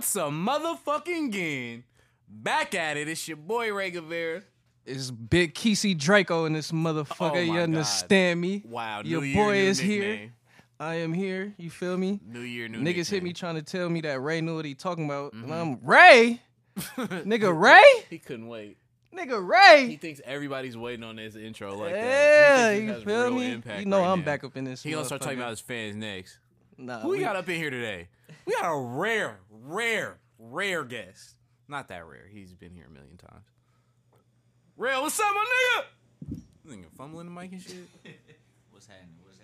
once 0.00 0.16
a 0.16 0.20
motherfucking 0.20 1.26
again. 1.26 1.84
Back 2.26 2.74
at 2.74 2.96
it. 2.96 3.06
It's 3.06 3.28
your 3.28 3.36
boy 3.36 3.70
Ray 3.70 3.90
Guevara. 3.90 4.42
It's 4.86 5.10
Big 5.10 5.52
Kesey 5.52 5.94
Draco 5.94 6.46
in 6.46 6.54
this 6.54 6.72
motherfucker. 6.72 7.36
Oh 7.36 7.38
you 7.40 7.52
God. 7.52 7.64
understand 7.64 8.40
me? 8.40 8.62
Wow, 8.66 9.02
Your 9.04 9.22
year, 9.22 9.34
boy 9.34 9.56
is 9.56 9.78
here. 9.78 10.32
I 10.78 10.94
am 10.94 11.12
here. 11.12 11.52
You 11.58 11.68
feel 11.68 11.98
me? 11.98 12.18
New 12.26 12.40
year, 12.40 12.66
new 12.66 12.80
Niggas 12.80 13.10
hit 13.10 13.22
me 13.22 13.34
trying 13.34 13.56
to 13.56 13.62
tell 13.62 13.90
me 13.90 14.00
that 14.00 14.22
Ray 14.22 14.40
knew 14.40 14.56
what 14.56 14.64
he 14.64 14.74
talking 14.74 15.04
about. 15.04 15.34
Mm-hmm. 15.34 15.44
And 15.44 15.54
I'm 15.54 15.78
Ray? 15.82 16.40
Nigga 16.78 17.54
Ray? 17.54 17.84
He 18.08 18.18
couldn't 18.18 18.48
wait. 18.48 18.78
Nigga 19.14 19.46
Ray. 19.46 19.86
He 19.86 19.96
thinks 19.98 20.22
everybody's 20.24 20.78
waiting 20.78 21.04
on 21.04 21.18
his 21.18 21.36
intro 21.36 21.76
like 21.76 21.92
that. 21.92 22.02
Yeah, 22.02 22.68
thinks 22.70 22.92
it 22.92 22.98
you 23.00 23.04
feel 23.04 23.30
me? 23.32 23.48
You 23.80 23.84
know 23.84 24.00
right 24.00 24.08
I'm 24.08 24.20
now. 24.20 24.24
back 24.24 24.44
up 24.44 24.56
in 24.56 24.64
this. 24.64 24.82
He 24.82 24.92
gonna 24.92 25.04
start 25.04 25.20
talking 25.20 25.38
about 25.38 25.50
his 25.50 25.60
fans 25.60 25.94
next. 25.94 26.38
Nah, 26.78 27.00
Who 27.00 27.08
we 27.08 27.18
got 27.18 27.36
up 27.36 27.46
in 27.50 27.56
here 27.56 27.68
today? 27.68 28.08
We 28.46 28.52
got 28.54 28.70
a 28.70 28.78
rare, 28.78 29.40
rare, 29.50 30.18
rare 30.38 30.84
guest. 30.84 31.36
Not 31.68 31.88
that 31.88 32.06
rare. 32.06 32.26
He's 32.30 32.52
been 32.54 32.74
here 32.74 32.86
a 32.88 32.90
million 32.90 33.16
times. 33.16 33.44
Real, 34.76 35.02
what's 35.02 35.20
up, 35.20 35.26
my 35.34 35.44
nigga? 35.44 36.40
Nigga 36.66 36.90
fumbling 36.96 37.26
the 37.26 37.32
mic 37.32 37.52
and 37.52 37.60
shit. 37.60 37.74
What's 38.70 38.86
happening? 38.86 39.16
What's 39.24 39.38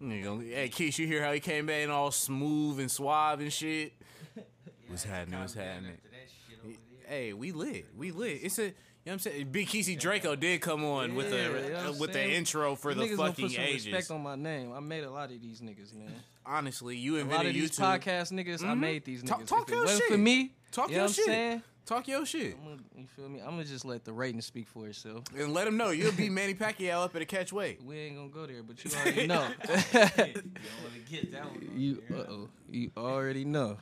happening? 0.00 0.22
Nigga, 0.22 0.54
hey, 0.54 0.68
Keith, 0.68 0.98
you 0.98 1.06
hear 1.06 1.22
how 1.22 1.32
he 1.32 1.40
came 1.40 1.66
back 1.66 1.82
in 1.82 1.90
all 1.90 2.10
smooth 2.10 2.80
and 2.80 2.90
suave 2.90 3.40
and 3.40 3.52
shit? 3.52 3.92
What's 4.88 5.04
happening? 5.04 5.40
What's 5.40 5.54
happening? 5.54 5.92
After 5.92 6.08
that 6.08 6.30
shit 6.48 6.58
over 6.64 6.72
there. 6.72 7.08
Hey, 7.08 7.32
we 7.32 7.52
lit. 7.52 7.86
We 7.96 8.12
lit. 8.12 8.40
It's 8.42 8.58
a, 8.58 8.72
you 9.06 9.10
know 9.12 9.14
what 9.14 9.26
I'm 9.26 9.32
saying? 9.32 9.48
Big 9.52 9.68
Kesey 9.68 9.96
Draco 9.98 10.34
did 10.34 10.60
come 10.60 10.84
on 10.84 11.14
with 11.14 11.30
the 11.30 11.36
you 11.36 11.72
know 11.72 11.94
with 11.98 12.12
the 12.12 12.28
intro 12.28 12.74
for 12.74 12.92
the 12.92 13.04
gonna 13.06 13.16
fucking 13.16 13.44
put 13.46 13.54
some 13.54 13.62
ages. 13.64 13.86
respect 13.86 14.10
on 14.10 14.20
my 14.22 14.34
name. 14.34 14.72
I 14.72 14.80
made 14.80 15.04
a 15.04 15.10
lot 15.10 15.30
of 15.30 15.40
these 15.40 15.60
niggas, 15.60 15.94
man. 15.94 16.12
Honestly, 16.44 16.96
you 16.96 17.14
A 17.14 17.16
lot 17.18 17.20
of 17.20 17.26
invented 17.30 17.54
these 17.54 17.70
YouTube. 17.70 18.00
podcast 18.00 18.32
niggas, 18.32 18.62
I 18.64 18.74
Mhm. 18.74 18.78
made 18.80 19.04
these 19.04 19.22
niggas. 19.22 19.28
Talk- 19.28 19.46
talk 19.46 19.70
your 19.70 19.86
shit. 19.88 20.02
for 20.08 20.18
me, 20.18 20.54
Talk 20.72 20.88
you 20.88 20.94
your 20.96 21.02
know 21.02 21.06
what 21.06 21.14
shit. 21.14 21.28
I'm 21.28 21.32
saying? 21.32 21.62
Talk 21.86 22.08
your 22.08 22.26
shit. 22.26 22.56
I'm 22.56 22.64
gonna, 22.64 22.82
you 22.98 23.06
feel 23.14 23.28
me? 23.28 23.38
I'm 23.38 23.50
gonna 23.50 23.64
just 23.64 23.84
let 23.84 24.04
the 24.04 24.12
rating 24.12 24.40
speak 24.40 24.66
for 24.66 24.88
itself. 24.88 25.22
And 25.38 25.54
let 25.54 25.66
them 25.66 25.76
know 25.76 25.90
you'll 25.90 26.10
be 26.10 26.28
Manny 26.28 26.54
Pacquiao 26.54 27.04
up 27.04 27.14
at 27.14 27.22
a 27.22 27.26
catch 27.26 27.52
weight. 27.52 27.80
We 27.84 27.96
ain't 27.96 28.16
gonna 28.16 28.28
go 28.28 28.44
there, 28.44 28.64
but 28.64 28.84
you 28.84 28.90
already 29.00 29.26
know. 29.28 29.46
You 29.46 29.68
don't 29.68 30.16
want 30.16 30.94
to 30.94 31.00
get 31.08 31.30
that 31.32 31.44
one. 31.44 31.68
on 31.70 31.80
you, 31.80 32.02
uh 32.10 32.14
oh, 32.28 32.48
you 32.72 32.90
already 32.96 33.44
know. 33.44 33.78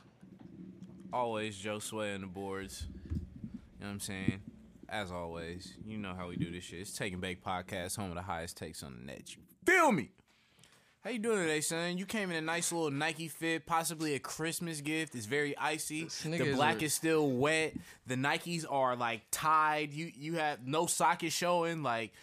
Always 1.11 1.57
Joe 1.57 1.79
Sway 1.79 2.13
on 2.13 2.21
the 2.21 2.27
boards. 2.27 2.85
You 3.09 3.15
know 3.81 3.87
what 3.87 3.89
I'm 3.89 3.99
saying? 3.99 4.41
As 4.95 5.11
always, 5.11 5.73
you 5.85 5.97
know 5.97 6.13
how 6.15 6.29
we 6.29 6.37
do 6.37 6.49
this 6.49 6.63
shit. 6.63 6.79
It's 6.79 6.97
Taking 6.97 7.19
Bake 7.19 7.43
Podcast, 7.43 7.97
home 7.97 8.11
of 8.11 8.15
the 8.15 8.21
highest 8.21 8.55
takes 8.55 8.81
on 8.81 8.95
the 8.97 9.05
net. 9.05 9.35
You 9.35 9.41
feel 9.65 9.91
me? 9.91 10.11
How 11.03 11.09
you 11.09 11.19
doing 11.19 11.39
today, 11.39 11.59
son? 11.59 11.97
You 11.97 12.05
came 12.05 12.31
in 12.31 12.37
a 12.37 12.41
nice 12.41 12.71
little 12.71 12.89
Nike 12.91 13.27
fit, 13.27 13.65
possibly 13.65 14.15
a 14.15 14.19
Christmas 14.19 14.79
gift. 14.79 15.13
It's 15.13 15.25
very 15.25 15.57
icy. 15.57 16.05
The 16.05 16.29
nigga 16.29 16.45
is 16.45 16.55
black 16.55 16.81
is 16.81 16.93
still 16.93 17.29
wet. 17.29 17.73
The 18.07 18.15
Nikes 18.15 18.63
are 18.69 18.95
like 18.95 19.23
tied. 19.31 19.91
You 19.91 20.09
you 20.15 20.35
have 20.35 20.65
no 20.65 20.85
socket 20.85 21.33
showing. 21.33 21.83
Like 21.83 22.13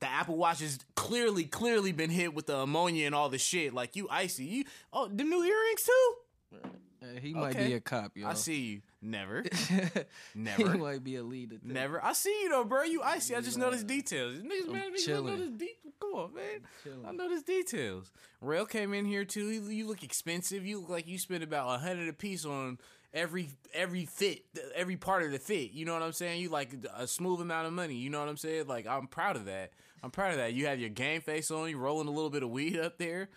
the 0.00 0.10
Apple 0.10 0.36
Watch 0.36 0.58
has 0.58 0.80
clearly, 0.96 1.44
clearly 1.44 1.92
been 1.92 2.10
hit 2.10 2.34
with 2.34 2.46
the 2.46 2.56
ammonia 2.56 3.06
and 3.06 3.14
all 3.14 3.28
the 3.28 3.38
shit. 3.38 3.74
Like 3.74 3.94
you 3.94 4.08
icy. 4.10 4.44
You 4.44 4.64
oh, 4.92 5.06
the 5.06 5.22
new 5.22 5.44
earrings 5.44 5.82
too. 5.84 6.58
Uh, 7.02 7.18
he 7.20 7.34
might 7.34 7.56
Okay. 7.56 7.66
be 7.68 7.74
a 7.74 7.80
cop, 7.80 8.16
yo. 8.16 8.28
I 8.28 8.34
see 8.34 8.60
you. 8.60 8.80
Never. 9.02 9.42
Never. 10.34 10.72
he 10.72 10.78
might 10.78 11.02
be 11.02 11.16
a 11.16 11.22
leader. 11.22 11.56
too. 11.56 11.72
Never. 11.72 12.02
I 12.04 12.12
see 12.12 12.42
you 12.42 12.50
though, 12.50 12.64
bro. 12.64 12.82
You 12.84 13.02
icy. 13.02 13.34
I 13.34 13.40
just 13.40 13.58
know 13.58 13.66
noticed 13.66 13.86
details. 13.86 14.36
Niggas 14.38 14.66
I'm 14.68 14.72
mad 14.72 14.82
at 14.86 14.92
me. 14.92 14.98
'cause 14.98 15.02
I 15.02 15.06
chilling. 15.06 15.26
noticed 15.38 15.58
de- 15.58 15.76
Come 16.00 16.14
on, 16.14 16.34
man. 16.34 17.04
I 17.06 17.12
noticed 17.12 17.46
details. 17.46 18.10
Rail 18.40 18.66
came 18.66 18.92
in 18.94 19.04
here 19.04 19.24
too. 19.24 19.48
You, 19.50 19.62
you 19.68 19.86
look 19.88 20.02
expensive. 20.02 20.64
You 20.66 20.80
look 20.80 20.88
like 20.90 21.06
you 21.08 21.18
spent 21.18 21.42
about 21.44 21.74
a 21.74 21.78
hundred 21.78 22.08
a 22.08 22.12
piece 22.12 22.44
on 22.44 22.78
every 23.14 23.50
every 23.74 24.04
fit, 24.06 24.44
every 24.74 24.96
part 24.96 25.22
of 25.24 25.32
the 25.32 25.38
fit. 25.38 25.72
You 25.72 25.84
know 25.84 25.94
what 25.94 26.02
I'm 26.02 26.12
saying? 26.12 26.40
You 26.40 26.48
like 26.50 26.72
a 26.94 27.06
smooth 27.06 27.40
amount 27.40 27.66
of 27.66 27.72
money. 27.72 27.94
You 27.94 28.10
know 28.10 28.20
what 28.20 28.28
I'm 28.28 28.36
saying? 28.36 28.66
Like 28.66 28.86
I'm 28.86 29.06
proud 29.08 29.36
of 29.36 29.44
that. 29.46 29.72
I'm 30.02 30.10
proud 30.10 30.32
of 30.32 30.36
that. 30.38 30.52
You 30.54 30.66
have 30.66 30.80
your 30.80 30.88
game 30.90 31.20
face 31.20 31.50
on. 31.50 31.68
You 31.70 31.78
rolling 31.78 32.08
a 32.08 32.12
little 32.12 32.30
bit 32.30 32.42
of 32.42 32.50
weed 32.50 32.76
up 32.78 32.98
there. 32.98 33.28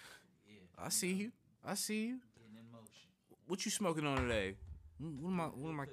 I 0.77 0.89
see 0.89 1.11
you. 1.13 1.31
I 1.65 1.75
see 1.75 2.05
you. 2.05 2.17
Getting 3.47 3.51
in 3.51 3.51
motion. 3.51 3.51
What 3.51 3.65
you 3.65 3.71
smoking 3.71 4.05
on 4.05 4.17
today? 4.27 4.55
What 4.99 5.29
am 5.31 5.39
I? 5.41 5.43
What 5.45 5.69
am 5.69 5.79
I? 5.79 5.85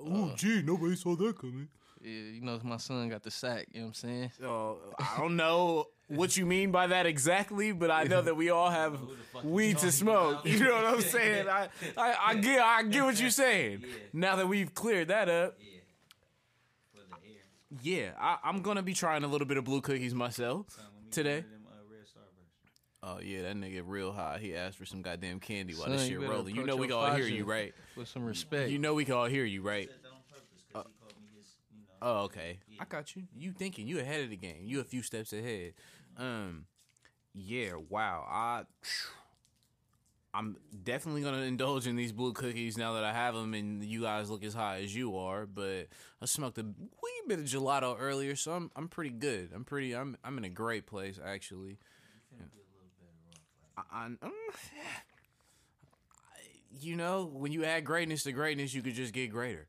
Oh, 0.00 0.32
gee, 0.36 0.62
nobody 0.62 0.94
saw 0.96 1.16
that 1.16 1.38
coming. 1.38 1.68
Yeah, 2.00 2.10
you 2.10 2.40
know 2.42 2.60
my 2.62 2.76
son 2.76 3.08
got 3.08 3.24
the 3.24 3.30
sack. 3.30 3.66
You 3.72 3.80
know 3.80 3.86
what 3.86 3.88
I'm 3.88 3.94
saying? 3.94 4.30
So 4.38 4.78
I 5.00 5.16
don't 5.18 5.34
know 5.34 5.86
what 6.06 6.36
you 6.36 6.46
mean 6.46 6.70
by 6.70 6.86
that 6.86 7.06
exactly, 7.06 7.72
but 7.72 7.90
I 7.90 8.04
know 8.04 8.22
that 8.22 8.36
we 8.36 8.50
all 8.50 8.70
have 8.70 8.92
Who 9.00 9.06
the 9.08 9.22
fuck 9.32 9.42
weed 9.44 9.78
to 9.78 9.90
smoke. 9.90 10.42
You 10.44 10.60
know 10.60 10.74
what 10.76 10.84
I'm 10.94 11.00
saying? 11.00 11.48
I, 11.48 11.68
I, 11.96 12.14
I 12.28 12.34
get 12.36 12.60
I 12.60 12.82
get 12.84 13.02
what 13.02 13.20
you're 13.20 13.30
saying. 13.30 13.80
Yeah. 13.82 13.88
Now 14.12 14.36
that 14.36 14.46
we've 14.46 14.72
cleared 14.72 15.08
that 15.08 15.28
up, 15.28 15.56
Yeah. 15.58 15.80
For 16.92 16.98
the 17.00 17.28
air. 17.28 17.40
yeah, 17.82 18.10
I, 18.20 18.38
I'm 18.44 18.62
gonna 18.62 18.82
be 18.84 18.94
trying 18.94 19.24
a 19.24 19.28
little 19.28 19.46
bit 19.48 19.56
of 19.56 19.64
blue 19.64 19.80
cookies 19.80 20.14
myself 20.14 20.66
Son, 20.70 20.84
today. 21.10 21.40
get 21.40 21.46
one 21.46 21.50
of 21.50 21.50
them, 21.50 21.66
uh, 21.66 21.92
red 21.92 22.04
Starbursts. 22.06 22.80
Oh 23.02 23.20
yeah, 23.22 23.42
that 23.42 23.56
nigga 23.56 23.82
real 23.84 24.12
high. 24.12 24.38
He 24.40 24.54
asked 24.54 24.76
for 24.76 24.84
some 24.84 25.02
goddamn 25.02 25.40
candy 25.40 25.74
while 25.74 25.84
Son, 25.84 25.92
this 25.92 26.08
you 26.08 26.14
shit 26.14 26.20
better 26.20 26.32
rolling. 26.32 26.56
You 26.56 26.64
know 26.64 26.76
we 26.76 26.88
can 26.88 26.96
all 26.96 27.14
hear 27.14 27.26
you, 27.26 27.44
right? 27.44 27.72
With 27.96 28.08
some 28.08 28.24
respect. 28.24 28.70
You 28.70 28.78
know 28.78 28.94
we 28.94 29.04
can 29.04 29.14
all 29.14 29.26
hear 29.26 29.44
you, 29.44 29.62
right? 29.62 29.88
Said 29.88 29.98
that 30.02 30.08
on 30.08 30.22
purpose 30.28 30.64
because 30.66 30.86
he 30.86 31.00
called 31.00 31.22
me 31.22 31.28
his, 31.38 31.48
you 31.70 31.80
know. 31.80 31.86
Oh, 32.02 32.24
okay. 32.24 32.58
I 32.80 32.84
got 32.84 33.14
you. 33.14 33.22
You 33.36 33.52
thinking 33.52 33.86
you 33.86 34.00
ahead 34.00 34.22
of 34.22 34.30
the 34.30 34.36
game. 34.36 34.62
You 34.64 34.80
a 34.80 34.84
few 34.84 35.02
steps 35.02 35.32
ahead. 35.32 35.74
Um, 36.16 36.66
yeah. 37.34 37.72
Wow. 37.88 38.26
I. 38.28 38.62
I'm 40.34 40.58
definitely 40.84 41.22
gonna 41.22 41.40
indulge 41.40 41.86
in 41.86 41.96
these 41.96 42.12
blue 42.12 42.34
cookies 42.34 42.76
now 42.76 42.92
that 42.92 43.02
I 43.02 43.14
have 43.14 43.34
them, 43.34 43.54
and 43.54 43.82
you 43.82 44.02
guys 44.02 44.28
look 44.28 44.44
as 44.44 44.52
high 44.52 44.82
as 44.82 44.94
you 44.94 45.16
are. 45.16 45.46
But 45.46 45.88
I 46.20 46.26
smoked 46.26 46.58
a 46.58 46.64
wee 46.64 47.22
bit 47.26 47.38
of 47.38 47.46
gelato 47.46 47.96
earlier, 47.98 48.36
so 48.36 48.52
I'm 48.52 48.70
I'm 48.76 48.88
pretty 48.88 49.10
good. 49.10 49.50
I'm 49.54 49.64
pretty. 49.64 49.96
I'm 49.96 50.18
I'm 50.22 50.36
in 50.36 50.44
a 50.44 50.50
great 50.50 50.86
place 50.86 51.18
actually. 51.24 51.78
Finna 52.30 52.40
get 52.52 52.60
a 52.60 52.70
little 52.76 52.90
better 53.00 53.10
off. 53.32 53.38
Like, 53.64 53.67
I, 53.90 54.08
I, 54.22 54.28
you 56.80 56.96
know, 56.96 57.30
when 57.32 57.52
you 57.52 57.64
add 57.64 57.84
greatness 57.84 58.22
to 58.24 58.32
greatness, 58.32 58.74
you 58.74 58.82
could 58.82 58.94
just 58.94 59.12
get 59.12 59.30
greater. 59.30 59.68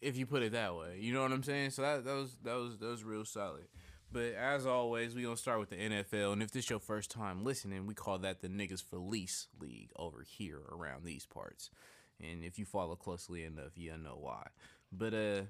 If 0.00 0.16
you 0.16 0.26
put 0.26 0.42
it 0.42 0.52
that 0.52 0.74
way, 0.74 0.98
you 1.00 1.12
know 1.12 1.22
what 1.22 1.32
I'm 1.32 1.42
saying. 1.42 1.70
So 1.70 1.82
that, 1.82 2.04
that 2.04 2.14
was 2.14 2.36
that 2.44 2.54
was 2.54 2.78
that 2.78 2.86
was 2.86 3.02
real 3.02 3.24
solid. 3.24 3.64
But 4.12 4.34
as 4.34 4.66
always, 4.66 5.14
we 5.14 5.22
gonna 5.22 5.36
start 5.36 5.58
with 5.58 5.70
the 5.70 5.76
NFL, 5.76 6.32
and 6.32 6.42
if 6.42 6.52
this 6.52 6.70
your 6.70 6.78
first 6.78 7.10
time 7.10 7.44
listening, 7.44 7.86
we 7.86 7.94
call 7.94 8.18
that 8.18 8.40
the 8.40 8.48
niggas 8.48 8.82
Felice 8.82 9.48
League 9.58 9.90
over 9.96 10.22
here 10.22 10.60
around 10.70 11.04
these 11.04 11.26
parts. 11.26 11.70
And 12.20 12.44
if 12.44 12.58
you 12.58 12.64
follow 12.64 12.94
closely 12.94 13.44
enough, 13.44 13.72
you'll 13.74 13.98
know 13.98 14.16
why. 14.18 14.46
But 14.92 15.14
uh, 15.14 15.42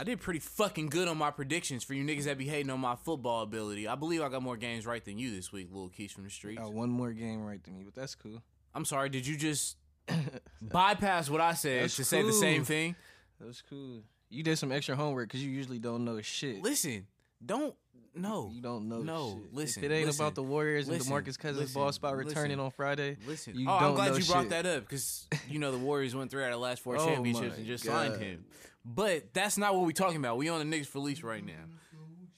I 0.00 0.04
did 0.04 0.20
pretty 0.20 0.40
fucking 0.40 0.88
good 0.88 1.06
on 1.06 1.16
my 1.18 1.30
predictions 1.30 1.84
for 1.84 1.94
you 1.94 2.02
niggas 2.04 2.24
that 2.24 2.38
be 2.38 2.46
hating 2.48 2.70
on 2.70 2.80
my 2.80 2.96
football 2.96 3.42
ability. 3.42 3.86
I 3.86 3.94
believe 3.94 4.22
I 4.22 4.28
got 4.28 4.42
more 4.42 4.56
games 4.56 4.86
right 4.86 5.04
than 5.04 5.18
you 5.18 5.34
this 5.34 5.52
week, 5.52 5.68
little 5.70 5.90
Keys 5.90 6.12
from 6.12 6.24
the 6.24 6.30
streets. 6.30 6.58
Got 6.60 6.72
one 6.72 6.88
more 6.90 7.12
game 7.12 7.44
right 7.44 7.62
than 7.62 7.76
me, 7.76 7.84
but 7.84 7.94
that's 7.94 8.14
cool. 8.14 8.42
I'm 8.74 8.84
sorry, 8.84 9.10
did 9.10 9.26
you 9.26 9.36
just 9.36 9.76
bypass 10.62 11.28
what 11.30 11.40
I 11.40 11.54
said 11.54 11.84
That's 11.84 11.96
to 11.96 12.04
say 12.04 12.22
the 12.22 12.32
same 12.32 12.64
thing? 12.64 12.96
That's 13.40 13.62
cool. 13.62 14.02
You 14.30 14.42
did 14.42 14.56
some 14.58 14.72
extra 14.72 14.96
homework 14.96 15.28
because 15.28 15.44
you 15.44 15.50
usually 15.50 15.78
don't 15.78 16.04
know 16.04 16.20
shit. 16.22 16.62
Listen, 16.62 17.06
don't 17.44 17.74
no. 18.14 18.50
You 18.52 18.60
don't 18.60 18.88
know. 18.88 19.02
No, 19.02 19.40
shit. 19.42 19.54
listen, 19.54 19.84
If 19.84 19.90
it 19.90 19.94
ain't 19.94 20.06
listen, 20.06 20.22
about 20.22 20.34
the 20.34 20.42
Warriors 20.42 20.88
listen, 20.88 21.12
and 21.12 21.24
Demarcus 21.24 21.38
Cousins' 21.38 21.60
listen, 21.60 21.80
ball 21.80 21.92
spot 21.92 22.16
returning 22.16 22.60
on 22.60 22.70
Friday, 22.70 23.16
Listen, 23.26 23.58
you 23.58 23.66
oh, 23.68 23.72
I'm 23.72 23.94
glad 23.94 24.16
you 24.18 24.24
brought 24.24 24.42
shit. 24.42 24.50
that 24.50 24.66
up 24.66 24.80
because 24.82 25.26
you 25.48 25.58
know 25.58 25.72
the 25.72 25.78
Warriors 25.78 26.14
went 26.14 26.30
three 26.30 26.42
out 26.42 26.48
of 26.48 26.52
the 26.52 26.58
last 26.58 26.82
four 26.82 26.96
Oh 26.98 27.06
championships 27.06 27.56
and 27.56 27.66
just 27.66 27.84
God. 27.84 28.10
signed 28.10 28.22
him. 28.22 28.44
But 28.84 29.32
that's 29.32 29.56
not 29.58 29.74
what 29.74 29.84
we're 29.84 29.92
talking 29.92 30.16
about. 30.16 30.36
We 30.36 30.48
on 30.48 30.68
the 30.68 30.76
niggas 30.76 30.94
release 30.94 31.22
right 31.22 31.44
now. 31.44 31.64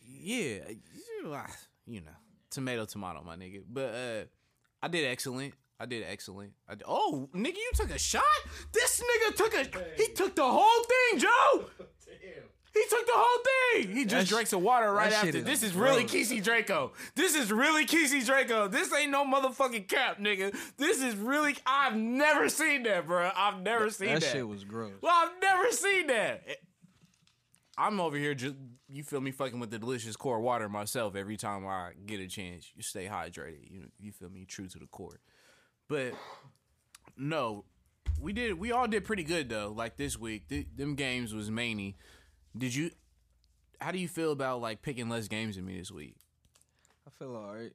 Yeah, 0.03 0.61
you 1.87 2.01
know, 2.01 2.11
tomato, 2.51 2.85
tomato, 2.85 3.23
my 3.25 3.37
nigga. 3.37 3.63
But 3.69 3.95
uh, 3.95 4.25
I 4.83 4.89
did 4.89 5.07
excellent. 5.07 5.55
I 5.79 5.87
did 5.87 6.05
excellent. 6.09 6.53
I 6.69 6.77
did, 6.77 6.85
oh, 6.87 7.29
nigga, 7.35 7.57
you 7.57 7.71
took 7.75 7.91
a 7.91 7.99
shot. 7.99 8.23
This 8.73 9.03
nigga 9.03 9.37
took 9.37 9.55
a. 9.55 9.67
He 9.97 10.13
took 10.13 10.35
the 10.35 10.45
whole 10.45 10.85
thing, 10.85 11.21
Joe. 11.21 11.67
He 12.75 12.83
took 12.91 13.07
the 13.07 13.13
whole 13.15 13.45
thing. 13.85 13.97
He 13.97 14.05
just 14.05 14.27
sh- 14.27 14.31
drank 14.31 14.49
some 14.49 14.63
water 14.63 14.93
right 14.93 15.13
after. 15.13 15.41
This 15.41 15.63
is 15.63 15.75
really 15.75 16.03
gross. 16.03 16.13
Kesey 16.13 16.43
Draco. 16.43 16.93
This 17.15 17.37
is 17.37 17.53
really 17.53 17.87
Kesey 17.87 18.27
Draco. 18.27 18.67
This 18.69 18.93
ain't 18.93 19.13
no 19.13 19.25
motherfucking 19.25 19.87
cap, 19.89 20.19
nigga. 20.19 20.57
This 20.77 21.01
is 21.01 21.15
really. 21.15 21.57
I've 21.67 21.95
never 21.97 22.49
seen 22.49 22.83
that, 22.83 23.07
bro. 23.07 23.31
I've 23.35 23.61
never 23.63 23.91
seen 23.91 24.09
that. 24.09 24.23
that 24.23 24.33
shit 24.33 24.49
was 24.49 24.65
gross. 24.65 24.93
Well, 25.01 25.13
I've 25.15 25.41
never 25.41 25.71
seen 25.71 26.09
that. 26.09 26.43
I'm 27.79 28.01
over 28.01 28.17
here 28.17 28.35
just 28.35 28.55
you 28.89 29.03
feel 29.03 29.21
me 29.21 29.31
fucking 29.31 29.59
with 29.59 29.71
the 29.71 29.79
delicious 29.79 30.15
core 30.17 30.41
water 30.41 30.69
myself 30.69 31.17
every 31.17 31.37
time 31.37 31.67
I 31.67 31.93
get 32.07 32.21
a 32.21 32.27
chance. 32.27 32.71
You 32.75 32.83
stay 32.83 33.07
hydrated. 33.07 33.71
You 33.71 33.87
you 34.01 34.13
feel 34.13 34.31
me 34.31 34.45
true 34.45 34.69
to 34.69 34.79
the 34.79 34.87
core. 34.87 35.21
But 35.89 36.15
no, 37.17 37.65
we 38.21 38.33
did 38.33 38.59
we 38.59 38.73
all 38.73 38.87
did 38.87 39.05
pretty 39.05 39.25
good 39.25 39.49
though. 39.49 39.73
Like 39.77 39.97
this 39.97 40.19
week, 40.19 40.49
Th- 40.49 40.67
them 40.77 40.95
games 40.95 41.35
was 41.35 41.51
many. 41.51 41.97
Did 42.57 42.75
you? 42.75 42.91
How 43.81 43.91
do 43.91 43.99
you 43.99 44.09
feel 44.09 44.33
about 44.33 44.61
like 44.61 44.83
picking 44.83 45.09
less 45.09 45.29
games 45.29 45.57
than 45.57 45.65
me 45.67 45.79
this 45.79 45.91
week? 45.91 46.17
I 47.07 47.11
feel 47.11 47.35
all 47.35 47.55
right. 47.55 47.73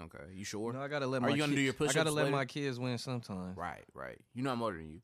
Okay, 0.00 0.24
you 0.34 0.44
sure? 0.44 0.72
No, 0.72 0.80
I 0.80 0.88
gotta 0.88 1.06
let 1.06 1.18
Are 1.18 1.26
my 1.26 1.30
you 1.30 1.36
gonna 1.36 1.50
kid- 1.50 1.56
do 1.56 1.62
your 1.62 1.72
push? 1.72 1.90
I 1.90 1.94
gotta 1.94 2.10
let 2.12 2.26
later? 2.26 2.36
my 2.36 2.44
kids 2.44 2.78
win 2.78 2.96
sometimes. 2.98 3.56
Right, 3.56 3.84
right. 3.92 4.18
You 4.34 4.42
know 4.42 4.52
I'm 4.52 4.62
older 4.62 4.76
than 4.78 4.88
you. 4.90 5.00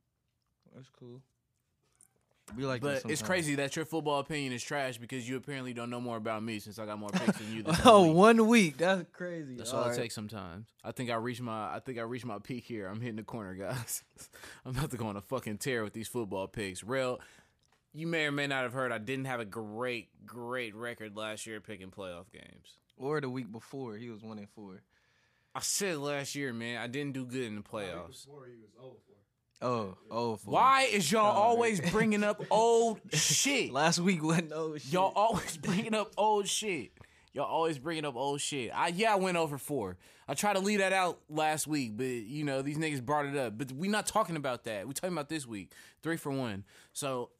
That's 0.75 0.89
cool. 0.99 1.21
Be 2.57 2.63
like 2.65 2.81
But 2.81 2.93
it's 2.93 3.01
sometimes. 3.03 3.23
crazy 3.23 3.55
that 3.57 3.75
your 3.75 3.85
football 3.85 4.21
opinion 4.21 4.53
is 4.53 4.63
trash 4.63 4.99
because 4.99 5.29
you 5.29 5.35
apparently 5.37 5.75
don't 5.75 5.91
know 5.91 6.01
more 6.01 6.17
about 6.17 6.45
me 6.45 6.61
since 6.61 6.79
I 6.79 6.87
got 6.87 6.97
more 6.97 7.09
picks 7.11 7.39
than 7.39 7.53
you. 7.53 7.65
This 7.65 7.81
Oh, 7.85 8.07
week. 8.07 8.15
one 8.15 8.47
week. 8.47 8.77
That's 8.77 9.05
crazy. 9.13 9.57
That's 9.57 9.73
all, 9.73 9.91
it 9.91 9.97
takes 9.97 10.15
sometimes. 10.15 10.69
I 10.85 10.93
think 10.93 11.11
I 11.11 11.17
reached 11.17 11.43
my 11.43 11.75
I 11.75 11.81
think 11.85 11.99
I 11.99 12.03
reached 12.03 12.25
my 12.25 12.39
peak 12.39 12.65
here. 12.65 12.87
I'm 12.87 13.01
hitting 13.01 13.17
the 13.17 13.25
corner, 13.25 13.55
guys. 13.55 14.05
I'm 14.65 14.77
about 14.77 14.93
to 14.93 14.97
go 14.97 15.09
on 15.09 15.17
a 15.17 15.21
fucking 15.21 15.59
tear 15.59 15.83
with 15.83 15.93
these 15.93 16.07
football 16.07 16.47
picks. 16.47 16.85
Real 16.85 17.19
you 17.97 18.07
may 18.07 18.27
or 18.27 18.33
may 18.33 18.47
not 18.47 18.63
have 18.63 18.75
heard 18.75 18.93
I 18.93 18.99
didn't 18.99 19.25
have 19.25 19.41
a 19.41 19.45
great, 19.47 20.09
great 20.27 20.75
record 20.75 21.17
last 21.17 21.47
year 21.47 21.61
picking 21.63 21.91
playoff 21.91 22.31
games. 22.31 22.79
Or 22.99 23.21
the 23.23 23.31
week 23.31 23.51
before, 23.51 23.97
he 23.97 24.11
was 24.11 24.23
one 24.23 24.39
and 24.39 24.49
four. 24.51 24.83
I 25.55 25.61
said 25.61 25.97
last 25.97 26.35
year, 26.35 26.53
man, 26.53 26.77
I 26.77 26.89
didn't 26.89 27.15
do 27.15 27.25
good 27.25 27.45
in 27.45 27.57
the 27.57 27.63
playoffs. 27.63 28.27
Before 28.27 28.47
he 28.47 28.57
was 28.57 28.71
oh 28.79 28.85
over 28.85 28.97
for. 29.07 29.17
Oh, 29.63 29.97
oh, 30.11 30.37
four. 30.37 30.53
Why 30.53 30.83
is 30.83 31.11
y'all 31.11 31.33
Sorry. 31.33 31.43
always 31.43 31.81
bringing 31.91 32.23
up 32.23 32.43
old 32.51 33.01
shit? 33.15 33.73
Last 33.73 33.99
week 33.99 34.23
wasn't 34.23 34.53
oh 34.55 34.77
shit. 34.77 34.93
Y'all 34.93 35.13
always 35.17 35.57
bringing 35.57 35.95
up 35.95 36.13
old 36.19 36.47
shit. 36.47 36.93
Y'all 37.33 37.47
always 37.47 37.79
bringing 37.79 38.05
up 38.05 38.17
old 38.17 38.43
shit. 38.43 38.71
I 38.75 38.89
yeah, 38.89 39.15
I 39.15 39.17
went 39.17 39.39
oh 39.39 39.43
over 39.43 39.57
four. 39.57 39.97
I 40.29 40.35
tried 40.35 40.55
to 40.55 40.61
leave 40.61 40.81
that 40.81 40.93
out 40.93 41.21
last 41.31 41.67
week, 41.67 41.97
but 41.97 42.05
you 42.05 42.45
know 42.45 42.61
these 42.61 42.77
niggas 42.77 43.03
brought 43.03 43.27
it 43.27 43.37
up. 43.37 43.57
But 43.57 43.73
we 43.73 43.89
not 43.89 44.07
talking 44.07 44.37
about 44.37 44.65
that. 44.65 44.87
We 44.87 44.93
talking 44.93 45.15
about 45.15 45.29
this 45.31 45.47
week, 45.47 45.73
three 46.03 46.17
for 46.17 46.33
one. 46.33 46.65
So, 46.93 47.31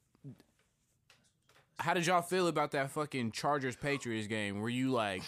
how 1.79 1.95
did 1.95 2.07
y'all 2.07 2.23
feel 2.23 2.49
about 2.49 2.73
that 2.73 2.91
fucking 2.91 3.33
Chargers 3.33 3.77
Patriots 3.77 4.27
game? 4.27 4.61
Were 4.61 4.69
you 4.69 4.91
like 4.91 5.23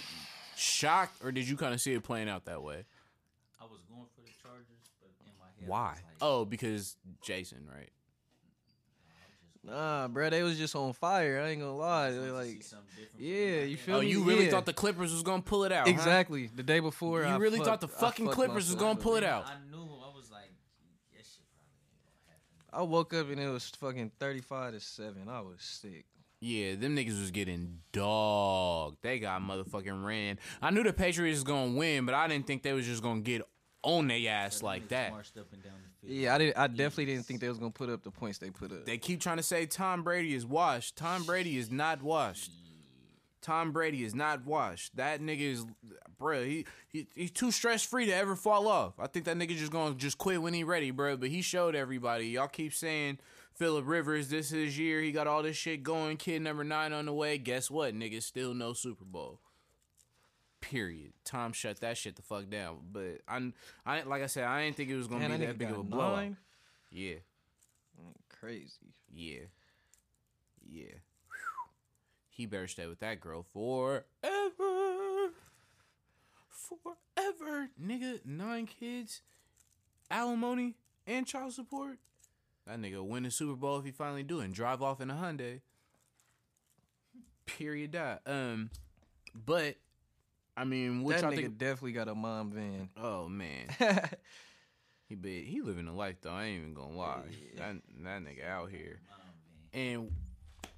shocked, 0.57 1.23
or 1.25 1.31
did 1.33 1.49
you 1.49 1.57
kind 1.57 1.75
of 1.75 1.81
see 1.81 1.93
it 1.95 2.03
playing 2.03 2.29
out 2.29 2.45
that 2.47 2.63
way? 2.63 2.85
I 3.61 3.65
was 3.65 3.81
going 3.89 4.07
for 4.15 4.23
the 4.23 4.31
Chargers, 4.43 4.67
but 5.01 5.11
in 5.25 5.33
my 5.39 5.47
head, 5.61 5.69
Why? 5.69 5.89
like, 5.89 6.03
Oh, 6.21 6.45
because 6.45 6.97
Jason, 7.23 7.69
right? 7.73 7.91
Nah, 9.65 10.09
bro, 10.09 10.31
they 10.31 10.43
was 10.43 10.57
just 10.57 10.75
on 10.75 10.93
fire. 10.95 11.43
I 11.45 11.51
ain't 11.51 11.61
gonna 11.61 11.77
lie. 11.77 12.11
They 12.11 12.19
wanted 12.19 12.33
like, 12.33 12.47
see 12.47 12.63
something 12.63 12.87
different 12.97 13.17
from 13.17 13.25
yeah, 13.25 13.63
you 13.65 13.77
oh, 13.77 13.85
feel 13.85 13.97
Oh, 13.97 14.01
me? 14.01 14.07
you 14.09 14.23
really 14.23 14.45
Yeah. 14.47 14.51
thought 14.53 14.65
the 14.67 14.73
Clippers 14.73 15.13
was 15.13 15.23
gonna 15.23 15.43
pull 15.43 15.65
it 15.65 15.73
out? 15.73 15.87
huh? 15.87 15.91
exactly 15.93 16.51
the 16.55 16.63
day 16.63 16.81
before. 16.81 17.21
You 17.23 17.27
I 17.29 17.37
really 17.37 17.59
thought 17.59 17.81
the 17.81 17.89
fucking 17.89 18.29
Clippers 18.29 18.67
was 18.69 18.77
gonna 18.77 18.99
pull 18.99 19.17
it 19.17 19.25
out? 19.25 19.45
I 19.47 19.57
knew. 19.71 19.77
I 19.83 20.17
was 20.17 20.31
like, 20.31 20.51
that 21.13 21.19
shit 21.27 21.45
probably 21.53 21.75
ain't 21.83 22.01
gonna 22.01 22.29
happen. 22.31 22.81
I 22.81 22.83
woke 22.83 23.13
up 23.13 23.29
and 23.31 23.39
it 23.41 23.49
was 23.49 23.67
fucking 23.69 24.13
thirty-five 24.19 24.73
to 24.73 24.81
seven. 24.81 25.29
I 25.29 25.41
was 25.41 25.57
sick. 25.61 26.07
Yeah, 26.41 26.77
them 26.77 26.97
niggas 26.97 27.19
was 27.19 27.31
getting 27.33 27.81
dog. 27.93 28.97
They 29.03 29.19
got 29.19 29.43
motherfucking 29.43 30.05
ran. 30.05 30.39
I 30.63 30.71
knew 30.71 30.85
the 30.85 30.93
Patriots 30.93 31.39
was 31.39 31.45
gonna 31.45 31.73
win, 31.73 32.07
but 32.07 32.15
I 32.15 32.29
didn't 32.29 32.47
think 32.47 32.63
they 32.63 32.73
was 32.73 32.87
just 32.87 33.03
gonna 33.03 33.21
get 33.21 33.43
on 33.83 34.09
their 34.09 34.31
ass 34.31 34.59
So 34.59 34.67
like 34.67 34.89
that. 34.89 35.13
Up 35.13 35.53
and 35.53 35.63
down 35.63 35.73
the 35.83 36.07
field. 36.07 36.21
Yeah, 36.21 36.35
I 36.35 36.39
did. 36.39 36.55
I 36.55 36.67
definitely 36.69 37.07
didn't 37.07 37.27
think 37.27 37.41
they 37.41 37.49
was 37.49 37.59
gonna 37.59 37.73
put 37.73 37.91
up 37.91 38.05
the 38.05 38.11
points 38.11 38.39
they 38.39 38.51
put 38.51 38.71
up. 38.71 38.87
They 38.87 38.99
keep 38.99 39.21
trying 39.21 39.39
to 39.39 39.43
say 39.43 39.67
Tom 39.67 40.05
Brady 40.05 40.35
is 40.35 40.47
washed. 40.47 40.97
Tom 40.97 41.25
Brady 41.25 41.59
is 41.59 41.71
not 41.73 42.03
washed. 42.03 42.53
Tom 43.41 43.73
Brady 43.73 44.05
is 44.05 44.15
not 44.15 44.45
washed. 44.45 44.97
That 44.97 45.21
nigga 45.21 45.41
is, 45.41 45.65
bruh. 46.21 46.47
He, 46.47 46.67
he 46.89 47.07
he's 47.15 47.31
too 47.31 47.51
stress 47.51 47.83
free 47.85 48.07
to 48.07 48.13
ever 48.13 48.37
fall 48.37 48.69
off. 48.69 48.95
I 48.99 49.07
think 49.07 49.25
that 49.27 49.37
nigga 49.37 49.57
just 49.57 49.73
gonna 49.73 49.95
just 49.95 50.19
quit 50.19 50.41
when 50.43 50.55
he 50.55 50.65
ready, 50.65 50.93
bruh. 50.93 51.19
But 51.19 51.31
he 51.31 51.43
showed 51.43 51.75
everybody. 51.75 52.27
Y'all 52.27 52.49
keep 52.49 52.75
saying 52.75 53.19
Philip 53.59 53.89
Rivers, 53.89 54.29
this 54.29 54.53
is 54.53 54.79
year. 54.79 55.01
He 55.01 55.11
got 55.11 55.27
all 55.27 55.43
this 55.43 55.57
shit 55.57 55.83
going. 55.83 56.17
Kid 56.17 56.43
number 56.43 56.63
nine 56.63 56.93
on 56.93 57.07
the 57.07 57.13
way. 57.13 57.39
Guess 57.39 57.71
what, 57.71 57.93
nigga? 57.93 58.23
Still 58.23 58.55
no 58.55 58.73
Super 58.73 59.05
Bowl. 59.05 59.41
Period. 60.61 61.13
Tom 61.25 61.53
shut 61.53 61.81
that 61.81 61.97
shit 61.97 62.15
the 62.15 62.23
fuck 62.23 62.49
down. 62.49 62.79
But 62.93 63.21
I, 63.27 63.53
I 63.85 64.03
like 64.03 64.23
I 64.23 64.27
said, 64.27 64.45
I 64.45 64.65
didn't 64.65 64.77
think 64.77 64.91
it 64.91 64.97
was 64.97 65.09
gonna 65.09 65.29
Man, 65.29 65.41
be 65.41 65.47
that 65.47 65.53
that 65.53 65.59
big 65.59 65.71
of 65.71 65.79
a 65.79 65.83
blowout. 65.83 66.35
Yeah. 66.93 67.17
Crazy. 68.29 68.95
Yeah. 69.13 69.47
Yeah. 70.65 70.85
Whew. 71.27 71.71
He 72.31 72.47
better 72.47 72.69
stay 72.69 72.87
with 72.87 73.01
that 73.01 73.21
girl 73.21 73.43
forever. 73.43 74.05
Forever. 76.49 77.71
Nigga, 77.83 78.25
nine 78.25 78.67
kids, 78.67 79.23
alimony, 80.11 80.77
and 81.07 81.27
child 81.27 81.55
support. 81.55 81.99
That 82.69 82.81
nigga 82.81 83.03
win 83.03 83.23
the 83.23 83.31
Super 83.31 83.57
Bowl 83.57 83.79
if 83.79 83.85
he 83.87 83.93
finally 83.93 84.23
do 84.23 84.41
and 84.41 84.53
drive 84.53 84.83
off 84.83 85.01
in 85.01 85.11
a 85.11 85.15
Hyundai. 85.15 85.63
Period. 87.47 87.93
Dot. 87.93 88.21
Um, 88.27 88.71
but 89.35 89.77
I 90.55 90.65
mean, 90.65 91.03
what 91.03 91.17
that 91.17 91.23
y'all 91.23 91.33
nigga 91.33 91.43
think? 91.43 91.59
definitely 91.59 91.93
got 91.93 92.09
a 92.09 92.15
mom 92.15 92.51
van. 92.51 92.91
Oh 92.95 93.27
man, 93.27 93.69
he 95.09 95.15
be 95.15 95.45
he 95.45 95.63
living 95.63 95.89
a 95.89 95.95
life 95.95 96.17
though. 96.21 96.31
I 96.31 96.45
ain't 96.45 96.61
even 96.61 96.75
gonna 96.75 96.95
lie. 96.95 97.23
That 97.57 97.77
that 98.03 98.23
nigga 98.23 98.47
out 98.47 98.71
here. 98.71 99.01
And 99.73 100.11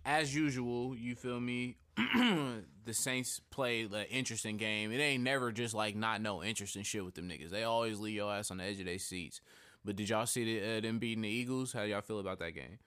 as 0.04 0.32
usual, 0.32 0.94
you 0.96 1.16
feel 1.16 1.40
me? 1.40 1.76
the 1.96 2.92
Saints 2.92 3.40
played 3.50 3.92
an 3.92 4.06
interesting 4.10 4.56
game. 4.58 4.92
It 4.92 5.00
ain't 5.00 5.24
never 5.24 5.50
just 5.50 5.74
like 5.74 5.96
not 5.96 6.20
no 6.22 6.42
interesting 6.44 6.84
shit 6.84 7.04
with 7.04 7.14
them 7.14 7.28
niggas. 7.28 7.50
They 7.50 7.64
always 7.64 7.98
leave 7.98 8.14
your 8.14 8.32
ass 8.32 8.52
on 8.52 8.58
the 8.58 8.64
edge 8.64 8.78
of 8.78 8.86
their 8.86 8.98
seats. 8.98 9.40
But 9.84 9.96
did 9.96 10.08
y'all 10.10 10.26
see 10.26 10.44
the, 10.44 10.76
uh, 10.76 10.80
them 10.80 10.98
beating 10.98 11.22
the 11.22 11.28
Eagles? 11.28 11.72
How 11.72 11.82
y'all 11.82 12.02
feel 12.02 12.18
about 12.20 12.38
that 12.40 12.50
game? 12.52 12.78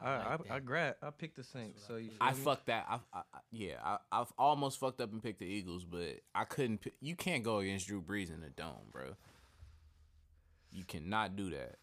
I 0.00 0.10
I, 0.10 0.30
like 0.30 0.40
I 0.50 0.54
that. 0.54 0.64
grab 0.66 0.96
I 1.02 1.10
picked 1.10 1.36
the 1.36 1.42
Saints. 1.44 1.82
So 1.86 1.96
you. 1.96 2.10
I 2.20 2.32
feel 2.32 2.38
me? 2.38 2.44
fucked 2.44 2.66
that. 2.66 2.86
I, 2.88 2.94
I, 3.12 3.18
I- 3.34 3.38
yeah, 3.50 3.76
I, 3.82 3.98
I've 4.12 4.32
almost 4.38 4.78
fucked 4.78 5.00
up 5.00 5.10
and 5.12 5.22
picked 5.22 5.38
the 5.40 5.46
Eagles, 5.46 5.84
but 5.84 6.20
I 6.34 6.44
couldn't. 6.44 6.82
Pick, 6.82 6.94
you 7.00 7.16
can't 7.16 7.42
go 7.42 7.58
against 7.58 7.86
Drew 7.88 8.02
Brees 8.02 8.32
in 8.32 8.40
the 8.42 8.50
dome, 8.50 8.90
bro. 8.92 9.16
You 10.70 10.84
cannot 10.84 11.36
do 11.36 11.50
that. 11.50 11.76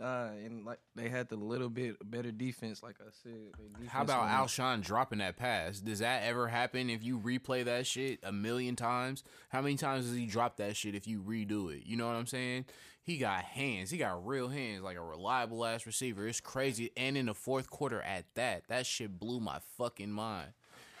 Uh, 0.00 0.28
and 0.44 0.64
like 0.64 0.78
they 0.94 1.08
had 1.08 1.28
the 1.28 1.36
little 1.36 1.68
bit 1.68 1.96
better 2.08 2.30
defense, 2.30 2.82
like 2.82 2.96
I 3.00 3.10
said. 3.22 3.88
How 3.88 4.02
about 4.02 4.28
on- 4.28 4.46
Alshon 4.46 4.80
dropping 4.82 5.18
that 5.18 5.36
pass? 5.36 5.80
Does 5.80 5.98
that 5.98 6.22
ever 6.22 6.46
happen 6.46 6.88
if 6.88 7.02
you 7.02 7.18
replay 7.18 7.64
that 7.64 7.86
shit 7.86 8.20
a 8.22 8.30
million 8.30 8.76
times? 8.76 9.24
How 9.48 9.60
many 9.60 9.74
times 9.76 10.06
does 10.06 10.14
he 10.14 10.26
drop 10.26 10.56
that 10.58 10.76
shit 10.76 10.94
if 10.94 11.08
you 11.08 11.20
redo 11.20 11.74
it? 11.74 11.82
You 11.84 11.96
know 11.96 12.06
what 12.06 12.14
I'm 12.14 12.26
saying? 12.26 12.66
He 13.02 13.16
got 13.18 13.42
hands. 13.42 13.90
He 13.90 13.98
got 13.98 14.24
real 14.26 14.48
hands, 14.48 14.82
like 14.82 14.96
a 14.98 15.02
reliable 15.02 15.64
ass 15.64 15.86
receiver. 15.86 16.28
It's 16.28 16.40
crazy. 16.40 16.90
And 16.96 17.16
in 17.16 17.26
the 17.26 17.34
fourth 17.34 17.68
quarter 17.70 18.00
at 18.02 18.26
that, 18.34 18.68
that 18.68 18.86
shit 18.86 19.18
blew 19.18 19.40
my 19.40 19.58
fucking 19.78 20.12
mind. 20.12 20.52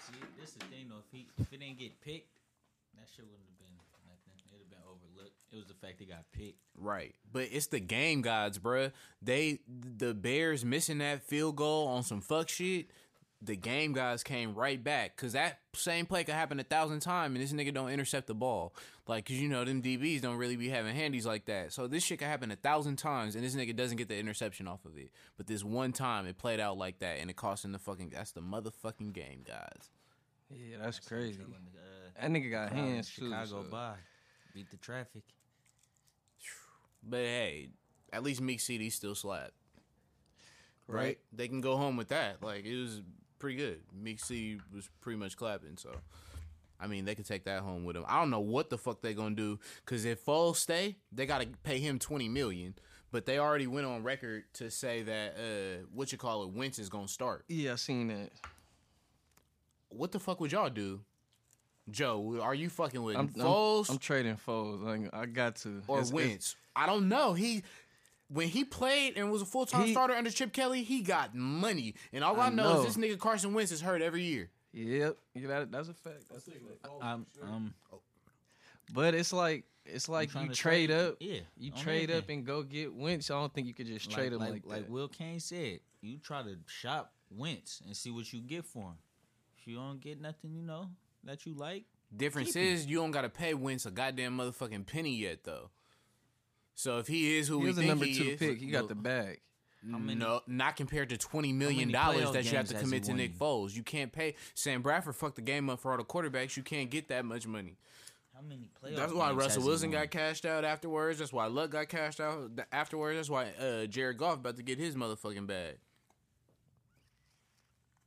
See, 0.06 0.14
this 0.40 0.48
is 0.50 0.54
the 0.56 0.64
thing 0.66 0.86
though. 0.88 0.98
If 1.06 1.12
he 1.12 1.26
if 1.38 1.52
it 1.52 1.60
didn't 1.60 1.78
get 1.78 2.00
picked, 2.00 2.32
that 2.94 3.06
shit 3.14 3.26
wouldn't 3.26 3.46
have 3.46 3.58
been 3.60 3.76
nothing. 4.08 4.32
It'd 4.48 4.58
have 4.58 4.70
been 4.70 4.82
overlooked. 4.88 5.37
It 5.52 5.56
was 5.56 5.66
the 5.66 5.74
fact 5.74 5.98
they 5.98 6.04
got 6.04 6.24
picked. 6.32 6.58
Right. 6.76 7.14
But 7.32 7.48
it's 7.52 7.68
the 7.68 7.80
game 7.80 8.20
gods, 8.20 8.58
bruh. 8.58 8.92
They 9.22 9.60
the 9.68 10.12
Bears 10.14 10.64
missing 10.64 10.98
that 10.98 11.22
field 11.22 11.56
goal 11.56 11.88
on 11.88 12.02
some 12.02 12.20
fuck 12.20 12.48
shit. 12.48 12.90
The 13.40 13.54
game 13.54 13.92
guys 13.92 14.24
came 14.24 14.52
right 14.54 14.82
back 14.82 15.14
because 15.16 15.32
that 15.34 15.60
same 15.72 16.06
play 16.06 16.24
could 16.24 16.34
happen 16.34 16.58
a 16.58 16.64
thousand 16.64 17.00
times 17.00 17.36
and 17.36 17.42
this 17.44 17.52
nigga 17.52 17.72
don't 17.72 17.90
intercept 17.90 18.26
the 18.26 18.34
ball. 18.34 18.74
Like, 19.06 19.26
cause 19.28 19.36
you 19.36 19.48
know 19.48 19.64
them 19.64 19.80
DBs 19.80 20.20
don't 20.20 20.36
really 20.38 20.56
be 20.56 20.68
having 20.68 20.92
handies 20.94 21.24
like 21.24 21.44
that. 21.46 21.72
So 21.72 21.86
this 21.86 22.02
shit 22.02 22.18
could 22.18 22.26
happen 22.26 22.50
a 22.50 22.56
thousand 22.56 22.96
times 22.96 23.36
and 23.36 23.44
this 23.44 23.54
nigga 23.54 23.76
doesn't 23.76 23.96
get 23.96 24.08
the 24.08 24.18
interception 24.18 24.66
off 24.66 24.84
of 24.84 24.98
it. 24.98 25.12
But 25.36 25.46
this 25.46 25.62
one 25.62 25.92
time 25.92 26.26
it 26.26 26.36
played 26.36 26.58
out 26.58 26.76
like 26.78 26.98
that 26.98 27.18
and 27.20 27.30
it 27.30 27.36
cost 27.36 27.64
him 27.64 27.70
the 27.72 27.78
fucking. 27.78 28.10
That's 28.10 28.32
the 28.32 28.40
motherfucking 28.42 29.12
game, 29.12 29.44
guys. 29.46 29.88
Yeah, 30.50 30.78
that's 30.82 31.00
So 31.00 31.08
crazy. 31.08 31.38
uh, 31.40 32.20
That 32.20 32.30
nigga 32.32 32.50
got 32.50 32.70
crowd 32.70 32.80
in 32.80 32.86
hands 32.94 33.14
too. 33.14 33.26
Chicago 33.30 33.62
so- 33.62 33.70
by 33.70 33.94
beat 34.52 34.68
the 34.72 34.76
traffic. 34.78 35.22
But 37.02 37.18
hey, 37.20 37.68
at 38.12 38.22
least 38.22 38.40
Meek 38.40 38.60
City's 38.60 38.94
still 38.94 39.14
slap. 39.14 39.50
right? 40.86 40.96
Right. 41.02 41.18
They 41.32 41.48
can 41.48 41.60
go 41.60 41.76
home 41.76 41.96
with 41.96 42.08
that. 42.08 42.42
Like 42.42 42.64
it 42.64 42.80
was 42.80 43.02
pretty 43.38 43.56
good. 43.56 43.80
Meek 43.92 44.20
C 44.20 44.58
was 44.74 44.88
pretty 45.00 45.18
much 45.18 45.36
clapping. 45.36 45.76
So, 45.76 45.90
I 46.80 46.86
mean, 46.86 47.04
they 47.04 47.14
could 47.14 47.26
take 47.26 47.44
that 47.44 47.60
home 47.60 47.84
with 47.84 47.94
them. 47.94 48.04
I 48.08 48.18
don't 48.20 48.30
know 48.30 48.40
what 48.40 48.70
the 48.70 48.78
fuck 48.78 49.00
they 49.02 49.14
gonna 49.14 49.34
do 49.34 49.58
because 49.84 50.04
if 50.04 50.24
Foles 50.24 50.56
stay, 50.56 50.96
they 51.12 51.26
gotta 51.26 51.48
pay 51.62 51.78
him 51.78 51.98
twenty 51.98 52.28
million. 52.28 52.74
But 53.10 53.24
they 53.24 53.38
already 53.38 53.66
went 53.66 53.86
on 53.86 54.02
record 54.02 54.44
to 54.54 54.70
say 54.70 55.02
that 55.02 55.34
uh, 55.38 55.86
what 55.94 56.12
you 56.12 56.18
call 56.18 56.42
it, 56.42 56.50
Wentz 56.50 56.78
is 56.78 56.90
gonna 56.90 57.08
start. 57.08 57.44
Yeah, 57.48 57.72
I 57.72 57.76
seen 57.76 58.08
that. 58.08 58.30
What 59.88 60.12
the 60.12 60.18
fuck 60.20 60.40
would 60.40 60.52
y'all 60.52 60.68
do, 60.68 61.00
Joe? 61.90 62.38
Are 62.42 62.54
you 62.54 62.68
fucking 62.68 63.02
with 63.02 63.16
I'm, 63.16 63.30
I'm, 63.34 63.42
Foles 63.42 63.88
I'm 63.90 63.96
trading 63.98 64.36
foes. 64.36 64.80
Like, 64.82 65.08
I 65.14 65.24
got 65.26 65.56
to. 65.56 65.82
or 65.88 66.00
It's- 66.00 66.08
it's- 66.08 66.12
Wentz? 66.12 66.56
I 66.78 66.86
don't 66.86 67.08
know. 67.08 67.34
He. 67.34 67.62
When 68.30 68.48
he 68.48 68.62
played 68.62 69.16
and 69.16 69.32
was 69.32 69.40
a 69.40 69.46
full 69.46 69.64
time 69.64 69.88
starter 69.88 70.12
under 70.12 70.30
Chip 70.30 70.52
Kelly, 70.52 70.82
he 70.82 71.00
got 71.00 71.34
money. 71.34 71.94
And 72.12 72.22
all 72.22 72.38
I, 72.38 72.48
I 72.48 72.50
know, 72.50 72.74
know. 72.74 72.80
is 72.82 72.94
this 72.94 73.02
nigga 73.02 73.18
Carson 73.18 73.54
Wentz 73.54 73.72
is 73.72 73.80
hurt 73.80 74.02
every 74.02 74.22
year. 74.22 74.50
Yep. 74.74 75.16
Yeah, 75.34 75.46
that, 75.48 75.72
that's 75.72 75.88
a 75.88 75.94
fact. 75.94 76.24
That's 76.30 76.46
a 76.46 76.50
fact. 76.50 76.88
I'm, 77.00 77.24
um, 77.42 77.72
But 78.92 79.14
it's 79.14 79.32
like 79.32 79.64
it's 79.86 80.10
like 80.10 80.34
you 80.34 80.48
trade 80.48 80.54
trade- 80.54 80.90
up. 80.90 81.16
yeah, 81.20 81.40
You 81.56 81.72
on 81.72 81.78
trade 81.78 82.10
up 82.10 82.28
and 82.28 82.44
go 82.44 82.62
get 82.62 82.92
Wentz. 82.94 83.30
I 83.30 83.40
don't 83.40 83.52
think 83.52 83.66
you 83.66 83.72
could 83.72 83.86
just 83.86 84.10
trade 84.10 84.34
him 84.34 84.40
like, 84.40 84.66
like 84.66 84.82
that. 84.82 84.90
Will 84.90 85.08
Kane 85.08 85.40
said, 85.40 85.80
you 86.02 86.18
try 86.18 86.42
to 86.42 86.58
shop 86.66 87.14
Wentz 87.30 87.80
and 87.86 87.96
see 87.96 88.10
what 88.10 88.30
you 88.30 88.40
get 88.40 88.66
for 88.66 88.82
him. 88.88 88.98
If 89.58 89.66
you 89.66 89.76
don't 89.76 90.00
get 90.00 90.20
nothing, 90.20 90.52
you 90.52 90.60
know 90.62 90.90
that 91.24 91.46
you 91.46 91.54
like, 91.54 91.84
Difference 92.14 92.56
is 92.56 92.86
you 92.86 92.98
don't 92.98 93.10
gotta 93.10 93.28
pay 93.30 93.54
Wentz 93.54 93.86
a 93.86 93.90
goddamn 93.90 94.36
motherfucking 94.36 94.86
penny 94.86 95.16
yet 95.16 95.44
though. 95.44 95.70
So 96.78 96.98
if 96.98 97.08
he 97.08 97.36
is 97.36 97.48
who 97.48 97.56
He 97.56 97.62
we 97.62 97.66
was 97.70 97.76
a 97.76 97.80
think 97.80 97.88
number 97.88 98.04
he 98.04 98.14
two 98.16 98.28
is, 98.30 98.38
pick. 98.38 98.58
He 98.60 98.66
got 98.70 98.82
look, 98.82 98.90
the 98.90 98.94
bag. 98.94 99.40
many- 99.82 100.14
no, 100.14 100.42
not 100.46 100.76
compared 100.76 101.08
to 101.08 101.16
twenty 101.18 101.52
million 101.52 101.88
many 101.88 101.92
dollars 101.92 102.26
playoff 102.28 102.32
that 102.34 102.44
you 102.44 102.50
have 102.50 102.58
games 102.60 102.68
to 102.68 102.74
has 102.76 102.82
commit 102.84 103.02
to 103.02 103.10
won 103.10 103.16
Nick 103.16 103.32
you? 103.32 103.36
Foles. 103.36 103.74
You 103.74 103.82
can't 103.82 104.12
pay 104.12 104.36
Sam 104.54 104.80
Bradford 104.80 105.16
Fuck 105.16 105.34
the 105.34 105.40
game 105.42 105.68
up 105.68 105.80
for 105.80 105.90
all 105.90 105.96
the 105.98 106.04
quarterbacks. 106.04 106.56
You 106.56 106.62
can't 106.62 106.88
get 106.88 107.08
that 107.08 107.24
much 107.24 107.48
money. 107.48 107.78
How 108.32 108.42
many 108.42 108.68
playoff 108.80 108.94
That's 108.94 109.12
why 109.12 109.30
games 109.30 109.38
Russell 109.38 109.54
has 109.54 109.64
he 109.64 109.68
Wilson 109.68 109.90
won? 109.90 110.00
got 110.02 110.10
cashed 110.12 110.46
out 110.46 110.64
afterwards. 110.64 111.18
That's 111.18 111.32
why 111.32 111.46
Luck 111.46 111.70
got 111.70 111.88
cashed 111.88 112.20
out 112.20 112.54
th- 112.54 112.68
afterwards. 112.70 113.16
That's 113.18 113.28
why 113.30 113.50
uh, 113.60 113.86
Jared 113.86 114.16
Goff 114.18 114.34
about 114.36 114.56
to 114.58 114.62
get 114.62 114.78
his 114.78 114.94
motherfucking 114.94 115.48
bag. 115.48 115.78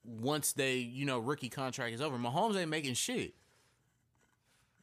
Once 0.05 0.53
they, 0.53 0.77
you 0.77 1.05
know, 1.05 1.19
rookie 1.19 1.49
contract 1.49 1.93
is 1.93 1.99
over, 2.01 2.17
Mahomes 2.17 2.55
ain't 2.55 2.69
making 2.69 2.93
shit. 2.93 3.33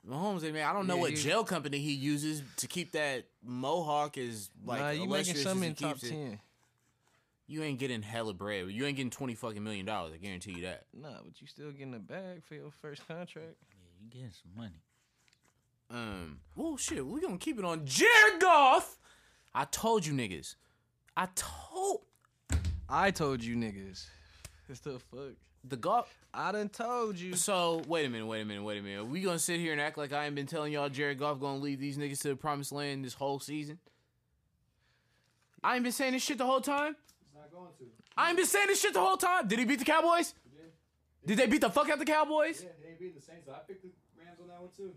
Mahomes 0.08 0.42
ain't. 0.44 0.56
I 0.56 0.72
don't 0.72 0.86
know 0.86 0.94
Yeah, 0.96 1.00
what 1.02 1.10
he- 1.10 1.16
gel 1.16 1.44
company 1.44 1.78
he 1.78 1.92
uses 1.92 2.42
to 2.56 2.66
keep 2.66 2.92
that 2.92 3.26
mohawk 3.44 4.16
as 4.18 4.48
like 4.64 4.80
nah, 4.80 4.88
you 4.90 5.00
making 5.00 5.10
illustrious 5.10 5.42
something 5.42 5.68
in 5.70 5.74
top 5.74 5.96
it. 6.02 6.08
ten. 6.08 6.40
You 7.46 7.62
ain't 7.62 7.78
getting 7.78 8.02
hella 8.02 8.34
bread. 8.34 8.68
You 8.68 8.84
ain't 8.86 8.96
getting 8.96 9.10
twenty 9.10 9.34
fucking 9.34 9.62
million 9.62 9.86
dollars. 9.86 10.12
I 10.14 10.18
guarantee 10.18 10.52
you 10.52 10.62
that. 10.62 10.84
Nah, 10.94 11.08
but 11.24 11.40
you 11.40 11.46
still 11.46 11.70
getting 11.72 11.94
a 11.94 11.98
bag 11.98 12.42
for 12.44 12.54
your 12.54 12.70
first 12.82 13.06
contract. 13.08 13.56
Yeah, 13.70 14.02
you 14.02 14.08
getting 14.10 14.30
some 14.30 14.52
money. 14.56 14.82
Um. 15.90 16.40
Well, 16.56 16.76
shit. 16.76 17.04
We 17.06 17.20
gonna 17.20 17.38
keep 17.38 17.58
it 17.58 17.64
on 17.64 17.84
Jared 17.86 18.40
Goff. 18.40 18.98
I 19.54 19.64
told 19.64 20.04
you 20.06 20.12
niggas. 20.12 20.56
I 21.16 21.28
told 21.34 22.02
I 22.88 23.10
told 23.10 23.42
you 23.42 23.56
niggas. 23.56 24.06
It's 24.68 24.80
the 24.80 24.98
fuck. 24.98 25.32
The 25.64 25.76
Goff. 25.76 26.12
I 26.32 26.52
done 26.52 26.68
told 26.68 27.18
you. 27.18 27.34
So 27.34 27.82
wait 27.88 28.06
a 28.06 28.08
minute. 28.08 28.26
Wait 28.26 28.42
a 28.42 28.44
minute. 28.44 28.62
Wait 28.62 28.78
a 28.78 28.82
minute. 28.82 29.06
we 29.06 29.20
gonna 29.20 29.38
sit 29.38 29.60
here 29.60 29.72
and 29.72 29.80
act 29.80 29.98
like 29.98 30.12
I 30.12 30.26
ain't 30.26 30.34
been 30.34 30.46
telling 30.46 30.72
y'all 30.72 30.88
Jared 30.88 31.18
Goff 31.18 31.40
gonna 31.40 31.58
lead 31.58 31.80
these 31.80 31.98
niggas 31.98 32.20
to 32.22 32.28
the 32.28 32.36
promised 32.36 32.72
land 32.72 33.04
this 33.04 33.14
whole 33.14 33.40
season? 33.40 33.78
I 35.62 35.74
ain't 35.74 35.82
been 35.82 35.92
saying 35.92 36.12
this 36.12 36.22
shit 36.22 36.38
the 36.38 36.46
whole 36.46 36.60
time. 36.60 36.96
He's 37.24 37.34
not 37.34 37.50
going 37.52 37.70
to. 37.78 37.84
I 38.16 38.28
ain't 38.28 38.36
been 38.36 38.46
saying 38.46 38.66
this 38.68 38.80
shit 38.80 38.94
the 38.94 39.00
whole 39.00 39.16
time. 39.16 39.48
Did 39.48 39.58
he 39.58 39.64
beat 39.64 39.78
the 39.78 39.84
Cowboys? 39.84 40.34
Did 41.26 41.36
they 41.36 41.46
beat 41.46 41.60
the 41.60 41.70
fuck 41.70 41.90
out 41.90 41.98
the 41.98 42.04
Cowboys? 42.04 42.62
Yeah, 42.62 42.70
they 42.82 42.90
ain't 42.90 42.98
beating 42.98 43.14
the 43.16 43.20
Saints. 43.20 43.48
I 43.48 43.58
picked 43.66 43.82
the 43.82 43.90
Rams 44.18 44.38
on 44.40 44.48
that 44.48 44.60
one 44.60 44.70
too. 44.76 44.92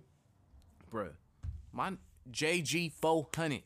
Bruh. 0.91 1.09
My 1.73 1.93
JG 2.31 2.91
400. 2.93 3.63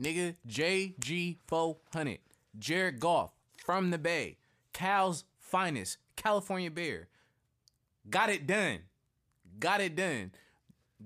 Nigga, 0.00 0.36
JG 0.48 1.36
400. 1.46 2.18
Jared 2.58 3.00
Goff 3.00 3.32
from 3.56 3.90
the 3.90 3.98
Bay. 3.98 4.36
Cal's 4.72 5.24
finest. 5.52 5.98
California 6.16 6.70
Bear. 6.70 7.08
Got 8.10 8.30
it 8.30 8.46
done. 8.46 8.78
Got 9.60 9.80
it 9.80 9.94
done. 9.94 10.32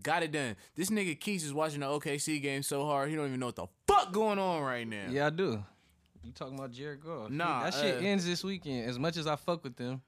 Got 0.02 0.22
it 0.22 0.32
done. 0.32 0.56
This 0.74 0.88
nigga 0.88 1.18
Keys 1.18 1.44
is 1.44 1.52
watching 1.52 1.80
the 1.80 1.86
OKC 1.86 2.40
game 2.40 2.62
so 2.62 2.84
hard, 2.86 3.10
he 3.10 3.16
don't 3.16 3.26
even 3.26 3.40
know 3.40 3.46
what 3.46 3.56
the 3.56 3.66
fuck 3.86 4.12
going 4.12 4.38
on 4.38 4.62
right 4.62 4.86
now. 4.86 5.06
Yeah, 5.10 5.26
I 5.26 5.30
do. 5.30 5.62
You 6.22 6.32
talking 6.32 6.54
about 6.54 6.72
Jared 6.72 7.02
Goff? 7.02 7.30
Nah, 7.30 7.64
that 7.64 7.74
shit 7.74 7.96
uh, 7.96 7.98
ends 8.06 8.24
this 8.26 8.42
weekend. 8.42 8.88
As 8.88 8.98
much 8.98 9.16
as 9.16 9.26
I 9.26 9.36
fuck 9.36 9.62
with 9.64 9.76
them, 9.76 10.00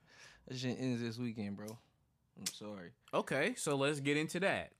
that 0.47 0.57
shit 0.57 0.77
ends 0.79 1.01
this 1.01 1.17
weekend, 1.17 1.57
bro. 1.57 1.67
I'm 2.37 2.45
sorry. 2.53 2.91
Okay, 3.13 3.53
so 3.57 3.75
let's 3.75 3.99
get 3.99 4.17
into 4.17 4.39
that. 4.41 4.71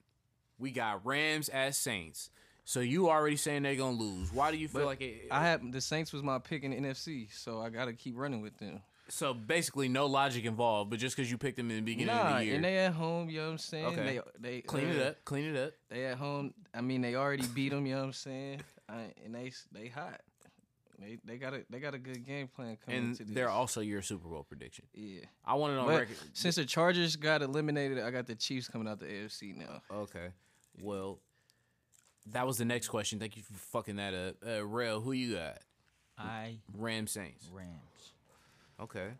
We 0.58 0.70
got 0.70 1.04
Rams 1.06 1.48
as 1.48 1.76
Saints. 1.76 2.30
So 2.64 2.80
you 2.80 3.08
already 3.08 3.36
saying 3.36 3.62
they're 3.62 3.74
gonna 3.74 3.96
lose. 3.96 4.32
Why 4.32 4.50
do 4.52 4.56
you 4.56 4.68
feel 4.68 4.82
But 4.82 4.86
like 4.86 5.00
it? 5.00 5.28
I 5.30 5.42
had 5.42 5.72
the 5.72 5.80
Saints 5.80 6.12
was 6.12 6.22
my 6.22 6.38
pick 6.38 6.62
in 6.62 6.70
the 6.70 6.76
NFC, 6.76 7.28
so 7.32 7.60
I 7.60 7.68
gotta 7.70 7.92
keep 7.94 8.16
running 8.16 8.42
with 8.42 8.56
them. 8.58 8.80
So 9.10 9.34
basically, 9.34 9.88
no 9.88 10.06
logic 10.06 10.44
involved, 10.44 10.90
but 10.90 10.98
just 10.98 11.16
because 11.16 11.30
you 11.30 11.36
picked 11.38 11.56
them 11.56 11.70
in 11.70 11.76
the 11.76 11.82
beginning 11.82 12.14
Nah, 12.14 12.30
of 12.32 12.38
the 12.38 12.44
year, 12.46 12.54
and 12.54 12.64
they 12.64 12.78
at 12.78 12.92
home. 12.92 13.28
You 13.28 13.40
know 13.40 13.46
what 13.46 13.52
I'm 13.52 13.58
saying? 13.58 13.84
Okay. 13.86 14.20
They 14.40 14.48
they 14.50 14.60
clean 14.62 14.88
uh, 14.88 14.92
it 14.94 15.02
up, 15.06 15.24
clean 15.24 15.44
it 15.54 15.56
up. 15.56 15.72
They 15.88 16.06
at 16.06 16.16
home. 16.18 16.54
I 16.74 16.80
mean, 16.80 17.00
they 17.02 17.14
already 17.16 17.46
beat 17.54 17.70
them. 17.70 17.86
You 17.86 17.94
know 17.94 18.00
what 18.00 18.06
I'm 18.06 18.12
saying? 18.12 18.60
I, 18.88 19.12
and 19.24 19.34
they 19.34 19.52
they 19.72 19.88
hot. 19.88 20.20
They 20.98 21.18
they 21.24 21.38
got 21.38 21.54
a 21.54 21.64
they 21.70 21.80
got 21.80 21.94
a 21.94 21.98
good 21.98 22.24
game 22.26 22.46
plan 22.48 22.76
coming 22.84 22.98
And 23.00 23.08
into 23.12 23.24
this. 23.24 23.34
they're 23.34 23.48
also 23.48 23.80
your 23.80 24.02
Super 24.02 24.28
Bowl 24.28 24.44
prediction. 24.48 24.84
yeah. 24.94 25.20
I 25.44 25.54
want 25.54 25.72
it 25.72 25.78
on 25.78 25.86
But 25.86 26.00
record. 26.00 26.16
since 26.34 26.56
the 26.56 26.64
Chargers 26.66 27.16
got 27.16 27.40
eliminated, 27.42 27.98
I 28.00 28.10
got 28.10 28.26
the 28.26 28.34
Chiefs 28.34 28.68
coming 28.68 28.86
out 28.86 29.00
the 29.00 29.06
AFC 29.06 29.56
now. 29.56 29.80
Okay, 29.90 30.28
well, 30.82 31.18
that 32.32 32.46
was 32.46 32.58
the 32.58 32.64
next 32.66 32.88
question. 32.88 33.18
Thank 33.18 33.36
you 33.36 33.42
for 33.42 33.54
fucking 33.54 33.96
that 33.96 34.12
up. 34.14 34.36
Uh, 34.46 34.64
Rail, 34.66 35.00
who 35.00 35.12
you 35.12 35.36
got? 35.36 35.58
I 36.18 36.58
Ram 36.76 37.06
Saints. 37.06 37.48
Rams. 37.50 38.12
Okay, 38.80 39.10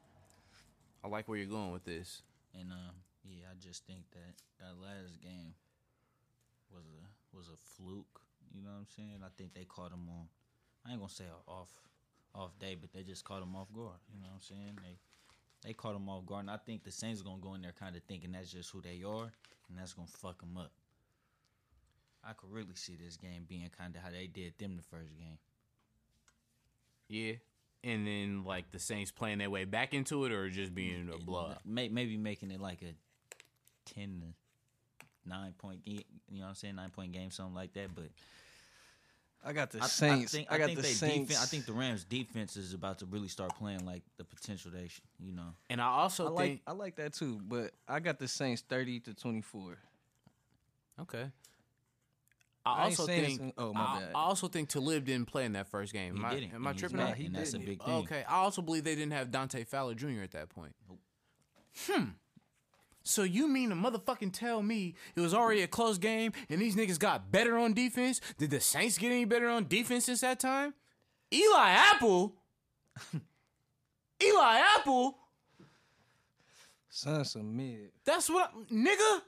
I 1.04 1.08
like 1.08 1.28
where 1.28 1.36
you're 1.36 1.46
going 1.46 1.70
with 1.70 1.84
this. 1.84 2.22
And 2.58 2.72
um, 2.72 2.96
yeah, 3.22 3.44
I 3.50 3.54
just 3.60 3.86
think 3.86 4.04
that 4.12 4.34
that 4.58 4.80
last 4.80 5.20
game 5.20 5.52
was 6.72 6.84
a 6.88 7.36
was 7.36 7.48
a 7.48 7.58
fluke. 7.76 8.22
You 8.54 8.62
know 8.62 8.70
what 8.70 8.80
I'm 8.80 8.86
saying? 8.96 9.20
I 9.22 9.28
think 9.36 9.52
they 9.52 9.64
caught 9.64 9.92
him 9.92 10.08
on. 10.08 10.28
I 10.86 10.92
ain't 10.92 11.00
gonna 11.00 11.12
say 11.12 11.24
a 11.24 11.50
off 11.50 11.68
off 12.34 12.58
day, 12.58 12.74
but 12.80 12.92
they 12.94 13.02
just 13.02 13.24
caught 13.24 13.42
him 13.42 13.54
off 13.54 13.70
guard. 13.74 14.00
You 14.14 14.22
know 14.22 14.28
what 14.28 14.36
I'm 14.36 14.56
saying? 14.56 14.78
They 14.82 14.96
they 15.62 15.74
caught 15.74 15.94
him 15.94 16.08
off 16.08 16.24
guard, 16.24 16.40
and 16.44 16.50
I 16.50 16.56
think 16.56 16.82
the 16.82 16.90
Saints 16.90 17.20
are 17.20 17.24
gonna 17.24 17.42
go 17.42 17.52
in 17.52 17.60
there 17.60 17.74
kind 17.78 17.94
of 17.94 18.02
thinking 18.04 18.32
that's 18.32 18.50
just 18.50 18.70
who 18.70 18.80
they 18.80 19.02
are, 19.06 19.30
and 19.68 19.76
that's 19.76 19.92
gonna 19.92 20.08
fuck 20.08 20.40
them 20.40 20.56
up. 20.56 20.72
I 22.24 22.32
could 22.32 22.50
really 22.50 22.76
see 22.76 22.96
this 22.96 23.18
game 23.18 23.44
being 23.46 23.68
kind 23.76 23.94
of 23.94 24.00
how 24.02 24.10
they 24.10 24.26
did 24.26 24.54
them 24.58 24.76
the 24.76 24.82
first 24.82 25.12
game. 25.18 25.38
Yeah, 27.08 27.34
and 27.82 28.06
then 28.06 28.44
like 28.44 28.70
the 28.70 28.78
Saints 28.78 29.10
playing 29.10 29.38
their 29.38 29.50
way 29.50 29.64
back 29.64 29.94
into 29.94 30.24
it, 30.24 30.32
or 30.32 30.48
just 30.50 30.74
being 30.74 31.10
a 31.12 31.18
blowout. 31.18 31.60
Maybe 31.64 32.16
making 32.16 32.50
it 32.50 32.60
like 32.60 32.82
a 32.82 32.94
ten 33.94 34.22
to 34.22 35.28
nine 35.28 35.52
point, 35.58 35.84
game, 35.84 36.02
you 36.30 36.38
know 36.38 36.44
what 36.44 36.48
I'm 36.50 36.54
saying, 36.54 36.76
nine 36.76 36.90
point 36.90 37.12
game, 37.12 37.30
something 37.30 37.54
like 37.54 37.72
that. 37.74 37.94
But 37.94 38.10
I 39.44 39.52
got 39.52 39.70
the 39.70 39.82
I, 39.82 39.86
Saints. 39.86 40.34
I 40.34 40.38
think, 40.38 40.52
I, 40.52 40.58
got 40.58 40.66
think 40.66 40.80
the 40.80 40.84
Saints. 40.84 41.28
Defense, 41.28 41.42
I 41.42 41.46
think 41.46 41.66
the 41.66 41.72
Rams 41.72 42.04
defense 42.04 42.56
is 42.56 42.74
about 42.74 42.98
to 42.98 43.06
really 43.06 43.28
start 43.28 43.56
playing 43.56 43.86
like 43.86 44.02
the 44.18 44.24
potential 44.24 44.70
they, 44.70 44.88
sh- 44.88 45.00
you 45.18 45.32
know. 45.32 45.54
And 45.70 45.80
I 45.80 45.86
also 45.86 46.26
I 46.26 46.30
like 46.30 46.46
think 46.46 46.60
I 46.66 46.72
like 46.72 46.96
that 46.96 47.14
too, 47.14 47.40
but 47.42 47.72
I 47.88 48.00
got 48.00 48.18
the 48.18 48.28
Saints 48.28 48.62
thirty 48.68 49.00
to 49.00 49.14
twenty 49.14 49.40
four. 49.40 49.78
okay. 51.00 51.24
I 52.64 52.72
I 52.72 52.84
also 52.84 53.06
think. 53.06 53.54
oh, 53.56 53.72
my 53.72 53.80
I, 53.80 53.98
bad. 54.00 54.08
I 54.14 54.18
also 54.18 54.46
think 54.48 54.68
Talib 54.68 55.04
didn't 55.06 55.26
play 55.26 55.44
in 55.46 55.52
that 55.54 55.66
first 55.68 55.92
game. 55.92 56.16
He 56.16 56.22
Am 56.24 56.30
didn't. 56.30 56.54
am 56.54 56.66
I 56.66 56.72
tripping? 56.74 56.98
back? 56.98 57.16
He 57.16 57.26
and 57.26 57.34
that's 57.34 57.52
didn't. 57.52 57.66
big 57.66 57.82
thing. 57.82 57.94
Okay. 57.94 58.24
I 58.28 58.34
also 58.36 58.60
believe 58.62 58.84
they 58.84 58.94
didn't 58.94 59.12
have 59.12 59.30
Dante 59.30 59.64
Fowler 59.64 59.94
Jr. 59.94 60.22
at 60.22 60.32
that 60.32 60.50
point. 60.50 60.74
Nope. 60.88 60.98
Hmm. 61.88 62.04
So 63.02 63.22
you 63.22 63.48
mean 63.48 63.70
to 63.70 63.74
motherfucking 63.76 64.32
tell 64.34 64.62
me 64.62 64.94
it 65.16 65.20
was 65.20 65.32
already 65.32 65.62
a 65.62 65.66
close 65.66 65.96
game 65.96 66.32
and 66.50 66.60
these 66.60 66.76
niggas 66.76 66.98
got 66.98 67.32
better 67.32 67.56
on 67.56 67.72
defense? 67.72 68.20
Did 68.36 68.50
the 68.50 68.60
Saints 68.60 68.98
get 68.98 69.10
any 69.10 69.24
better 69.24 69.48
on 69.48 69.66
defense 69.66 70.04
since 70.04 70.20
that 70.20 70.38
time? 70.38 70.74
Eli 71.32 71.70
Apple. 71.70 72.34
Eli 74.22 74.60
Apple. 74.78 75.16
Son, 76.90 77.24
some 77.24 77.56
mid. 77.56 77.90
That's 78.04 78.28
what 78.28 78.52
I, 78.54 78.74
nigga. 78.74 79.22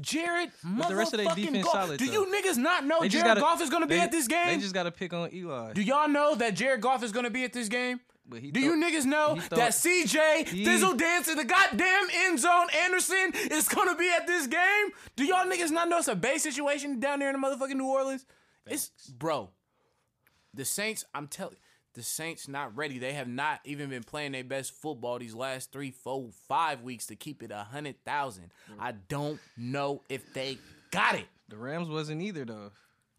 Jared, 0.00 0.50
But 0.62 0.88
the 0.88 0.94
rest 0.94 1.12
of 1.14 1.18
their 1.18 1.26
motherfucking 1.26 1.36
defense 1.46 1.64
Goff. 1.64 1.72
solid, 1.72 1.98
Do 1.98 2.06
though. 2.06 2.12
you 2.12 2.26
niggas 2.26 2.56
not 2.58 2.84
know 2.86 3.00
They 3.00 3.08
Jared 3.08 3.26
gotta- 3.26 3.40
Goff 3.40 3.60
is 3.60 3.70
gonna 3.70 3.86
be 3.88 3.98
at 3.98 4.12
this 4.12 4.28
game? 4.28 4.46
They 4.46 4.58
just 4.58 4.72
got 4.74 4.84
to 4.84 4.92
pick 4.92 5.12
on 5.12 5.34
Eli. 5.34 5.72
Do 5.72 5.82
y'all 5.82 6.08
know 6.08 6.34
that 6.36 6.54
Jared 6.54 6.80
Goff 6.80 7.02
is 7.02 7.10
gonna 7.10 7.30
be 7.30 7.42
at 7.44 7.52
this 7.52 7.68
game? 7.68 7.98
Do 8.28 8.38
throw- 8.38 8.62
you 8.62 8.72
niggas 8.76 9.04
know 9.06 9.34
that 9.50 9.74
CJ 9.74 10.44
he- 10.48 10.64
Thizzle 10.64 10.96
Dance 10.96 11.26
in 11.26 11.36
the 11.36 11.44
goddamn 11.44 12.06
end 12.14 12.38
zone 12.38 12.68
Anderson 12.84 13.32
is 13.50 13.66
gonna 13.68 13.96
be 13.96 14.08
at 14.08 14.28
this 14.28 14.46
game? 14.46 14.90
Do 15.16 15.24
y'all 15.24 15.44
niggas 15.46 15.72
not 15.72 15.88
know 15.88 15.98
it's 15.98 16.06
a 16.06 16.14
base 16.14 16.44
situation 16.44 17.00
down 17.00 17.18
there 17.18 17.34
in 17.34 17.40
the 17.40 17.44
motherfucking 17.44 17.74
New 17.74 17.86
Orleans? 17.88 18.24
It's 18.66 18.90
bro. 19.08 19.50
The 20.54 20.64
Saints, 20.64 21.04
I'm 21.12 21.26
telling 21.26 21.56
the 21.94 22.02
Saints 22.02 22.46
not 22.48 22.76
ready. 22.76 22.98
They 22.98 23.12
have 23.14 23.28
not 23.28 23.60
even 23.64 23.90
been 23.90 24.02
playing 24.04 24.32
their 24.32 24.44
best 24.44 24.72
football 24.72 25.18
these 25.18 25.34
last 25.34 25.72
three, 25.72 25.90
four, 25.90 26.28
five 26.48 26.82
weeks 26.82 27.06
to 27.06 27.16
keep 27.16 27.42
it 27.42 27.50
a 27.50 27.64
hundred 27.64 27.96
thousand. 28.04 28.50
I 28.78 28.92
don't 28.92 29.40
know 29.56 30.02
if 30.08 30.32
they 30.32 30.58
got 30.90 31.16
it. 31.16 31.26
The 31.48 31.56
Rams 31.56 31.88
wasn't 31.88 32.22
either 32.22 32.44
though. 32.44 32.70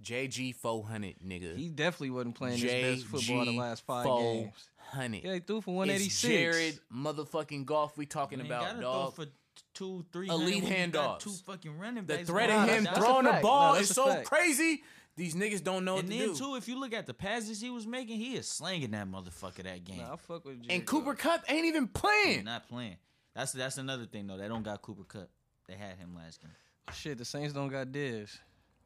JG 0.03 0.55
four 0.55 0.83
hundred 0.85 1.15
nigga. 1.25 1.55
He 1.55 1.69
definitely 1.69 2.09
wasn't 2.11 2.35
playing 2.35 2.57
his 2.57 2.71
best 3.01 3.05
football 3.05 3.45
the 3.45 3.51
last 3.57 3.85
five 3.85 4.03
four 4.05 4.19
games. 4.21 4.53
hundred. 4.77 5.23
Yeah, 5.23 5.33
he 5.35 5.39
threw 5.41 5.61
for 5.61 5.75
one 5.75 5.89
eighty 5.89 6.05
It's. 6.05 6.21
Jared 6.21 6.79
motherfucking 6.91 7.65
Goff 7.65 7.97
we 7.97 8.05
talking 8.05 8.39
Man, 8.39 8.47
about, 8.47 8.61
gotta 8.63 8.81
dog. 8.81 9.13
throw 9.15 9.25
for 9.25 9.31
two, 9.75 10.05
three 10.11 10.27
Elite 10.29 10.63
hundred 10.63 10.69
when 10.71 10.79
you 10.81 10.87
got 10.87 11.19
handoffs. 11.19 11.23
Two 11.23 11.31
fucking 11.45 11.77
running 11.77 12.05
The 12.05 12.15
backs. 12.15 12.29
threat 12.29 12.49
Nah, 12.49 12.63
of 12.63 12.69
him 12.69 12.83
that's- 12.85 12.97
a 12.97 13.01
throwing 13.05 13.25
the 13.25 13.31
fact. 13.31 13.43
ball 13.43 13.73
No, 13.73 13.79
is 13.79 13.91
a 13.91 13.93
so 13.93 14.05
fact. 14.07 14.27
crazy. 14.27 14.81
These 15.17 15.35
niggas 15.35 15.63
don't 15.63 15.83
know 15.85 15.95
what 15.95 16.03
And 16.03 16.11
to 16.11 16.17
then 16.17 16.27
do. 16.29 16.35
too, 16.35 16.55
if 16.55 16.67
you 16.67 16.79
look 16.79 16.93
at 16.93 17.05
the 17.05 17.13
passes 17.13 17.59
he 17.61 17.69
was 17.69 17.85
making, 17.85 18.17
he 18.17 18.35
is 18.35 18.47
slanging 18.47 18.91
that 18.91 19.07
motherfucker 19.07 19.63
that 19.63 19.83
game. 19.83 19.97
Nah, 19.97 20.13
I 20.13 20.15
fuck 20.15 20.45
with 20.45 20.61
Jared 20.63 20.71
and 20.71 20.85
Cooper 20.85 21.13
Kupp 21.15 21.43
ain't 21.49 21.65
even 21.65 21.83
He's 21.93 22.01
playing. 22.01 22.43
not 22.45 22.67
playing. 22.69 22.97
That's 23.35 23.51
that's 23.51 23.77
another 23.77 24.05
thing 24.05 24.27
though. 24.27 24.37
They 24.37 24.47
don't 24.47 24.63
got 24.63 24.81
Cooper 24.81 25.03
Kupp. 25.03 25.29
They 25.67 25.75
had 25.75 25.97
him 25.97 26.15
last 26.15 26.41
game. 26.41 26.51
Shit, 26.93 27.17
the 27.17 27.25
Saints 27.25 27.53
don't 27.53 27.69
got 27.69 27.91
Diz. 27.91 28.37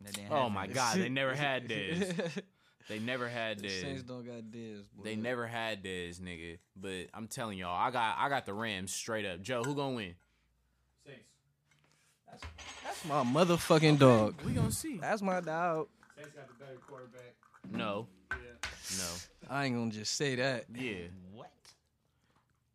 They 0.01 0.11
didn't 0.11 0.31
Oh 0.31 0.43
have 0.43 0.51
my 0.51 0.65
him. 0.65 0.73
god, 0.73 0.97
they 0.97 1.09
never 1.09 1.33
had 1.35 1.67
this. 1.67 2.13
They 2.89 2.99
never 2.99 3.27
had 3.27 3.59
this. 3.59 3.73
The 3.73 3.81
Saints 3.81 4.03
don't 4.03 4.25
got 4.25 4.51
Diz. 4.51 4.81
They 5.03 5.15
never 5.15 5.47
had 5.47 5.81
this, 5.83 6.19
nigga. 6.19 6.57
But 6.75 7.07
I'm 7.13 7.27
telling 7.27 7.57
y'all, 7.57 7.75
I 7.75 7.89
got 7.91 8.17
I 8.19 8.29
got 8.29 8.45
the 8.45 8.53
Rams 8.53 8.93
straight 8.93 9.25
up. 9.25 9.41
Joe, 9.41 9.63
who 9.63 9.73
gonna 9.75 9.95
win? 9.95 10.15
Saints. 11.05 12.43
That's 12.83 13.05
my 13.05 13.23
motherfucking 13.23 13.99
dog. 13.99 14.35
We 14.45 14.51
gonna 14.53 14.71
see. 14.71 14.97
That's 14.97 15.21
my 15.21 15.39
dog. 15.41 15.87
Saints 16.17 16.31
got 16.35 16.47
the 16.47 16.53
better 16.63 16.77
quarterback. 16.87 17.35
No, 17.71 18.07
Yeah. 18.31 18.37
no, 18.97 19.49
I 19.49 19.65
ain't 19.65 19.75
gonna 19.75 19.91
just 19.91 20.15
say 20.15 20.35
that. 20.35 20.65
yeah. 20.73 21.07
What? 21.33 21.51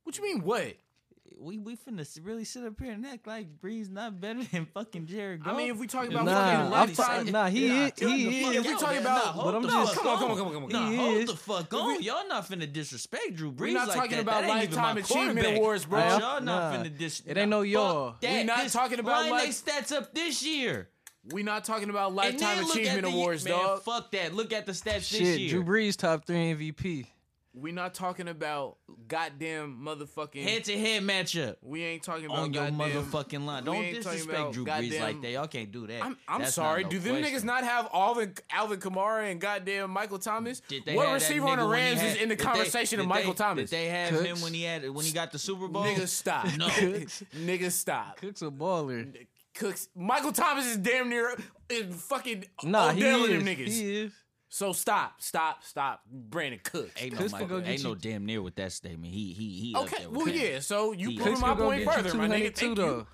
What 0.04 0.16
you 0.18 0.24
mean? 0.24 0.42
What? 0.42 0.74
We 1.38 1.56
we 1.56 1.74
finna 1.76 2.06
really 2.22 2.44
sit 2.44 2.64
up 2.66 2.78
here 2.78 2.92
and 2.92 3.06
act 3.06 3.26
like 3.26 3.46
Brees 3.62 3.88
not 3.90 4.20
better 4.20 4.42
than 4.52 4.66
fucking 4.66 5.06
Jared 5.06 5.42
Goff. 5.42 5.54
I 5.54 5.56
mean, 5.56 5.70
if 5.70 5.78
we 5.78 5.86
talk 5.86 6.06
about 6.06 6.26
Nah, 6.26 6.34
fucking 6.34 6.60
I'm 6.66 6.70
lifetime, 6.70 7.24
t- 7.26 7.30
nah, 7.32 7.46
he 7.48 7.66
Yeah, 7.68 7.86
is. 7.86 7.92
He 7.98 8.44
is. 8.44 8.56
If 8.56 8.66
we 8.66 8.72
out, 8.74 8.80
talking 8.80 8.98
about- 8.98 9.24
Nah, 9.24 9.32
hold 9.32 9.44
but 9.46 9.54
I'm 9.54 9.62
the 9.62 9.68
just- 9.68 9.94
Come 9.94 10.06
on, 10.08 10.18
come 10.18 10.24
on, 10.24 10.30
on. 10.32 10.36
come 10.36 10.46
on, 10.48 10.52
come 10.52 10.64
on. 10.64 10.68
Nah, 10.70 10.90
He 10.90 10.96
hold 10.96 11.16
is. 11.16 11.30
the 11.30 11.36
fuck 11.36 11.72
on. 11.72 12.02
Y'all 12.02 12.28
not 12.28 12.46
finna 12.46 12.70
disrespect 12.70 13.36
Drew 13.36 13.52
Brees 13.52 13.72
not 13.72 13.88
like 13.88 13.96
talking 13.96 14.10
that. 14.16 14.20
about 14.20 14.42
That 14.42 14.50
ain't 14.50 14.72
lifetime 14.76 14.96
achievement 14.98 15.56
awards, 15.56 15.86
bro. 15.86 16.00
Y'all 16.00 16.18
Nah, 16.18 16.40
not 16.40 16.74
finna 16.74 16.98
dis. 16.98 17.22
it 17.24 17.38
ain't 17.38 17.48
no 17.48 17.60
Fuck 17.62 17.68
y'all. 17.70 18.16
that. 18.20 18.32
We 18.32 18.44
not 18.44 18.58
This- 18.64 18.72
talking 18.74 18.98
about 18.98 19.22
line 19.22 19.30
life- 19.30 19.64
they 19.64 19.72
stats 19.72 19.92
up 19.96 20.12
this 20.14 20.42
year. 20.42 20.90
We 21.32 21.42
not 21.42 21.64
talking 21.64 21.90
about 21.90 22.14
lifetime 22.14 22.56
then 22.56 22.66
look 22.66 22.76
at 22.76 22.82
achievement 22.82 23.02
the- 23.06 23.12
awards, 23.12 23.44
man, 23.44 23.54
dog. 23.54 23.82
Fuck 23.82 24.10
that. 24.12 24.34
Look 24.34 24.52
at 24.52 24.66
the 24.66 24.72
stats 24.72 25.10
this 25.10 25.20
year. 25.20 25.50
Drew 25.50 25.64
Brees 25.64 25.96
top 25.96 26.24
three 26.26 26.36
MVP. 26.54 27.06
We 27.52 27.72
not 27.72 27.94
talking 27.94 28.28
about 28.28 28.76
goddamn 29.08 29.76
motherfucking. 29.84 30.40
Head 30.40 30.62
to 30.66 30.78
head 30.78 31.02
matchup. 31.02 31.56
we 31.62 31.82
ain't 31.82 32.00
talking 32.04 32.26
about 32.26 32.38
On 32.38 32.52
your 32.54 32.70
goddamn- 32.70 32.78
motherfucking 33.02 33.44
line. 33.44 33.64
Don't 33.64 33.82
disrespect 33.92 34.24
about 34.38 34.52
Drew 34.52 34.64
Brees 34.64 35.00
like 35.00 35.20
that. 35.22 35.30
Y'all 35.32 35.48
can't 35.48 35.72
do 35.72 35.88
that. 35.88 36.00
I'm, 36.04 36.16
I'm 36.28 36.44
sorry. 36.46 36.82
not 36.84 36.92
Do 36.92 36.98
no 36.98 37.04
them 37.06 37.16
question. 37.18 37.40
niggas 37.40 37.44
not 37.44 37.64
have 37.64 37.88
Alvin 37.92 38.34
Alvin 38.52 38.78
Kamara 38.78 39.32
and 39.32 39.40
goddamn 39.40 39.90
Michael 39.90 40.20
Thomas? 40.20 40.60
Did 40.60 40.84
they 40.86 40.94
What 40.94 41.06
have 41.06 41.14
receiver 41.14 41.44
on 41.48 41.58
the 41.58 41.64
nigga 41.64 41.72
Rams 41.72 42.00
had- 42.00 42.16
is 42.18 42.22
in 42.22 42.28
the 42.28 42.36
did 42.36 42.38
they- 42.38 42.44
conversation 42.50 43.00
of 43.00 43.06
Michael 43.08 43.32
they- 43.32 43.36
Thomas? 43.38 43.70
Did 43.70 43.76
they 43.80 43.86
have 43.86 44.10
Cooks? 44.10 44.24
him 44.26 44.40
when 44.42 44.54
he 44.54 44.62
had 44.62 44.88
when 44.88 45.04
he 45.04 45.10
got 45.10 45.32
the 45.32 45.38
Super 45.40 45.66
Bowl? 45.66 45.82
Niggas 45.84 46.06
stop. 46.08 46.44
No. 46.56 46.68
Nigga, 46.68 47.72
stop. 47.72 48.16
Cook's 48.18 48.42
a 48.42 48.44
baller. 48.50 49.12
Cooks. 49.54 49.88
Michael 49.94 50.32
Thomas 50.32 50.66
is 50.66 50.76
damn 50.76 51.08
near 51.08 51.36
is 51.68 51.94
fucking 52.02 52.44
Nah, 52.64 52.92
he 52.92 53.02
Odell 53.04 53.24
and 53.24 53.32
is. 53.32 53.44
them 53.44 53.46
niggas. 53.56 53.68
He 53.72 53.96
is. 54.02 54.12
So 54.48 54.72
stop, 54.72 55.20
stop, 55.22 55.62
stop. 55.62 56.02
Brandin 56.28 56.62
Cooks. 56.62 56.90
Ain't 57.00 57.12
no, 57.12 57.18
Cooks 57.20 57.32
Michael, 57.32 57.46
go 57.48 57.60
get 57.60 57.68
ain't 57.70 57.84
no 57.84 57.94
damn 57.94 58.26
near 58.26 58.42
with 58.42 58.56
that 58.56 58.72
statement. 58.72 59.12
He 59.12 59.32
he 59.32 59.50
he. 59.60 59.74
Okay, 59.76 59.98
there 60.00 60.08
with 60.08 60.16
well, 60.16 60.26
that. 60.26 60.34
yeah. 60.36 60.58
So 60.60 60.92
you 60.92 61.10
He- 61.10 61.16
proving 61.16 61.34
Cooks 61.34 61.42
my 61.42 61.54
go 61.54 61.64
point 61.66 61.84
get 61.84 61.96
you 61.96 62.02
further, 62.02 62.18
my 62.18 62.28
nigga. 62.28 62.42
Thank 62.42 62.56
too, 62.56 62.68
you. 62.70 62.74
though. 62.74 63.06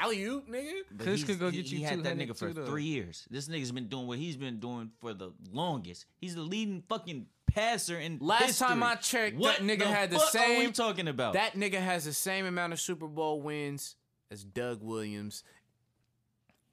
Alley 0.00 0.22
oop, 0.22 0.48
nigga. 0.48 0.72
But 0.92 0.98
Cooks 1.06 1.16
he's- 1.20 1.24
could 1.24 1.38
go 1.40 1.50
he- 1.50 1.56
get 1.62 1.70
you 1.72 1.78
He 1.78 1.82
had 1.84 2.04
that 2.04 2.16
nigga 2.16 2.36
for 2.36 2.52
though. 2.52 2.66
three 2.66 2.84
years. 2.84 3.26
This 3.30 3.48
nigga's 3.48 3.72
been 3.72 3.88
doing 3.88 4.06
what 4.06 4.18
he's 4.18 4.36
been 4.36 4.60
doing 4.60 4.92
for 5.00 5.12
the 5.12 5.32
longest. 5.50 6.06
He's 6.20 6.36
the 6.36 6.42
leading 6.42 6.84
fucking 6.88 7.26
passer 7.48 7.98
in 7.98 8.18
Last 8.20 8.44
history. 8.44 8.68
time 8.68 8.82
I 8.84 8.94
checked, 8.94 9.36
what 9.36 9.58
that 9.58 9.64
nigga 9.66 9.80
the 9.80 9.86
had 9.86 10.10
the 10.10 10.20
fuck 10.20 10.36
Are 10.36 10.58
we 10.60 10.70
talking 10.70 11.08
about 11.08 11.32
That 11.32 11.54
nigga 11.54 11.80
has 11.80 12.04
the 12.04 12.12
same 12.12 12.46
amount 12.46 12.72
of 12.72 12.80
Super 12.80 13.08
Bowl 13.08 13.42
wins 13.42 13.96
as 14.30 14.44
Doug 14.44 14.82
Williams, 14.82 15.42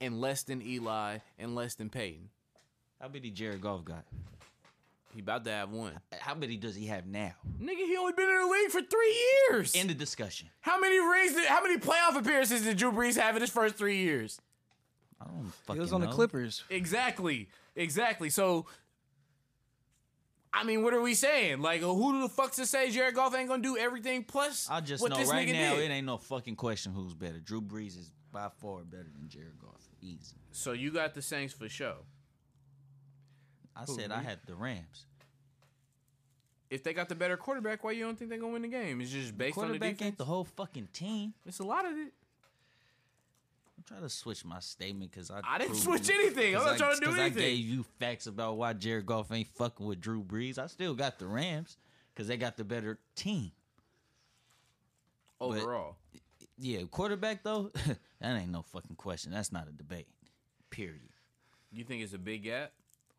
and 0.02 0.20
less 0.20 0.44
than 0.44 0.62
Eli, 0.62 1.20
and 1.40 1.56
less 1.56 1.75
than 1.75 1.90
Peyton. 1.90 2.30
How 3.02 3.08
many 3.08 3.30
Jared 3.30 3.62
Goff 3.62 3.86
got? 3.86 4.06
He 5.14 5.22
about 5.22 5.46
to 5.46 5.52
have 5.52 5.72
one. 5.72 5.94
How 6.20 6.36
many 6.36 6.58
does 6.58 6.75
he 6.75 6.88
have 6.88 7.06
now? 7.08 7.32
Nigga, 7.62 7.86
he 7.86 7.96
only 7.96 8.12
been 8.12 8.30
in 8.30 8.42
the 8.42 8.48
league 8.48 8.70
for 8.70 8.82
three 8.82 9.16
years. 9.50 9.74
End 9.74 9.90
of 9.90 9.98
discussion. 9.98 10.50
how 10.60 10.78
many 10.80 11.00
rings? 11.00 11.34
Did, 11.34 11.46
how 11.48 11.64
many 11.64 11.78
playoff 11.78 12.18
appearances 12.18 12.64
did 12.64 12.75
Drew 12.78 12.92
Brees 12.92 13.16
have 13.18 13.36
in 13.36 13.41
his 13.41 13.50
first 13.50 13.76
three 13.76 13.98
years? 13.98 14.39
I 15.22 15.26
don't 15.26 15.46
know. 15.46 15.74
He 15.74 15.80
was 15.80 15.93
on 15.93 16.02
the. 16.02 16.08
Clippers. 16.08 16.65
Exactly, 16.69 17.48
exactly. 17.78 18.30
So, 18.30 18.65
I 20.54 20.65
mean, 20.65 20.84
what 20.84 20.93
are 20.93 21.02
we 21.02 21.13
saying? 21.13 21.62
Like, 21.62 21.80
who 21.80 22.22
the 22.22 22.28
fuck 22.28 22.52
to 22.54 22.65
say 22.65 22.91
Jared 22.91 23.15
Goff 23.15 23.34
ain't 23.36 23.48
gonna 23.48 23.63
do 23.63 23.78
everything 23.78 24.26
plus 24.26 24.67
I 24.69 24.82
just 24.82 25.02
what 25.02 25.12
know 25.12 25.17
this 25.17 25.30
right 25.30 25.48
now 25.48 25.76
did? 25.76 25.89
it 25.89 25.93
ain't 25.93 26.06
no 26.06 26.17
fucking 26.17 26.58
question 26.58 26.91
who's 26.91 27.13
better. 27.13 27.39
Drew 27.39 27.62
Brees 27.62 27.98
is 27.98 28.12
by 28.34 28.50
far 28.60 28.84
better 28.84 29.08
than 29.17 29.30
Jared 29.30 29.58
Goff. 29.60 29.88
Easy. 30.06 30.36
So 30.52 30.72
you 30.74 30.91
got 30.91 31.13
the 31.15 31.22
Saints 31.22 31.54
for 31.54 31.68
show. 31.68 31.96
I 33.76 33.86
said 33.86 34.12
I 34.12 34.22
had 34.22 34.39
the 34.46 34.56
Rams. 34.56 35.06
If 36.70 36.84
they 36.84 36.94
got 36.94 37.10
the 37.10 37.15
better 37.15 37.38
quarterback, 37.38 37.84
why 37.84 37.91
you 37.91 38.04
don't 38.06 38.18
think 38.18 38.30
they're 38.30 38.39
gonna 38.39 38.54
win 38.54 38.62
the 38.62 38.68
game? 38.68 39.02
It's 39.02 39.12
just 39.12 39.38
based 39.38 39.58
on 39.58 39.63
the 39.63 39.68
Quarterback 39.68 39.89
defense. 39.98 40.08
ain't 40.08 40.18
the 40.18 40.26
whole 40.26 40.44
fucking 40.46 40.89
team. 40.94 41.34
it's 41.46 41.60
a 41.60 41.63
lot 41.63 41.86
of 41.86 41.91
it. 41.91 42.13
I'm 43.78 43.84
trying 43.88 44.02
to 44.02 44.10
switch 44.10 44.44
my 44.46 44.60
statement 44.60 45.12
because 45.12 45.30
I 45.30 45.41
I 45.44 45.58
didn't 45.58 45.72
proved 45.72 45.84
switch 45.84 46.10
anything. 46.10 46.56
I'm 46.56 46.65
not 46.65 46.78
trying 46.78 46.96
to 46.96 47.00
do 47.02 47.06
'cause 47.08 47.20
anything. 47.20 47.44
I 47.44 47.48
gave 47.48 47.60
you 47.65 47.84
facts 48.00 48.28
about 48.28 48.58
why 48.58 48.74
Jared 48.74 49.06
Goff 49.06 49.32
ain't 49.32 49.48
fucking 49.56 49.86
with 49.86 50.00
Drew 50.02 50.24
Brees. 50.24 50.58
I 50.58 50.68
still 50.68 50.94
got 50.96 51.20
the 51.20 51.28
Rams 51.28 51.78
because 52.13 52.28
they 52.28 52.38
got 52.38 52.58
the 52.58 52.63
better 52.63 53.00
team. 53.15 53.52
Overall, 55.39 55.98
Yeah, 56.58 56.82
quarterback 56.89 57.44
though, 57.44 57.72
that 58.22 58.36
ain't 58.36 58.52
no 58.52 58.62
fucking 58.62 58.96
question. 58.96 59.32
That's 59.32 59.52
not 59.52 59.68
a 59.68 59.72
debate. 59.72 60.08
Period. 60.70 61.10
you 61.72 61.84
think 61.84 62.04
it's 62.04 62.13
a 62.13 62.18
big 62.18 62.44
gap? 62.44 62.72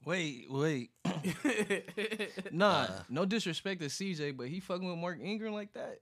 Wait, 0.05 0.47
wait. 0.49 0.91
nah, 2.53 2.83
uh. 2.83 3.03
no 3.09 3.25
disrespect 3.25 3.81
to 3.81 3.89
CJ, 3.89 4.37
but 4.37 4.49
he 4.49 4.61
fucking 4.61 4.89
with 4.89 4.99
Mark 4.99 5.19
Ingram 5.23 5.53
like 5.53 5.73
that. 5.75 6.01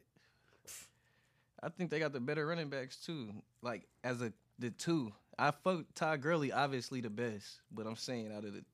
I 1.62 1.70
think 1.70 1.90
they 1.90 1.98
got 1.98 2.12
the 2.12 2.20
better 2.20 2.46
running 2.46 2.68
backs 2.68 2.96
too. 2.96 3.30
Like 3.62 3.86
as 4.04 4.20
a 4.20 4.32
the 4.58 4.70
two, 4.70 5.12
I 5.38 5.50
fuck 5.50 5.84
Todd 5.94 6.20
Gurley 6.20 6.52
obviously 6.52 7.00
the 7.00 7.10
best, 7.10 7.60
but 7.72 7.86
I'm 7.86 7.96
saying 7.96 8.30
out 8.36 8.44
of 8.44 8.52
the 8.52 8.64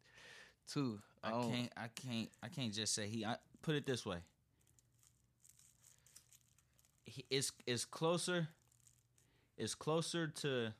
two, 0.70 0.98
I, 1.22 1.28
I 1.28 1.42
can't. 1.42 1.72
I 1.76 1.88
can't. 1.94 2.28
I 2.42 2.48
can't 2.48 2.74
just 2.74 2.94
say 2.94 3.06
he. 3.06 3.24
I 3.24 3.36
put 3.62 3.76
it 3.76 3.86
this 3.86 4.04
way. 4.04 4.18
He, 7.10 7.24
it's 7.28 7.52
it's 7.66 7.84
closer. 7.84 8.48
It's 9.56 9.74
closer 9.74 10.28
to. 10.28 10.72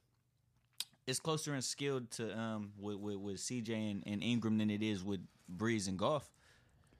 It's 1.06 1.18
closer 1.18 1.54
in 1.54 1.62
skill 1.62 2.02
to 2.12 2.38
um 2.38 2.72
with 2.78 2.96
with, 2.98 3.16
with 3.16 3.36
CJ 3.38 3.70
and, 3.90 4.02
and 4.06 4.22
Ingram 4.22 4.58
than 4.58 4.70
it 4.70 4.82
is 4.82 5.02
with 5.02 5.20
Brees 5.54 5.88
and 5.88 5.98
Goff. 5.98 6.30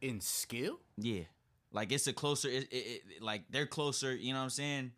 In 0.00 0.20
skill? 0.20 0.80
Yeah, 0.96 1.24
like 1.72 1.92
it's 1.92 2.06
a 2.06 2.12
closer. 2.12 2.48
It, 2.48 2.64
it, 2.72 3.02
it, 3.16 3.22
like 3.22 3.42
they're 3.50 3.66
closer. 3.66 4.14
You 4.14 4.32
know 4.32 4.40
what 4.40 4.44
I'm 4.44 4.50
saying? 4.50 4.92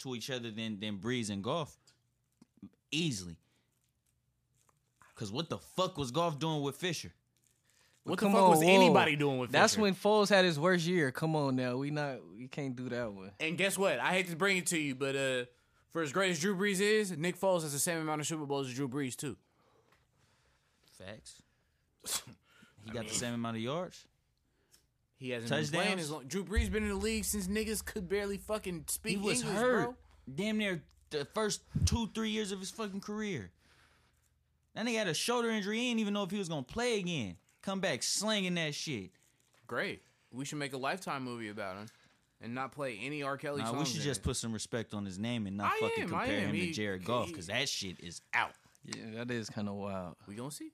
To 0.00 0.14
each 0.14 0.30
other 0.30 0.50
than 0.50 0.80
than 0.80 0.98
Brees 0.98 1.30
and 1.30 1.42
Goff 1.42 1.76
Easily. 2.90 3.38
Cause 5.14 5.30
what 5.30 5.48
the 5.48 5.58
fuck 5.58 5.96
was 5.98 6.10
Goff 6.10 6.38
doing 6.38 6.62
with 6.62 6.76
Fisher? 6.76 7.12
What 8.10 8.18
Come 8.18 8.32
the 8.32 8.38
fuck 8.38 8.44
on, 8.44 8.50
was 8.50 8.58
whoa. 8.60 8.68
anybody 8.68 9.16
doing 9.16 9.38
with 9.38 9.50
That's 9.50 9.74
Fisher? 9.74 9.82
when 9.82 9.94
Foles 9.94 10.28
had 10.28 10.44
his 10.44 10.58
worst 10.58 10.86
year. 10.86 11.10
Come 11.12 11.34
on 11.36 11.56
now, 11.56 11.76
we 11.76 11.90
not 11.90 12.16
we 12.36 12.48
can't 12.48 12.76
do 12.76 12.88
that 12.90 13.12
one. 13.12 13.30
And 13.40 13.56
guess 13.56 13.78
what? 13.78 13.98
I 13.98 14.12
hate 14.12 14.28
to 14.28 14.36
bring 14.36 14.56
it 14.58 14.66
to 14.66 14.78
you, 14.78 14.94
but 14.94 15.16
uh, 15.16 15.44
for 15.90 16.02
as 16.02 16.12
great 16.12 16.30
as 16.30 16.40
Drew 16.40 16.54
Brees 16.56 16.80
is, 16.80 17.16
Nick 17.16 17.38
Foles 17.40 17.62
has 17.62 17.72
the 17.72 17.78
same 17.78 17.98
amount 17.98 18.20
of 18.20 18.26
Super 18.26 18.44
Bowls 18.46 18.68
as 18.68 18.74
Drew 18.74 18.88
Brees 18.88 19.16
too. 19.16 19.36
Facts. 20.98 21.42
He 22.82 22.92
got 22.92 23.06
the 23.06 23.14
same 23.14 23.34
amount 23.34 23.56
of 23.58 23.62
yards. 23.62 24.06
He 25.18 25.30
hasn't 25.30 25.50
been 25.50 25.66
playing 25.66 25.98
Touchdowns? 25.98 26.00
as 26.02 26.10
long. 26.10 26.24
Drew 26.26 26.44
Brees 26.44 26.72
been 26.72 26.82
in 26.82 26.88
the 26.88 26.94
league 26.94 27.26
since 27.26 27.46
niggas 27.46 27.84
could 27.84 28.08
barely 28.08 28.38
fucking 28.38 28.84
speak 28.88 29.18
He 29.18 29.22
was 29.22 29.40
English, 29.42 29.58
hurt. 29.58 29.84
bro. 29.84 29.94
Damn 30.34 30.56
near 30.56 30.82
the 31.10 31.26
first 31.26 31.60
two, 31.84 32.08
three 32.14 32.30
years 32.30 32.52
of 32.52 32.58
his 32.58 32.70
fucking 32.70 33.00
career. 33.02 33.50
That 34.74 34.86
nigga 34.86 34.96
had 34.96 35.08
a 35.08 35.14
shoulder 35.14 35.50
injury. 35.50 35.78
He 35.78 35.88
didn't 35.88 36.00
even 36.00 36.14
know 36.14 36.22
if 36.22 36.30
he 36.30 36.38
was 36.38 36.48
gonna 36.48 36.62
play 36.62 36.98
again. 36.98 37.36
Come 37.62 37.80
back 37.80 38.02
slinging 38.02 38.54
that 38.54 38.74
shit. 38.74 39.10
Great. 39.66 40.02
We 40.32 40.44
should 40.44 40.58
make 40.58 40.72
a 40.72 40.78
lifetime 40.78 41.22
movie 41.24 41.48
about 41.48 41.76
him, 41.76 41.86
and 42.40 42.54
not 42.54 42.72
play 42.72 42.98
any 43.02 43.22
R. 43.22 43.36
Kelly 43.36 43.62
Nah, 43.62 43.72
songs. 43.72 43.78
we 43.88 43.94
should 43.94 44.02
just 44.02 44.20
it. 44.20 44.24
put 44.24 44.36
some 44.36 44.52
respect 44.52 44.94
on 44.94 45.04
his 45.04 45.18
name 45.18 45.46
and 45.46 45.56
not 45.56 45.72
I 45.72 45.80
fucking 45.80 46.02
am, 46.04 46.08
compare 46.08 46.40
him 46.40 46.54
He- 46.54 46.66
to 46.68 46.72
Jared 46.72 47.04
Goff 47.04 47.26
because 47.28 47.48
that 47.48 47.68
shit 47.68 48.00
is 48.00 48.20
out. 48.32 48.52
Yeah, 48.84 49.24
that 49.24 49.30
is 49.30 49.50
kind 49.50 49.68
of 49.68 49.74
wild. 49.74 50.16
We 50.26 50.34
gonna 50.36 50.50
see. 50.50 50.70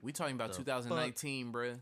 We 0.00 0.10
talking 0.12 0.34
about 0.34 0.50
The 0.52 0.58
2019, 0.58 1.52
bruh. 1.52 1.78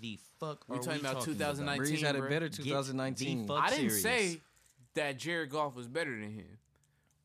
The 0.00 0.18
fuck 0.40 0.64
We 0.68 0.76
are 0.76 0.78
talking 0.80 0.94
we 0.94 1.00
about 1.00 1.12
talking 1.20 1.34
2019. 1.34 1.96
Brees 1.96 2.00
had 2.02 2.16
a 2.16 2.22
better 2.22 2.48
2019. 2.48 3.48
I 3.50 3.70
didn't 3.70 3.90
serious. 3.90 4.02
say 4.02 4.40
that 4.94 5.18
Jared 5.18 5.50
Goff 5.50 5.74
was 5.76 5.86
better 5.86 6.10
than 6.10 6.32
him, 6.32 6.58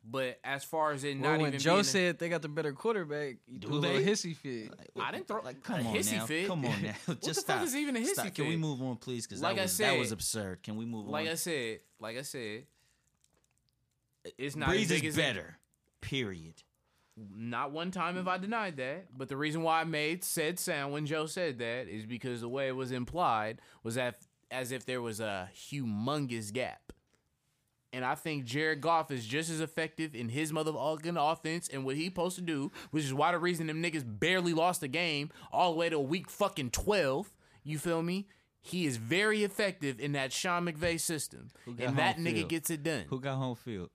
but 0.10 0.40
as 0.44 0.64
far 0.64 0.92
as 0.92 1.04
it 1.04 1.20
Well, 1.20 1.32
not 1.32 1.40
when 1.42 1.48
even 1.50 1.60
Joe 1.60 1.72
being 1.74 1.82
a- 1.82 1.84
said 1.84 2.20
they 2.20 2.30
got 2.30 2.42
the 2.42 2.48
better 2.50 2.74
quarterback, 2.74 3.38
you 3.48 3.58
Do 3.60 3.68
do 3.70 3.74
a 3.74 3.76
little 3.76 3.98
they? 3.98 4.04
hissy 4.06 4.36
fit. 4.36 4.72
I 5.02 5.12
didn't 5.12 5.28
throw 5.28 5.42
Like, 5.42 5.58
a 5.58 5.62
come 5.62 5.88
on 5.88 5.96
hissy 5.96 6.18
now. 6.18 6.26
fit. 6.26 6.48
Come 6.48 6.66
on 6.66 6.82
now. 6.84 6.94
What 7.06 7.22
the 7.22 7.34
stop. 7.34 7.58
fuck 7.60 7.66
is 7.68 7.76
even 7.76 7.96
a 7.96 8.00
hissy 8.00 8.14
Stop. 8.14 8.34
Can 8.36 8.48
we 8.48 8.56
move 8.58 8.82
on, 8.82 8.98
please? 8.98 9.26
Because 9.26 9.42
Like 9.42 9.56
that, 9.56 9.62
I 9.62 9.66
was, 9.66 9.78
that 9.80 9.98
was 9.98 10.12
absurd. 10.12 10.64
Can 10.64 10.76
we 10.78 10.86
move 10.86 11.08
like 11.08 11.22
on? 11.22 11.26
Like 11.26 11.32
I 11.32 11.36
said, 11.36 11.80
like 12.00 12.18
I 12.18 12.22
said, 12.22 12.64
it's 14.38 14.56
not 14.56 14.70
Brees 14.70 14.84
as 14.84 14.90
big 14.90 15.06
is 15.06 15.18
as 15.18 15.24
better. 15.24 15.58
Period. 16.02 16.56
Not 17.18 17.72
one 17.72 17.92
time 17.92 18.16
have 18.18 18.28
I 18.28 18.38
denied 18.38 18.78
that, 18.78 19.06
but 19.18 19.30
the 19.30 19.38
reason 19.38 19.64
why 19.64 19.80
I 19.82 19.84
made 19.86 20.24
said 20.24 20.60
sound 20.60 20.92
when 20.92 21.06
Joe 21.06 21.28
said 21.28 21.60
that 21.60 21.88
is 21.88 22.06
because 22.06 22.42
the 22.42 22.50
way 22.50 22.68
it 22.68 22.76
was 22.76 22.92
implied 22.92 23.62
was 23.84 23.96
that 23.96 24.20
as 24.52 24.72
if 24.72 24.86
there 24.86 25.02
was 25.02 25.20
a 25.22 25.50
humongous 25.56 26.52
gap. 26.52 26.85
And 27.96 28.04
I 28.04 28.14
think 28.14 28.44
Jared 28.44 28.82
Goff 28.82 29.10
is 29.10 29.26
just 29.26 29.50
as 29.50 29.62
effective 29.62 30.14
in 30.14 30.28
his 30.28 30.52
motherfucking 30.52 31.16
offense 31.18 31.70
and 31.72 31.86
what 31.86 31.96
he 31.96 32.08
supposed 32.08 32.36
to 32.36 32.42
do, 32.42 32.70
which 32.92 33.06
is 33.06 33.14
why 33.14 33.32
the 33.32 33.40
reason 33.40 33.68
them 33.68 33.82
niggas 33.82 34.04
barely 34.06 34.52
lost 34.52 34.82
the 34.82 34.90
game 34.90 35.30
all 35.50 35.72
the 35.72 35.78
way 35.78 35.88
to 35.88 35.98
week 35.98 36.30
fucking 36.30 36.72
12. 36.72 37.34
You 37.64 37.80
feel 37.80 38.02
me? 38.02 38.28
He 38.60 38.86
is 38.86 38.98
very 38.98 39.46
effective 39.46 40.02
in 40.02 40.12
that 40.12 40.34
Sean 40.34 40.66
McVay 40.66 41.00
system. 41.00 41.52
And 41.66 41.96
that 41.96 42.18
nigga 42.18 42.40
field? 42.40 42.50
gets 42.50 42.70
it 42.70 42.84
done. 42.84 43.06
Who 43.08 43.22
got 43.22 43.38
home 43.38 43.56
field? 43.56 43.90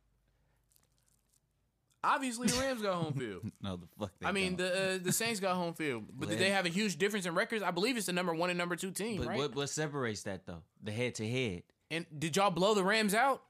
Obviously, 2.03 2.49
the 2.49 2.59
Rams 2.59 2.81
got 2.81 2.95
home 2.95 3.13
field. 3.13 3.43
No, 3.63 3.77
the 3.77 3.87
fuck. 3.99 4.13
They 4.19 4.27
I 4.27 4.33
mean, 4.33 4.57
don't. 4.57 4.73
the 4.73 4.95
uh, 4.95 4.99
the 5.03 5.13
Saints 5.13 5.41
got 5.41 5.57
home 5.57 5.75
field, 5.75 6.05
but 6.19 6.31
did 6.31 6.39
they 6.39 6.49
have 6.49 6.65
a 6.65 6.71
huge 6.71 6.97
difference 6.97 7.27
in 7.27 7.35
records? 7.35 7.63
I 7.63 7.71
believe 7.71 7.99
it's 7.99 8.07
the 8.07 8.15
number 8.15 8.33
one 8.33 8.49
and 8.49 8.59
number 8.59 8.77
two 8.77 8.93
team, 8.93 9.19
but 9.19 9.27
right? 9.27 9.37
what 9.37 9.55
what 9.55 9.69
separates 9.69 10.23
that 10.23 10.47
though? 10.47 10.63
The 10.83 10.93
head 10.93 11.17
to 11.17 11.29
head. 11.29 11.65
and 11.91 12.07
did 12.19 12.37
y'all 12.37 12.51
blow 12.51 12.73
the 12.73 12.83
Rams 12.83 13.13
out? 13.13 13.43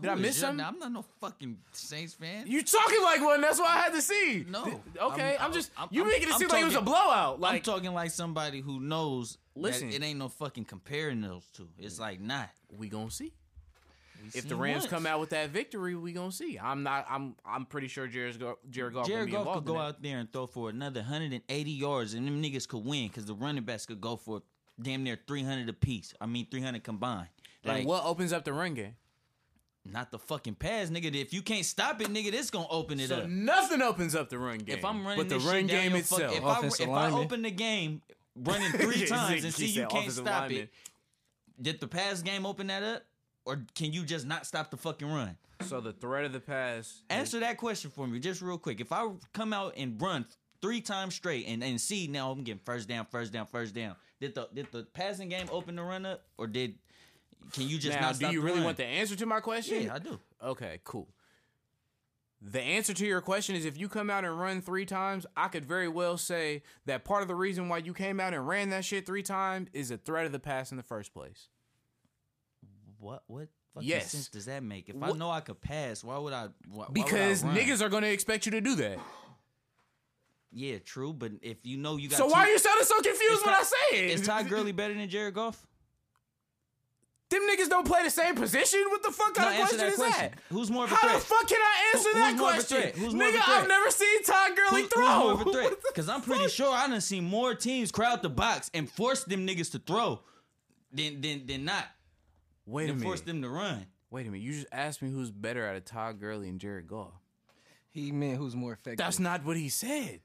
Did 0.00 0.10
I 0.10 0.14
miss 0.14 0.36
something? 0.38 0.64
I'm 0.64 0.78
not 0.78 0.92
no 0.92 1.04
fucking 1.20 1.58
Saints 1.72 2.14
fan. 2.14 2.46
You 2.46 2.62
talking 2.62 3.02
like 3.02 3.20
one? 3.20 3.40
That's 3.40 3.58
what 3.58 3.68
I 3.70 3.78
had 3.80 3.92
to 3.94 4.02
see. 4.02 4.44
No. 4.48 4.80
Okay. 5.00 5.36
I'm, 5.38 5.44
I'm- 5.46 5.52
just 5.52 5.70
I'm- 5.76 5.88
you 5.90 6.02
I'm- 6.02 6.10
making 6.10 6.28
it 6.28 6.34
I'm 6.34 6.38
seem 6.38 6.48
like 6.48 6.62
it 6.62 6.64
was 6.64 6.74
a 6.74 6.76
talking- 6.78 6.92
blowout. 6.92 7.34
I'm 7.36 7.40
Like 7.40 7.64
talking 7.64 7.92
like 7.92 8.10
somebody 8.10 8.60
who 8.60 8.80
knows. 8.80 9.38
Listen. 9.54 9.90
it 9.90 10.02
ain't 10.02 10.18
no 10.18 10.28
fucking 10.28 10.66
comparing 10.66 11.20
those 11.20 11.44
two. 11.52 11.68
It's 11.78 11.96
mm. 11.96 12.00
like 12.00 12.20
not. 12.20 12.48
we 12.76 12.88
gonna 12.88 13.10
see. 13.10 13.32
We 14.22 14.38
If 14.38 14.48
the 14.48 14.56
Rams 14.56 14.86
come 14.86 15.06
out 15.06 15.20
with 15.20 15.30
that 15.30 15.50
victory, 15.50 15.94
we 15.94 16.12
gonna 16.12 16.32
see. 16.32 16.58
I'm 16.58 16.82
not. 16.82 17.06
I'm. 17.08 17.34
I'm 17.44 17.66
pretty 17.66 17.88
sure 17.88 18.06
Jared 18.08 18.38
Go- 18.38 18.58
Jared 18.68 18.94
Goff 18.94 19.06
Jared 19.06 19.30
Goff 19.30 19.54
could 19.54 19.64
go 19.64 19.74
that. 19.74 19.78
out 19.80 20.02
there 20.02 20.18
and 20.18 20.32
throw 20.32 20.46
for 20.46 20.70
another 20.70 21.00
180 21.00 21.70
yards, 21.70 22.14
and 22.14 22.26
them 22.26 22.42
niggas 22.42 22.66
could 22.68 22.84
win 22.84 23.08
because 23.08 23.26
the 23.26 23.34
running 23.34 23.64
backs 23.64 23.86
could 23.86 24.00
go 24.00 24.16
for 24.16 24.42
damn 24.80 25.02
near 25.04 25.18
300 25.26 25.68
apiece. 25.68 26.14
I 26.20 26.26
mean, 26.26 26.46
300 26.50 26.82
combined. 26.84 27.28
And 27.64 27.78
Like, 27.78 27.86
what 27.86 28.04
opens 28.04 28.32
up 28.32 28.44
the 28.44 28.52
run 28.52 28.74
game? 28.74 28.94
Not 29.92 30.10
the 30.10 30.18
fucking 30.18 30.54
pass, 30.56 30.90
nigga. 30.90 31.14
If 31.14 31.32
you 31.32 31.42
can't 31.42 31.64
stop 31.64 32.00
it, 32.00 32.08
nigga, 32.08 32.30
this 32.30 32.50
gonna 32.50 32.66
open 32.68 33.00
it 33.00 33.08
So 33.08 33.18
up. 33.18 33.28
nothing 33.28 33.82
opens 33.82 34.14
up 34.14 34.28
the 34.28 34.38
run 34.38 34.58
game. 34.58 34.78
If 34.78 34.84
I'm 34.84 35.02
running 35.06 35.18
but 35.18 35.28
the 35.28 35.36
this 35.36 35.44
run 35.44 35.54
shit 35.62 35.68
down 35.68 35.82
game 35.82 35.92
your 35.92 36.00
fuck- 36.02 36.18
itself. 36.20 36.36
if, 36.36 36.44
I, 36.44 36.58
Offensive 36.58 36.86
if 36.88 36.92
I 36.92 37.10
open 37.10 37.42
the 37.42 37.50
game 37.50 38.02
running 38.36 38.72
three 38.78 39.06
times 39.06 39.44
and 39.44 39.52
see 39.54 39.66
you 39.66 39.86
can't 39.86 40.10
stop 40.12 40.42
lineman. 40.42 40.56
it, 40.62 40.70
did 41.60 41.80
the 41.80 41.88
pass 41.88 42.22
game 42.22 42.46
open 42.46 42.68
that 42.68 42.82
up, 42.82 43.02
or 43.44 43.64
can 43.74 43.92
you 43.92 44.04
just 44.04 44.26
not 44.26 44.46
stop 44.46 44.70
the 44.70 44.76
fucking 44.76 45.08
run? 45.10 45.36
So 45.66 45.80
the 45.80 45.92
threat 45.92 46.24
of 46.24 46.32
the 46.32 46.38
pass. 46.40 47.02
Answer 47.10 47.40
that 47.40 47.56
question 47.56 47.90
for 47.90 48.06
me, 48.06 48.20
just 48.20 48.40
real 48.42 48.58
quick. 48.58 48.80
If 48.80 48.92
I 48.92 49.08
come 49.32 49.52
out 49.52 49.74
and 49.76 50.00
run 50.00 50.24
three 50.62 50.80
times 50.80 51.14
straight 51.16 51.46
and, 51.48 51.64
and 51.64 51.80
see 51.80 52.06
now 52.06 52.30
I'm 52.30 52.42
getting 52.44 52.60
first 52.64 52.88
down, 52.88 53.06
first 53.10 53.32
down, 53.32 53.46
first 53.46 53.74
down. 53.74 53.96
Did 54.20 54.34
the 54.36 54.48
did 54.54 54.68
the 54.70 54.82
passing 54.84 55.28
game 55.28 55.46
open 55.50 55.74
the 55.76 55.82
run 55.82 56.06
up, 56.06 56.22
or 56.36 56.46
did 56.46 56.74
can 57.52 57.68
you 57.68 57.78
just 57.78 57.98
now, 57.98 58.08
not 58.08 58.18
do 58.18 58.30
you 58.30 58.40
really 58.40 58.56
run? 58.56 58.64
want 58.64 58.76
the 58.76 58.84
answer 58.84 59.16
to 59.16 59.26
my 59.26 59.40
question? 59.40 59.82
Yeah, 59.84 59.94
I 59.94 59.98
do. 59.98 60.18
Okay, 60.42 60.80
cool. 60.84 61.08
The 62.40 62.60
answer 62.62 62.94
to 62.94 63.04
your 63.04 63.20
question 63.20 63.56
is 63.56 63.64
if 63.64 63.76
you 63.76 63.88
come 63.88 64.10
out 64.10 64.24
and 64.24 64.38
run 64.38 64.62
three 64.62 64.86
times, 64.86 65.26
I 65.36 65.48
could 65.48 65.64
very 65.64 65.88
well 65.88 66.16
say 66.16 66.62
that 66.86 67.04
part 67.04 67.22
of 67.22 67.28
the 67.28 67.34
reason 67.34 67.68
why 67.68 67.78
you 67.78 67.92
came 67.92 68.20
out 68.20 68.32
and 68.32 68.46
ran 68.46 68.70
that 68.70 68.84
shit 68.84 69.06
three 69.06 69.24
times 69.24 69.68
is 69.72 69.90
a 69.90 69.96
threat 69.96 70.24
of 70.24 70.30
the 70.32 70.38
pass 70.38 70.70
in 70.70 70.76
the 70.76 70.84
first 70.84 71.12
place. 71.12 71.48
What 73.00 73.24
what 73.26 73.48
fucking 73.74 73.88
Yes. 73.88 74.12
sense 74.12 74.28
does 74.28 74.46
that 74.46 74.62
make? 74.62 74.88
If 74.88 75.02
I 75.02 75.10
know 75.12 75.30
I 75.30 75.40
could 75.40 75.60
pass, 75.60 76.04
why 76.04 76.16
would 76.18 76.32
I? 76.32 76.44
Why, 76.44 76.50
why 76.68 76.86
would 76.88 76.90
I 76.90 76.92
Because 76.92 77.42
niggas 77.42 77.82
are 77.82 77.88
going 77.88 78.02
to 78.04 78.10
expect 78.10 78.46
you 78.46 78.52
to 78.52 78.60
do 78.60 78.76
that. 78.76 78.98
Yeah, 80.50 80.78
true. 80.78 81.12
But 81.12 81.32
if 81.42 81.66
you 81.66 81.76
know 81.76 81.96
you 81.96 82.08
got, 82.08 82.18
So 82.18 82.26
two, 82.26 82.32
why 82.32 82.40
are 82.46 82.48
you 82.48 82.58
sounding 82.58 82.84
so 82.86 83.00
confused 83.00 83.44
when 83.44 83.54
I 83.54 83.62
say 83.62 83.98
it? 84.04 84.10
Is 84.12 84.26
Todd 84.26 84.48
Gurley 84.48 84.72
better 84.72 84.94
than 84.94 85.08
Jared 85.08 85.34
Goff? 85.34 85.66
Them 87.30 87.42
niggas 87.42 87.68
don't 87.68 87.86
play 87.86 88.02
the 88.04 88.10
same 88.10 88.34
position? 88.36 88.80
What 88.88 89.02
the 89.02 89.10
fuck 89.10 89.34
kind 89.34 89.50
No, 89.54 89.62
of 89.62 89.68
question 89.68 89.78
that 89.78 89.88
is 89.92 89.96
question. 89.96 90.30
that? 90.30 90.38
Who's 90.48 90.70
more 90.70 90.84
of 90.84 90.92
a 90.92 90.94
How 90.94 91.08
threat? 91.08 91.20
the 91.20 91.26
fuck 91.26 91.46
can 91.48 91.58
I 91.60 91.92
answer 91.94 92.08
Who- 92.08 92.14
that 92.18 92.30
who's 92.32 92.40
more 92.40 92.48
of 92.50 92.54
a 92.54 92.62
question? 92.62 93.00
Who's 93.02 93.14
more 93.14 93.28
of 93.28 93.34
a 93.34 93.38
Nigga. 93.38 93.48
I've 93.48 93.68
never 93.68 93.90
seen 93.90 94.22
Todd 94.24 94.56
Gurley 94.56 94.82
Who- 94.82 94.88
throw. 94.88 95.02
Who's 95.06 95.22
more 95.24 95.32
of 95.32 95.46
a 95.46 95.52
threat? 95.52 95.82
Because 95.88 96.08
I'm 96.08 96.22
pretty 96.22 96.48
sure 96.48 96.74
I 96.74 96.86
done 96.88 97.00
seen 97.02 97.24
more 97.24 97.54
teams 97.54 97.92
crowd 97.92 98.22
the 98.22 98.30
box 98.30 98.70
and 98.72 98.90
force 98.90 99.24
them 99.24 99.46
niggas 99.46 99.70
to 99.72 99.78
throw 99.78 100.20
than 100.90 101.20
than 101.20 101.46
than 101.46 101.64
not. 101.66 101.84
Wait 102.64 102.88
a 102.88 102.94
minute. 102.94 103.04
force 103.04 103.20
them 103.20 103.42
to 103.42 103.48
run. 103.50 103.86
Wait 104.10 104.26
a 104.26 104.30
minute. 104.30 104.42
You 104.44 104.52
just 104.52 104.66
asked 104.72 105.02
me 105.02 105.10
who's 105.10 105.30
better 105.30 105.66
out 105.66 105.76
of 105.76 105.84
Todd 105.84 106.18
Gurley 106.18 106.48
and 106.48 106.58
Jared 106.58 106.86
Goff. 106.86 107.12
He 107.90 108.10
meant 108.10 108.38
who's 108.38 108.56
more 108.56 108.72
effective. 108.72 108.96
That's 108.98 109.18
not 109.18 109.44
what 109.44 109.56
he 109.58 109.68
said. 109.68 110.20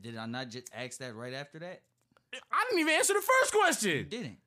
Did 0.00 0.16
I 0.16 0.26
not 0.26 0.48
just 0.50 0.70
ask 0.74 0.98
that 0.98 1.14
right 1.14 1.34
after 1.34 1.60
that? 1.60 1.82
I 2.34 2.64
didn't 2.68 2.80
even 2.80 2.94
answer 2.94 3.14
the 3.14 3.20
first 3.20 3.52
question. 3.52 3.90
You 3.90 4.04
question. 4.04 4.08
didn't. 4.22 4.38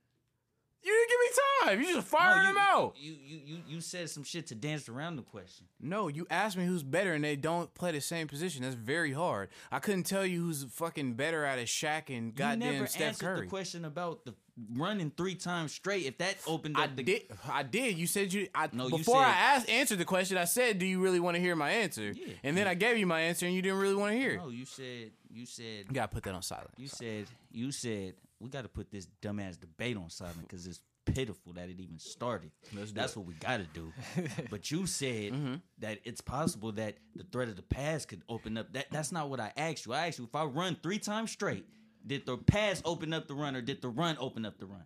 You 0.81 0.93
didn't 0.93 1.09
give 1.09 1.19
me 1.19 1.81
time. 1.81 1.81
You 1.89 1.95
just 1.95 2.07
fired 2.07 2.43
No, 2.43 2.49
him 2.51 2.57
out. 2.57 2.95
You, 2.97 3.11
you 3.21 3.39
you 3.45 3.57
you 3.67 3.81
said 3.81 4.09
some 4.09 4.23
shit 4.23 4.47
to 4.47 4.55
dance 4.55 4.87
around 4.87 5.17
the 5.17 5.21
question. 5.23 5.65
No, 5.81 6.07
you 6.07 6.25
asked 6.29 6.55
me 6.57 6.65
who's 6.65 6.83
better, 6.83 7.13
and 7.13 7.23
they 7.23 7.35
don't 7.35 7.73
play 7.73 7.91
the 7.91 7.99
same 8.01 8.27
position. 8.27 8.63
That's 8.63 8.75
very 8.75 9.11
hard. 9.11 9.49
I 9.71 9.79
couldn't 9.79 10.03
tell 10.03 10.25
you 10.25 10.41
who's 10.41 10.63
fucking 10.63 11.13
better 11.15 11.45
out 11.45 11.59
of 11.59 11.65
Shaq 11.65 12.15
and 12.15 12.27
you 12.27 12.31
goddamn 12.31 12.73
never 12.73 12.87
Steph 12.87 13.01
answered 13.09 13.25
Curry. 13.25 13.41
the 13.41 13.47
question 13.47 13.83
about 13.85 14.23
the 14.25 14.33
running 14.73 15.11
three 15.15 15.35
times 15.35 15.73
straight. 15.73 16.05
If 16.05 16.17
that 16.19 16.37
opened 16.47 16.77
up 16.77 16.83
I 16.83 16.87
the 16.87 17.03
did. 17.03 17.21
I 17.49 17.63
did. 17.63 17.97
You 17.97 18.07
said 18.07 18.31
you. 18.31 18.47
I, 18.55 18.69
No, 18.71 18.87
you 18.87 18.97
before 18.97 19.17
I 19.21 19.25
said- 19.31 19.35
asked, 19.37 19.69
answered 19.69 19.97
the 19.97 20.05
question, 20.05 20.37
I 20.37 20.45
said, 20.45 20.79
"Do 20.79 20.85
you 20.85 21.01
really 21.01 21.19
want 21.19 21.35
to 21.35 21.41
hear 21.41 21.55
my 21.57 21.69
answer?" 21.71 22.11
Yeah. 22.11 22.33
And 22.43 22.55
then 22.57 22.67
I 22.67 22.73
gave 22.73 22.97
you 22.97 23.05
my 23.05 23.19
answer, 23.21 23.45
and 23.45 23.53
you 23.53 23.61
didn't 23.61 23.79
really 23.79 23.95
want 23.95 24.13
to 24.13 24.17
hear 24.17 24.31
it. 24.31 24.37
no, 24.37 24.47
you 24.49 24.65
said 24.65 25.11
you 25.31 25.45
said 25.45 25.85
You 25.87 25.93
gotta 25.93 26.07
put 26.07 26.23
that 26.23 26.33
on 26.33 26.41
silent. 26.41 26.71
You 26.77 26.87
said 26.87 27.25
you 27.51 27.71
said 27.73 28.13
we 28.39 28.49
got 28.49 28.63
to 28.63 28.69
put 28.69 28.91
this 28.91 29.07
dumbass 29.21 29.59
debate 29.59 29.97
on 29.97 30.09
silent 30.09 30.47
because 30.47 30.65
it's 30.65 30.81
pitiful 31.05 31.53
that 31.53 31.69
it 31.69 31.79
even 31.79 31.97
started. 31.99 32.51
That's 32.73 32.91
it. 32.91 33.19
Mm-hmm. 33.19 33.19
what 33.19 33.27
we 33.27 33.33
got 33.35 33.57
to 33.57 33.67
do. 33.73 33.91
but 34.49 34.71
you 34.71 34.85
said 34.85 35.33
that 35.79 35.99
it's 36.03 36.21
possible 36.21 36.71
that 36.73 36.97
the 37.15 37.23
threat 37.23 37.47
of 37.49 37.55
the 37.55 37.61
pass 37.63 38.05
could 38.05 38.21
open 38.29 38.57
up. 38.57 38.71
That 38.73 38.87
that's 38.91 39.11
not 39.11 39.29
what 39.29 39.39
I 39.39 39.51
asked 39.57 39.85
you. 39.85 39.93
I 39.93 40.07
asked 40.07 40.19
you 40.19 40.25
if 40.25 40.35
I 40.35 40.45
run 40.45 40.77
three 40.81 40.99
times 40.99 41.31
straight, 41.31 41.65
did 42.05 42.25
the 42.25 42.37
pass 42.37 42.81
open 42.85 43.13
up 43.13 43.27
the 43.27 43.35
run 43.35 43.55
or 43.55 43.61
did 43.61 43.81
the 43.81 43.89
run 43.89 44.17
open 44.19 44.45
up 44.45 44.57
the 44.59 44.65
run? 44.65 44.83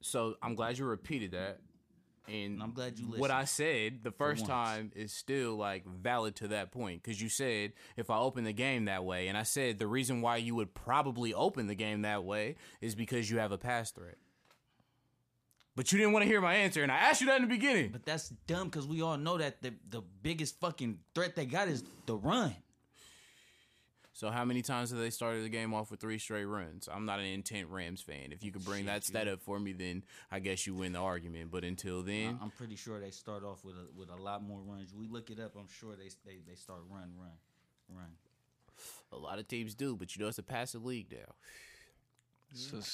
So 0.00 0.36
I'm 0.42 0.54
glad 0.54 0.78
you 0.78 0.84
repeated 0.86 1.32
that. 1.32 1.60
And 2.28 2.62
I'm 2.62 2.72
glad 2.72 2.98
you 2.98 3.06
What. 3.06 3.30
I 3.30 3.44
said 3.44 4.04
the 4.04 4.12
first 4.12 4.46
time 4.46 4.92
is 4.94 5.12
still 5.12 5.56
like 5.56 5.84
valid 5.86 6.36
to 6.36 6.48
that 6.48 6.70
point 6.70 7.02
because 7.02 7.20
you 7.20 7.28
said 7.28 7.72
if 7.96 8.10
I 8.10 8.18
open 8.18 8.44
the 8.44 8.52
game 8.52 8.84
that 8.84 9.04
way, 9.04 9.28
and 9.28 9.36
I 9.36 9.42
said 9.42 9.78
the 9.78 9.86
reason 9.86 10.20
why 10.20 10.36
you 10.36 10.54
would 10.54 10.74
probably 10.74 11.34
open 11.34 11.66
the 11.66 11.74
game 11.74 12.02
that 12.02 12.24
way 12.24 12.56
is 12.80 12.94
because 12.94 13.30
you 13.30 13.38
have 13.38 13.52
a 13.52 13.58
pass 13.58 13.90
threat. 13.90 14.16
But 15.76 15.92
you 15.92 15.98
didn't 15.98 16.12
want 16.12 16.24
to 16.24 16.28
hear 16.28 16.40
my 16.40 16.54
answer, 16.54 16.82
and 16.82 16.92
I 16.92 16.96
asked 16.96 17.20
you 17.20 17.28
that 17.28 17.36
in 17.36 17.48
the 17.48 17.54
beginning. 17.54 17.90
But 17.90 18.04
that's 18.04 18.28
dumb 18.46 18.68
because 18.68 18.86
we 18.86 19.02
all 19.02 19.16
know 19.16 19.38
that 19.38 19.62
the 19.62 19.72
the 19.88 20.02
biggest 20.22 20.60
fucking 20.60 20.98
threat 21.14 21.36
they 21.36 21.46
got 21.46 21.68
is 21.68 21.84
the 22.06 22.16
run. 22.16 22.54
So 24.20 24.28
how 24.28 24.44
many 24.44 24.60
times 24.60 24.90
have 24.90 24.98
they 24.98 25.08
started 25.08 25.44
the 25.44 25.48
game 25.48 25.72
off 25.72 25.90
with 25.90 25.98
three 25.98 26.18
straight 26.18 26.44
runs? 26.44 26.90
I'm 26.92 27.06
not 27.06 27.20
an 27.20 27.24
intent 27.24 27.68
Rams 27.70 28.02
fan. 28.02 28.32
If 28.32 28.44
you 28.44 28.52
could 28.52 28.66
bring 28.66 28.84
that 28.84 29.02
stat 29.02 29.26
up 29.26 29.40
for 29.40 29.58
me, 29.58 29.72
then 29.72 30.04
I 30.30 30.40
guess 30.40 30.66
you 30.66 30.74
win 30.74 30.92
the 30.92 30.98
argument. 30.98 31.50
But 31.50 31.64
until 31.64 32.02
then, 32.02 32.38
I'm 32.42 32.50
pretty 32.50 32.76
sure 32.76 33.00
they 33.00 33.12
start 33.12 33.44
off 33.44 33.64
with 33.64 33.76
a 33.76 33.86
with 33.98 34.10
a 34.10 34.22
lot 34.22 34.42
more 34.42 34.60
runs. 34.60 34.92
We 34.92 35.08
look 35.08 35.30
it 35.30 35.40
up. 35.40 35.54
I'm 35.58 35.68
sure 35.70 35.96
they 35.96 36.10
they, 36.26 36.40
they 36.46 36.54
start 36.54 36.80
run 36.90 37.14
run 37.18 37.30
run. 37.96 38.10
a 39.10 39.16
lot 39.16 39.38
of 39.38 39.48
teams 39.48 39.74
do. 39.74 39.96
But 39.96 40.14
you 40.14 40.22
know 40.22 40.28
it's 40.28 40.36
a 40.36 40.42
passive 40.42 40.84
league 40.84 41.10
now. 41.10 41.34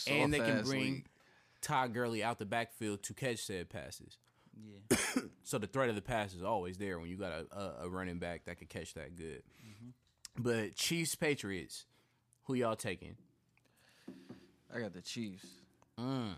A 0.07 0.13
and 0.13 0.33
they 0.33 0.39
can 0.39 0.63
bring 0.63 0.81
league. 0.81 1.07
Todd 1.61 1.93
Gurley 1.93 2.23
out 2.23 2.39
the 2.39 2.47
backfield 2.47 3.03
to 3.03 3.15
catch 3.15 3.41
said 3.41 3.69
passes. 3.69 4.19
Yeah. 4.57 4.97
So 5.43 5.59
the 5.59 5.69
threat 5.69 5.89
of 5.89 5.95
the 5.95 6.03
pass 6.03 6.35
is 6.35 6.43
always 6.43 6.77
there 6.77 6.99
when 6.99 7.09
you 7.09 7.17
got 7.17 7.33
a, 7.33 7.47
a, 7.57 7.75
a 7.85 7.89
running 7.89 8.19
back 8.19 8.47
that 8.47 8.59
could 8.59 8.69
catch 8.69 8.95
that 8.95 9.15
good. 9.15 9.43
Mm-hmm. 9.65 9.91
But 10.39 10.75
Chiefs 10.75 11.15
Patriots, 11.15 11.87
who 12.45 12.55
y'all 12.55 12.77
taking? 12.77 13.17
I 14.75 14.81
got 14.81 14.93
the 14.93 15.01
Chiefs. 15.01 15.47
Mm. 15.99 16.35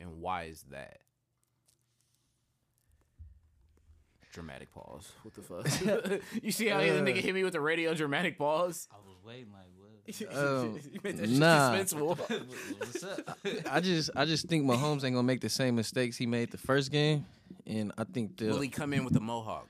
And 0.00 0.20
why 0.20 0.44
is 0.44 0.64
that? 0.70 0.98
Dramatic 4.32 4.72
pause. 4.72 5.10
What 5.22 5.34
the 5.34 5.42
fuck? 5.42 6.20
you 6.42 6.52
see 6.52 6.68
how 6.68 6.78
the 6.78 6.86
nigga 6.86 7.16
hit 7.16 7.34
me 7.34 7.42
with 7.42 7.54
the 7.54 7.60
radio 7.60 7.94
dramatic 7.94 8.36
pause? 8.36 8.86
I 8.92 8.96
was 8.96 9.16
waiting 9.24 9.46
like, 9.52 9.70
what? 9.76 10.36
Um, 10.36 10.78
you 10.92 11.00
made 11.02 11.16
that 11.16 11.28
shit 11.28 11.38
nah. 11.38 11.72
What's 12.78 13.02
up? 13.02 13.38
I 13.70 13.80
just 13.80 14.10
I 14.14 14.24
just 14.24 14.46
think 14.46 14.64
Mahomes 14.64 15.04
ain't 15.04 15.14
gonna 15.14 15.22
make 15.22 15.40
the 15.40 15.48
same 15.48 15.74
mistakes 15.74 16.16
he 16.16 16.26
made 16.26 16.50
the 16.52 16.58
first 16.58 16.92
game, 16.92 17.24
and 17.66 17.92
I 17.98 18.04
think 18.04 18.38
Will 18.38 18.48
they'll. 18.48 18.60
he 18.60 18.68
come 18.68 18.92
in 18.92 19.04
with 19.04 19.16
a 19.16 19.20
mohawk? 19.20 19.66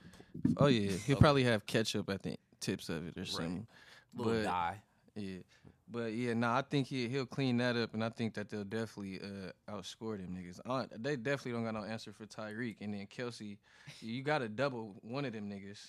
oh 0.57 0.67
yeah, 0.67 0.91
he'll 0.91 1.17
probably 1.17 1.45
have 1.45 1.65
ketchup 1.65 2.09
at 2.09 2.21
the 2.21 2.37
tips 2.59 2.89
of 2.89 3.07
it 3.07 3.17
or 3.17 3.25
something. 3.25 3.67
Little 4.15 4.33
But- 4.33 4.43
die. 4.43 4.81
Yeah, 5.15 5.37
but 5.89 6.13
yeah, 6.13 6.35
no, 6.35 6.51
I 6.51 6.61
think 6.61 6.85
he 6.85 7.07
he'll 7.09 7.25
clean 7.25 7.57
that 7.57 7.75
up, 7.75 7.95
and 7.95 8.03
I 8.03 8.09
think 8.09 8.35
that 8.35 8.49
they'll 8.49 8.63
definitely 8.63 9.19
uh, 9.19 9.51
outscore 9.71 10.15
them 10.17 10.37
niggas. 10.37 10.59
Uh, 10.63 10.85
they 10.95 11.15
definitely 11.15 11.53
don't 11.53 11.63
got 11.63 11.73
no 11.73 11.83
answer 11.89 12.13
for 12.13 12.27
Tyreek, 12.27 12.75
and 12.81 12.93
then 12.93 13.07
Kelce, 13.07 13.57
you 13.99 14.21
got 14.21 14.39
to 14.39 14.47
double 14.49 14.95
one 15.01 15.25
of 15.25 15.33
them 15.33 15.49
niggas. 15.49 15.79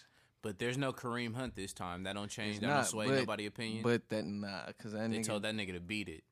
But 0.41 0.59
there's 0.59 0.79
no 0.79 0.95
Kareem 0.95 1.35
Hunt 1.35 1.55
this 1.57 1.75
time. 1.75 2.05
That 2.05 2.15
don't 2.15 2.31
change. 2.31 2.53
It's 2.57 2.61
That 2.61 2.69
don't 2.75 2.85
sway 2.87 3.09
but- 3.09 3.17
nobody 3.19 3.45
opinion. 3.45 3.83
But 3.83 4.09
that 4.09 4.25
nah, 4.25 4.61
cause 4.83 4.93
they 4.93 4.99
nigga. 5.01 5.27
told 5.27 5.43
that 5.43 5.55
nigga 5.55 5.75
to 5.75 5.81
beat 5.81 6.09
it. 6.09 6.25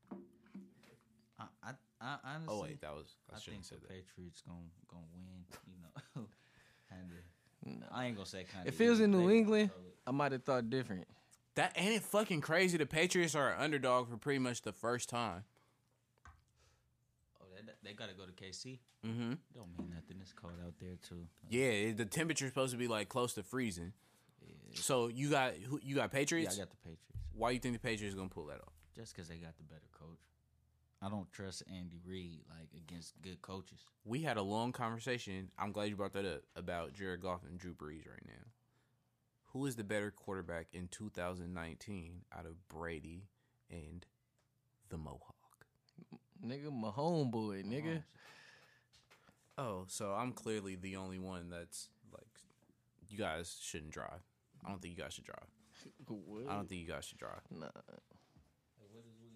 I, 1.39 1.45
I, 1.63 1.71
I 2.01 2.17
honestly, 2.25 2.55
Oh 2.57 2.63
wait, 2.63 2.81
that 2.81 2.95
was 2.95 3.15
I, 3.31 3.37
I 3.37 3.39
shouldn't 3.41 3.67
think 3.67 3.83
the 3.83 3.89
that. 3.89 3.95
Patriots 3.95 4.43
gonna 4.47 4.59
gonna 4.89 5.05
win. 5.15 5.45
You 5.67 6.23
know, 6.23 6.29
kind 6.91 7.11
of. 7.11 7.83
I 7.95 8.07
ain't 8.07 8.17
gonna 8.17 8.27
say 8.27 8.45
kind 8.45 8.67
of. 8.67 8.73
if 8.73 8.81
it 8.81 8.89
was 8.89 9.01
in 9.01 9.11
New 9.11 9.29
England, 9.31 9.71
I 10.07 10.13
might 10.13 10.33
have 10.33 10.45
thought 10.45 10.71
different. 10.71 11.07
That 11.57 11.73
ain't 11.75 11.95
it 11.95 12.03
fucking 12.03 12.43
crazy. 12.43 12.77
The 12.77 12.87
Patriots 12.87 13.35
are 13.35 13.53
an 13.53 13.61
underdog 13.61 14.11
for 14.11 14.17
pretty 14.17 14.39
much 14.39 14.63
the 14.63 14.73
first 14.73 15.09
time. 15.09 15.45
Oh, 17.41 17.47
they, 17.55 17.91
they 17.91 17.95
gotta 17.95 18.13
go 18.13 18.25
to 18.25 18.33
KC. 18.33 18.79
Mm-hmm. 19.07 19.33
Don't 19.55 19.79
mean 19.79 19.91
nothing. 19.95 20.19
It's 20.21 20.33
cold 20.33 20.55
out 20.65 20.75
there 20.81 20.97
too. 21.09 21.27
Yeah, 21.49 21.93
the 21.93 22.05
temperature's 22.05 22.51
supposed 22.51 22.73
to 22.73 22.79
be 22.79 22.89
like 22.89 23.09
close 23.09 23.35
to 23.35 23.43
freezing. 23.43 23.93
So 24.75 25.09
you 25.09 25.31
got 25.31 25.55
who? 25.55 25.81
You 25.83 25.95
got 25.95 26.13
Yeah, 26.13 26.19
Patriots. 26.19 26.57
I 26.57 26.61
got 26.61 26.71
the 26.71 26.77
Patriots. 26.77 27.03
Why 27.35 27.51
you 27.51 27.59
think 27.59 27.75
the 27.75 27.81
Patriots 27.81 28.15
gonna 28.15 28.29
pull 28.29 28.47
that 28.47 28.61
off? 28.61 28.73
Just 28.95 29.15
because 29.15 29.29
they 29.29 29.37
got 29.37 29.57
the 29.57 29.65
better 29.65 29.89
coach. 29.99 30.19
I 31.03 31.09
don't 31.09 31.31
trust 31.33 31.63
Andy 31.69 32.01
Reid 32.07 32.41
like 32.51 32.69
against 32.77 33.15
good 33.23 33.41
coaches. 33.43 33.79
We 34.05 34.23
had 34.23 34.37
a 34.37 34.43
long 34.43 34.73
conversation. 34.73 35.51
I'm 35.59 35.73
glad 35.73 35.89
you 35.89 35.97
brought 35.97 36.15
that 36.15 36.25
up 36.25 36.43
about 36.55 36.95
Jared 36.95 37.21
Goff 37.21 37.41
and 37.49 37.59
Drew 37.59 37.75
Brees 37.75 38.09
right 38.09 38.25
now. 38.27 38.45
Who 39.57 39.65
is 39.65 39.77
the 39.77 39.85
better 39.85 40.11
quarterback 40.11 40.67
in 40.75 40.89
2019 40.89 42.25
out 42.37 42.45
of 42.45 42.69
Brady 42.69 43.23
and 43.71 44.05
the 44.91 44.99
Mohawk? 44.99 45.35
Nigga, 46.45 46.71
my 46.71 46.91
homeboy, 46.91 47.65
nigga. 47.65 48.03
Oh, 49.57 49.87
so 49.89 50.13
I'm 50.13 50.33
clearly 50.33 50.77
the 50.77 50.97
only 50.97 51.19
one 51.19 51.49
that's 51.49 51.89
like, 52.13 52.27
you 53.09 53.17
guys 53.17 53.57
shouldn't 53.63 53.93
drive. 53.93 54.21
I 54.63 54.69
don't 54.69 54.83
think 54.83 54.95
you 54.95 55.03
guys 55.03 55.15
should 55.15 55.25
drive. 55.25 55.47
What? 56.07 56.51
I 56.51 56.57
don't 56.57 56.69
think 56.69 56.83
you 56.83 56.87
guys 56.87 57.07
should 57.07 57.19
drive. 57.19 57.41
Nah. 57.51 57.65
Like, 57.65 57.73
what 58.93 59.05
is 59.09 59.17
we? 59.23 59.31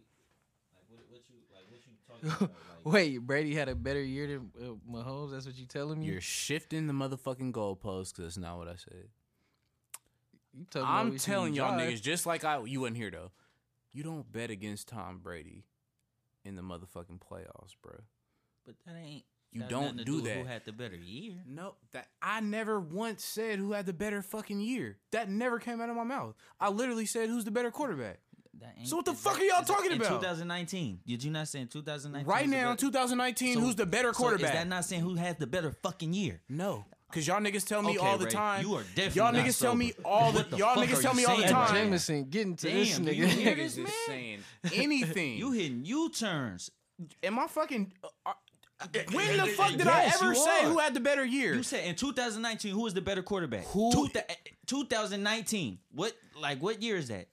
Like, 0.75 0.85
what, 0.91 1.01
what 1.09 1.23
you 1.31 1.37
like? 1.55 1.65
What 1.71 1.81
you 1.87 1.95
talking 2.07 2.47
about? 2.47 2.55
Like, 2.85 2.93
Wait, 2.95 3.19
Brady 3.19 3.55
had 3.55 3.71
a 3.71 3.75
better 3.75 4.03
year 4.03 4.27
than 4.27 4.51
uh, 4.61 4.93
Mahomes. 4.93 5.33
That's 5.33 5.47
what 5.47 5.57
you 5.57 5.65
telling 5.65 6.01
me? 6.01 6.07
You're 6.07 6.21
shifting 6.21 6.87
the 6.87 6.93
motherfucking 6.93 7.53
goalpost 7.53 8.17
because 8.17 8.35
that's 8.35 8.37
not 8.37 8.59
what 8.59 8.69
I 8.69 8.75
said. 8.75 9.09
You 10.53 10.67
telling 10.71 10.89
me 10.89 10.95
I'm 11.13 11.17
telling 11.19 11.55
y'all 11.55 11.75
drive. 11.77 11.89
niggas, 11.93 12.03
just 12.03 12.27
like 12.27 12.45
I, 12.45 12.63
you 12.65 12.81
wasn't 12.81 12.97
here 12.97 13.11
though. 13.11 13.31
You 13.93 14.03
don't 14.03 14.31
bet 14.31 14.51
against 14.51 14.89
Tom 14.89 15.19
Brady 15.23 15.65
in 16.45 16.57
the 16.57 16.63
motherfucking 16.63 17.21
playoffs, 17.21 17.75
bro. 17.83 17.95
but 18.65 18.75
that 18.87 18.95
ain't. 18.97 19.25
You 19.53 19.63
got 19.63 19.69
don't 19.69 19.83
nothing 19.83 19.99
to 19.99 20.05
do 20.05 20.21
that. 20.23 20.37
Who 20.37 20.45
had 20.45 20.65
the 20.65 20.73
better 20.73 20.95
year? 20.95 21.35
No, 21.45 21.75
that 21.93 22.07
I 22.23 22.39
never 22.41 22.79
once 22.79 23.25
said 23.25 23.59
who 23.59 23.73
had 23.73 23.85
the 23.85 23.93
better 23.93 24.23
fucking 24.23 24.61
year. 24.61 24.99
That 25.11 25.29
never 25.29 25.59
came 25.59 25.81
out 25.81 25.91
of 25.91 25.97
my 25.97 26.05
mouth. 26.05 26.37
I 26.61 26.69
literally 26.71 27.05
said 27.07 27.29
who's 27.29 27.45
the 27.45 27.51
better 27.51 27.73
quarterback. 27.73 28.21
That 28.61 28.75
ain't, 28.79 28.87
So 28.89 28.95
what 28.97 29.07
the 29.07 29.13
fuck 29.15 29.35
that- 29.35 29.43
are 29.43 29.45
y'all 29.45 29.65
talking 29.65 29.93
about? 29.93 30.09
2019. 30.21 31.01
Did 31.05 31.25
you 31.25 31.33
not 31.33 31.49
say 31.49 31.61
in 31.63 31.67
2019? 31.69 32.31
Right 32.31 32.49
now, 32.49 32.71
better- 32.71 32.81
2019, 32.81 33.55
So- 33.55 33.61
who's 33.61 33.75
the 33.75 33.87
better 33.87 34.13
so 34.13 34.19
quarterback? 34.19 34.51
is 34.51 34.53
that 34.55 34.69
not 34.69 34.85
saying 34.85 35.01
who 35.03 35.15
has 35.17 35.35
the 35.37 35.47
better 35.49 35.73
fucking 35.83 36.13
year? 36.15 36.43
no, 36.49 36.85
because 37.11 37.27
y'all 37.27 37.41
niggas 37.41 37.67
tell 37.67 37.83
me 37.83 37.99
Okay, 37.99 38.07
all 38.07 38.19
the 38.19 38.25
Ray, 38.27 38.31
time. 38.31 38.63
you 38.65 38.75
are 38.75 38.83
definitely 38.95 39.21
y'all 39.21 39.33
not 39.33 39.45
niggas 39.45 39.61
tell 39.61 39.75
me 39.75 39.93
all 40.05 40.33
the 40.33 40.39
What 40.39 40.51
the 40.51 40.57
y'all 40.59 40.75
fuck 40.77 40.85
niggas 40.89 40.99
are 40.99 41.03
tell 41.03 41.13
you 41.13 41.17
me 41.19 41.25
all 41.25 41.37
the 41.37 41.43
saying, 41.43 41.53
time. 41.55 41.69
Jay? 41.75 41.83
Jameson 41.83 42.25
getting 42.31 42.57
to 42.57 42.67
this 42.71 42.97
Damn, 42.97 43.05
do 43.07 43.13
you 43.13 43.25
nigga. 43.27 43.29
hear 43.29 43.57
Niggas 43.57 43.59
is 43.67 43.77
man? 43.79 43.89
saying 44.07 44.39
anything. 44.75 45.39
You 45.39 45.53
hitting 45.53 45.85
U-turns. 45.85 46.71
Am 47.23 47.39
I 47.39 47.47
fucking? 47.47 47.93
Uh, 48.05 48.09
uh, 48.27 48.33
when 49.13 49.37
the 49.37 49.47
fuck 49.47 49.73
did 49.73 49.87
I 49.87 50.05
ever 50.05 50.35
say 50.35 50.65
are. 50.65 50.69
who 50.71 50.79
had 50.79 50.95
the 50.95 51.01
better 51.01 51.25
year? 51.25 51.55
You 51.55 51.63
said 51.63 51.85
in 51.85 51.95
2019, 51.97 52.73
who 52.75 52.81
was 52.83 52.95
the 52.95 53.01
better 53.03 53.23
quarterback? 53.23 53.65
Who- 53.67 53.91
Two 53.93 54.09
thou- 54.15 54.23
2019. 54.67 55.79
What 55.93 56.15
like 56.41 56.63
what 56.63 56.83
year 56.83 56.97
is 56.97 57.09
that? 57.09 57.27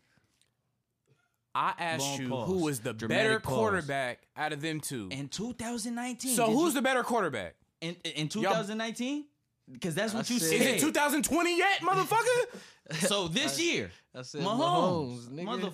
I 1.55 1.73
asked 1.79 2.01
Long 2.01 2.21
you 2.21 2.29
pause. 2.29 2.47
who 2.49 2.57
was 2.65 2.79
the 2.81 2.93
Dramatic 2.93 3.23
better 3.25 3.39
pause. 3.39 3.53
quarterback 3.53 4.19
out 4.35 4.53
of 4.53 4.61
them 4.61 4.79
two. 4.79 5.07
In 5.11 5.27
2019. 5.27 6.35
so 6.35 6.47
Did 6.47 6.53
who's 6.53 6.67
you- 6.67 6.73
the 6.73 6.81
better 6.81 7.03
quarterback? 7.03 7.55
in 7.81 7.95
in 8.03 8.27
2019? 8.29 9.25
Because 9.71 9.95
that's 9.95 10.13
what 10.13 10.29
I 10.29 10.33
you 10.33 10.39
said- 10.39 10.49
said. 10.61 10.75
Is 10.75 10.83
it 10.83 10.85
2020 10.85 11.57
yet, 11.57 11.81
motherfucker? 11.81 12.59
so 13.07 13.27
this 13.27 13.59
year, 13.59 13.91
I 14.15 14.21
said 14.21 14.41
Mahomes, 14.41 15.27
Mahomes, 15.27 15.29
nigga. 15.29 15.73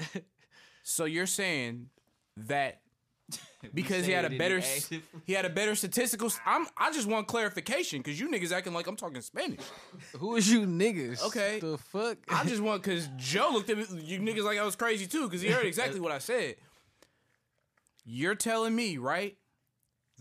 motherfucker. 0.00 0.22
so 0.82 1.04
you're 1.04 1.26
saying 1.26 1.90
that 2.38 2.80
because 3.74 4.06
he 4.06 4.12
had 4.12 4.24
a 4.24 4.30
better 4.30 4.56
the 4.60 4.66
s- 4.66 4.84
active- 4.84 5.02
he 5.26 5.32
had 5.34 5.44
a 5.44 5.50
better 5.50 5.74
statistical. 5.74 6.28
s- 6.28 6.38
I'm 6.46 6.66
I 6.76 6.90
just 6.92 7.06
want 7.08 7.26
clarification 7.26 7.98
because 8.00 8.18
you 8.18 8.30
niggas 8.30 8.52
acting 8.52 8.72
like 8.72 8.86
I'm 8.86 8.96
talking 8.96 9.20
Spanish. 9.20 9.60
Who 10.18 10.36
is 10.36 10.50
you 10.50 10.60
niggas? 10.62 11.22
Okay. 11.26 11.58
The 11.60 11.76
fuck? 11.76 12.18
I 12.28 12.44
just 12.44 12.62
want 12.62 12.82
because 12.82 13.08
Joe 13.16 13.50
looked 13.52 13.68
at 13.68 13.76
me, 13.76 13.84
you 14.04 14.20
niggas 14.20 14.44
like 14.44 14.58
I 14.58 14.64
was 14.64 14.76
crazy 14.76 15.06
too 15.06 15.24
because 15.24 15.42
he 15.42 15.48
heard 15.50 15.66
exactly 15.66 16.00
what 16.00 16.12
I 16.12 16.18
said. 16.18 16.54
You're 18.04 18.36
telling 18.36 18.74
me 18.74 18.98
right 18.98 19.36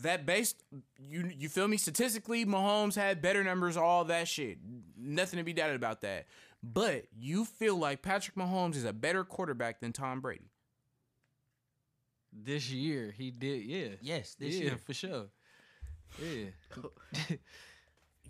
that 0.02 0.26
based 0.26 0.64
you 1.00 1.32
you 1.38 1.50
feel 1.50 1.68
me 1.68 1.78
statistically 1.78 2.46
Mahomes 2.46 2.96
had 2.96 3.22
better 3.22 3.44
numbers, 3.44 3.78
all 3.78 4.06
that 4.06 4.28
shit, 4.28 4.58
nothing 4.98 5.38
to 5.38 5.44
be 5.44 5.54
doubted 5.54 5.76
about 5.76 6.02
that. 6.02 6.26
But 6.64 7.06
you 7.16 7.46
feel 7.46 7.78
like 7.78 8.02
Patrick 8.02 8.36
Mahomes 8.36 8.76
is 8.76 8.86
a 8.86 8.94
better 8.94 9.24
quarterback 9.24 9.80
than 9.80 9.94
Tom 9.94 10.20
Brady. 10.22 10.50
this 12.34 12.70
year 12.72 13.14
he 13.18 13.32
did. 13.32 13.64
Yeah. 13.64 13.88
Yes, 14.02 14.36
this 14.36 14.56
yeah, 14.56 14.64
year. 14.64 14.78
for 14.78 14.94
sure. 14.94 15.26
Yeah. 16.22 16.46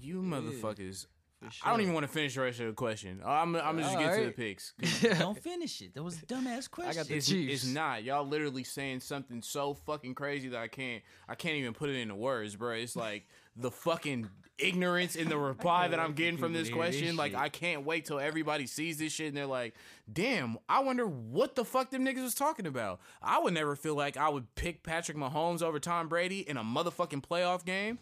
You 0.01 0.21
motherfuckers. 0.21 1.08
For 1.39 1.67
I 1.67 1.71
don't 1.71 1.81
even 1.81 1.93
want 1.93 2.05
to 2.05 2.11
finish 2.11 2.35
the 2.35 2.41
rest 2.41 2.59
of 2.59 2.67
the 2.67 2.73
question. 2.73 3.21
Uh, 3.23 3.29
I'm 3.29 3.55
I'm 3.55 3.77
just 3.77 3.97
get 3.97 4.17
to 4.17 4.25
the 4.25 4.31
picks. 4.31 4.73
Don't 5.19 5.41
finish 5.41 5.81
it. 5.81 5.93
That 5.93 6.03
was 6.03 6.17
a 6.21 6.25
dumbass 6.25 6.69
question. 6.69 6.95
got 6.95 7.07
the 7.07 7.15
It's, 7.15 7.27
Chiefs. 7.27 7.63
it's 7.63 7.73
not. 7.73 8.03
Y'all 8.03 8.27
literally 8.27 8.63
saying 8.63 9.01
something 9.01 9.41
so 9.41 9.73
fucking 9.73 10.15
crazy 10.15 10.49
that 10.49 10.59
I 10.59 10.67
can't 10.67 11.03
I 11.27 11.35
can't 11.35 11.55
even 11.55 11.73
put 11.73 11.89
it 11.89 11.95
into 11.95 12.15
words, 12.15 12.55
bro. 12.55 12.71
It's 12.71 12.95
like 12.95 13.27
the 13.55 13.71
fucking 13.71 14.29
ignorance 14.57 15.15
in 15.15 15.27
the 15.29 15.37
reply 15.51 15.87
that 15.89 15.99
I'm 15.99 16.13
getting 16.13 16.37
from 16.37 16.53
this 16.53 16.69
people 16.69 16.81
to 16.83 16.85
hear 16.85 16.91
this 16.93 16.99
question. 17.01 17.17
Like. 17.17 17.35
I 17.35 17.49
can't 17.49 17.85
wait 17.85 18.05
till 18.05 18.19
everybody 18.19 18.67
sees 18.67 18.97
this 18.97 19.11
shit 19.11 19.27
and 19.27 19.37
they're 19.37 19.45
like, 19.45 19.75
"Damn, 20.11 20.57
I 20.69 20.79
wonder 20.79 21.05
what 21.05 21.55
the 21.55 21.65
fuck 21.65 21.91
them 21.91 22.05
niggas 22.05 22.23
was 22.23 22.35
talking 22.35 22.65
about." 22.65 22.99
I 23.21 23.39
would 23.39 23.53
never 23.53 23.75
feel 23.75 23.95
like 23.95 24.15
I 24.17 24.29
would 24.29 24.53
pick 24.55 24.83
Patrick 24.83 25.17
Mahomes 25.17 25.61
over 25.61 25.79
Tom 25.79 26.07
Brady 26.07 26.47
in 26.47 26.57
a 26.57 26.63
motherfucking 26.63 27.23
playoff 27.25 27.65
game. 27.65 27.99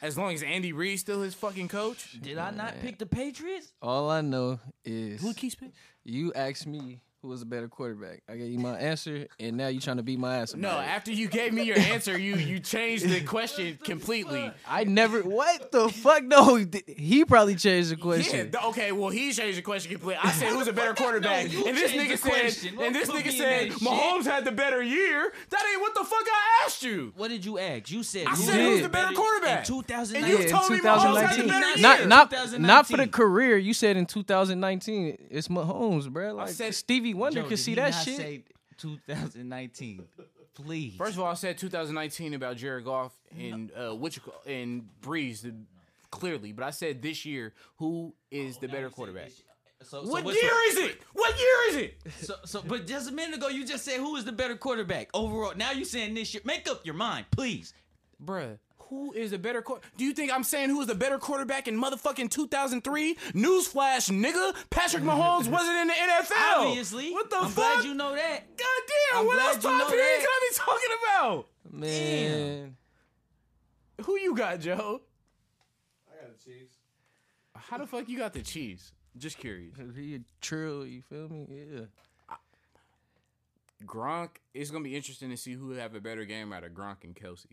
As 0.00 0.16
long 0.16 0.32
as 0.34 0.42
Andy 0.42 0.72
Reid's 0.72 1.00
still 1.00 1.22
his 1.22 1.34
fucking 1.34 1.68
coach. 1.68 2.20
Did 2.20 2.38
I 2.38 2.50
not 2.50 2.80
pick 2.80 2.98
the 2.98 3.06
Patriots? 3.06 3.72
All 3.82 4.10
I 4.10 4.20
know 4.20 4.60
is 4.84 5.20
Who 5.20 5.34
keeps 5.34 5.54
picking? 5.54 5.72
you 6.04 6.32
asked 6.34 6.66
me 6.66 7.00
who 7.22 7.28
was 7.28 7.42
a 7.42 7.46
better 7.46 7.66
quarterback. 7.68 8.22
I 8.28 8.36
gave 8.36 8.50
you 8.52 8.60
my 8.60 8.78
answer, 8.78 9.26
and 9.40 9.56
now 9.56 9.66
you're 9.66 9.80
trying 9.80 9.96
to 9.96 10.04
beat 10.04 10.20
my 10.20 10.36
ass. 10.38 10.54
No, 10.54 10.68
it. 10.78 10.84
after 10.84 11.10
you 11.10 11.26
gave 11.26 11.52
me 11.52 11.64
your 11.64 11.76
answer, 11.78 12.16
you 12.16 12.36
you 12.36 12.60
changed 12.60 13.08
the 13.08 13.20
question 13.26 13.76
completely. 13.82 14.50
I 14.68 14.84
never. 14.84 15.22
What 15.22 15.72
the 15.72 15.88
fuck? 15.88 16.22
No, 16.22 16.64
he 16.86 17.24
probably 17.24 17.56
changed 17.56 17.90
the 17.90 17.96
question. 17.96 18.52
th- 18.52 18.64
okay, 18.66 18.92
well 18.92 19.10
he 19.10 19.32
changed 19.32 19.58
the 19.58 19.62
question 19.62 19.90
completely. 19.92 20.20
I 20.22 20.30
said 20.30 20.52
who's 20.52 20.68
a 20.68 20.72
better 20.72 20.94
quarterback, 21.02 21.52
No, 21.52 21.66
and 21.66 21.76
this 21.76 21.90
nigga 21.92 22.18
said, 22.18 22.30
question. 22.30 22.78
and 22.80 22.94
this 22.94 23.10
nigga 23.10 23.32
said 23.32 23.70
that 23.72 23.78
Mahomes 23.80 24.24
had 24.24 24.44
the 24.44 24.52
better 24.52 24.80
year. 24.80 25.32
That 25.50 25.64
ain't 25.72 25.80
what 25.80 25.94
the 25.94 26.04
fuck 26.04 26.22
I 26.24 26.64
asked 26.66 26.82
you. 26.84 27.12
What 27.16 27.28
did 27.28 27.44
you 27.44 27.58
ask? 27.58 27.90
You 27.90 28.02
said 28.04 28.26
I 28.28 28.30
who 28.30 28.42
said 28.44 28.60
who's 28.60 28.72
was 28.74 28.82
the 28.82 28.88
better 28.90 29.14
quarterback? 29.14 29.68
in 29.68 29.74
And 29.74 29.84
2019. 29.86 30.42
you 30.42 30.48
told 30.48 30.70
me 30.70 30.78
Mahomes 30.78 31.20
had 31.20 31.40
the 31.40 31.48
better 31.48 31.68
year. 31.70 31.78
Not 31.82 32.06
not 32.06 32.60
not 32.60 32.86
for 32.86 32.96
the 32.96 33.08
career. 33.08 33.56
You 33.58 33.74
said 33.74 33.96
in 33.96 34.06
2019, 34.06 35.18
it's 35.30 35.48
Mahomes, 35.48 36.08
bro. 36.08 36.34
Like 36.34 36.48
I 36.48 36.52
said- 36.52 36.74
Stevie 36.74 37.07
Wonder 37.14 37.42
Joe, 37.42 37.48
could 37.48 37.58
see 37.58 37.72
he 37.72 37.74
that 37.76 37.92
not 37.92 38.04
shit. 38.04 38.16
say 38.16 38.44
2019. 38.78 40.04
Please. 40.54 40.96
First 40.96 41.14
of 41.14 41.20
all, 41.20 41.26
I 41.26 41.34
said 41.34 41.56
2019 41.56 42.34
about 42.34 42.56
Jared 42.56 42.84
Goff 42.84 43.12
and 43.38 43.70
uh, 43.72 43.94
which 43.94 44.18
and 44.44 44.88
Brees 45.00 45.42
the, 45.42 45.54
clearly, 46.10 46.52
but 46.52 46.64
I 46.64 46.70
said 46.70 47.00
this 47.00 47.24
year 47.24 47.54
who 47.76 48.12
is 48.30 48.58
the 48.58 48.66
better 48.66 48.90
quarterback. 48.90 49.30
So, 49.82 50.04
so 50.04 50.10
What 50.10 50.24
year 50.24 50.50
is 50.68 50.76
it? 50.78 50.98
What 51.12 51.38
year 51.38 51.68
is 51.68 51.76
it? 51.76 51.98
So, 52.24 52.34
so, 52.44 52.62
but 52.66 52.86
just 52.86 53.08
a 53.08 53.12
minute 53.12 53.36
ago, 53.36 53.46
you 53.48 53.64
just 53.64 53.84
said 53.84 54.00
who 54.00 54.16
is 54.16 54.24
the 54.24 54.32
better 54.32 54.56
quarterback 54.56 55.08
overall. 55.14 55.52
Now 55.54 55.70
you're 55.70 55.84
saying 55.84 56.14
this 56.14 56.34
year. 56.34 56.42
Make 56.44 56.68
up 56.68 56.84
your 56.84 56.96
mind, 56.96 57.26
please. 57.30 57.72
Bruh, 58.24 58.58
who 58.88 59.12
is 59.12 59.30
the 59.32 59.38
better 59.38 59.60
quarter? 59.62 59.82
Do 59.96 60.04
you 60.04 60.12
think 60.12 60.32
I'm 60.32 60.44
saying 60.44 60.70
who 60.70 60.80
is 60.80 60.86
the 60.86 60.94
better 60.94 61.18
quarterback 61.18 61.68
in 61.68 61.80
motherfucking 61.80 62.30
2003? 62.30 63.14
Newsflash, 63.34 64.10
nigga. 64.10 64.54
Patrick 64.70 65.02
Mahomes 65.02 65.48
wasn't 65.50 65.76
in 65.78 65.88
the 65.88 65.94
NFL. 65.94 66.56
Obviously. 66.68 67.12
What 67.12 67.30
the 67.30 67.36
I'm 67.36 67.50
fuck? 67.50 67.74
glad 67.74 67.84
you 67.84 67.94
know 67.94 68.14
that. 68.14 68.56
God 68.56 68.66
damn, 69.12 69.20
I'm 69.20 69.26
what 69.26 69.34
glad 69.34 69.46
else 69.46 69.56
you 69.56 69.70
time 69.70 69.78
know 69.78 69.88
period 69.90 70.20
can 70.20 70.28
I 70.28 70.48
be 70.50 70.56
talking 70.56 70.88
about? 71.04 71.46
Man, 71.70 72.76
Who 74.04 74.18
you 74.18 74.34
got, 74.34 74.60
Joe? 74.60 75.02
I 76.10 76.22
got 76.24 76.38
the 76.38 76.44
Chiefs. 76.44 76.74
How 77.54 77.78
the 77.78 77.86
fuck 77.86 78.08
you 78.08 78.18
got 78.18 78.32
the 78.32 78.42
Chiefs? 78.42 78.92
Just 79.16 79.38
curious. 79.38 79.74
he 79.96 80.14
a 80.14 80.20
trill. 80.40 80.86
You 80.86 81.02
feel 81.02 81.28
me? 81.28 81.46
Yeah. 81.50 81.80
Gronk, 83.86 84.30
it's 84.54 84.70
gonna 84.70 84.82
be 84.84 84.96
interesting 84.96 85.30
to 85.30 85.36
see 85.36 85.52
who 85.52 85.70
have 85.72 85.94
a 85.94 86.00
better 86.00 86.24
game 86.24 86.52
out 86.52 86.64
of 86.64 86.72
Gronk 86.72 87.04
and 87.04 87.14
Kelce. 87.14 87.46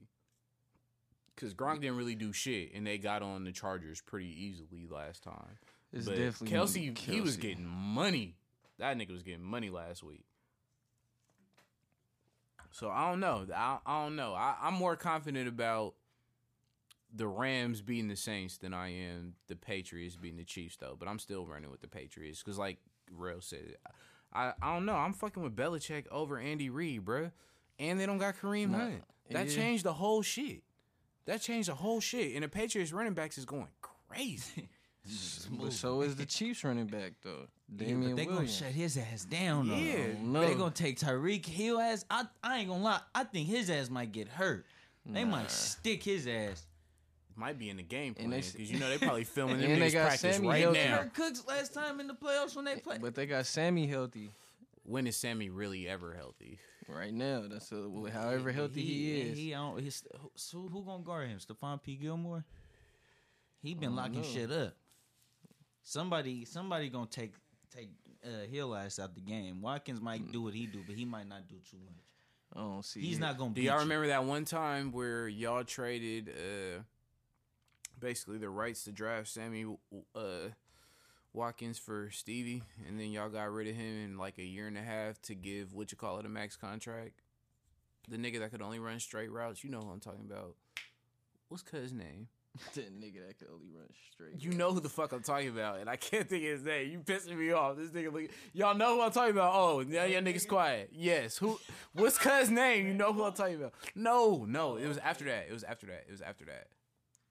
Cause 1.37 1.53
Gronk 1.53 1.81
didn't 1.81 1.97
really 1.97 2.15
do 2.15 2.31
shit, 2.31 2.73
and 2.73 2.87
they 2.87 2.97
got 2.97 3.21
on 3.21 3.43
the 3.43 3.51
Chargers 3.51 4.01
pretty 4.01 4.29
easily 4.29 4.87
last 4.89 5.23
time. 5.23 5.57
It's 5.91 6.05
but 6.05 6.15
definitely 6.15 6.57
Kelce, 6.57 6.97
he 6.97 7.21
was 7.21 7.37
getting 7.37 7.65
money. 7.65 8.35
That 8.79 8.97
nigga 8.97 9.11
was 9.11 9.23
getting 9.23 9.43
money 9.43 9.69
last 9.69 10.03
week. 10.03 10.25
So 12.71 12.89
I 12.89 13.09
don't 13.09 13.21
know. 13.21 13.45
I, 13.55 13.77
I 13.85 14.03
don't 14.03 14.17
know. 14.17 14.33
I, 14.33 14.55
I'm 14.61 14.73
more 14.73 14.97
confident 14.97 15.47
about 15.47 15.95
the 17.13 17.27
Rams 17.27 17.81
beating 17.81 18.09
the 18.09 18.17
Saints 18.17 18.57
than 18.57 18.73
I 18.73 18.89
am 18.89 19.35
the 19.47 19.55
Patriots 19.55 20.17
beating 20.17 20.37
the 20.37 20.43
Chiefs, 20.43 20.75
though. 20.75 20.97
But 20.99 21.07
I'm 21.07 21.19
still 21.19 21.45
running 21.45 21.71
with 21.71 21.79
the 21.79 21.87
Patriots 21.87 22.43
because, 22.43 22.57
like 22.57 22.79
Real 23.09 23.39
said, 23.39 23.77
I 24.33 24.51
I 24.61 24.73
don't 24.73 24.85
know. 24.85 24.95
I'm 24.95 25.13
fucking 25.13 25.41
with 25.41 25.55
Belichick 25.55 26.05
over 26.11 26.37
Andy 26.37 26.69
Reid, 26.69 27.05
bro. 27.05 27.31
And 27.79 27.99
they 27.99 28.05
don't 28.05 28.17
got 28.17 28.35
Kareem 28.37 28.71
Hunt. 28.71 29.03
That 29.31 29.47
yeah. 29.47 29.55
changed 29.55 29.85
the 29.85 29.93
whole 29.93 30.21
shit. 30.21 30.63
That 31.25 31.41
changed 31.41 31.69
the 31.69 31.75
whole 31.75 31.99
shit. 31.99 32.33
And 32.35 32.43
the 32.43 32.47
Patriots 32.47 32.93
running 32.93 33.13
backs 33.13 33.37
is 33.37 33.45
going 33.45 33.67
crazy. 33.81 34.69
But 35.51 35.71
so 35.71 36.01
is 36.01 36.15
the 36.15 36.25
Chiefs 36.25 36.63
running 36.63 36.87
back 36.87 37.13
though. 37.21 37.45
Yeah, 37.77 37.87
Damien 37.89 38.09
but 38.11 38.17
they 38.17 38.25
gonna 38.25 38.47
shut 38.47 38.69
his 38.69 38.97
ass 38.97 39.23
down. 39.23 39.67
Though. 39.67 39.75
Yeah. 39.75 40.07
No. 40.19 40.41
they 40.41 40.55
gonna 40.55 40.71
take 40.71 40.99
Tyreek 40.99 41.45
Hill 41.45 41.79
ass. 41.79 42.03
I 42.09 42.23
I 42.43 42.57
ain't 42.57 42.69
gonna 42.69 42.81
lie. 42.83 43.01
I 43.13 43.23
think 43.23 43.47
his 43.47 43.69
ass 43.69 43.91
might 43.91 44.11
get 44.11 44.27
hurt. 44.27 44.65
They 45.05 45.23
Nah. 45.23 45.29
might 45.29 45.51
stick 45.51 46.01
his 46.01 46.25
ass. 46.25 46.65
Might 47.35 47.59
be 47.59 47.69
in 47.69 47.77
the 47.77 47.83
game 47.83 48.15
And 48.17 48.29
plan 48.29 48.41
because 48.51 48.71
you 48.71 48.79
know 48.79 48.89
they 48.89 48.97
probably 48.97 49.23
filming 49.35 49.59
them 49.59 49.73
And 49.73 49.79
they 49.83 49.91
got 49.91 50.07
practice 50.07 50.37
Sammy 50.37 50.47
right 50.47 50.61
healthy. 50.61 50.79
now. 50.85 50.97
Kirk 50.97 51.13
Cooks 51.13 51.43
last 51.47 51.73
time 51.75 51.99
in 51.99 52.07
the 52.07 52.15
playoffs 52.15 52.55
when 52.55 52.65
they 52.65 52.71
eh, 52.71 52.79
played. 52.83 53.01
But 53.03 53.13
they 53.13 53.27
got 53.27 53.45
Sammy 53.45 53.85
healthy 53.85 54.31
When 54.85 55.05
is 55.05 55.15
Sammy 55.17 55.51
really 55.51 55.87
ever 55.87 56.15
healthy? 56.15 56.57
Right 56.87 57.13
now. 57.13 57.43
That's 57.49 57.71
a, 57.71 57.89
however 58.11 58.51
healthy 58.51 58.81
he, 58.81 59.21
is. 59.21 59.37
He 59.37 59.53
on 59.53 59.77
his 59.77 60.03
so 60.35 60.67
who 60.71 60.83
gonna 60.83 61.03
guard 61.03 61.29
him? 61.29 61.39
Stephon 61.39 61.81
P. 61.81 61.95
Gilmore. 61.95 62.43
He 63.61 63.73
been 63.73 63.95
locking 63.95 64.21
know. 64.21 64.27
shit 64.27 64.51
up. 64.51 64.73
Somebody 65.83 66.45
somebody 66.45 66.89
gonna 66.89 67.07
take 67.07 67.33
take 67.75 67.89
uh, 68.23 68.45
Hill 68.49 68.75
ass 68.75 68.99
out 68.99 69.15
the 69.15 69.21
game. 69.21 69.61
Watkins 69.61 70.01
might 70.01 70.31
do 70.31 70.41
what 70.41 70.53
he 70.53 70.65
do, 70.65 70.79
but 70.85 70.95
he 70.95 71.05
might 71.05 71.27
not 71.27 71.47
do 71.47 71.55
too 71.69 71.77
much. 71.77 72.03
I 72.55 72.59
don't 72.59 72.85
see. 72.85 73.01
He's 73.01 73.17
it. 73.17 73.21
not 73.21 73.37
gonna. 73.37 73.51
Do 73.51 73.61
beat 73.61 73.67
y'all 73.67 73.75
you. 73.75 73.81
remember 73.81 74.07
that 74.07 74.23
one 74.23 74.45
time 74.45 74.91
where 74.91 75.27
y'all 75.27 75.63
traded 75.63 76.29
uh 76.29 76.81
basically 77.99 78.37
the 78.37 78.49
rights 78.49 78.83
to 78.83 78.91
draft 78.91 79.27
Sammy 79.27 79.65
uh 80.15 80.19
Watkins 81.35 81.77
for 81.77 82.09
Stevie 82.11 82.63
and 82.87 82.99
then 82.99 83.11
y'all 83.11 83.29
got 83.29 83.51
rid 83.51 83.67
of 83.67 83.75
him 83.75 84.03
in 84.03 84.17
like 84.17 84.37
a 84.37 84.43
year 84.43 84.67
and 84.67 84.77
a 84.77 84.81
half 84.81 85.21
to 85.23 85.35
give 85.35 85.73
what 85.73 85.91
you 85.91 85.97
call 85.97 86.19
it 86.19 86.25
a 86.25 86.29
max 86.29 86.55
contract? 86.55 87.21
The 88.09 88.17
nigga 88.17 88.39
that 88.39 88.51
could 88.51 88.61
only 88.61 88.79
run 88.79 88.99
straight 88.99 89.31
routes, 89.31 89.63
you 89.63 89.69
know 89.69 89.81
who 89.81 89.89
I'm 89.89 89.99
talking 89.99 90.25
about. 90.29 90.55
What's 91.49 91.63
cuz 91.63 91.91
name? 91.91 92.27
that 92.75 93.01
nigga 93.01 93.27
that 93.27 93.37
could 93.37 93.49
only 93.53 93.67
run 93.75 93.87
straight. 94.11 94.41
You 94.41 94.51
know 94.51 94.71
who 94.71 94.79
the 94.79 94.89
fuck 94.89 95.11
I'm 95.11 95.21
talking 95.21 95.49
about, 95.49 95.79
and 95.79 95.89
I 95.89 95.95
can't 95.95 96.27
think 96.29 96.43
of 96.43 96.49
his 96.49 96.63
name. 96.63 96.91
You 96.91 96.99
pissing 96.99 97.37
me 97.37 97.51
off. 97.51 97.75
This 97.75 97.89
nigga, 97.89 98.13
look, 98.13 98.29
y'all 98.53 98.75
know 98.75 98.95
who 98.95 99.01
I'm 99.01 99.11
talking 99.11 99.31
about. 99.31 99.53
Oh, 99.53 99.83
now 99.85 100.05
y'all 100.05 100.21
niggas 100.21 100.47
quiet. 100.47 100.89
Yes, 100.93 101.37
who? 101.37 101.59
What's 101.93 102.17
cuz 102.17 102.49
name? 102.49 102.87
You 102.87 102.93
know 102.93 103.11
who 103.11 103.23
I'm 103.23 103.33
talking 103.33 103.55
about? 103.55 103.73
No, 103.93 104.45
no, 104.47 104.77
it 104.77 104.87
was 104.87 104.97
after 104.99 105.25
that. 105.25 105.47
It 105.49 105.53
was 105.53 105.63
after 105.63 105.87
that. 105.87 106.05
It 106.07 106.11
was 106.11 106.21
after 106.21 106.45
that. 106.45 106.67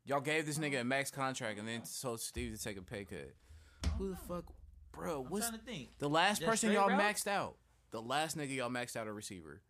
Y'all 0.05 0.21
gave 0.21 0.45
this 0.45 0.59
nigga 0.59 0.83
a 0.83 0.85
max 0.85 1.11
contract 1.11 1.59
and 1.59 1.67
then 1.67 1.83
told 2.03 2.21
Steve 2.21 2.55
to 2.55 2.63
take 2.63 2.77
a 2.77 2.83
pay 2.83 3.07
cut. 3.07 3.33
Who 3.99 4.11
the 4.11 4.17
fuck, 4.17 4.45
bro? 4.93 5.23
I'm 5.25 5.31
What's 5.31 5.49
trying 5.49 5.61
to 5.61 5.65
think. 5.65 5.89
the 5.99 6.09
last 6.09 6.39
Just 6.41 6.49
person 6.51 6.71
straight 6.71 6.75
y'all 6.75 6.89
routes? 6.89 7.23
maxed 7.23 7.27
out? 7.27 7.57
The 7.91 8.03
last 8.03 8.37
nigga 8.37 8.55
y'all 8.57 8.71
maxed 8.71 8.97
out 8.97 9.07
a 9.07 9.13
receiver. 9.13 9.61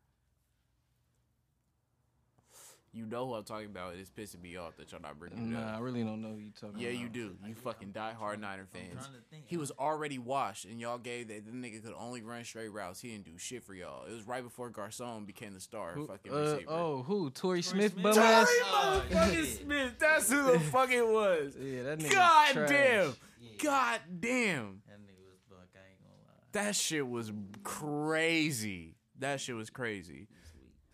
You 2.94 3.06
know 3.06 3.26
who 3.26 3.34
I'm 3.34 3.42
talking 3.44 3.66
about. 3.66 3.94
It's 3.96 4.08
pissing 4.08 4.40
me 4.40 4.56
off 4.56 4.76
that 4.76 4.92
y'all 4.92 5.00
not 5.02 5.18
bringing 5.18 5.52
it 5.52 5.56
up. 5.56 5.64
Nah, 5.66 5.76
I 5.76 5.80
really 5.80 6.04
don't 6.04 6.22
know 6.22 6.28
who 6.28 6.38
you 6.38 6.52
talking 6.58 6.78
Yeah, 6.78 6.90
about. 6.90 7.00
you 7.00 7.08
do. 7.08 7.36
You 7.44 7.54
fucking 7.56 7.90
die 7.90 8.12
hard 8.12 8.40
Niner 8.40 8.68
I'm 8.72 8.80
fans. 8.80 8.92
trying 9.06 9.16
to 9.16 9.22
think. 9.30 9.44
He 9.46 9.56
was 9.56 9.72
already 9.72 10.18
washed, 10.20 10.64
and 10.64 10.80
y'all 10.80 10.98
gave 10.98 11.26
that 11.28 11.44
the 11.44 11.50
nigga 11.50 11.82
could 11.84 11.94
only 11.98 12.22
run 12.22 12.44
straight 12.44 12.68
routes. 12.68 13.00
He 13.00 13.08
didn't 13.10 13.24
do 13.24 13.36
shit 13.36 13.64
for 13.64 13.74
y'all. 13.74 14.04
It 14.06 14.12
was 14.12 14.26
right 14.26 14.44
before 14.44 14.70
Garcon 14.70 15.24
became 15.24 15.54
the 15.54 15.60
star 15.60 15.92
Who- 15.94 16.06
fucking 16.06 16.32
uh, 16.32 16.36
receiver. 16.36 16.70
oh, 16.70 17.02
who? 17.02 17.30
Tory, 17.30 17.30
Torrey 17.30 17.62
Smith, 17.62 17.92
Smith? 17.94 18.02
bum 18.04 18.14
Torrey. 18.14 18.26
Oh, 18.26 19.02
motherfucking. 19.10 19.62
Smith. 19.62 19.92
That's 19.98 20.30
who 20.30 20.52
the 20.52 20.60
fuck 20.72 20.90
it 20.92 21.06
was. 21.06 21.56
Yeah, 21.60 21.82
that 21.82 21.98
nigga. 21.98 22.12
God 22.12 22.52
trash. 22.52 22.68
damn. 22.68 23.14
Yeah. 23.40 23.50
God 23.62 24.00
damn. 24.20 24.82
That 24.86 25.00
nigga 25.00 25.24
was 25.26 25.40
buck. 25.50 25.66
I 25.74 25.90
ain't 25.90 26.00
gonna 26.00 26.14
lie. 26.28 26.34
That 26.52 26.76
shit 26.76 27.08
was 27.08 27.32
crazy. 27.64 28.94
That 29.18 29.40
shit 29.40 29.54
was 29.56 29.70
crazy. 29.70 30.28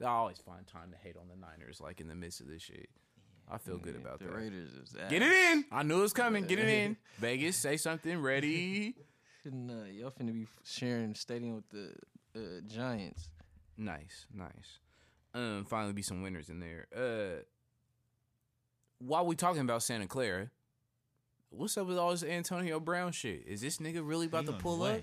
I 0.02 0.06
always 0.08 0.38
find 0.38 0.66
time 0.66 0.90
to 0.92 0.96
hate 0.96 1.16
on 1.16 1.28
the 1.28 1.36
Niners, 1.36 1.80
like 1.80 2.00
in 2.00 2.08
the 2.08 2.14
midst 2.14 2.40
of 2.40 2.48
this 2.48 2.62
shit. 2.62 2.88
I 3.52 3.58
feel 3.58 3.78
good 3.78 3.96
about 3.96 4.20
the 4.20 4.26
that. 4.26 4.34
Raiders 4.36 4.70
is 4.74 4.90
that. 4.92 5.10
Get 5.10 5.22
it 5.22 5.32
in. 5.32 5.64
I 5.72 5.82
knew 5.82 5.98
it 5.98 6.02
was 6.02 6.12
coming. 6.12 6.44
Get 6.46 6.58
it 6.60 6.68
in. 6.68 6.96
Vegas, 7.18 7.56
say 7.56 7.76
something. 7.76 8.20
Ready. 8.20 8.94
Nah, 9.42 9.84
y'all 9.86 10.10
finna 10.10 10.34
be 10.34 10.46
sharing 10.64 11.14
the 11.14 11.18
stadium 11.18 11.54
with 11.54 11.68
the 11.70 11.94
uh, 12.38 12.60
Giants. 12.68 13.30
Nice, 13.78 14.26
nice. 14.34 14.80
Um, 15.32 15.64
finally 15.66 15.94
be 15.94 16.02
some 16.02 16.20
winners 16.22 16.50
in 16.50 16.60
there. 16.60 16.86
Uh, 16.94 17.42
while 18.98 19.24
we 19.24 19.34
talking 19.34 19.62
about 19.62 19.82
Santa 19.82 20.06
Clara, 20.06 20.50
what's 21.48 21.78
up 21.78 21.86
with 21.86 21.96
all 21.96 22.10
this 22.10 22.22
Antonio 22.22 22.78
Brown 22.80 23.12
shit? 23.12 23.44
Is 23.46 23.62
this 23.62 23.78
nigga 23.78 24.06
really 24.06 24.26
about 24.26 24.42
He 24.42 24.46
to 24.48 24.52
on 24.52 24.58
the 24.58 24.62
pull 24.62 24.78
way. 24.80 24.96
up? 24.96 25.00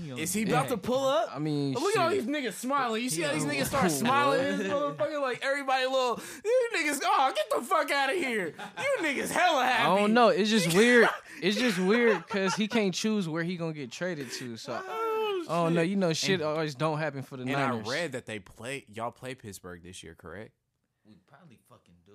He 0.00 0.10
on 0.10 0.18
Is 0.18 0.32
he 0.32 0.44
way. 0.44 0.50
about 0.52 0.68
to 0.68 0.76
pull 0.78 1.06
up? 1.06 1.30
I 1.34 1.38
mean, 1.38 1.74
Look 1.74 1.94
at 1.96 2.02
all 2.02 2.10
shit. 2.10 2.26
these 2.26 2.34
niggas 2.34 2.54
smiling. 2.54 3.02
You 3.02 3.10
see 3.10 3.22
how 3.22 3.32
these 3.34 3.44
niggas 3.44 3.66
start 3.66 3.90
smiling? 3.90 4.58
this 4.58 4.66
motherfucker 4.72 5.20
like 5.20 5.40
everybody 5.44 5.84
little. 5.84 6.18
You 6.44 6.68
niggas, 6.76 7.00
oh, 7.04 7.32
get 7.36 7.44
the 7.54 7.64
fuck 7.64 7.90
out 7.90 8.10
of 8.10 8.16
here. 8.16 8.54
You 8.78 9.04
niggas 9.06 9.30
hella 9.30 9.64
happy. 9.64 9.90
I 9.90 9.96
don't 9.98 10.14
know. 10.14 10.28
It's 10.28 10.50
just 10.50 10.74
weird. 10.74 11.08
It's 11.42 11.56
just 11.56 11.76
weird 11.76 12.18
because 12.24 12.54
he 12.54 12.68
can't 12.68 12.94
choose 12.94 13.28
where 13.28 13.42
he 13.42 13.56
gonna 13.56 13.72
get 13.72 13.90
traded 13.90 14.30
to. 14.34 14.56
So, 14.56 14.80
Oh, 14.88 15.44
oh 15.48 15.68
no, 15.68 15.82
you 15.82 15.96
know, 15.96 16.12
shit 16.12 16.40
always 16.40 16.76
don't 16.76 16.98
happen 16.98 17.22
for 17.22 17.36
the 17.36 17.42
And 17.42 17.50
Niners. 17.50 17.88
I 17.88 17.90
read 17.90 18.12
that 18.12 18.26
they 18.26 18.38
play 18.38 18.84
y'all 18.94 19.10
play 19.10 19.34
Pittsburgh 19.34 19.82
this 19.82 20.04
year, 20.04 20.14
correct? 20.16 20.52
We 21.04 21.16
probably 21.26 21.58
fucking 21.68 21.94
do. 22.06 22.12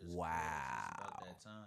Just 0.00 0.16
Wow. 0.16 0.26
It's 0.32 0.98
about 0.98 1.24
that 1.26 1.44
time. 1.44 1.66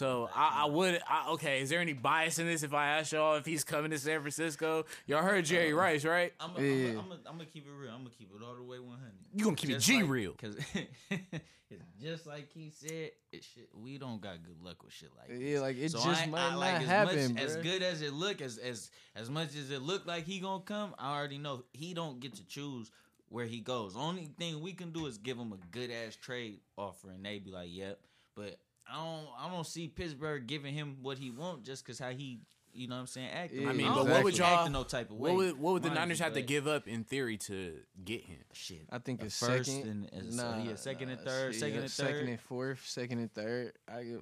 Wow. 0.00 0.26
So 0.28 0.28
I, 0.34 0.62
I 0.62 0.66
would 0.66 1.00
I, 1.08 1.30
okay. 1.32 1.60
Is 1.60 1.70
there 1.70 1.80
any 1.80 1.92
bias 1.92 2.38
in 2.38 2.46
this 2.46 2.62
if 2.62 2.74
I 2.74 2.98
ask 2.98 3.12
y'all 3.12 3.36
if 3.36 3.46
he's 3.46 3.64
coming 3.64 3.90
to 3.92 3.98
San 3.98 4.20
Francisco? 4.20 4.86
Y'all 5.06 5.22
heard 5.22 5.44
Jerry 5.44 5.72
uh-huh. 5.72 5.80
Rice, 5.80 6.04
right? 6.04 6.32
I'm 6.40 6.52
gonna 6.52 7.00
I'm 7.26 7.36
gonna 7.36 7.44
keep 7.46 7.66
it 7.66 7.70
real. 7.70 7.90
I'm 7.90 7.98
gonna 7.98 8.10
keep 8.10 8.30
it 8.34 8.44
all 8.44 8.54
the 8.56 8.62
way 8.62 8.78
100. 8.78 9.12
You 9.32 9.44
gonna 9.44 9.56
keep 9.56 9.70
it 9.70 9.78
G 9.78 10.02
real? 10.02 10.32
Because 10.32 10.56
it's 11.10 11.86
just 12.02 12.26
like 12.26 12.52
he 12.52 12.70
said, 12.70 13.12
it 13.32 13.44
shit, 13.44 13.68
we 13.72 13.98
don't 13.98 14.20
got 14.20 14.42
good 14.42 14.60
luck 14.62 14.82
with 14.82 14.92
shit 14.92 15.10
like 15.16 15.28
Yeah, 15.30 15.52
this. 15.52 15.60
like 15.60 15.78
it 15.78 15.92
So 15.92 16.04
just 16.04 16.22
I- 16.22 16.26
might 16.26 16.40
I, 16.40 16.50
not 16.50 16.58
like, 16.58 16.80
as 16.82 16.86
happen, 16.86 17.34
much, 17.34 17.42
As 17.42 17.56
good 17.56 17.82
as 17.82 18.02
it 18.02 18.12
look, 18.12 18.40
as 18.40 18.58
as 18.58 18.90
as 19.14 19.30
much 19.30 19.54
as 19.56 19.70
it 19.70 19.82
look 19.82 20.06
like 20.06 20.24
he 20.24 20.40
gonna 20.40 20.62
come, 20.64 20.94
I 20.98 21.16
already 21.16 21.38
know 21.38 21.64
he 21.72 21.94
don't 21.94 22.20
get 22.20 22.34
to 22.34 22.46
choose 22.46 22.90
where 23.28 23.46
he 23.46 23.60
goes. 23.60 23.96
Only 23.96 24.28
thing 24.38 24.60
we 24.60 24.72
can 24.72 24.90
do 24.90 25.06
is 25.06 25.18
give 25.18 25.38
him 25.38 25.52
a 25.52 25.58
good 25.70 25.90
ass 25.90 26.16
trade 26.16 26.60
offer, 26.76 27.10
and 27.10 27.24
they 27.24 27.38
be 27.38 27.50
like, 27.50 27.68
"Yep." 27.70 27.98
But 28.36 28.58
I 28.90 28.96
don't, 28.96 29.26
I 29.38 29.50
don't 29.50 29.66
see 29.66 29.88
Pittsburgh 29.88 30.46
giving 30.46 30.74
him 30.74 30.98
what 31.02 31.18
he 31.18 31.30
want 31.30 31.64
just 31.64 31.84
because 31.84 31.98
how 31.98 32.10
he, 32.10 32.40
you 32.72 32.86
know 32.88 32.96
what 32.96 33.00
I'm 33.02 33.06
saying, 33.06 33.28
acting. 33.30 33.62
Yeah, 33.62 33.68
I 33.70 33.72
mean, 33.72 33.86
don't 33.86 33.94
but 33.94 34.02
think 34.04 34.14
what 34.16 34.24
would 34.24 34.38
y'all? 34.38 34.58
acting 34.58 34.72
no 34.72 34.82
type 34.84 35.10
of 35.10 35.16
way? 35.16 35.30
what 35.30 35.36
would 35.38 35.58
what 35.60 35.72
would 35.74 35.82
the 35.82 35.88
mind 35.88 36.00
Niners 36.00 36.18
you, 36.18 36.24
have 36.24 36.34
to 36.34 36.42
give 36.42 36.66
up 36.66 36.86
in 36.88 37.04
theory 37.04 37.36
to 37.38 37.76
get 38.04 38.22
him? 38.24 38.40
Shit. 38.52 38.86
I 38.90 38.98
think 38.98 39.22
A 39.22 39.26
it's 39.26 39.38
first 39.38 39.70
second. 39.70 40.08
and- 40.12 40.28
is- 40.28 40.36
so, 40.36 40.62
yeah, 40.64 40.74
second 40.76 41.10
and 41.10 41.20
third, 41.20 41.52
shit, 41.54 41.60
second 41.60 41.74
yeah, 41.76 41.80
and 41.82 41.90
second 41.90 42.28
and 42.28 42.40
fourth, 42.40 42.82
second 42.86 43.18
and 43.20 43.32
third. 43.32 43.72
I 43.88 44.02
give. 44.02 44.20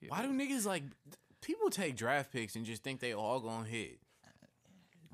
yeah. 0.00 0.08
Why 0.10 0.22
do 0.22 0.32
niggas 0.32 0.66
like 0.66 0.82
people 1.40 1.70
take 1.70 1.96
draft 1.96 2.32
picks 2.32 2.56
and 2.56 2.64
just 2.66 2.82
think 2.82 3.00
they 3.00 3.14
all 3.14 3.40
gonna 3.40 3.66
hit? 3.66 3.98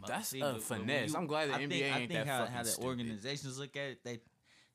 That's 0.06 0.28
See, 0.28 0.40
a 0.40 0.44
but- 0.44 0.52
but 0.68 0.70
when 0.70 0.80
finesse. 0.86 1.14
I'm 1.14 1.26
glad 1.26 1.48
the 1.50 1.54
I 1.54 1.58
NBA 1.58 1.68
think, 1.70 1.72
I 1.94 1.98
ain't 1.98 2.10
think 2.12 2.12
that 2.12 2.26
how, 2.28 2.38
fucking 2.40 2.54
how 2.54 2.62
the 2.62 2.68
stupid. 2.70 2.86
organizations 2.86 3.58
look 3.58 3.76
at 3.76 3.82
it, 3.90 4.04
they 4.04 4.20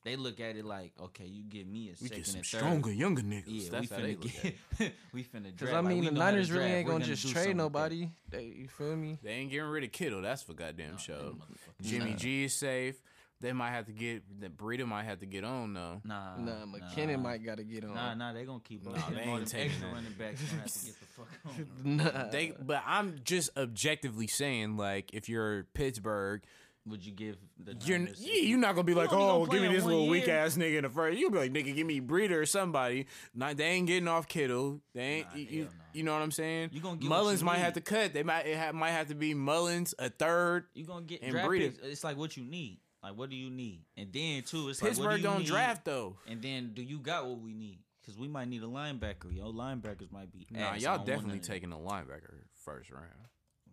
they 0.04 0.16
look 0.16 0.40
at 0.40 0.56
it 0.58 0.66
like, 0.66 0.92
okay, 1.02 1.26
you 1.26 1.44
give 1.44 1.66
me 1.68 1.88
a 1.88 1.92
We 2.02 2.08
second 2.10 2.18
get 2.18 2.26
some 2.28 2.36
and 2.38 2.46
third. 2.46 2.58
stronger, 2.60 2.92
younger 2.92 3.22
niggas. 3.22 3.44
Yeah, 3.48 3.70
That's 3.72 3.90
we 3.90 3.96
how 3.96 4.02
they 4.02 4.16
finna 4.16 4.24
look 4.24 4.36
at 4.36 4.46
it. 4.46 4.56
get, 4.80 4.94
we 5.14 5.24
finna 5.24 5.32
draft. 5.44 5.58
Because 5.60 5.74
I 5.74 5.82
mean, 5.82 6.00
we 6.00 6.06
the 6.08 6.12
know 6.12 6.22
how 6.22 6.28
to 6.28 6.32
Niners 6.34 6.52
really 6.52 6.66
ain't 6.66 6.86
We're 6.88 6.92
gonna 6.94 7.06
just 7.06 7.22
trade 7.24 7.34
something 7.34 7.50
with 7.50 7.58
that. 7.58 7.64
nobody. 7.64 8.10
They, 8.30 8.44
you 8.44 8.68
feel 8.68 8.96
me? 8.96 9.18
They 9.24 9.32
ain't 9.32 9.52
getting 9.52 9.66
rid 9.68 9.84
of 9.84 9.92
Kittle. 9.92 10.22
That's 10.22 10.44
for 10.44 10.54
goddamn 10.54 10.98
show. 10.98 11.18
them. 11.18 11.42
Jimmy 11.82 12.12
Nah. 12.12 12.16
G 12.18 12.44
is 12.46 12.54
safe. 12.54 13.02
They 13.42 13.52
might 13.52 13.72
have 13.72 13.88
to 13.88 13.92
get 13.92 14.24
the 14.40 14.48
Breida 14.48 14.88
might 14.88 15.04
have 15.04 15.20
to 15.20 15.26
get 15.26 15.44
on 15.44 15.74
though. 15.74 16.00
Nah, 16.06 16.38
Nah, 16.38 16.66
McKinnon 16.66 17.22
might 17.22 17.44
got 17.44 17.58
to 17.58 17.66
get 17.66 17.84
on. 17.84 17.94
Nah, 17.94 18.14
nah, 18.14 18.32
they 18.32 18.46
gonna 18.46 18.62
keep 18.64 18.88
on. 18.88 18.94
Nah, 18.94 19.10
they 19.10 19.22
ain't 19.22 19.48
taking 19.50 19.72
extra 19.72 19.88
that. 19.90 19.94
running 19.96 20.14
backs 20.18 20.42
gonna 20.42 20.62
have 20.62 20.72
to 20.72 20.86
get 20.86 20.96
the 21.00 21.06
fuck 21.08 21.28
on. 21.86 21.98
Nah. 21.98 22.30
They, 22.32 22.54
but 22.62 22.82
I'm 22.86 23.20
just 23.26 23.50
objectively 23.58 24.28
saying, 24.28 24.78
like, 24.78 25.14
if 25.14 25.28
you're 25.28 25.66
Pittsburgh, 25.74 26.42
Would 26.86 27.06
you 27.06 27.14
give 27.14 27.38
the 27.58 27.78
you're 27.86 27.98
Niners- 27.98 28.20
yeah, 28.22 28.42
you're 28.42 28.58
not 28.60 28.76
gonna 28.76 28.84
be 28.84 28.94
like, 28.94 29.08
oh, 29.14 29.46
give 29.46 29.62
me 29.62 29.70
this 29.70 29.86
little 29.86 30.08
weak 30.08 30.28
ass 30.28 30.58
nigga 30.58 30.78
in 30.78 30.84
the 30.84 30.90
first. 30.90 31.18
You'll 31.18 31.32
be 31.32 31.38
like, 31.38 31.54
nigga, 31.54 31.74
give 31.74 31.88
me 31.88 32.02
Breida 32.02 32.32
or 32.32 32.46
somebody. 32.46 33.06
Not, 33.34 33.56
they 33.56 33.64
ain't 33.66 33.88
getting 33.88 34.10
off 34.10 34.28
Kittle. 34.28 34.82
They 34.94 35.02
ain't, 35.02 35.28
Nah, 35.30 35.36
you, 35.38 35.46
hell 35.64 35.72
no. 35.72 35.84
you 35.94 36.04
know 36.04 36.12
what 36.14 36.22
I'm 36.22 36.32
saying? 36.32 36.72
You 36.74 36.82
gonna 36.82 36.98
get 36.98 37.08
Mullins 37.08 37.40
you 37.40 37.46
might 37.46 37.58
need. 37.58 37.64
have 37.64 37.74
to 37.76 37.82
cut. 37.82 38.14
They 38.14 38.24
might 38.24 38.48
it 38.48 38.58
ha- 38.58 38.74
might 38.74 38.92
have 38.92 39.08
to 39.08 39.16
be 39.16 39.34
Mullins 39.34 39.96
a 39.98 40.10
third. 40.10 40.66
You 40.74 40.86
gonna 40.86 41.06
get 41.06 41.22
And 41.22 41.32
draft 41.32 41.48
Breida. 41.50 41.60
picks. 41.74 41.80
It's 41.88 42.04
like 42.04 42.18
what 42.18 42.36
you 42.36 42.44
need. 42.44 42.80
Like 43.02 43.18
what 43.18 43.30
do 43.30 43.38
you 43.38 43.50
need? 43.50 43.84
And 43.96 44.12
then 44.12 44.44
too, 44.44 44.68
it's 44.68 44.82
like 44.82 44.90
what 44.92 44.98
Pittsburgh 44.98 45.12
do 45.16 45.18
you 45.22 45.24
don't 45.24 45.38
need? 45.40 45.48
draft 45.48 45.86
though. 45.86 46.18
And 46.28 46.42
then 46.42 46.72
do 46.74 46.82
you 46.84 47.00
got 47.00 47.26
what 47.26 47.40
we 47.40 47.54
need? 47.54 47.80
Because 48.02 48.18
we 48.20 48.28
might 48.28 48.50
need 48.50 48.62
a 48.62 48.68
linebacker. 48.68 49.34
Yo, 49.34 49.54
linebackers 49.54 50.12
might 50.12 50.34
be. 50.34 50.46
Nah, 50.52 50.72
ass. 50.74 50.82
Y'all 50.82 50.98
definitely 50.98 51.14
want 51.16 51.28
none 51.28 51.38
of 51.38 51.42
taking 51.48 51.72
a 51.72 51.78
linebacker 51.78 52.42
first 52.66 52.92
round. 52.92 53.06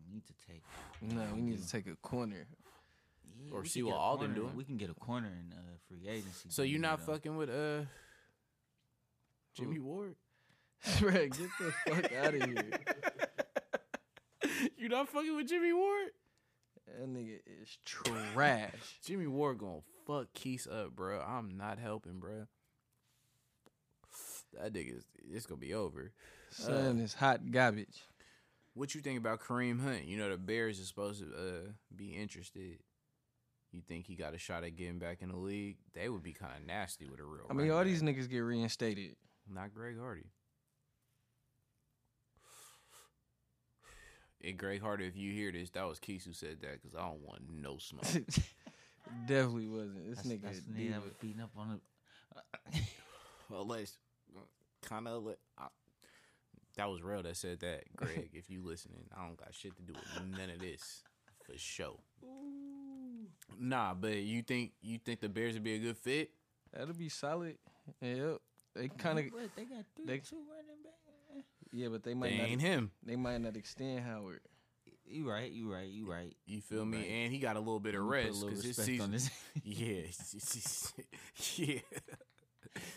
We 0.06 0.14
need 0.14 0.22
to 0.26 0.32
take. 0.48 0.62
No, 1.02 1.22
we 1.34 1.40
need 1.42 1.60
to 1.60 1.68
take 1.68 1.88
a 1.88 1.96
corner. 1.96 2.46
Yeah, 3.46 3.52
Or 3.54 3.64
see 3.64 3.82
what 3.82 3.94
Aldon 3.96 4.28
corner- 4.34 4.34
doing. 4.42 4.56
We 4.56 4.64
can 4.64 4.76
get 4.76 4.90
a 4.90 4.94
corner 4.94 5.28
in 5.28 5.52
uh, 5.52 5.60
free 5.88 6.06
agency. 6.08 6.48
So 6.50 6.62
you're 6.62 6.80
not 6.80 7.00
know. 7.00 7.12
fucking 7.14 7.36
with 7.36 7.48
uh 7.50 7.82
Jimmy 9.54 9.78
Ward? 9.78 10.14
Bruh, 10.86 11.12
get 11.36 11.48
the 11.58 11.72
fuck 11.86 12.12
out 12.24 12.34
of 12.34 12.42
here. 12.44 12.70
you 14.76 14.88
not 14.88 15.08
fucking 15.08 15.36
with 15.36 15.48
Jimmy 15.48 15.72
Ward? 15.72 16.08
That 16.86 17.08
nigga 17.08 17.38
is 17.62 17.78
trash. 17.84 18.72
Jimmy 19.04 19.26
Ward 19.26 19.58
gonna 19.58 19.80
fuck 20.06 20.32
Keith 20.34 20.66
up, 20.70 20.94
bro. 20.96 21.20
I'm 21.20 21.56
not 21.56 21.78
helping, 21.78 22.18
bro. 22.18 22.46
that 24.60 24.72
nigga, 24.72 24.96
is- 24.98 25.04
it's 25.32 25.46
gonna 25.46 25.60
be 25.60 25.74
over. 25.74 26.12
Son 26.50 26.98
is 26.98 27.14
hot 27.14 27.50
garbage. 27.50 28.02
What 28.74 28.94
you 28.94 29.00
think 29.00 29.18
about 29.18 29.40
Kareem 29.40 29.80
Hunt? 29.82 30.04
You 30.04 30.16
know 30.18 30.30
the 30.30 30.36
Bears 30.36 30.78
is 30.78 30.88
supposed 30.88 31.20
to 31.22 31.26
uh, 31.36 31.70
be 31.94 32.10
interested. 32.16 32.78
You 33.72 33.82
think 33.86 34.06
he 34.06 34.16
got 34.16 34.34
a 34.34 34.38
shot 34.38 34.64
at 34.64 34.74
getting 34.76 34.98
back 34.98 35.22
in 35.22 35.28
the 35.28 35.36
league? 35.36 35.76
They 35.94 36.08
would 36.08 36.22
be 36.22 36.32
kind 36.32 36.52
of 36.58 36.66
nasty 36.66 37.06
with 37.06 37.20
a 37.20 37.24
real. 37.24 37.44
I 37.48 37.52
mean, 37.52 37.68
running 37.68 37.72
all 37.72 37.84
these 37.84 38.02
niggas 38.02 38.28
get 38.28 38.40
reinstated. 38.40 39.16
Not 39.48 39.72
Greg 39.74 39.96
Hardy. 39.98 40.26
And 44.42 44.56
Greg 44.56 44.80
Hardy, 44.80 45.06
if 45.06 45.16
you 45.16 45.32
hear 45.32 45.52
this, 45.52 45.70
that 45.70 45.86
was 45.86 45.98
Keith 45.98 46.24
who 46.24 46.32
said 46.32 46.58
that 46.62 46.80
because 46.80 46.96
I 46.96 47.00
don't 47.00 47.20
want 47.20 47.42
no 47.50 47.78
smoke. 47.78 48.04
Definitely 49.26 49.66
wasn't. 49.66 50.08
This 50.08 50.16
That's, 50.18 50.28
nigga. 50.28 50.42
that's 50.42 50.60
the 50.60 50.72
nigga 50.72 50.92
that 50.92 51.02
was 51.02 51.12
beating 51.20 51.42
up 51.42 51.50
on 51.56 51.80
the. 52.72 52.80
Unless, 53.54 53.98
kind 54.82 55.08
of, 55.08 55.24
that 56.76 56.88
was 56.88 57.02
real 57.02 57.22
that 57.22 57.36
said 57.36 57.60
that. 57.60 57.84
Greg, 57.96 58.30
if 58.34 58.48
you 58.48 58.62
listening, 58.62 59.04
I 59.16 59.26
don't 59.26 59.36
got 59.36 59.52
shit 59.52 59.76
to 59.76 59.82
do 59.82 59.92
with 59.92 60.38
none 60.38 60.50
of 60.50 60.60
this 60.60 61.02
for 61.44 61.58
sure. 61.58 61.98
Nah, 63.58 63.94
but 63.94 64.16
you 64.16 64.42
think 64.42 64.72
you 64.82 64.98
think 64.98 65.20
the 65.20 65.28
Bears 65.28 65.54
would 65.54 65.64
be 65.64 65.74
a 65.74 65.78
good 65.78 65.96
fit? 65.96 66.30
That'll 66.72 66.94
be 66.94 67.08
solid. 67.08 67.56
Yep. 68.00 68.38
They 68.76 68.88
kind 68.88 69.18
of. 69.18 69.24
They 69.56 69.64
got 69.64 69.84
three, 69.96 70.06
they- 70.06 70.18
two 70.18 70.36
running 70.48 70.82
back. 70.82 71.44
Yeah, 71.72 71.88
but 71.88 72.02
they 72.02 72.14
might 72.14 72.30
They 72.30 72.38
might 72.38 72.48
ain't 72.48 72.62
not. 72.62 72.68
him. 72.68 72.90
They 73.04 73.16
might 73.16 73.40
not 73.40 73.56
extend 73.56 74.00
Howard. 74.00 74.40
You 75.06 75.28
right, 75.30 75.50
you 75.50 75.72
right, 75.72 75.88
you 75.88 76.10
right. 76.10 76.36
You 76.46 76.60
feel 76.60 76.84
me? 76.84 76.98
Right. 76.98 77.06
And 77.08 77.32
he 77.32 77.38
got 77.38 77.56
a 77.56 77.60
little 77.60 77.78
bit 77.80 77.94
of 77.94 78.02
Let 78.04 78.24
me 78.24 78.30
put 78.30 78.32
rest 78.32 78.44
because 78.46 78.64
his 78.64 78.78
respect 78.78 79.00
on 79.00 79.12
season. 79.18 79.30
this. 79.64 80.92
Yeah, 81.56 81.62
yeah. 81.66 81.80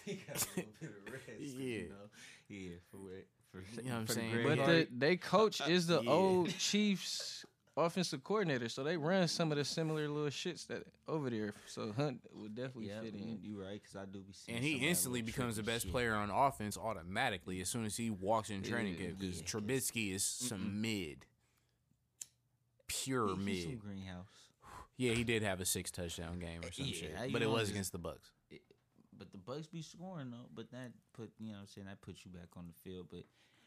he 0.06 0.16
got 0.28 0.36
a 0.36 0.50
little 0.56 0.74
bit 0.80 0.90
of 1.08 1.14
rest. 1.14 1.28
Yeah. 1.40 1.66
you 1.66 1.90
know? 1.90 2.10
yeah, 2.50 2.70
for 2.92 2.98
what? 2.98 3.26
For, 3.52 3.82
You 3.82 3.90
know 3.90 3.96
what 3.96 4.00
I'm 4.02 4.08
saying? 4.08 4.44
But 4.44 4.66
the, 4.66 4.88
they 4.96 5.18
coach 5.18 5.62
is 5.68 5.88
the 5.88 6.02
Yeah. 6.02 6.10
old 6.12 6.50
Chiefs 6.58 7.46
offensive 7.76 8.24
coordinator, 8.24 8.70
so 8.70 8.84
they 8.84 8.98
run 8.98 9.28
some 9.28 9.52
of 9.52 9.58
the 9.58 9.66
similar 9.66 10.08
little 10.08 10.30
shits 10.30 10.68
that 10.68 10.84
over 11.08 11.30
there. 11.30 11.54
So 11.68 11.92
Hunt 11.92 12.22
would 12.34 12.56
definitely 12.56 12.88
yeah, 12.90 13.02
fit 13.02 13.14
in. 13.16 13.40
you 13.42 13.60
right, 13.62 13.82
because 13.82 13.96
I 13.96 14.06
do 14.06 14.20
be 14.20 14.34
seeing 14.34 14.58
And 14.58 14.64
he 14.66 14.72
some 14.74 14.76
of 14.76 14.82
that 14.82 14.88
instantly 14.90 15.22
becomes 15.24 15.56
the 15.56 15.64
best 15.64 15.84
shit. 15.86 15.92
player 15.92 16.14
on 16.14 16.30
offense 16.30 16.78
automatically 16.78 17.62
as 17.62 17.70
soon 17.70 17.86
as 17.86 17.98
he 17.98 18.10
walks 18.10 18.50
in 18.50 18.62
training 18.62 18.96
camp 18.96 19.18
because 19.20 19.40
yeah. 19.40 19.46
Trubisky 19.46 20.14
is 20.14 20.24
some 20.24 20.82
mid, 20.82 21.26
pure 22.88 23.36
He- 23.38 23.46
he's 23.46 23.64
some 23.64 23.72
mid. 23.74 23.80
greenhouse. 23.80 24.28
Yeah, 24.98 25.14
he 25.14 25.24
did 25.24 25.42
have 25.44 25.60
a 25.60 25.66
six 25.66 25.90
touchdown 25.92 26.40
game 26.40 26.62
or 26.64 26.72
some 26.72 26.86
Yeah, 26.86 26.94
shit, 26.94 27.32
but 27.34 27.42
it 27.42 27.50
was 27.50 27.62
just- 27.64 27.72
against 27.72 27.92
the 27.92 27.98
Bucks. 27.98 28.32
But 29.16 29.32
the 29.32 29.38
Bucks 29.38 29.68
be 29.68 29.82
scoring 29.82 30.32
though. 30.32 30.50
But 30.54 30.70
that 30.72 30.92
put 31.14 31.32
you 31.40 31.48
know 31.48 31.54
what 31.54 31.62
I'm 31.62 31.68
saying 31.68 31.88
that 31.88 32.02
puts 32.02 32.26
you 32.26 32.32
back 32.32 32.50
on 32.58 32.68
the 32.68 32.74
field. 32.74 33.08
But 33.10 33.24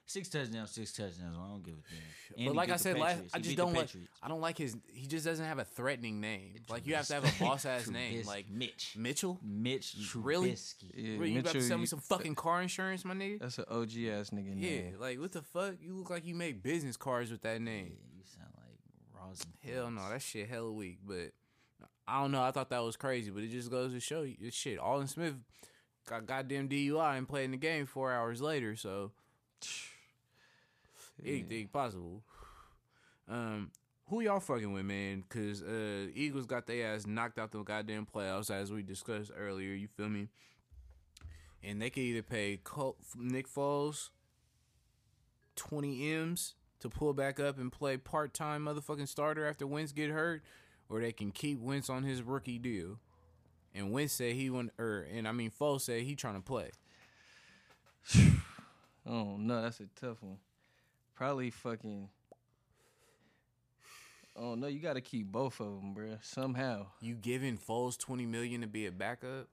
six 0.07 0.29
touchdowns, 0.29 0.71
six 0.71 0.93
touchdowns. 0.93 1.37
I 1.37 1.49
don't 1.49 1.63
give 1.65 1.75
a 1.75 1.83
damn. 1.91 2.39
And 2.39 2.47
but 2.49 2.57
like 2.57 2.71
I 2.71 2.77
said 2.77 2.99
last, 2.99 3.21
I 3.35 3.39
just 3.39 3.57
don't 3.57 3.73
like. 3.75 3.87
Patriots. 3.87 4.19
I 4.23 4.29
don't 4.29 4.41
like 4.41 4.57
his. 4.59 4.77
He 4.93 5.07
just 5.07 5.25
doesn't 5.25 5.45
have 5.45 5.59
a 5.59 5.65
threatening 5.65 6.21
name. 6.21 6.55
Like 6.69 6.87
you 6.87 6.95
have 6.95 7.07
to 7.09 7.15
have 7.15 7.25
a 7.25 7.45
boss 7.45 7.65
ass 7.67 7.89
name, 7.89 8.25
like 8.27 8.49
Mitch. 8.51 8.95
Mitchell. 8.97 9.39
Mitch 9.43 9.95
Really? 10.15 10.53
Trubisky. 10.53 10.91
Yeah, 10.95 11.13
Really, 11.19 11.31
you 11.33 11.41
about 11.41 11.53
to 11.53 11.61
sell 11.61 11.79
me 11.79 11.87
some 11.87 12.01
fucking 12.01 12.35
car 12.35 12.63
insurance, 12.63 13.05
my 13.05 13.15
nigga? 13.15 13.41
That's 13.41 13.59
an 13.59 13.65
OG 13.71 13.91
ass 14.09 14.31
nigga 14.31 14.55
Yeah, 14.57 14.71
name. 14.71 14.97
like 15.01 15.21
what 15.21 15.33
the 15.33 15.43
fuck? 15.43 15.75
You 15.81 15.95
look 15.97 16.11
like 16.11 16.25
you 16.25 16.35
make 16.35 16.63
business 16.63 16.97
cards 16.97 17.31
with 17.31 17.43
that 17.43 17.55
Yeah, 17.55 17.65
name. 17.65 17.97
you 18.17 18.23
sound 18.25 18.51
like 18.57 19.23
Rosin. 19.23 19.47
Hell 19.65 19.91
no, 19.91 20.09
that 20.11 20.23
shit 20.23 20.49
hella 20.49 20.73
weak. 20.73 20.99
But 21.07 21.33
I 22.09 22.21
don't 22.21 22.31
know. 22.31 22.43
I 22.43 22.53
thought 22.53 22.71
that 22.71 22.83
was 22.85 22.97
crazy, 22.97 23.31
but 23.31 23.43
it 23.43 23.49
just 23.51 23.71
goes 23.71 23.93
to 23.93 24.01
show 24.01 24.23
you, 24.23 24.37
it's 24.41 24.57
shit. 24.57 24.79
Aldon 24.79 25.09
Smith 25.09 25.35
got 26.09 26.25
goddamn 26.27 26.69
DUI 26.69 27.19
and 27.19 27.29
played 27.29 27.47
in 27.47 27.51
the 27.51 27.57
game 27.57 27.85
four 27.87 28.13
hours 28.13 28.41
later. 28.41 28.77
So 28.77 29.11
anything 31.25 31.69
possible. 31.69 32.23
Um, 33.29 33.71
who 34.09 34.21
y'all 34.21 34.41
fucking 34.41 34.73
with, 34.73 34.85
man? 34.85 35.25
Cause 35.29 35.63
uh, 35.63 36.07
Eagles 36.15 36.47
got 36.47 36.67
their 36.67 36.95
ass 36.95 37.07
knocked 37.07 37.39
out 37.39 37.51
the 37.51 37.63
goddamn 37.63 38.07
playoffs 38.07 38.51
as 38.51 38.71
we 38.71 38.83
discussed 38.83 39.33
earlier. 39.37 39.75
You 39.75 39.89
feel 39.89 40.09
me? 40.09 40.29
And 41.63 41.83
they 41.83 41.91
could 41.91 42.03
either 42.03 42.23
pay 42.23 42.61
Col- 42.63 42.97
Nick 43.17 43.49
Foles 43.49 44.11
twenty 45.57 46.13
m's 46.13 46.55
to 46.81 46.89
pull 46.89 47.15
back 47.15 47.41
up 47.41 47.59
and 47.59 47.73
play 47.73 47.97
part 47.97 48.33
time 48.35 48.67
motherfucking 48.67 49.09
starter 49.09 49.47
after 49.47 49.67
Wentz 49.67 49.93
get 49.93 50.11
hurt, 50.11 50.43
or 50.89 51.01
they 51.01 51.13
can 51.13 51.33
keep 51.33 51.59
Wentz 51.59 51.91
on 51.91 52.05
his 52.05 52.23
rookie 52.23 52.59
deal. 52.59 52.99
And 53.75 53.91
Wentz 53.91 54.13
said 54.13 54.35
he 54.35 54.51
want, 54.51 54.71
or 54.79 55.07
and 55.13 55.27
I 55.27 55.33
mean 55.33 55.51
Foles 55.51 55.81
said 55.81 56.03
he 56.03 56.15
trying 56.15 56.37
to 56.37 56.41
play. 56.41 56.71
Oh 59.09 59.37
no, 59.37 59.63
that's 59.63 59.79
a 59.79 59.87
tough 59.95 60.21
one. 60.21 60.39
Probably 61.17 61.51
fucking. 61.51 62.09
Oh 64.37 64.55
no, 64.55 64.67
you 64.67 64.81
got 64.81 64.95
to 64.95 65.01
keep 65.01 65.33
both 65.33 65.61
of 65.61 65.67
them, 65.67 65.95
bruh. 65.95 66.19
Somehow. 66.23 66.87
You 67.01 67.15
giving 67.15 67.57
Foles 67.57 67.99
twenty 67.99 68.27
million 68.27 68.61
to 68.61 68.67
be 68.67 68.87
a 68.87 68.93
backup? 68.93 69.49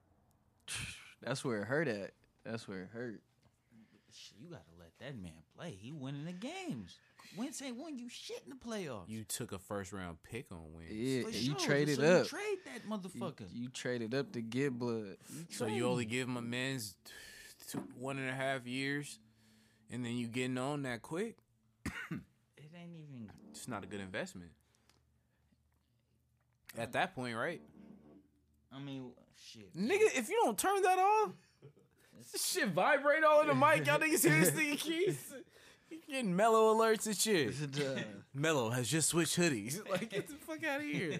That's 1.22 1.43
where 1.45 1.61
it 1.61 1.66
hurt 1.66 1.88
at. 1.88 2.11
That's 2.45 2.68
where 2.68 2.82
it 2.82 2.89
hurt. 2.93 3.22
You 4.39 4.49
gotta 4.49 4.64
let 4.78 4.91
that 4.99 5.16
man 5.20 5.32
play. 5.57 5.72
He 5.80 5.91
winning 5.91 6.26
the 6.26 6.34
games. 6.34 6.97
Wentz 7.38 7.61
ain't 7.61 7.78
won 7.78 7.97
you 7.97 8.09
shit 8.09 8.41
in 8.45 8.49
the 8.51 8.55
playoffs. 8.57 9.07
You 9.07 9.24
took 9.24 9.53
a 9.53 9.57
first 9.57 9.91
round 9.93 10.18
pick 10.22 10.51
on 10.51 10.74
Wentz. 10.74 10.91
Yeah, 10.91 11.24
For 11.24 11.30
you 11.30 11.55
sure. 11.57 11.68
traded 11.68 11.97
so 11.97 12.03
up. 12.03 12.24
You 12.26 12.30
trade 12.30 12.57
that 12.66 12.88
motherfucker. 12.88 13.47
you 13.53 13.70
traded 13.70 14.14
up 14.14 14.34
to 14.34 14.41
get 14.41 14.78
blood. 14.78 15.16
So 15.49 15.66
you 15.66 15.88
only 15.88 16.05
give 16.05 16.28
him 16.28 16.38
a 16.38 16.41
man's 16.41 16.95
two, 17.70 17.84
one 17.97 18.20
and 18.20 18.30
a 18.30 18.34
half 18.34 18.68
years, 18.68 19.18
and 19.89 20.05
then 20.05 20.11
you 20.14 20.28
getting 20.28 20.57
on 20.57 20.84
that 20.84 21.01
quick. 21.01 21.38
Ain't 22.84 22.95
even. 23.09 23.31
It's 23.51 23.67
not 23.67 23.84
a 23.84 23.88
good 23.88 23.99
investment. 24.01 24.51
At 26.77 26.93
that 26.93 27.13
point, 27.15 27.36
right? 27.36 27.61
I 28.71 28.79
mean, 28.79 29.11
shit. 29.51 29.75
Nigga, 29.75 30.17
if 30.17 30.29
you 30.29 30.39
don't 30.43 30.57
turn 30.57 30.81
that 30.81 30.97
off, 30.97 31.31
this 32.31 32.45
shit 32.45 32.69
vibrate 32.69 33.23
all 33.23 33.41
in 33.41 33.47
the 33.47 33.53
mic. 33.55 33.86
Y'all 33.86 33.99
niggas 33.99 34.23
hear 34.27 34.39
this? 34.51 35.34
He 35.89 35.99
getting 36.11 36.36
mellow 36.36 36.73
alerts 36.73 37.05
and 37.05 37.15
shit. 37.15 37.53
Mellow 38.34 38.71
has 38.71 38.89
just 38.89 39.09
switched 39.09 39.38
hoodies. 39.38 39.79
Like, 39.89 40.09
get 40.09 40.27
the 40.27 40.34
fuck 40.36 40.63
out 40.63 40.79
of 40.79 40.86
here. 40.88 41.19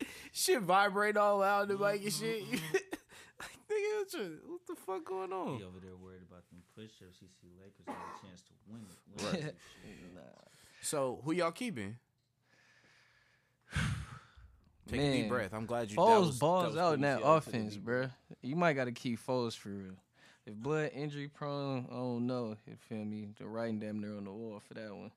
shit 0.32 0.62
vibrate 0.62 1.18
all 1.18 1.42
out 1.42 1.68
in 1.70 1.76
the 1.76 1.84
mic 1.84 2.02
and 2.02 2.12
shit. 2.12 2.42
like, 2.50 3.58
nigga, 3.70 3.98
what 3.98 4.10
the- 4.12 4.38
what 4.46 4.60
the 4.66 4.74
fuck 4.76 5.04
going 5.04 5.30
on? 5.32 5.58
He 5.58 5.64
over 5.64 5.78
there 5.78 5.94
worried 5.96 6.22
about 6.26 6.48
them 6.50 6.62
push-ups. 6.74 7.18
He 7.20 7.26
see 7.40 7.52
Lakers 7.60 7.86
have 7.86 7.96
a 7.96 8.26
chance 8.26 8.42
to 8.42 8.52
win 8.70 8.82
it. 8.90 9.36
Win 9.36 9.48
it. 9.48 9.56
So, 10.82 11.20
who 11.24 11.32
y'all 11.32 11.50
keeping? 11.52 11.96
Take 14.88 15.00
a 15.00 15.12
deep 15.12 15.28
breath. 15.28 15.54
I'm 15.54 15.66
glad 15.66 15.90
you. 15.90 15.96
that 15.96 16.02
Foles 16.02 16.26
was- 16.26 16.38
balls 16.38 16.76
out 16.76 16.94
in 16.94 17.00
that 17.02 17.20
PTO. 17.20 17.36
Offense, 17.38 17.74
deep 17.74 17.84
bruh. 17.84 18.10
You 18.42 18.56
might 18.56 18.74
got 18.74 18.84
to 18.84 18.92
keep 18.92 19.18
Foles 19.24 19.56
for 19.56 19.70
real. 19.70 19.94
If 20.46 20.54
Blood 20.54 20.90
injury 20.94 21.28
prone, 21.28 21.86
I 21.90 21.94
don't 21.94 22.26
know. 22.26 22.56
You 22.66 22.76
feel 22.88 23.04
me? 23.04 23.28
The 23.38 23.46
writing 23.46 23.78
damn 23.78 23.98
near 24.00 24.14
on 24.16 24.24
the 24.24 24.30
wall 24.30 24.60
for 24.66 24.74
that 24.74 24.94
one. 24.94 25.10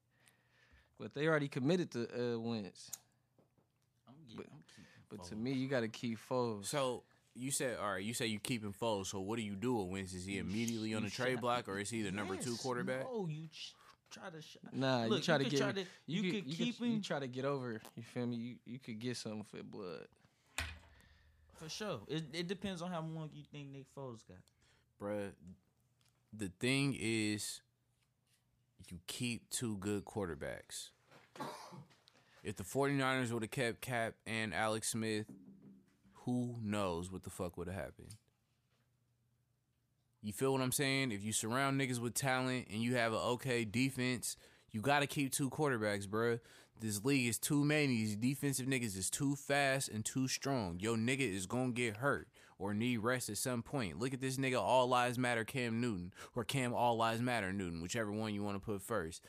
But 0.98 1.14
they 1.14 1.28
already 1.28 1.50
committed 1.50 1.92
to 1.92 2.04
uh, 2.36 2.40
Wentz. 2.40 2.92
I'm, 4.08 4.16
yeah, 4.30 4.46
I'm 4.50 4.86
But 5.10 5.26
to 5.26 5.36
me, 5.36 5.52
you 5.52 5.68
got 5.68 5.82
to 5.82 5.90
keep 5.90 6.18
Foles. 6.30 6.68
So 6.68 7.04
you 7.38 7.52
said, 7.52 7.78
all 7.82 7.92
right. 7.92 8.04
You 8.04 8.14
say 8.14 8.26
you 8.28 8.40
keeping 8.40 8.74
Foles. 8.74 9.08
So 9.08 9.20
what 9.20 9.38
do 9.38 9.44
you 9.44 9.56
do 9.56 9.76
with 9.76 9.88
Wentz? 9.88 10.14
Is 10.14 10.26
he 10.26 10.38
immediately 10.40 10.94
on 10.96 11.04
the 11.04 11.10
trade 11.10 11.40
block, 11.42 11.68
or 11.70 11.78
is 11.80 11.90
he 11.90 12.02
the 12.02 12.12
number 12.12 12.36
two 12.36 12.52
Yes, 12.52 12.62
quarterback? 12.62 13.04
No, 13.04 13.28
you 13.30 13.48
ch- 13.52 13.74
try 14.12 14.30
to. 14.30 14.42
Sh- 14.42 14.58
Nah, 14.72 15.04
you 15.04 15.10
Look, 15.10 15.24
try 15.24 15.38
to 15.38 15.44
get. 15.44 15.60
try 15.60 15.72
to- 15.72 15.86
you 16.08 16.22
could, 16.24 16.44
could 16.44 16.48
you 16.52 16.66
keep 16.66 16.78
could, 16.80 16.88
You 16.88 17.02
try 17.02 17.20
to 17.20 17.28
get 17.28 17.46
over. 17.46 17.80
You 17.96 18.04
feel 18.04 18.26
me? 18.28 18.36
You 18.38 18.56
you 18.66 18.80
could 18.80 19.00
get 19.00 19.18
something 19.18 19.44
for 19.44 19.62
Blood. 19.64 20.08
For 21.56 21.70
sure. 21.70 22.00
It, 22.08 22.24
it 22.34 22.48
depends 22.48 22.82
on 22.84 22.92
how 22.92 23.00
long 23.02 23.30
you 23.34 23.44
think 23.52 23.70
Nick 23.72 23.86
Foles 23.96 24.20
got. 24.28 24.38
Bruh, 25.02 25.32
the 26.32 26.52
thing 26.60 26.96
is, 27.00 27.62
you 28.90 29.00
keep 29.08 29.50
two 29.50 29.78
good 29.78 30.06
quarterbacks. 30.06 30.90
If 32.44 32.56
the 32.56 32.64
49ers 32.64 33.32
would 33.32 33.42
have 33.44 33.52
kept 33.52 33.82
Cap 33.82 34.14
and 34.26 34.54
Alex 34.54 34.90
Smith, 34.90 35.26
who 36.28 36.58
knows 36.62 37.10
what 37.10 37.24
the 37.24 37.30
fuck 37.30 37.58
would 37.58 37.68
have 37.68 37.76
happened? 37.78 38.18
You 40.22 40.34
feel 40.34 40.52
what 40.52 40.62
I'm 40.62 40.74
saying? 40.74 41.14
If 41.14 41.24
you 41.24 41.32
surround 41.32 41.80
niggas 41.80 42.00
with 42.00 42.16
talent 42.16 42.68
and 42.70 42.82
you 42.84 42.96
have 42.96 43.14
an 43.14 43.20
okay 43.20 43.64
defense, 43.64 44.36
you 44.70 44.82
got 44.82 45.00
to 45.00 45.08
keep 45.08 45.32
two 45.32 45.50
quarterbacks, 45.50 46.06
bruh. 46.06 46.42
This 46.82 47.06
league 47.06 47.30
is 47.30 47.40
too 47.40 47.64
many. 47.64 47.88
These 47.88 48.18
defensive 48.18 48.68
niggas 48.68 48.98
is 48.98 49.10
too 49.10 49.38
fast 49.38 49.88
and 49.88 50.04
too 50.04 50.28
strong. 50.28 50.80
Yo, 50.82 50.98
nigga 50.98 51.22
is 51.22 51.46
gonna 51.46 51.72
get 51.72 51.98
hurt 51.98 52.28
or 52.60 52.74
need 52.74 52.98
rest 52.98 53.30
at 53.30 53.38
some 53.38 53.64
point. 53.64 53.98
Look 53.98 54.14
at 54.14 54.20
this 54.20 54.36
nigga, 54.36 54.62
All 54.62 54.88
Lives 54.88 55.18
Matter 55.18 55.46
Cam 55.46 55.80
Newton 55.80 56.14
or 56.36 56.44
Cam 56.44 56.74
All 56.74 56.98
Lives 56.98 57.22
Matter 57.22 57.54
Newton, 57.54 57.82
whichever 57.82 58.12
one 58.12 58.34
you 58.34 58.44
want 58.44 58.58
to 58.58 58.64
put 58.64 58.82
first. 58.82 59.24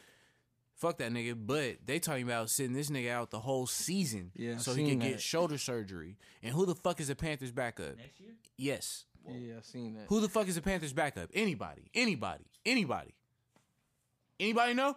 Fuck 0.78 0.98
that 0.98 1.12
nigga, 1.12 1.34
but 1.36 1.78
they 1.84 1.98
talking 1.98 2.22
about 2.22 2.50
sitting 2.50 2.72
this 2.72 2.88
nigga 2.88 3.10
out 3.10 3.30
the 3.30 3.40
whole 3.40 3.66
season 3.66 4.30
Yeah, 4.36 4.58
so 4.58 4.72
he 4.74 4.86
seen 4.86 5.00
can 5.00 5.10
get 5.10 5.20
shoulder 5.20 5.58
surgery. 5.58 6.16
And 6.40 6.54
who 6.54 6.66
the 6.66 6.76
fuck 6.76 7.00
is 7.00 7.08
the 7.08 7.16
Panthers 7.16 7.50
backup? 7.50 7.96
Next 7.96 8.20
year? 8.20 8.30
Yes. 8.56 9.04
Yeah, 9.26 9.56
I 9.58 9.62
seen 9.62 9.94
that. 9.94 10.04
Who 10.06 10.20
the 10.20 10.28
fuck 10.28 10.46
is 10.46 10.54
the 10.54 10.62
Panthers 10.62 10.92
backup? 10.92 11.30
Anybody. 11.34 11.90
Anybody. 11.94 12.44
Anybody. 12.64 13.12
Anybody 14.38 14.74
know? 14.74 14.96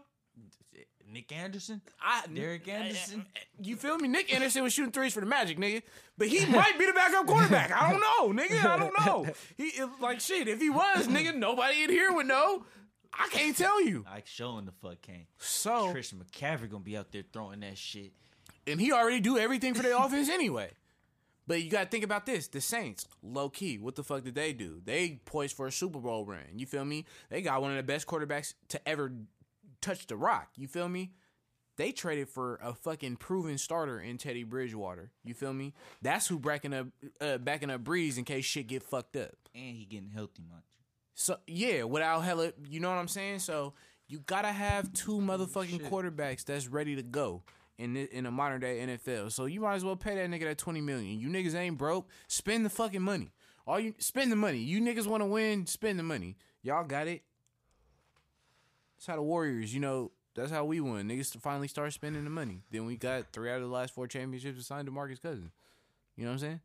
Nick 1.11 1.31
Anderson, 1.33 1.81
I 2.01 2.25
Derek 2.33 2.67
Anderson. 2.69 3.25
You 3.61 3.75
feel 3.75 3.97
me? 3.97 4.07
Nick 4.07 4.33
Anderson 4.33 4.63
was 4.63 4.71
shooting 4.71 4.93
threes 4.93 5.13
for 5.13 5.19
the 5.19 5.25
Magic, 5.25 5.57
nigga. 5.57 5.81
But 6.17 6.29
he 6.29 6.45
might 6.45 6.79
be 6.79 6.85
the 6.85 6.93
backup 6.93 7.25
quarterback. 7.27 7.71
I 7.71 7.91
don't 7.91 7.99
know, 7.99 8.43
nigga. 8.43 8.63
I 8.63 8.77
don't 8.77 8.93
know. 9.05 9.33
He 9.57 9.63
if, 9.63 9.89
like 9.99 10.21
shit. 10.21 10.47
If 10.47 10.61
he 10.61 10.69
was, 10.69 11.07
nigga, 11.07 11.35
nobody 11.35 11.83
in 11.83 11.89
here 11.89 12.13
would 12.13 12.27
know. 12.27 12.65
I 13.13 13.27
can't 13.29 13.55
tell 13.57 13.81
you. 13.83 14.05
Like 14.11 14.27
showing 14.27 14.65
the 14.65 14.71
fuck 14.71 15.01
came. 15.01 15.25
So 15.37 15.91
Christian 15.91 16.19
McCaffrey 16.19 16.69
gonna 16.69 16.83
be 16.83 16.97
out 16.97 17.11
there 17.11 17.23
throwing 17.31 17.59
that 17.61 17.77
shit. 17.77 18.11
and 18.67 18.79
he 18.79 18.91
already 18.91 19.19
do 19.19 19.37
everything 19.37 19.73
for 19.73 19.83
their 19.83 19.97
offense 20.03 20.29
anyway. 20.29 20.71
But 21.47 21.61
you 21.63 21.69
gotta 21.71 21.89
think 21.89 22.03
about 22.03 22.25
this: 22.25 22.47
the 22.47 22.61
Saints, 22.61 23.05
low 23.23 23.49
key, 23.49 23.77
what 23.77 23.95
the 23.95 24.03
fuck 24.03 24.23
did 24.23 24.35
they 24.35 24.53
do? 24.53 24.81
They 24.85 25.19
poised 25.25 25.55
for 25.55 25.67
a 25.67 25.71
Super 25.71 25.99
Bowl 25.99 26.25
run. 26.25 26.39
You 26.55 26.65
feel 26.65 26.85
me? 26.85 27.05
They 27.29 27.41
got 27.41 27.61
one 27.61 27.71
of 27.71 27.77
the 27.77 27.83
best 27.83 28.07
quarterbacks 28.07 28.53
to 28.69 28.87
ever 28.87 29.11
touch 29.81 30.07
the 30.07 30.15
rock. 30.15 30.49
You 30.55 30.67
feel 30.67 30.87
me? 30.87 31.11
They 31.77 31.91
traded 31.91 32.29
for 32.29 32.59
a 32.61 32.73
fucking 32.73 33.15
proven 33.17 33.57
starter 33.57 33.99
in 33.99 34.17
Teddy 34.17 34.43
Bridgewater. 34.43 35.09
You 35.23 35.33
feel 35.33 35.53
me? 35.53 35.73
That's 36.01 36.27
who 36.27 36.37
backing 36.37 36.73
up, 36.73 36.87
uh, 37.19 37.37
backing 37.39 37.71
up 37.71 37.83
Brees 37.83 38.17
in 38.17 38.23
case 38.23 38.45
shit 38.45 38.67
get 38.67 38.83
fucked 38.83 39.15
up. 39.15 39.31
And 39.55 39.75
he 39.75 39.85
getting 39.85 40.09
healthy 40.11 40.43
much. 40.47 40.63
So 41.13 41.37
yeah, 41.47 41.83
without 41.83 42.21
hella, 42.21 42.53
you 42.67 42.79
know 42.79 42.89
what 42.89 42.97
I'm 42.97 43.07
saying. 43.07 43.39
So 43.39 43.73
you 44.07 44.19
gotta 44.19 44.51
have 44.51 44.91
two 44.93 45.19
motherfucking 45.19 45.89
quarterbacks 45.89 46.43
that's 46.45 46.67
ready 46.67 46.95
to 46.95 47.03
go 47.03 47.43
in 47.77 47.93
the, 47.93 48.15
in 48.15 48.25
a 48.25 48.31
modern 48.31 48.61
day 48.61 48.79
NFL. 48.79 49.31
So 49.31 49.45
you 49.45 49.61
might 49.61 49.75
as 49.75 49.85
well 49.85 49.95
pay 49.95 50.15
that 50.15 50.29
nigga 50.29 50.45
that 50.45 50.57
twenty 50.57 50.81
million. 50.81 51.19
You 51.19 51.29
niggas 51.29 51.55
ain't 51.55 51.77
broke. 51.77 52.09
Spend 52.27 52.65
the 52.65 52.69
fucking 52.69 53.01
money. 53.01 53.31
All 53.67 53.79
you 53.79 53.93
spend 53.99 54.31
the 54.31 54.35
money. 54.35 54.59
You 54.59 54.81
niggas 54.81 55.07
want 55.07 55.21
to 55.21 55.27
win. 55.27 55.65
Spend 55.65 55.99
the 55.99 56.03
money. 56.03 56.37
Y'all 56.63 56.83
got 56.83 57.07
it. 57.07 57.23
That's 58.97 59.07
how 59.07 59.15
the 59.15 59.23
Warriors. 59.23 59.73
You 59.73 59.79
know. 59.79 60.11
That's 60.33 60.49
how 60.49 60.63
we 60.63 60.79
won. 60.79 61.09
Niggas 61.09 61.37
finally 61.41 61.67
start 61.67 61.91
spending 61.91 62.23
the 62.23 62.29
money. 62.29 62.61
Then 62.71 62.85
we 62.85 62.95
got 62.95 63.33
three 63.33 63.51
out 63.51 63.57
of 63.57 63.63
the 63.63 63.67
last 63.67 63.93
four 63.93 64.07
championships 64.07 64.61
assigned 64.61 64.85
to 64.85 64.91
Marcus 64.91 65.19
Cousins. 65.19 65.51
You 66.15 66.23
know 66.23 66.31
what 66.31 66.43
I'm 66.43 66.59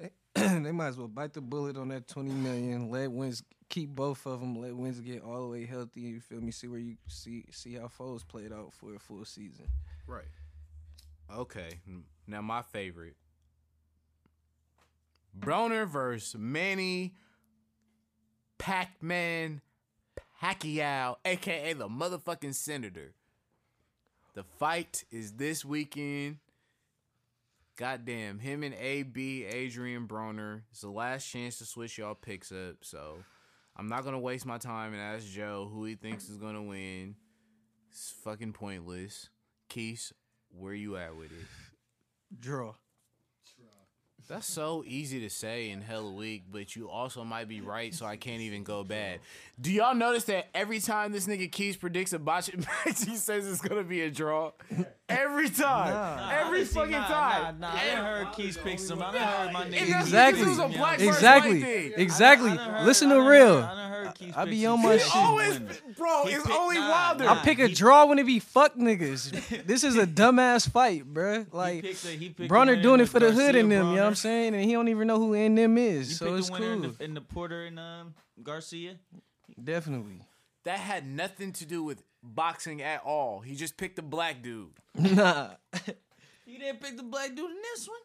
saying? 0.00 0.08
they 0.64 0.72
might 0.72 0.88
as 0.88 0.96
well 0.96 1.08
bite 1.08 1.32
the 1.32 1.40
bullet 1.40 1.76
on 1.76 1.88
that 1.88 2.08
twenty 2.08 2.32
million. 2.32 2.90
Let 2.90 3.10
Wentz 3.10 3.42
keep 3.68 3.94
both 3.94 4.26
of 4.26 4.40
them. 4.40 4.60
Let 4.60 4.74
Wentz 4.76 5.00
get 5.00 5.22
all 5.22 5.42
the 5.42 5.48
way 5.48 5.66
healthy. 5.66 6.00
You 6.00 6.20
feel 6.20 6.40
me? 6.40 6.50
See 6.50 6.68
where 6.68 6.78
you 6.78 6.96
see 7.06 7.44
see 7.50 7.74
how 7.74 7.88
Foles 7.88 8.26
played 8.26 8.52
out 8.52 8.72
for 8.72 8.94
a 8.94 8.98
full 8.98 9.24
season. 9.24 9.66
Right. 10.06 10.24
Okay. 11.34 11.80
Now 12.26 12.42
my 12.42 12.62
favorite. 12.62 13.16
Broner 15.38 15.86
versus 15.86 16.34
Manny 16.38 17.14
Pac-Man 18.58 19.60
Pacquiao, 20.42 21.16
aka 21.24 21.72
the 21.74 21.88
motherfucking 21.88 22.54
senator. 22.54 23.14
The 24.34 24.42
fight 24.42 25.04
is 25.10 25.32
this 25.32 25.64
weekend. 25.64 26.38
Goddamn, 27.76 28.40
him 28.40 28.64
and 28.64 28.74
AB 28.74 29.44
Adrian 29.44 30.08
Broner. 30.08 30.62
It's 30.70 30.80
the 30.80 30.90
last 30.90 31.26
chance 31.26 31.58
to 31.58 31.64
switch 31.64 31.98
y'all 31.98 32.14
picks 32.14 32.50
up. 32.50 32.76
So 32.82 33.18
I'm 33.78 33.88
not 33.88 34.04
gonna 34.04 34.18
waste 34.18 34.44
my 34.44 34.58
time 34.58 34.92
and 34.92 35.00
ask 35.00 35.24
Joe 35.26 35.70
who 35.72 35.84
he 35.84 35.94
thinks 35.94 36.28
is 36.28 36.36
gonna 36.36 36.62
win. 36.62 37.14
It's 37.90 38.12
fucking 38.24 38.52
pointless. 38.52 39.28
Keith, 39.68 40.12
where 40.50 40.74
you 40.74 40.96
at 40.96 41.16
with 41.16 41.30
it? 41.30 41.46
Draw. 42.40 42.74
That's 44.28 44.46
so 44.46 44.84
easy 44.86 45.20
to 45.20 45.30
say 45.30 45.70
in 45.70 45.80
hella 45.80 46.12
week, 46.12 46.42
but 46.52 46.76
you 46.76 46.90
also 46.90 47.24
might 47.24 47.48
be 47.48 47.62
right, 47.62 47.94
so 47.94 48.04
I 48.04 48.16
can't 48.16 48.42
even 48.42 48.62
go 48.62 48.84
bad. 48.84 49.20
Do 49.58 49.72
y'all 49.72 49.94
notice 49.94 50.24
that 50.24 50.48
every 50.54 50.80
time 50.80 51.12
this 51.12 51.26
nigga 51.26 51.50
Keys 51.50 51.78
predicts 51.78 52.12
a 52.12 52.18
botched 52.18 52.54
match, 52.58 53.04
he 53.06 53.16
says 53.16 53.46
it's 53.50 53.62
gonna 53.62 53.84
be 53.84 54.02
a 54.02 54.10
draw? 54.10 54.52
Every 55.08 55.48
time. 55.48 55.94
Nah. 55.94 56.30
Every 56.30 56.66
See, 56.66 56.74
fucking 56.74 56.90
nah, 56.92 57.06
time. 57.08 57.58
Nah, 57.60 57.68
nah, 57.72 57.80
I 57.80 57.86
done 57.86 58.04
heard 58.04 58.32
Keith 58.34 58.58
pick 58.62 58.78
some. 58.78 59.00
I 59.02 59.12
done 59.12 59.22
heard 59.22 59.52
my 59.54 59.64
And 59.64 59.72
nigga. 59.74 59.78
that's 59.88 59.88
Keith 59.88 60.00
Exactly. 60.04 60.32
because 60.32 60.34
pick 60.34 60.42
it 60.44 60.48
was 60.50 60.58
a 60.58 60.60
some, 60.60 60.72
black 60.72 60.98
you 61.00 61.06
know? 61.06 61.10
versus 61.12 61.22
Exactly. 61.22 61.94
Exactly. 62.02 62.50
I 62.50 62.54
done 62.56 62.70
heard- 62.74 62.86
Listen 62.86 63.08
I 63.10 63.14
to 63.14 63.20
done 63.20 63.26
real. 63.28 63.60
Heard- 64.20 64.28
I 64.30 64.30
done 64.30 64.34
heard 64.34 64.34
Keith 64.34 64.36
I 64.36 64.44
pick 64.44 64.50
be 64.50 64.66
on 64.66 64.82
my 64.82 64.92
shit. 64.98 65.00
shit. 65.02 65.12
He 65.12 65.18
Always, 65.18 65.58
bro, 65.96 66.24
He 66.26 66.32
it's 66.34 66.46
picked- 66.46 66.58
only 66.58 66.76
nah, 66.76 66.90
Wilder. 66.90 67.24
nah. 67.24 67.32
I 67.32 67.44
pick 67.44 67.58
a 67.60 67.66
he- 67.68 67.74
draw 67.74 68.06
when 68.06 68.18
it 68.18 68.24
be 68.26 68.38
fuck 68.38 68.74
niggas. 68.76 69.64
this 69.66 69.84
is 69.84 69.96
a 69.96 70.06
dumbass 70.06 70.70
fight, 70.70 71.04
bruh. 71.12 71.44
He 71.50 71.56
Like 71.56 71.82
picked 71.82 72.02
the- 72.02 72.08
he 72.10 72.28
picked 72.30 72.50
Broner 72.50 72.66
winner 72.68 72.82
doing 72.82 72.94
in 73.00 73.06
it 73.06 73.08
for 73.08 73.20
the 73.20 73.26
hood 73.32 73.54
Garcia 73.54 73.60
in 73.60 73.68
them. 73.68 73.88
You 73.90 73.96
know 73.96 74.02
what 74.02 74.06
I'm 74.08 74.12
Broner. 74.12 74.16
saying? 74.16 74.54
And 74.54 74.64
he 74.64 74.72
don't 74.72 74.88
even 74.88 75.06
know 75.06 75.18
who 75.18 75.34
in 75.34 75.54
them 75.54 75.78
is. 75.78 76.08
You 76.10 76.14
so 76.16 76.26
picked 76.26 76.38
it's 76.38 76.46
the 76.48 76.52
winner 76.54 76.66
cool. 76.76 76.84
in 76.84 76.92
the, 76.98 77.04
in 77.04 77.14
the 77.14 77.20
Porter 77.20 77.64
and 77.66 77.78
um, 77.78 78.14
Garcia. 78.42 78.96
Definitely. 79.62 80.20
That 80.64 80.78
had 80.80 81.06
nothing 81.06 81.52
to 81.54 81.64
do 81.64 81.82
with 81.82 82.02
boxing 82.22 82.82
at 82.82 83.02
all. 83.04 83.40
He 83.40 83.54
just 83.54 83.76
picked 83.76 83.98
a 83.98 84.02
black 84.02 84.42
dude. 84.42 84.70
Nah. 84.98 85.50
He 86.44 86.56
didn't 86.56 86.80
pick 86.80 86.96
the 86.96 87.02
black 87.02 87.28
dude 87.34 87.50
in 87.50 87.56
this 87.74 87.86
one. 87.86 87.98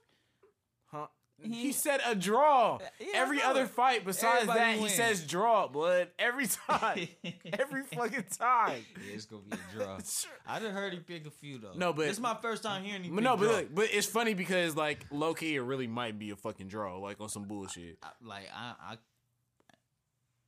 Huh? 0.87 1.07
He 1.41 1.73
said 1.73 1.99
a 2.05 2.15
draw. 2.15 2.79
Yeah, 2.99 3.07
Every 3.15 3.41
I 3.41 3.49
other 3.49 3.65
fight 3.65 4.05
besides 4.05 4.43
Everybody 4.43 4.59
that, 4.59 4.77
he 4.79 4.87
says 4.87 5.25
draw, 5.25 5.67
blood. 5.67 6.07
Every 6.17 6.47
time. 6.47 7.07
Every 7.59 7.83
fucking 7.83 8.25
time. 8.39 8.85
Yeah, 9.05 9.13
it's 9.13 9.25
gonna 9.25 9.41
be 9.49 9.57
a 9.57 9.75
draw. 9.75 9.97
I 10.47 10.59
done 10.59 10.73
heard 10.73 10.93
he 10.93 10.99
pick 10.99 11.27
a 11.27 11.31
few 11.31 11.57
though. 11.57 11.73
No, 11.75 11.91
but- 11.91 12.03
this 12.03 12.13
is 12.13 12.19
my 12.21 12.37
first 12.41 12.63
time 12.63 12.83
hearing 12.83 13.03
him. 13.03 13.15
But 13.15 13.23
no, 13.23 13.35
but 13.35 13.45
draw. 13.45 13.55
look, 13.57 13.75
but 13.75 13.87
it's 13.91 14.07
funny 14.07 14.33
because 14.33 14.75
like 14.77 15.05
low 15.11 15.33
key, 15.33 15.55
it 15.55 15.61
really 15.61 15.87
might 15.87 16.17
be 16.17 16.29
a 16.29 16.35
fucking 16.35 16.67
draw, 16.67 16.97
like 16.97 17.19
on 17.19 17.29
some 17.29 17.43
bullshit. 17.43 17.97
I, 18.01 18.09
like 18.23 18.47
I, 18.55 18.73
I, 18.91 18.97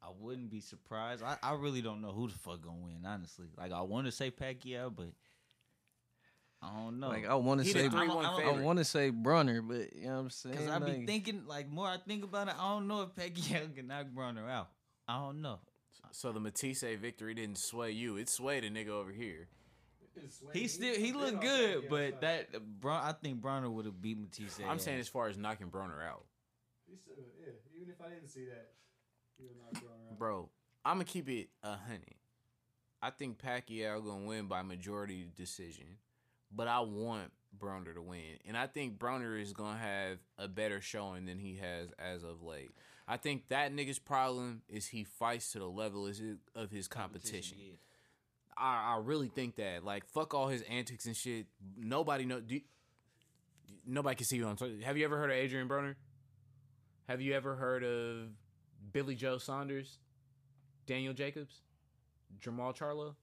I 0.01 0.09
wouldn't 0.19 0.49
be 0.51 0.61
surprised. 0.61 1.23
I, 1.23 1.38
I 1.41 1.55
really 1.55 1.81
don't 1.81 2.01
know 2.01 2.11
who 2.11 2.27
the 2.27 2.38
fuck 2.38 2.61
gonna 2.61 2.77
win. 2.77 3.03
Honestly, 3.05 3.47
like 3.57 3.71
I 3.71 3.81
want 3.81 4.05
to 4.05 4.11
say 4.11 4.31
Pacquiao, 4.31 4.95
but 4.95 5.07
I 6.62 6.70
don't 6.76 6.99
know. 6.99 7.10
Like 7.10 7.28
I 7.28 7.36
want 7.36 7.64
to 7.64 7.68
say, 7.70 7.89
three 7.89 8.08
one 8.08 8.26
I 8.26 8.41
I 8.41 8.60
want 8.60 8.80
to 8.80 8.86
say 8.86 9.12
Broner, 9.12 9.66
but 9.68 9.95
you 9.95 10.08
know 10.08 10.14
what 10.14 10.20
I'm 10.20 10.30
saying. 10.30 10.58
Cause 10.58 10.68
I 10.70 10.80
be 10.80 10.86
Like, 10.86 11.08
thinking, 11.08 11.43
like 11.45 11.70
more 11.70 11.88
I 11.88 11.97
think 11.97 12.24
about 12.24 12.47
it, 12.47 12.56
I 12.60 12.70
don't 12.70 12.88
know 12.88 13.01
if 13.03 13.10
Pacquiao 13.14 13.76
can 13.76 13.88
knock 13.88 14.08
Broner 14.16 14.49
out. 14.49 14.70
I 15.08 15.18
don't 15.20 15.41
know. 15.41 15.60
So 16.12 16.32
the 16.32 16.39
Matthysse 16.39 16.82
victory 16.99 17.34
didn't 17.34 17.58
sway 17.58 17.91
you; 17.91 18.16
it 18.18 18.30
swayed 18.30 18.64
a 18.64 18.70
nigga 18.70 18.89
over 18.89 19.12
here. 19.12 19.47
He 20.53 20.68
still 20.70 20.95
he 20.95 21.12
looked 21.12 21.41
good, 21.41 21.89
but 21.89 22.22
that 22.22 22.47
Bron, 22.80 23.03
I 23.03 23.12
think 23.12 23.41
Broner 23.41 23.70
would 23.70 23.86
have 23.86 24.01
beat 24.01 24.18
Matthysse. 24.18 24.62
I'm 24.68 24.80
saying 24.80 24.99
as 24.99 25.10
far 25.10 25.28
as 25.28 25.38
knocking 25.38 25.68
Broner 25.68 26.01
out, 26.08 26.24
still, 26.86 27.16
yeah, 27.41 27.51
even 27.76 27.89
if 27.89 27.99
I 28.01 28.10
didn't 28.10 28.30
see 28.30 28.45
that, 28.45 28.70
he 29.38 29.43
would 29.43 29.58
not 29.58 29.74
go 29.82 29.88
around. 29.89 30.18
bro. 30.18 30.49
I'm 30.86 30.95
gonna 30.95 31.03
keep 31.06 31.28
it 31.30 31.49
a 31.64 31.76
hundred. 31.76 32.16
I 33.01 33.10
think 33.10 33.38
Pacquiao 33.39 34.03
gonna 34.06 34.26
win 34.26 34.45
by 34.47 34.62
majority 34.62 35.28
decision, 35.36 35.97
but 36.56 36.68
I 36.68 36.80
want 36.82 37.32
Broner 37.58 37.93
to 37.93 38.01
win, 38.01 38.38
and 38.47 38.58
I 38.58 38.68
think 38.68 38.97
Broner 38.97 39.41
is 39.41 39.53
gonna 39.53 39.78
have 39.78 40.18
a 40.38 40.47
better 40.47 40.82
showing 40.82 41.26
than 41.26 41.39
he 41.39 41.58
has 41.58 41.91
as 41.99 42.24
of 42.24 42.41
late. 42.41 42.72
I 43.08 43.18
think 43.18 43.49
that 43.49 43.74
nigga's 43.74 43.99
problem 43.99 44.62
is 44.68 44.88
he 44.88 45.03
fights 45.03 45.51
to 45.51 45.60
the 45.60 45.70
level 45.70 46.10
of 46.56 46.72
his 46.72 46.88
competition. 46.88 47.58
yeah. 47.60 47.74
I, 48.58 48.95
I 48.95 48.99
really 49.03 49.28
think 49.28 49.58
that. 49.58 49.84
Like, 49.84 50.08
fuck 50.08 50.34
all 50.34 50.47
his 50.47 50.62
antics 50.64 51.06
and 51.06 51.16
shit. 51.16 51.47
Nobody 51.78 52.26
know. 52.26 52.39
Do, 52.39 52.60
nobody 53.86 54.16
can 54.16 54.26
see 54.26 54.38
you 54.38 54.45
on. 54.45 54.58
So, 54.58 54.70
have 54.84 54.97
you 54.97 55.06
ever 55.06 55.18
heard 55.18 55.30
of 55.30 55.36
Adrian 55.36 55.68
Broner? 55.68 55.95
Have 57.08 57.22
you 57.22 57.34
ever 57.34 57.56
heard 57.56 57.84
of 57.84 58.30
Billy 58.91 59.16
Joe 59.16 59.38
Saunders, 59.38 59.99
Daniel 60.88 61.14
Jacobs, 61.14 61.62
Jermall 62.39 62.76
Charlo? 62.76 63.16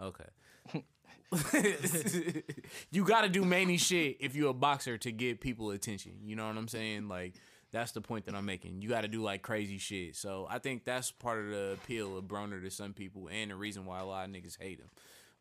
Okay. 0.00 0.84
you 2.90 3.04
got 3.04 3.22
to 3.22 3.28
do 3.28 3.44
many 3.44 3.76
shit 3.76 4.18
if 4.20 4.34
you're 4.34 4.50
a 4.50 4.54
boxer 4.54 4.98
to 4.98 5.12
get 5.12 5.40
people 5.40 5.70
attention. 5.70 6.12
You 6.24 6.36
know 6.36 6.46
what 6.46 6.56
I'm 6.56 6.68
saying? 6.68 7.08
Like 7.08 7.34
that's 7.72 7.92
the 7.92 8.00
point 8.00 8.26
that 8.26 8.34
I'm 8.34 8.46
making. 8.46 8.82
You 8.82 8.88
got 8.88 9.02
to 9.02 9.08
do 9.08 9.22
like 9.22 9.42
crazy 9.42 9.78
shit. 9.78 10.16
So 10.16 10.46
I 10.48 10.58
think 10.58 10.84
that's 10.84 11.10
part 11.10 11.40
of 11.40 11.50
the 11.50 11.72
appeal 11.72 12.16
of 12.16 12.24
Broner 12.24 12.62
to 12.62 12.70
some 12.70 12.92
people 12.92 13.28
and 13.30 13.50
the 13.50 13.56
reason 13.56 13.84
why 13.84 14.00
a 14.00 14.04
lot 14.04 14.26
of 14.26 14.30
niggas 14.30 14.60
hate 14.60 14.78
him. 14.78 14.90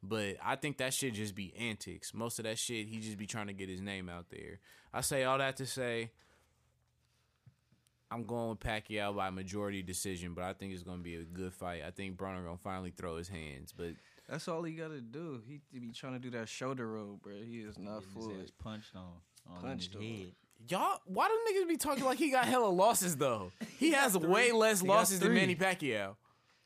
But 0.01 0.35
I 0.43 0.57
think 0.57 0.77
that 0.77 0.93
shit 0.93 1.13
just 1.13 1.35
be 1.35 1.53
antics. 1.57 2.13
Most 2.13 2.39
of 2.39 2.43
that 2.43 2.57
shit, 2.57 2.87
he 2.87 2.99
just 2.99 3.17
be 3.17 3.25
trying 3.25 3.47
to 3.47 3.53
get 3.53 3.69
his 3.69 3.81
name 3.81 4.09
out 4.09 4.25
there. 4.29 4.59
I 4.93 5.01
say 5.01 5.23
all 5.23 5.37
that 5.37 5.57
to 5.57 5.65
say, 5.65 6.11
I'm 8.11 8.25
going 8.25 8.49
with 8.49 8.59
Pacquiao 8.59 9.15
by 9.15 9.29
majority 9.29 9.81
decision, 9.81 10.33
but 10.33 10.43
I 10.43 10.53
think 10.53 10.73
it's 10.73 10.83
gonna 10.83 11.01
be 11.01 11.15
a 11.15 11.23
good 11.23 11.53
fight. 11.53 11.81
I 11.87 11.91
think 11.91 12.17
Broner 12.17 12.43
gonna 12.43 12.57
finally 12.57 12.93
throw 12.95 13.17
his 13.17 13.29
hands, 13.29 13.73
but 13.75 13.93
that's 14.29 14.47
all 14.47 14.63
he 14.63 14.73
got 14.73 14.89
to 14.89 15.01
do. 15.01 15.41
He 15.47 15.59
be 15.79 15.91
trying 15.91 16.13
to 16.13 16.19
do 16.19 16.29
that 16.31 16.47
shoulder 16.49 16.87
roll, 16.87 17.19
bro. 17.21 17.33
He 17.43 17.59
is 17.59 17.77
not 17.77 17.99
Getting 17.99 18.09
full. 18.13 18.29
his 18.29 18.43
ass 18.43 18.51
punched 18.57 18.95
on, 18.95 19.03
on 19.55 19.61
Punched 19.61 19.93
his 19.93 20.01
on. 20.01 20.31
Y'all, 20.69 20.99
why 21.05 21.27
do 21.27 21.33
niggas 21.53 21.67
be 21.67 21.75
talking 21.77 22.05
like 22.05 22.17
he 22.17 22.31
got 22.31 22.45
hella 22.45 22.67
losses 22.69 23.17
though? 23.17 23.51
He 23.79 23.91
has 23.91 24.17
way 24.17 24.51
less 24.53 24.79
He 24.81 24.87
losses 24.87 25.19
than. 25.19 25.33
Manny 25.33 25.55
Pacquiao. 25.55 26.15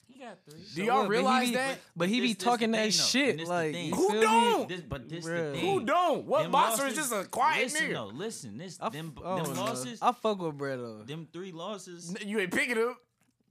He 0.08 0.14
He 0.14 0.20
got 0.20 0.38
three. 0.48 0.60
Do 0.76 0.84
y'all 0.84 0.98
what, 1.00 1.02
but 1.02 1.04
he 1.06 1.10
realize 1.10 1.48
be- 1.50 1.56
that? 1.56 1.80
But 1.96 2.10
he 2.10 2.20
This- 2.20 2.30
be 2.30 2.34
talking 2.36 2.72
that 2.72 2.82
thing, 2.84 2.92
shit. 2.92 3.30
And 3.32 3.40
this 3.40 3.48
the 3.48 3.54
Like, 3.54 3.76
Who 3.76 4.22
don't? 4.22 4.70
This, 4.70 4.82
but 4.82 5.10
this 5.10 5.26
Bruh. 5.26 5.54
the 5.54 5.60
Who 5.60 5.84
don't? 5.84 6.26
What 6.26 6.44
Them 6.44 6.52
boxer 6.52 6.84
losses- 6.84 6.98
is 7.00 7.10
just 7.10 7.26
a 7.26 7.28
quiet 7.28 7.64
listen, 7.64 7.88
nigga? 7.90 7.94
though, 7.94 8.06
listen, 8.06 8.58
this 8.60 8.78
I, 8.80 8.90
them, 8.90 9.14
f- 9.18 9.24
I 9.26 9.36
them 9.38 9.46
don't 9.46 9.56
losses, 9.58 10.00
I 10.02 10.12
fuck 10.12 10.40
with 10.42 10.58
Bredo. 10.58 11.06
them 11.08 11.28
three 11.34 11.52
losses, 11.52 12.16
You 12.24 12.40
ain't 12.40 12.54
picking 12.54 12.78
up. 12.78 12.98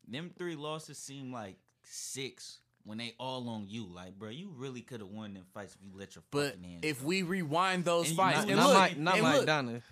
them 0.07 0.31
three 0.39 0.55
losses 0.55 0.97
seem 0.99 1.33
like 1.33 1.57
six 1.83 2.61
when 2.87 2.99
they 2.99 3.15
all 3.19 3.49
on 3.49 3.67
you. 3.69 3.87
Like, 3.93 4.19
bro, 4.19 4.31
you 4.31 4.51
really 4.57 4.81
could 4.81 5.01
have 5.01 5.11
won 5.11 5.35
them 5.35 5.45
fights 5.53 5.75
if 5.75 5.83
you 5.85 5.91
let 5.99 6.15
your 6.15 6.23
But 6.31 6.53
fucking 6.55 6.63
hands. 6.65 6.81
if 6.85 7.01
go. 7.03 7.09
we 7.09 7.23
rewind 7.23 7.85
those 7.85 8.09
And 8.09 8.17
fights, 8.17 8.47
know- 8.47 8.53
and 8.53 8.57
not 8.57 8.69
look, 8.91 8.99
not 8.99 9.15
and 9.15 9.23
Mike 9.23 9.37
look, 9.37 9.47
Donna. 9.47 9.83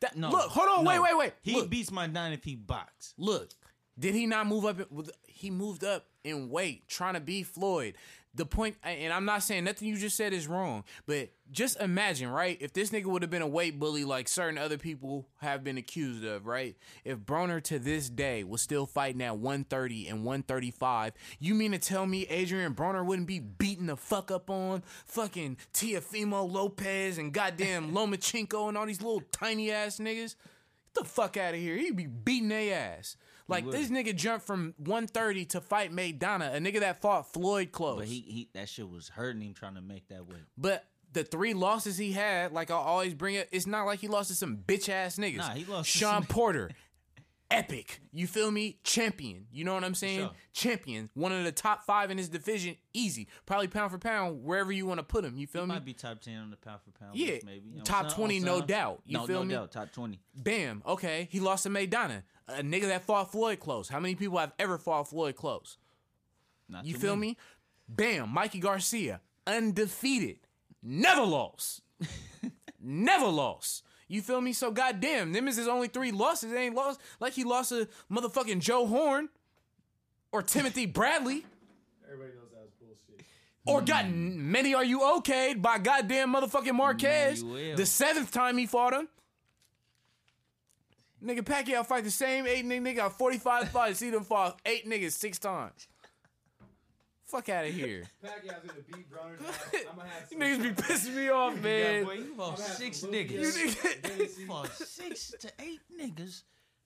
that- 0.00 0.16
no, 0.16 0.30
look, 0.30 0.50
hold 0.50 0.68
on, 0.68 0.84
no. 0.84 0.90
wait, 0.90 1.00
wait, 1.00 1.16
wait. 1.18 1.32
He 1.42 1.54
look, 1.54 1.70
beats 1.70 1.90
my 1.90 2.06
nine 2.06 2.32
if 2.32 2.44
he 2.44 2.54
box. 2.54 3.14
look, 3.16 3.50
did 3.98 4.14
he 4.14 4.26
not 4.26 4.46
move 4.46 4.64
up? 4.64 4.78
he 5.26 5.50
moved 5.50 5.84
up 5.84 6.06
in 6.22 6.48
weight, 6.50 6.86
trying 6.88 7.14
to 7.14 7.20
be 7.20 7.42
Floyd. 7.42 7.96
The 8.36 8.44
point, 8.44 8.76
and 8.82 9.12
I'm 9.12 9.24
not 9.24 9.44
saying 9.44 9.62
nothing 9.64 9.86
you 9.86 9.96
just 9.96 10.16
said 10.16 10.32
is 10.32 10.48
wrong, 10.48 10.82
but 11.06 11.30
just 11.50 11.80
imagine, 11.80 12.30
right? 12.30 12.56
If 12.60 12.72
this 12.72 12.90
nigga 12.90 13.06
would 13.06 13.22
have 13.22 13.30
been 13.30 13.42
a 13.42 13.46
weight 13.46 13.78
bully 13.78 14.04
like 14.04 14.28
certain 14.28 14.58
other 14.58 14.78
people 14.78 15.28
have 15.40 15.62
been 15.62 15.76
accused 15.76 16.24
of, 16.24 16.46
right? 16.46 16.76
If 17.04 17.18
Broner 17.18 17.62
to 17.64 17.78
this 17.78 18.08
day 18.08 18.44
was 18.44 18.62
still 18.62 18.86
fighting 18.86 19.22
at 19.22 19.36
130 19.36 20.08
and 20.08 20.24
135, 20.24 21.12
you 21.38 21.54
mean 21.54 21.72
to 21.72 21.78
tell 21.78 22.06
me 22.06 22.22
Adrian 22.28 22.74
Broner 22.74 23.04
wouldn't 23.04 23.28
be 23.28 23.40
beating 23.40 23.86
the 23.86 23.96
fuck 23.96 24.30
up 24.30 24.50
on 24.50 24.82
fucking 25.06 25.58
Teofimo 25.72 26.50
Lopez 26.50 27.18
and 27.18 27.32
goddamn 27.32 27.92
Lomachenko 27.94 28.68
and 28.68 28.78
all 28.78 28.86
these 28.86 29.02
little 29.02 29.22
tiny 29.32 29.70
ass 29.70 29.98
niggas? 29.98 30.36
Get 30.94 31.02
the 31.02 31.04
fuck 31.04 31.36
out 31.36 31.54
of 31.54 31.60
here. 31.60 31.76
He'd 31.76 31.96
be 31.96 32.06
beating 32.06 32.48
their 32.48 32.74
ass. 32.74 33.16
Like 33.46 33.70
this 33.70 33.90
nigga 33.90 34.16
jumped 34.16 34.46
from 34.46 34.74
130 34.78 35.44
to 35.46 35.60
fight 35.60 35.92
Maidana, 35.92 36.54
a 36.54 36.58
nigga 36.58 36.80
that 36.80 37.02
fought 37.02 37.30
Floyd 37.30 37.72
close. 37.72 37.98
But 37.98 38.08
he, 38.08 38.20
he 38.20 38.48
that 38.54 38.70
shit 38.70 38.88
was 38.88 39.08
hurting 39.08 39.42
him 39.42 39.52
trying 39.52 39.74
to 39.74 39.82
make 39.82 40.08
that 40.08 40.26
weight. 40.26 40.38
But 40.56 40.86
the 41.14 41.24
three 41.24 41.54
losses 41.54 41.96
he 41.96 42.12
had, 42.12 42.52
like 42.52 42.70
I 42.70 42.74
always 42.74 43.14
bring 43.14 43.34
it, 43.36 43.48
it's 43.52 43.66
not 43.66 43.84
like 43.86 44.00
he 44.00 44.08
lost 44.08 44.28
to 44.28 44.34
some 44.34 44.56
bitch 44.58 44.88
ass 44.88 45.16
niggas. 45.16 45.38
Nah, 45.38 45.50
he 45.54 45.64
lost 45.64 45.90
to 45.92 45.98
Sean 45.98 46.22
some- 46.22 46.26
Porter, 46.26 46.70
epic. 47.50 48.00
You 48.12 48.26
feel 48.26 48.50
me? 48.50 48.78
Champion. 48.84 49.46
You 49.52 49.64
know 49.64 49.74
what 49.74 49.84
I'm 49.84 49.94
saying? 49.94 50.20
sure. 50.20 50.30
Champion. 50.52 51.10
One 51.14 51.32
of 51.32 51.44
the 51.44 51.52
top 51.52 51.84
five 51.84 52.10
in 52.10 52.18
his 52.18 52.28
division, 52.28 52.76
easy. 52.92 53.28
Probably 53.46 53.68
pound 53.68 53.90
for 53.92 53.98
pound, 53.98 54.42
wherever 54.44 54.72
you 54.72 54.86
want 54.86 54.98
to 54.98 55.04
put 55.04 55.24
him. 55.24 55.36
You 55.36 55.46
feel 55.46 55.62
He 55.62 55.68
me? 55.68 55.74
might 55.74 55.84
be 55.84 55.92
top 55.94 56.20
ten 56.20 56.38
on 56.38 56.50
the 56.50 56.56
pound 56.56 56.80
for 56.82 56.90
pound. 56.98 57.16
Yeah, 57.16 57.36
maybe. 57.44 57.68
You 57.70 57.78
know 57.78 57.82
top 57.84 58.12
20, 58.12 58.40
no 58.40 58.60
doubt. 58.60 59.02
You 59.06 59.18
no, 59.18 59.26
feel 59.26 59.40
no 59.40 59.44
me? 59.44 59.54
doubt, 59.54 59.72
top 59.72 59.92
twenty. 59.92 60.20
Bam. 60.34 60.82
Okay. 60.86 61.28
He 61.30 61.40
lost 61.40 61.62
to 61.64 61.68
Maidana, 61.70 62.22
a 62.48 62.62
nigga 62.62 62.88
that 62.88 63.04
fought 63.04 63.30
Floyd 63.30 63.60
close. 63.60 63.88
How 63.88 64.00
many 64.00 64.14
people 64.14 64.38
have 64.38 64.52
ever 64.58 64.78
fought 64.78 65.08
Floyd 65.08 65.36
close? 65.36 65.78
Not 66.68 66.84
You 66.86 66.94
feel 66.96 67.14
many. 67.14 67.32
me? 67.32 67.36
Bam, 67.86 68.30
Mikey 68.30 68.60
Garcia, 68.60 69.20
undefeated, 69.46 70.38
never 70.84 71.22
lost, 71.22 71.80
never 72.80 73.26
lost. 73.26 73.82
You 74.06 74.20
feel 74.22 74.40
me? 74.40 74.52
So 74.52 74.70
goddamn, 74.70 75.32
them 75.32 75.48
is 75.48 75.56
his 75.56 75.66
only 75.66 75.88
three 75.88 76.12
losses. 76.12 76.52
They 76.52 76.66
ain't 76.66 76.74
lost 76.74 77.00
like 77.20 77.32
he 77.32 77.42
lost 77.42 77.70
to 77.70 77.88
motherfucking 78.12 78.60
Joe 78.60 78.86
Horn 78.86 79.28
or 80.30 80.42
Timothy 80.42 80.84
Bradley 80.86 81.44
Everybody 82.04 82.32
knows 82.36 82.50
that 82.52 82.60
was 82.60 82.70
bullshit. 82.78 83.24
or 83.66 83.80
got 83.80 84.08
many 84.10 84.74
are 84.74 84.84
you 84.84 85.00
okayed 85.00 85.62
by 85.62 85.78
goddamn 85.78 86.34
motherfucking 86.34 86.74
Marquez 86.74 87.42
Manuel. 87.42 87.76
the 87.76 87.86
seventh 87.86 88.30
time 88.30 88.58
he 88.58 88.66
fought 88.66 88.92
him. 88.92 89.08
Nigga 91.24 91.40
Pacquiao 91.40 91.86
fight 91.86 92.04
the 92.04 92.10
same 92.10 92.46
eight 92.46 92.66
nigga, 92.66 92.82
nigga 92.82 92.96
got 92.96 93.16
45 93.16 93.70
fights. 93.70 94.00
He 94.00 94.10
done 94.10 94.24
fought 94.24 94.60
eight 94.66 94.86
niggas 94.86 95.12
six 95.12 95.38
times. 95.38 95.88
Fuck 97.26 97.48
out 97.48 97.64
of 97.66 97.72
here. 97.74 98.04
Pacquiao's 98.22 98.66
gonna 98.68 98.80
beat 98.92 99.10
Broner's. 99.10 99.40
I'm 99.90 99.96
gonna 99.96 100.08
have 100.08 100.26
You 100.30 100.38
niggas 100.38 100.62
be 100.62 100.82
pissing 100.82 101.14
me 101.16 101.28
off, 101.30 101.54
Yeah, 101.56 101.60
man. 101.62 102.04
boy, 102.04 102.12
you 102.14 102.32
I'ma 102.34 102.50
have 102.50 102.58
six 102.58 102.98
some 102.98 103.10
niggas. 103.12 103.30
You 103.30 103.40
Lucas, 103.40 103.74
nigga- 103.76 104.28
fought 104.46 104.72
six 104.76 105.34
to 105.40 105.50
eight 105.58 105.80
niggas 106.00 106.42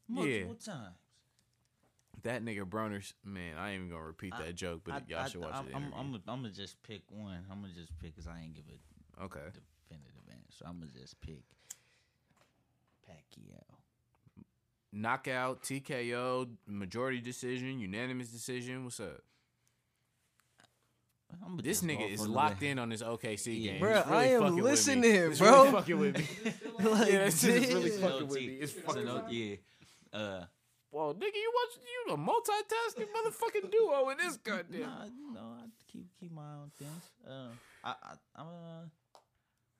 multiple 0.09 0.55
times. 0.55 0.95
That 2.22 2.45
nigga 2.45 2.64
Broners, 2.64 3.12
man, 3.24 3.57
I 3.57 3.70
ain't 3.70 3.76
even 3.82 3.91
gonna 3.91 4.05
repeat 4.05 4.32
that 4.39 4.55
joke, 4.55 4.82
but 4.84 4.95
I- 4.95 5.03
y'all 5.09 5.18
I- 5.20 5.28
should 5.28 5.41
watch 5.41 5.55
I'm, 5.55 5.66
it. 5.68 5.72
I'm, 5.74 5.84
I'm, 5.97 6.11
gonna- 6.12 6.22
I'm 6.28 6.43
gonna 6.43 6.51
just 6.51 6.82
pick 6.82 7.03
one. 7.11 7.45
I'm 7.51 7.61
gonna 7.61 7.72
just 7.74 7.97
pick 7.99 8.14
because 8.14 8.26
I 8.28 8.41
ain't 8.41 8.55
give 8.55 8.64
a 8.68 9.24
okay. 9.24 9.41
definitive 9.89 10.22
answer. 10.30 10.64
I'm 10.66 10.78
gonna 10.80 10.91
just 10.99 11.20
pick 11.20 11.43
Pacquiao. 13.09 13.62
Knockout, 14.93 15.62
TKO, 15.62 16.49
majority 16.66 17.20
decision, 17.20 17.78
unanimous 17.78 18.28
decision. 18.30 18.84
What's 18.84 19.01
up? 19.01 19.20
I'ma 21.45 21.61
This 21.62 21.83
nigga 21.83 22.11
is 22.11 22.26
locked 22.26 22.62
in 22.62 22.79
on 22.79 22.89
this 22.89 23.03
OKC 23.03 23.47
Yeah. 23.62 23.72
game. 23.72 23.81
Bro, 23.81 23.95
He's 24.03 24.07
really 24.07 24.16
I 24.18 24.24
am 24.26 24.41
fucking 24.43 24.62
with 24.62 24.87
me. 24.99 25.09
It's 25.09 25.39
bro. 25.39 25.51
Really 25.62 25.72
fucking 25.72 25.99
with 25.99 26.18
me. 26.18 26.24
like, 26.91 27.12
yeah, 27.12 27.24
this 27.24 27.45
is 27.45 27.74
really 27.74 27.91
damn. 27.91 28.01
fucking 28.01 28.29
with 28.29 28.39
T. 28.39 28.47
me. 28.47 28.53
It's 28.55 28.72
So 28.74 28.81
fucking 28.81 29.05
no- 29.05 29.14
with 29.16 29.26
me. 29.29 29.59
yeah. 30.12 30.18
Uh, 30.18 30.45
Well, 30.91 31.14
nigga, 31.14 31.35
you 31.35 31.53
watch 31.55 31.79
you 32.09 32.14
a 32.14 32.16
multitasking 32.16 33.09
motherfucking 33.12 33.70
duo 33.70 34.09
in 34.11 34.16
this 34.18 34.37
goddamn. 34.43 34.81
nah, 34.81 35.05
you 35.05 35.33
know, 35.35 35.55
I 35.61 35.66
keep 35.93 36.07
keep 36.18 36.33
my 36.33 36.55
own 36.55 36.70
things. 36.79 37.03
Uh, 37.29 37.49
I, 37.85 37.91
I, 37.91 38.14
I'm 38.41 38.47
uh, 38.47 39.18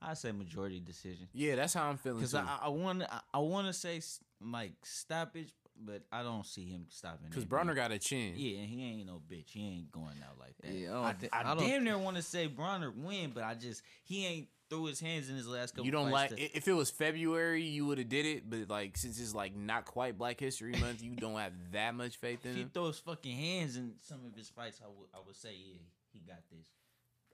I 0.01 0.14
say 0.14 0.30
majority 0.32 0.78
decision 0.80 1.26
Yeah, 1.32 1.57
that's 1.57 1.74
how 1.74 1.88
I'm 1.88 1.96
feeling. 1.96 2.18
because 2.18 2.32
Too. 2.32 2.38
I, 2.38 2.59
I 2.66 2.68
want 2.68 3.01
to, 3.01 3.12
I, 3.12 3.20
I 3.34 3.38
want 3.38 3.66
to 3.68 3.72
say 3.72 3.96
s- 3.96 4.20
like 4.40 4.74
stoppage, 4.84 5.51
but 5.85 6.03
I 6.12 6.22
don't 6.22 6.45
see 6.47 6.68
him 6.68 6.87
stopping. 6.89 7.26
Because 7.29 7.45
that 7.45 7.51
Broner 7.51 7.74
got 7.74 7.93
a 7.93 7.99
chin. 7.99 8.35
Yeah, 8.37 8.59
and 8.61 8.68
he 8.68 8.85
ain't 8.85 9.07
no 9.07 9.20
bitch. 9.31 9.51
He 9.51 9.66
ain't 9.66 9.91
going 9.93 10.16
out 10.29 10.39
like 10.39 10.55
that. 10.62 10.72
Yeah, 10.72 10.99
I 10.99 11.12
don't 11.12 11.33
I, 11.33 11.37
I, 11.37 11.41
I 11.41 11.55
don't- 11.55 11.66
damn 11.66 11.85
near 11.85 11.99
want 12.09 12.16
to 12.16 12.22
say 12.22 12.49
Broner 12.49 12.95
win, 12.95 13.33
but 13.35 13.45
I 13.45 13.55
just 13.55 13.83
he 14.05 14.26
ain't 14.26 14.49
threw 14.70 14.85
his 14.85 15.01
hands 15.01 15.31
in 15.31 15.37
his 15.37 15.47
last 15.49 15.70
couple. 15.74 15.87
You 15.87 15.93
don't 15.93 16.11
like 16.11 16.31
to- 16.31 16.41
if 16.41 16.68
it 16.68 16.72
was 16.72 16.91
February, 16.91 17.62
you 17.64 17.87
would 17.87 17.99
have 17.99 18.09
did 18.09 18.26
it, 18.26 18.49
but 18.51 18.68
like 18.68 18.97
since 18.97 19.18
it's 19.20 19.35
like 19.35 19.57
not 19.57 19.85
quite 19.85 20.18
Black 20.18 20.39
History 20.41 20.72
Month, 20.72 21.03
you 21.03 21.14
don't 21.14 21.37
have 21.37 21.53
that 21.72 21.95
much 21.95 22.16
faith 22.16 22.45
in 22.45 22.51
If 22.53 22.57
he 22.57 22.64
throws 22.64 22.99
fucking 22.99 23.37
hands 23.37 23.76
in 23.76 23.93
some 24.03 24.20
of 24.26 24.35
his 24.37 24.49
fights, 24.51 24.81
I 24.85 24.89
would 24.89 25.09
I 25.14 25.18
would 25.26 25.37
say 25.37 25.51
yeah, 25.55 25.79
he 26.12 26.20
got 26.20 26.43
this. 26.51 26.66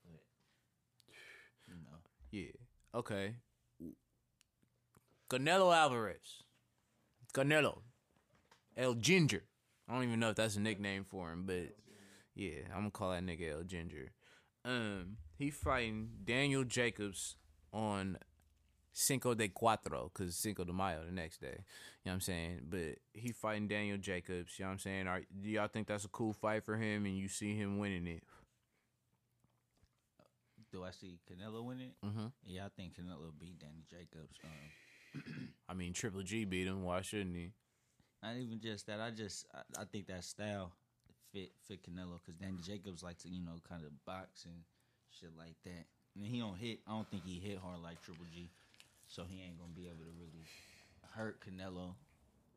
But 0.05 0.21
you 1.69 1.75
know, 1.75 1.99
Yeah. 2.31 2.99
Okay. 2.99 3.37
Canelo 5.31 5.75
Alvarez. 5.75 6.43
Canelo. 7.33 7.79
El 8.77 8.95
Ginger. 8.95 9.43
I 9.89 9.95
don't 9.95 10.05
even 10.05 10.20
know 10.20 10.31
if 10.31 10.37
that's 10.37 10.57
a 10.57 10.61
nickname 10.61 11.05
for 11.05 11.31
him, 11.33 11.45
but 11.47 11.77
yeah, 12.35 12.61
I'm 12.72 12.81
gonna 12.81 12.91
call 12.91 13.11
that 13.11 13.25
nigga 13.25 13.53
El 13.53 13.64
Ginger. 13.64 14.12
Um, 14.64 15.18
he 15.37 15.51
fighting 15.51 16.09
Daniel 16.25 16.64
Jacobs 16.64 17.37
on 17.72 18.18
Cinco 18.93 19.35
de 19.35 19.49
Cuatro, 19.49 20.12
cause 20.14 20.37
Cinco 20.37 20.64
de 20.64 20.72
Mayo 20.72 21.05
the 21.05 21.12
next 21.12 21.41
day. 21.41 21.49
You 21.49 21.57
know 22.07 22.12
what 22.12 22.12
I'm 22.12 22.20
saying? 22.20 22.61
But 22.70 22.99
he 23.12 23.33
fighting 23.33 23.68
Daniel 23.68 23.99
Jacobs. 23.99 24.59
You 24.59 24.64
know 24.64 24.68
what 24.68 24.72
I'm 24.72 24.79
saying? 24.79 25.07
Are, 25.07 25.20
do 25.43 25.49
y'all 25.51 25.68
think 25.68 25.87
that's 25.87 26.05
a 26.05 26.09
cool 26.09 26.33
fight 26.33 26.64
for 26.64 26.77
him, 26.77 27.05
and 27.05 27.16
you 27.16 27.29
see 27.29 27.55
him 27.57 27.79
winning 27.79 28.07
it? 28.07 28.22
do 30.75 30.83
I 30.83 30.91
see 30.91 31.20
Canelo 31.31 31.62
winning? 31.62 31.93
Mm-hmm. 32.05 32.27
Yeah, 32.45 32.66
I 32.66 32.68
think 32.77 32.95
Canelo 32.95 33.31
beat 33.39 33.61
Danny 33.61 33.85
Jacobs. 33.89 34.37
Um, 34.43 35.22
I 35.68 35.75
mean, 35.75 35.93
Triple 35.93 36.22
G 36.22 36.45
beat 36.45 36.66
him. 36.66 36.83
Why 36.83 37.01
shouldn't 37.01 37.37
he? 37.37 37.53
Not 38.25 38.37
even 38.37 38.59
just 38.61 38.87
that. 38.87 39.01
I 39.01 39.11
just 39.11 39.47
I, 39.55 39.83
I 39.83 39.85
think 39.85 40.07
that 40.09 40.25
style 40.25 40.72
fit 41.33 41.53
fit 41.68 41.81
Canelo 41.83 42.18
because 42.25 42.41
Danny 42.41 42.59
Jacobs 42.64 43.03
likes 43.03 43.22
to 43.25 43.29
you 43.29 43.45
know 43.45 43.61
kind 43.68 43.85
of 43.85 43.93
box 44.05 44.47
and 44.47 44.55
shit 45.11 45.31
like 45.37 45.57
that. 45.64 45.85
And 46.16 46.25
he 46.25 46.39
don't 46.39 46.57
hit. 46.57 46.81
I 46.87 46.93
don't 46.93 47.09
think 47.11 47.25
he 47.27 47.39
hit 47.39 47.59
hard 47.59 47.81
like 47.83 48.01
Triple 48.03 48.25
G, 48.33 48.49
so 49.09 49.25
he 49.29 49.43
ain't 49.43 49.59
gonna 49.59 49.72
be 49.77 49.87
able 49.87 50.05
to 50.05 50.14
really 50.18 50.47
hurt 51.12 51.41
Canelo 51.41 51.95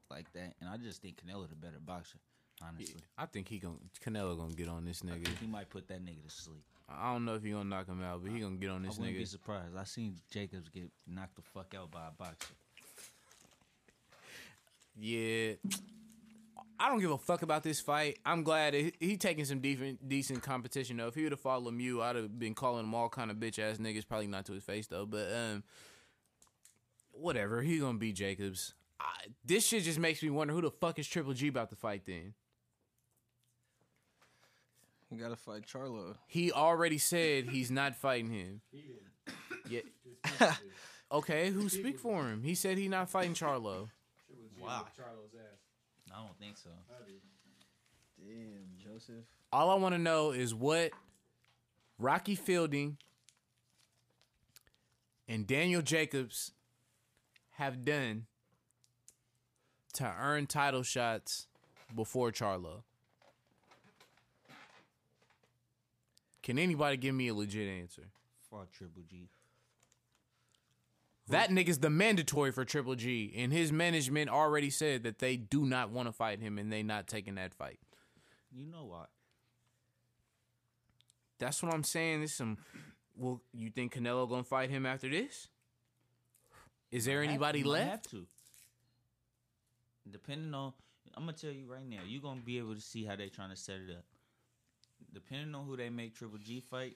like 0.09 0.31
that. 0.33 0.53
And 0.61 0.69
I 0.69 0.77
just 0.77 1.01
think 1.01 1.19
Canelo 1.21 1.49
the 1.49 1.55
better 1.55 1.79
boxer. 1.83 2.19
Honestly, 2.61 3.01
I 3.17 3.25
think 3.25 3.47
he 3.47 3.59
gonna 3.59 3.75
Canelo 4.03 4.37
gonna 4.37 4.53
get 4.53 4.69
on 4.69 4.85
this 4.85 5.01
nigga. 5.01 5.27
he 5.39 5.47
might 5.47 5.69
put 5.69 5.87
that 5.89 6.03
nigga 6.03 6.23
to 6.23 6.31
sleep. 6.31 6.63
I 6.89 7.11
don't 7.11 7.25
know 7.25 7.35
if 7.35 7.43
he 7.43 7.51
gonna 7.51 7.65
knock 7.65 7.87
him 7.87 8.01
out, 8.01 8.23
but 8.23 8.31
he 8.31 8.39
gonna 8.39 8.55
get 8.55 8.69
on 8.69 8.81
this 8.81 8.97
I 8.97 9.01
wouldn't 9.01 9.17
be 9.17 9.25
surprised. 9.25 9.75
I 9.77 9.83
seen 9.83 10.15
Jacobs 10.31 10.69
get 10.69 10.89
knocked 11.05 11.35
the 11.35 11.41
fuck 11.41 11.75
out 11.77 11.91
by 11.91 12.07
a 12.07 12.11
boxer. 12.11 12.53
Yeah, 14.99 15.53
I 16.79 16.89
don't 16.89 16.99
give 16.99 17.11
a 17.11 17.17
fuck 17.17 17.41
about 17.41 17.63
this 17.63 17.79
fight. 17.79 18.19
I'm 18.25 18.43
glad 18.43 18.73
he, 18.73 18.93
he 18.99 19.17
taking 19.17 19.45
some 19.45 19.59
decent 19.59 20.07
decent 20.07 20.41
competition 20.41 20.97
though. 20.97 21.07
If 21.07 21.15
he 21.15 21.23
would 21.23 21.31
have 21.31 21.39
fought 21.39 21.63
Lemieux, 21.63 22.01
I'd 22.01 22.15
have 22.15 22.39
been 22.39 22.53
calling 22.55 22.85
him 22.85 22.93
all 22.93 23.09
kind 23.09 23.31
of 23.31 23.37
bitch 23.37 23.59
ass 23.59 23.77
niggas. 23.77 24.07
Probably 24.07 24.27
not 24.27 24.45
to 24.45 24.53
his 24.53 24.63
face 24.63 24.87
though, 24.87 25.05
but 25.05 25.31
um, 25.31 25.63
whatever. 27.11 27.61
He 27.61 27.79
gonna 27.79 27.97
beat 27.97 28.15
Jacobs. 28.15 28.73
I, 28.99 29.27
this 29.45 29.67
shit 29.67 29.83
just 29.83 29.99
makes 29.99 30.23
me 30.23 30.29
wonder 30.29 30.53
who 30.53 30.61
the 30.61 30.71
fuck 30.71 30.97
is 30.97 31.07
Triple 31.07 31.33
G 31.33 31.47
about 31.47 31.69
to 31.69 31.75
fight 31.75 32.03
then. 32.05 32.33
You 35.11 35.19
gotta 35.19 35.35
fight 35.35 35.65
Charlo. 35.65 36.15
He 36.27 36.51
already 36.51 36.97
said 36.97 37.45
he's 37.49 37.71
not 37.71 37.95
fighting 37.95 38.31
him. 38.31 38.61
He 38.71 38.81
didn't. 38.81 39.37
Yeah. 39.69 39.81
His 40.03 40.21
people 40.23 40.47
did. 40.47 40.57
Okay, 41.09 41.49
who 41.51 41.69
speak 41.69 41.99
for 41.99 42.27
him? 42.27 42.43
He 42.43 42.53
said 42.53 42.77
he 42.77 42.89
not 42.89 43.09
fighting 43.09 43.33
Charlo. 43.33 43.89
Triple 44.67 44.73
G 44.73 44.77
Wow. 44.77 44.83
whipped 44.83 44.95
Charlo's 44.97 45.33
ass. 45.35 45.59
I 46.13 46.25
don't 46.25 46.37
think 46.39 46.57
so. 46.57 46.69
Damn, 48.19 48.77
Joseph. 48.93 49.25
All 49.51 49.69
I 49.69 49.75
want 49.75 49.93
to 49.95 49.99
know 49.99 50.31
is 50.31 50.53
what 50.53 50.91
Rocky 51.99 52.35
Fielding 52.35 52.97
and 55.27 55.45
Daniel 55.47 55.81
Jacobs 55.81 56.51
have 57.51 57.83
done 57.85 58.25
to 59.93 60.13
earn 60.19 60.47
title 60.47 60.83
shots 60.83 61.47
before 61.95 62.31
Charlo. 62.31 62.83
Can 66.43 66.57
anybody 66.59 66.97
give 66.97 67.13
me 67.15 67.27
a 67.27 67.33
legit 67.33 67.67
answer? 67.67 68.03
Fought 68.49 68.71
Triple 68.71 69.03
G. 69.09 69.27
That 71.29 71.49
nigga's 71.49 71.79
the 71.79 71.89
mandatory 71.89 72.51
for 72.51 72.63
Triple 72.63 72.95
G, 72.95 73.33
and 73.35 73.51
his 73.51 73.71
management 73.71 74.29
already 74.29 74.69
said 74.69 75.03
that 75.03 75.19
they 75.19 75.35
do 75.35 75.65
not 75.65 75.89
want 75.89 76.07
to 76.07 76.13
fight 76.13 76.39
him 76.39 76.57
and 76.57 76.71
they 76.71 76.83
not 76.83 77.07
taking 77.07 77.35
that 77.35 77.53
fight. 77.53 77.79
You 78.51 78.65
know 78.65 78.85
what? 78.85 79.09
That's 81.37 81.61
what 81.61 81.73
I'm 81.73 81.83
saying. 81.83 82.21
This 82.21 82.33
some. 82.33 82.57
Well, 83.15 83.41
you 83.53 83.69
think 83.69 83.93
Canelo 83.93 84.29
gonna 84.29 84.43
fight 84.43 84.69
him 84.69 84.85
after 84.85 85.09
this? 85.09 85.49
Is 86.91 87.05
there 87.05 87.21
anybody 87.21 87.59
You 87.59 87.67
left? 87.67 87.89
Have 87.89 88.01
to. 88.11 88.27
Depending 90.09 90.53
on, 90.53 90.71
I'm 91.15 91.23
gonna 91.23 91.33
tell 91.33 91.51
you 91.51 91.65
right 91.65 91.87
now, 91.87 91.99
you're 92.07 92.21
gonna 92.21 92.39
be 92.39 92.57
able 92.57 92.75
to 92.75 92.81
see 92.81 93.03
how 93.03 93.15
they 93.15 93.27
trying 93.27 93.49
to 93.49 93.55
set 93.55 93.75
it 93.75 93.91
up. 93.91 94.05
Depending 95.13 95.53
on 95.55 95.65
who 95.65 95.75
they 95.75 95.89
make 95.89 96.15
Triple 96.15 96.37
G 96.37 96.61
fight, 96.61 96.95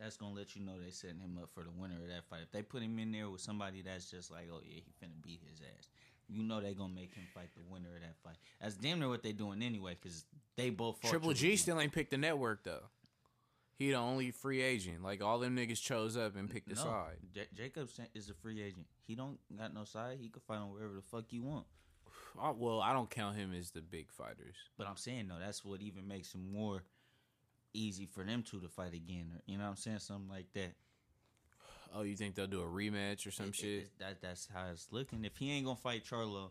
that's 0.00 0.16
gonna 0.16 0.34
let 0.34 0.56
you 0.56 0.62
know 0.62 0.72
they 0.82 0.90
setting 0.90 1.20
him 1.20 1.38
up 1.40 1.50
for 1.52 1.62
the 1.62 1.70
winner 1.76 1.96
of 2.02 2.08
that 2.08 2.24
fight. 2.28 2.40
If 2.42 2.50
they 2.50 2.62
put 2.62 2.82
him 2.82 2.98
in 2.98 3.12
there 3.12 3.28
with 3.28 3.40
somebody 3.40 3.82
that's 3.82 4.10
just 4.10 4.30
like, 4.30 4.48
oh 4.52 4.60
yeah, 4.64 4.80
he 4.84 4.92
finna 5.04 5.22
beat 5.22 5.40
his 5.48 5.60
ass, 5.60 5.88
you 6.28 6.42
know 6.42 6.60
they 6.60 6.72
gonna 6.72 6.94
make 6.94 7.14
him 7.14 7.24
fight 7.34 7.50
the 7.54 7.62
winner 7.70 7.94
of 7.94 8.00
that 8.00 8.16
fight. 8.24 8.36
That's 8.60 8.76
damn 8.76 8.98
near 8.98 9.08
what 9.08 9.22
they 9.22 9.32
doing 9.32 9.62
anyway, 9.62 9.96
because 10.00 10.24
they 10.56 10.70
both 10.70 11.00
Triple 11.02 11.34
G 11.34 11.56
still 11.56 11.78
ain't 11.78 11.92
picked 11.92 12.10
the 12.10 12.18
network 12.18 12.64
though. 12.64 12.84
He 13.78 13.90
the 13.90 13.96
only 13.96 14.30
free 14.30 14.60
agent. 14.60 15.02
Like 15.02 15.22
all 15.22 15.38
them 15.38 15.56
niggas 15.56 15.80
chose 15.80 16.16
up 16.16 16.36
and 16.36 16.50
picked 16.50 16.70
a 16.70 16.74
no, 16.74 16.82
side. 16.82 17.16
J- 17.34 17.48
Jacobs 17.54 17.98
is 18.14 18.28
a 18.28 18.34
free 18.34 18.62
agent. 18.62 18.86
He 19.06 19.14
don't 19.14 19.38
got 19.56 19.72
no 19.74 19.84
side. 19.84 20.18
He 20.20 20.28
could 20.28 20.42
fight 20.42 20.58
on 20.58 20.70
wherever 20.70 20.94
the 20.94 21.02
fuck 21.02 21.24
you 21.30 21.42
want. 21.42 21.66
Uh, 22.40 22.52
well, 22.56 22.80
I 22.80 22.92
don't 22.92 23.10
count 23.10 23.36
him 23.36 23.52
as 23.52 23.72
the 23.72 23.80
big 23.80 24.12
fighters. 24.12 24.54
But 24.78 24.86
I'm 24.86 24.96
saying 24.96 25.26
though, 25.26 25.40
that's 25.44 25.64
what 25.64 25.82
even 25.82 26.06
makes 26.06 26.32
him 26.32 26.52
more 26.52 26.84
easy 27.72 28.06
for 28.06 28.24
them 28.24 28.42
two 28.42 28.60
to 28.60 28.68
fight 28.68 28.94
again. 28.94 29.30
Or, 29.34 29.40
you 29.46 29.56
know 29.58 29.64
what 29.64 29.70
I'm 29.70 29.76
saying? 29.76 29.98
Something 30.00 30.28
like 30.28 30.52
that. 30.54 30.74
Oh, 31.94 32.02
you 32.02 32.16
think 32.16 32.34
they'll 32.36 32.46
do 32.46 32.60
a 32.60 32.64
rematch 32.66 33.26
or 33.26 33.30
some 33.30 33.46
It- 33.46 33.48
it- 33.50 33.54
shit? 33.56 33.82
it- 33.84 33.98
that 33.98 34.20
that's 34.20 34.46
how 34.46 34.66
it's 34.68 34.92
looking. 34.92 35.24
If 35.24 35.36
he 35.36 35.50
ain't 35.50 35.66
gonna 35.66 35.76
fight 35.76 36.04
Charlo, 36.04 36.50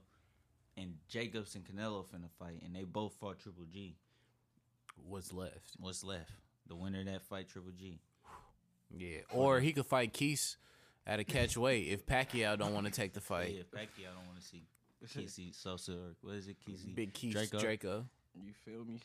and 0.77 0.97
Jacobs 1.07 1.55
and 1.55 1.65
Canelo 1.65 2.05
finna 2.05 2.29
fight, 2.39 2.61
and 2.63 2.73
they 2.75 2.83
both 2.83 3.13
fought 3.15 3.39
Triple 3.39 3.65
G, 3.65 3.97
What's 4.95 5.31
left? 5.33 5.71
what's 5.77 6.03
left? 6.03 6.31
The 6.67 6.75
winner 6.75 6.99
of 6.99 7.05
that 7.05 7.21
fight, 7.23 7.47
Triple 7.49 7.71
G. 7.71 7.99
Yeah, 8.91 9.19
or 9.31 9.59
he 9.59 9.71
could 9.73 9.85
fight 9.85 10.13
Keith 10.13 10.55
at 11.05 11.19
a 11.19 11.23
catch 11.23 11.55
weight 11.57 11.87
if 11.87 12.05
Pacquiao 12.05 12.57
don't 12.57 12.73
want 12.73 12.85
to 12.85 12.91
take 12.91 13.13
the 13.13 13.21
fight. 13.21 13.55
Yeah, 13.55 13.63
Pacquiao 13.63 14.13
don't 14.15 14.25
want 14.27 14.39
to 14.39 14.45
see 14.45 14.67
Kesey 15.05 15.53
Sosa 15.55 15.93
or 15.93 16.15
what 16.21 16.35
is 16.35 16.47
it, 16.47 16.57
Kesey? 16.59 16.93
Big 16.95 17.13
Keith 17.13 17.33
Draco. 17.33 17.59
Draco. 17.59 18.09
You 18.35 18.53
feel 18.53 18.83
me? 18.85 18.99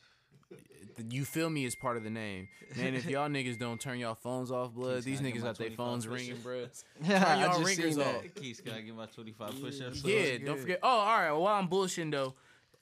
You 1.10 1.24
feel 1.24 1.50
me 1.50 1.64
is 1.64 1.74
part 1.74 1.96
of 1.96 2.04
the 2.04 2.10
name, 2.10 2.48
man. 2.76 2.94
If 2.94 3.06
y'all 3.06 3.28
niggas 3.28 3.58
don't 3.58 3.80
turn 3.80 3.98
y'all 3.98 4.14
phones 4.14 4.52
off, 4.52 4.72
blood, 4.72 5.02
Keith's 5.04 5.06
these 5.06 5.20
niggas 5.20 5.42
got 5.42 5.58
their 5.58 5.70
phones 5.70 6.06
ringing, 6.06 6.36
bro. 6.36 6.66
Yeah, 7.02 7.40
y'all 7.40 7.50
I 7.50 7.58
just 7.58 7.64
ringers 7.64 7.94
seen 7.96 8.04
that. 8.04 8.16
off. 8.16 8.34
Keith's 8.36 8.60
gotta 8.60 8.82
get 8.82 8.94
my 8.94 9.06
25 9.06 9.60
push-ups. 9.60 10.04
Yeah, 10.04 10.22
that's 10.22 10.44
don't 10.44 10.60
forget. 10.60 10.78
Oh, 10.82 10.88
all 10.88 11.18
right. 11.18 11.32
While 11.32 11.54
I'm 11.54 11.68
bullshitting 11.68 12.12
though, 12.12 12.34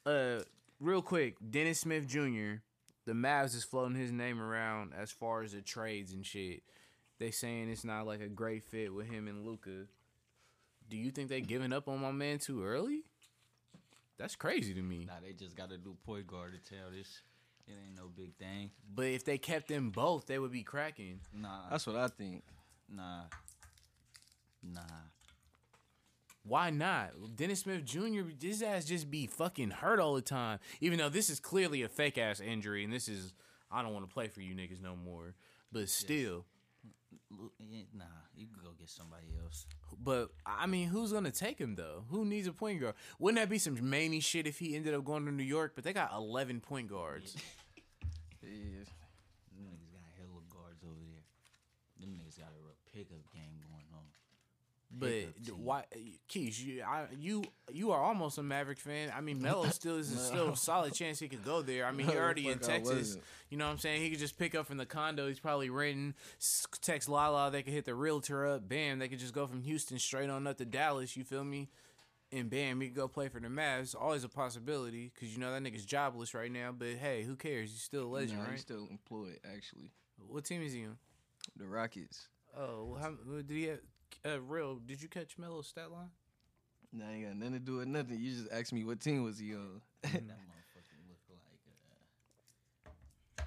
uh, 0.04 0.42
real 0.78 1.00
quick, 1.00 1.36
Dennis 1.50 1.80
Smith 1.80 2.06
Jr. 2.06 2.60
The 3.06 3.12
Mavs 3.14 3.56
is 3.56 3.64
floating 3.64 3.96
his 3.96 4.12
name 4.12 4.40
around 4.40 4.92
as 4.96 5.10
far 5.10 5.42
as 5.42 5.52
the 5.52 5.62
trades 5.62 6.12
and 6.12 6.24
shit. 6.24 6.62
They 7.18 7.30
saying 7.30 7.70
it's 7.70 7.84
not 7.84 8.06
like 8.06 8.20
a 8.20 8.28
great 8.28 8.62
fit 8.62 8.92
with 8.92 9.08
him 9.08 9.26
and 9.26 9.46
Luka. 9.46 9.86
Do 10.88 10.96
you 10.96 11.10
think 11.10 11.28
they 11.28 11.40
giving 11.40 11.72
up 11.72 11.88
on 11.88 12.00
my 12.00 12.12
man 12.12 12.38
too 12.38 12.62
early? 12.64 13.04
That's 14.18 14.36
crazy 14.36 14.74
to 14.74 14.82
me. 14.82 15.06
Nah, 15.06 15.14
they 15.24 15.32
just 15.32 15.56
got 15.56 15.72
a 15.72 15.78
new 15.78 15.96
point 16.04 16.26
guard 16.26 16.52
to 16.52 16.58
tell 16.74 16.90
this. 16.96 17.22
It 17.66 17.72
ain't 17.86 17.96
no 17.96 18.08
big 18.14 18.34
thing. 18.36 18.70
But 18.94 19.06
if 19.06 19.24
they 19.24 19.38
kept 19.38 19.68
them 19.68 19.90
both, 19.90 20.26
they 20.26 20.38
would 20.38 20.52
be 20.52 20.62
cracking. 20.62 21.20
Nah, 21.34 21.70
That's 21.70 21.86
what 21.86 21.96
I 21.96 22.08
think. 22.08 22.42
nah, 22.88 23.22
nah. 24.62 24.80
Why 26.44 26.70
not? 26.70 27.10
Dennis 27.36 27.60
Smith 27.60 27.84
Jr. 27.84 28.22
His 28.40 28.62
ass 28.62 28.84
just 28.84 29.08
be 29.10 29.26
fucking 29.28 29.70
hurt 29.70 30.00
all 30.00 30.14
the 30.14 30.20
time. 30.22 30.58
Even 30.80 30.98
though 30.98 31.08
this 31.08 31.30
is 31.30 31.38
clearly 31.38 31.82
a 31.82 31.88
fake 31.88 32.18
ass 32.18 32.40
injury, 32.40 32.82
and 32.82 32.92
this 32.92 33.08
is 33.08 33.32
I 33.70 33.80
don't 33.82 33.94
want 33.94 34.08
to 34.08 34.12
play 34.12 34.26
for 34.28 34.40
you 34.40 34.54
niggas 34.54 34.82
no 34.82 34.96
more. 34.96 35.34
But 35.70 35.88
still, 35.88 36.32
Lu- 36.32 36.44
Eh, 37.60 37.84
nah, 37.94 38.04
you 38.36 38.46
can 38.46 38.62
go 38.62 38.70
get 38.78 38.90
somebody 38.90 39.26
else. 39.42 39.66
but 40.02 40.30
I 40.44 40.66
mean, 40.66 40.88
who's 40.88 41.12
gonna 41.12 41.30
take 41.30 41.58
him 41.58 41.74
though? 41.76 42.04
Who 42.10 42.24
needs 42.24 42.46
a 42.46 42.52
point 42.52 42.80
guard? 42.80 42.94
Wouldn't 43.18 43.40
that 43.40 43.48
be 43.48 43.58
some 43.58 43.78
manny 43.88 44.20
shit 44.20 44.46
if 44.46 44.58
he 44.58 44.76
ended 44.76 44.94
up 44.94 45.04
going 45.04 45.24
to 45.26 45.32
New 45.32 45.42
York? 45.42 45.72
But 45.74 45.84
they 45.84 45.92
got 45.92 46.12
eleven 46.12 46.60
point 46.60 46.88
guards. 46.88 47.34
Yeah. 47.36 47.40
Them 48.42 49.64
niggas 49.70 49.92
got 49.94 50.08
hella 50.18 50.42
guards 50.50 50.82
over 50.84 50.98
there. 51.00 51.24
Them 52.00 52.18
niggas 52.18 52.38
got 52.38 52.50
a 52.50 52.60
real 52.60 52.76
pickup 52.92 53.22
game 53.32 53.60
going. 53.62 53.86
But 54.94 55.10
why, 55.56 55.84
Keys? 56.28 56.62
You, 56.62 56.82
I, 56.82 57.06
you, 57.18 57.44
you 57.72 57.92
are 57.92 58.02
almost 58.02 58.36
a 58.36 58.42
Maverick 58.42 58.78
fan. 58.78 59.10
I 59.16 59.22
mean, 59.22 59.40
Melo 59.40 59.66
still 59.70 59.96
is 59.96 60.08
still 60.08 60.50
a 60.50 60.56
solid 60.56 60.92
chance 60.92 61.18
he 61.18 61.28
could 61.28 61.44
go 61.44 61.62
there. 61.62 61.86
I 61.86 61.92
mean, 61.92 62.06
he 62.06 62.12
No, 62.12 62.20
already 62.20 62.48
in 62.48 62.58
Texas. 62.58 63.16
You 63.48 63.56
know 63.56 63.64
what 63.64 63.72
I'm 63.72 63.78
saying? 63.78 64.02
He 64.02 64.10
could 64.10 64.18
just 64.18 64.38
pick 64.38 64.54
up 64.54 64.66
from 64.66 64.76
the 64.76 64.86
condo 64.86 65.28
he's 65.28 65.40
probably 65.40 65.70
renting. 65.70 66.14
Text 66.82 67.08
Lala, 67.08 67.50
they 67.50 67.62
could 67.62 67.72
hit 67.72 67.86
the 67.86 67.94
realtor 67.94 68.46
up. 68.46 68.68
Bam, 68.68 68.98
they 68.98 69.08
could 69.08 69.18
just 69.18 69.32
go 69.34 69.46
from 69.46 69.62
Houston 69.62 69.98
straight 69.98 70.28
on 70.28 70.46
up 70.46 70.58
to 70.58 70.64
Dallas. 70.66 71.16
You 71.16 71.24
feel 71.24 71.44
me? 71.44 71.70
And 72.30 72.48
bam, 72.48 72.80
he 72.80 72.88
could 72.88 72.96
go 72.96 73.08
play 73.08 73.28
for 73.28 73.40
the 73.40 73.48
Mavs. 73.48 73.94
Always 73.98 74.24
a 74.24 74.28
possibility 74.28 75.10
because 75.14 75.34
you 75.34 75.38
know 75.38 75.52
that 75.52 75.62
nigga's 75.62 75.84
jobless 75.84 76.32
right 76.34 76.50
now. 76.50 76.72
But 76.76 76.94
hey, 77.00 77.24
who 77.24 77.36
cares? 77.36 77.70
He's 77.70 77.82
still 77.82 78.04
a 78.04 78.08
legend, 78.08 78.38
Nah, 78.38 78.44
right? 78.44 78.52
He's 78.52 78.62
still 78.62 78.88
employed, 78.90 79.38
actually. 79.44 79.90
What 80.28 80.44
team 80.44 80.62
is 80.62 80.72
he 80.72 80.84
on? 80.84 80.96
The 81.56 81.66
Rockets. 81.66 82.28
Oh, 82.56 82.84
well, 82.90 83.00
how, 83.02 83.10
did 83.36 83.50
he 83.50 83.64
have? 83.64 83.80
Uh, 84.26 84.40
real? 84.40 84.76
Did 84.76 85.02
you 85.02 85.08
catch 85.08 85.36
Melo's 85.38 85.66
stat 85.68 85.90
line? 85.90 86.10
Nah, 86.92 87.08
ain't 87.10 87.26
got 87.26 87.36
nothing 87.36 87.54
to 87.54 87.58
do 87.60 87.76
with 87.76 87.88
nothing. 87.88 88.18
You 88.20 88.32
just 88.32 88.52
asked 88.52 88.72
me 88.72 88.84
what 88.84 89.00
team 89.00 89.24
was 89.24 89.38
he 89.38 89.54
on. 89.54 89.80
that 90.02 90.12
motherfucker 90.12 91.00
look 91.08 91.18
like 91.30 91.38
uh, 93.38 93.42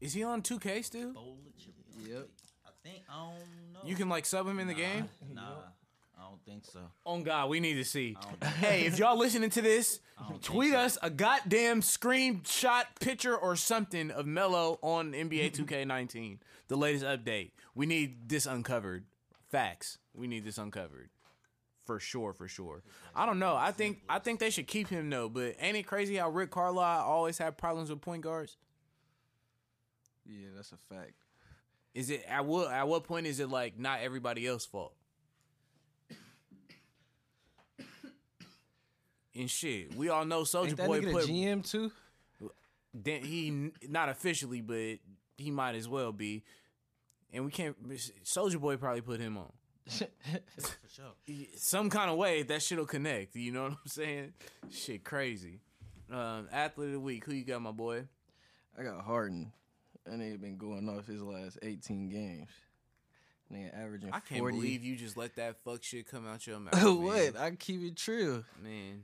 Is 0.00 0.14
he 0.14 0.22
on 0.24 0.42
2K 0.42 0.84
still? 0.84 1.10
a 1.10 1.12
bowl 1.12 1.38
of 1.46 1.56
chips. 1.56 1.76
Yep. 2.08 2.28
I 2.66 2.70
think 2.82 3.02
I 3.10 3.14
don't 3.18 3.72
know. 3.74 3.80
You 3.88 3.94
can 3.96 4.08
like 4.08 4.24
sub 4.26 4.46
him 4.46 4.58
in 4.58 4.66
the 4.66 4.72
Nah, 4.74 4.78
game. 4.78 5.08
Nah, 5.34 5.42
I 6.18 6.22
don't 6.30 6.42
think 6.46 6.64
so. 6.64 6.80
Oh 7.04 7.20
God, 7.20 7.50
we 7.50 7.60
need 7.60 7.74
to 7.74 7.84
see. 7.84 8.16
I 8.18 8.22
don't- 8.24 8.44
Hey, 8.54 8.86
if 8.86 8.98
y'all 8.98 9.18
listening 9.18 9.50
to 9.50 9.60
this, 9.62 10.00
I 10.18 10.28
don't 10.30 10.42
tweet 10.42 10.70
think 10.70 10.74
so. 10.80 10.84
us 10.86 10.98
a 11.02 11.10
goddamn 11.10 11.82
screenshot 11.82 12.84
picture 13.00 13.36
or 13.36 13.56
something 13.56 14.10
of 14.10 14.24
Melo 14.26 14.78
on 14.82 15.12
NBA 15.12 15.50
2K19, 15.52 16.38
the 16.68 16.76
latest 16.76 17.04
update. 17.04 17.50
We 17.74 17.84
need 17.86 18.28
this 18.30 18.46
uncovered. 18.46 19.04
Facts. 19.56 19.98
We 20.12 20.26
need 20.26 20.44
this 20.44 20.58
uncovered. 20.58 21.08
For 21.86 21.98
sure, 21.98 22.34
for 22.34 22.46
sure. 22.46 22.82
I 23.14 23.24
don't 23.24 23.38
know. 23.38 23.56
I 23.56 23.70
think 23.70 24.02
I 24.08 24.18
think 24.18 24.38
they 24.38 24.50
should 24.50 24.66
keep 24.66 24.88
him 24.88 25.08
though. 25.08 25.28
But 25.30 25.54
ain't 25.60 25.76
it 25.76 25.86
crazy 25.86 26.16
how 26.16 26.28
Rick 26.28 26.50
Carlisle 26.50 27.04
always 27.04 27.38
had 27.38 27.56
problems 27.56 27.88
with 27.88 28.00
point 28.02 28.22
guards? 28.22 28.56
Yeah, 30.26 30.48
that's 30.54 30.72
a 30.72 30.94
fact. 30.94 31.12
Is 31.94 32.10
it 32.10 32.24
at 32.28 32.44
what 32.44 32.70
at 32.70 32.86
what 32.86 33.04
point 33.04 33.26
is 33.26 33.40
it 33.40 33.48
like 33.48 33.78
not 33.78 34.00
everybody 34.00 34.46
else's 34.46 34.66
fault? 34.66 34.94
And 39.34 39.50
shit, 39.50 39.94
we 39.94 40.08
all 40.08 40.24
know 40.24 40.44
Soldier 40.44 40.76
Boy 40.76 41.00
nigga 41.00 41.12
put 41.12 41.26
the 41.26 41.32
GM 41.32 41.70
too? 41.70 41.92
then 42.92 43.22
he 43.22 43.70
not 43.88 44.08
officially, 44.08 44.60
but 44.60 44.98
he 45.36 45.50
might 45.50 45.74
as 45.74 45.88
well 45.88 46.12
be. 46.12 46.42
And 47.32 47.44
we 47.44 47.50
can't. 47.50 47.76
Soldier 48.22 48.58
Boy 48.58 48.76
probably 48.76 49.00
put 49.02 49.20
him 49.20 49.36
on 49.36 49.52
For 49.88 50.06
sure. 50.88 51.36
some 51.56 51.90
kind 51.90 52.10
of 52.10 52.16
way. 52.16 52.42
That 52.42 52.62
shit'll 52.62 52.86
connect. 52.86 53.36
You 53.36 53.52
know 53.52 53.62
what 53.64 53.72
I'm 53.72 53.78
saying? 53.86 54.32
Shit, 54.70 55.04
crazy. 55.04 55.60
Um, 56.10 56.48
athlete 56.52 56.88
of 56.88 56.92
the 56.94 57.00
week. 57.00 57.24
Who 57.24 57.34
you 57.34 57.44
got, 57.44 57.60
my 57.62 57.72
boy? 57.72 58.04
I 58.78 58.82
got 58.82 59.00
Harden. 59.04 59.52
That 60.04 60.14
nigga 60.14 60.40
been 60.40 60.56
going 60.56 60.88
off 60.88 61.06
his 61.06 61.20
last 61.22 61.58
18 61.62 62.08
games. 62.08 62.48
Nigga 63.52 63.76
averaging 63.80 64.10
I 64.12 64.20
can't 64.20 64.40
40. 64.40 64.56
believe 64.56 64.84
you 64.84 64.96
just 64.96 65.16
let 65.16 65.36
that 65.36 65.56
fuck 65.64 65.82
shit 65.82 66.08
come 66.10 66.26
out 66.26 66.46
your 66.46 66.58
mouth. 66.58 66.74
what? 67.00 67.36
I 67.36 67.52
keep 67.52 67.82
it 67.82 67.96
true. 67.96 68.44
man? 68.62 69.02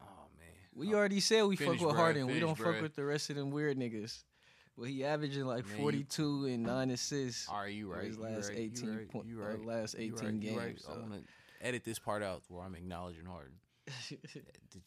Oh 0.00 0.26
man. 0.38 0.48
We 0.74 0.94
already 0.94 1.20
said 1.20 1.44
we 1.44 1.54
Finish, 1.56 1.78
fuck 1.78 1.86
with 1.88 1.96
bruh. 1.96 1.98
Harden. 1.98 2.26
we 2.26 2.40
don't 2.40 2.58
bruh. 2.58 2.72
fuck 2.72 2.82
with 2.82 2.96
the 2.96 3.04
rest 3.04 3.30
of 3.30 3.36
them 3.36 3.50
weird 3.50 3.78
niggas. 3.78 4.22
Well, 4.76 4.86
he 4.86 5.04
averaging 5.04 5.44
like 5.44 5.66
Man, 5.66 5.76
you- 5.76 5.82
42 5.82 6.46
and 6.46 6.62
9 6.64 6.90
assists. 6.90 7.48
Are 7.48 7.68
you 7.68 7.92
right? 7.92 8.04
his 8.04 8.18
last 8.18 8.48
right, 8.48 8.58
18 8.58 8.96
right, 8.96 9.08
point- 9.08 9.26
you 9.28 9.40
uh, 9.42 9.56
last 9.64 9.94
18 9.96 10.12
right, 10.14 10.32
you 10.34 10.38
games, 10.40 10.84
I 10.88 10.98
want 10.98 11.12
to 11.14 11.66
edit 11.66 11.84
this 11.84 11.98
part 11.98 12.22
out 12.22 12.42
where 12.48 12.64
I'm 12.64 12.74
acknowledging 12.74 13.24
Harden. 13.26 13.54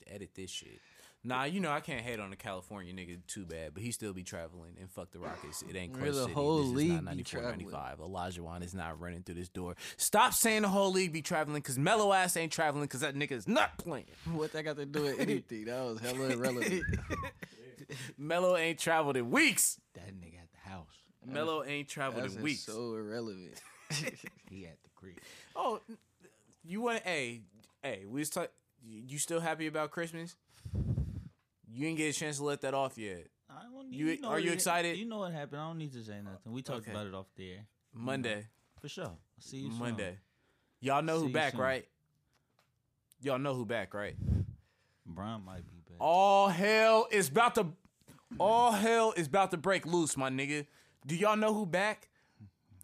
Edit 0.07 0.31
this 0.35 0.49
shit. 0.49 0.79
Nah, 1.23 1.43
you 1.43 1.59
know 1.59 1.71
I 1.71 1.81
can't 1.81 2.01
hate 2.01 2.19
on 2.19 2.29
the 2.29 2.35
California 2.35 2.93
nigga 2.93 3.19
too 3.27 3.45
bad, 3.45 3.73
but 3.73 3.83
he 3.83 3.91
still 3.91 4.13
be 4.13 4.23
traveling 4.23 4.75
and 4.79 4.89
fuck 4.89 5.11
the 5.11 5.19
Rockets. 5.19 5.63
It 5.67 5.75
ain't 5.75 5.93
the 5.93 6.13
City. 6.13 6.33
whole 6.33 6.63
this 6.63 6.75
league 6.75 6.89
is 6.89 6.95
not 6.95 7.03
94, 7.05 7.41
traveling. 7.41 7.65
95. 7.65 7.99
Elijah 7.99 8.43
Wan 8.43 8.63
is 8.63 8.73
not 8.73 8.99
running 8.99 9.23
through 9.23 9.35
this 9.35 9.49
door. 9.49 9.75
Stop 9.97 10.33
saying 10.33 10.61
the 10.61 10.69
whole 10.69 10.91
league 10.91 11.11
be 11.11 11.21
traveling 11.21 11.61
because 11.61 11.77
Melo 11.77 12.13
ass 12.13 12.37
ain't 12.37 12.51
traveling 12.51 12.85
because 12.85 13.01
that 13.01 13.15
nigga 13.15 13.33
is 13.33 13.47
not 13.47 13.77
playing. 13.77 14.05
What 14.31 14.53
that 14.53 14.63
got 14.63 14.77
to 14.77 14.85
do 14.85 15.03
with 15.03 15.19
anything? 15.19 15.65
That 15.65 15.83
was 15.85 15.99
hella 15.99 16.29
irrelevant. 16.29 16.83
Melo 18.17 18.55
ain't 18.57 18.79
traveled 18.79 19.17
in 19.17 19.29
weeks. 19.31 19.79
That 19.93 20.07
nigga 20.13 20.39
at 20.39 20.51
the 20.51 20.69
house. 20.69 20.87
Melo 21.25 21.63
ain't 21.63 21.87
traveled 21.87 22.23
That's 22.23 22.35
in 22.35 22.41
weeks. 22.41 22.61
so 22.61 22.93
irrelevant. 22.95 23.59
He 24.49 24.65
at 24.65 24.77
the 24.83 24.89
crib. 24.95 25.15
Oh, 25.55 25.81
you 26.63 26.81
want? 26.81 27.03
Hey, 27.03 27.41
hey, 27.83 28.03
we 28.07 28.19
was 28.21 28.29
talk. 28.29 28.49
You 28.85 29.17
still 29.17 29.39
happy 29.41 29.67
about 29.67 29.91
Christmas? 29.91 30.35
You 31.69 31.85
didn't 31.85 31.97
get 31.97 32.15
a 32.15 32.17
chance 32.17 32.37
to 32.37 32.43
let 32.45 32.61
that 32.61 32.73
off 32.73 32.97
yet. 32.97 33.27
I 33.49 33.63
don't 33.71 33.91
You- 33.91 34.19
know 34.21 34.29
are 34.29 34.39
you 34.39 34.51
excited? 34.51 34.97
You 34.97 35.05
know 35.05 35.19
what 35.19 35.31
happened. 35.33 35.61
I 35.61 35.67
don't 35.67 35.77
need 35.77 35.93
to 35.93 36.03
say 36.03 36.19
nothing. 36.21 36.51
We 36.53 36.61
talked 36.61 36.81
Okay. 36.83 36.91
about 36.91 37.07
it 37.07 37.13
off 37.13 37.27
the 37.35 37.51
air. 37.51 37.65
Monday, 37.93 38.45
For 38.81 38.87
sure. 38.89 39.05
I'll 39.05 39.19
see 39.39 39.57
you 39.57 39.69
soon. 39.69 39.79
Monday. 39.79 40.17
Y'all 40.79 41.01
know 41.01 41.19
See 41.19 41.27
who 41.27 41.33
back, 41.33 41.51
soon. 41.53 41.61
right? 41.61 41.87
Y'all 43.21 43.39
know 43.39 43.53
who 43.55 43.65
back, 43.65 43.93
right? 43.93 44.15
Brian 45.05 45.43
might 45.43 45.67
be 45.67 45.76
All 45.99 46.49
hell 46.49 47.07
is 47.11 47.29
about 47.29 47.55
to. 47.55 47.67
All 48.39 48.71
hell 48.71 49.13
is 49.15 49.27
about 49.27 49.51
to 49.51 49.57
break 49.57 49.85
loose, 49.85 50.17
my 50.17 50.29
nigga. 50.29 50.65
Do 51.05 51.15
y'all 51.15 51.37
know 51.37 51.53
who 51.53 51.65
back? 51.65 52.09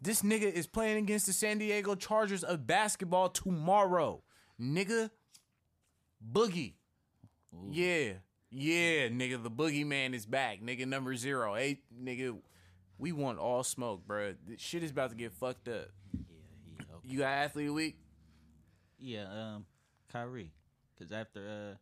This 0.00 0.22
nigga 0.22 0.50
is 0.50 0.66
playing 0.66 0.98
against 0.98 1.26
the 1.26 1.32
San 1.32 1.58
Diego 1.58 1.94
Chargers 1.94 2.44
of 2.44 2.66
basketball 2.66 3.28
tomorrow, 3.28 4.22
nigga. 4.60 5.10
Boogie. 6.32 6.74
Yeah. 7.70 8.14
Yeah, 8.50 9.08
nigga, 9.08 9.42
the 9.42 9.50
boogeyman 9.50 10.14
is 10.14 10.26
back. 10.26 10.62
Nigga 10.62 10.86
number 10.86 11.16
zero. 11.16 11.54
Hey, 11.54 11.80
nigga, 12.00 12.36
we 12.98 13.10
want 13.10 13.38
all 13.38 13.64
smoke, 13.64 14.06
bro. 14.06 14.34
This 14.46 14.60
shit 14.60 14.84
is 14.84 14.92
about 14.92 15.10
to 15.10 15.16
get 15.16 15.32
fucked 15.32 15.68
up. 15.68 15.88
Yeah, 16.12 16.20
he 16.78 16.82
okay. 16.82 17.08
You 17.08 17.18
got 17.18 17.30
athlete 17.30 17.72
week? 17.72 17.96
Yeah, 19.00 19.24
um, 19.24 19.66
Kyrie. 20.12 20.52
Because 20.96 21.12
after, 21.12 21.40
uh, 21.40 21.76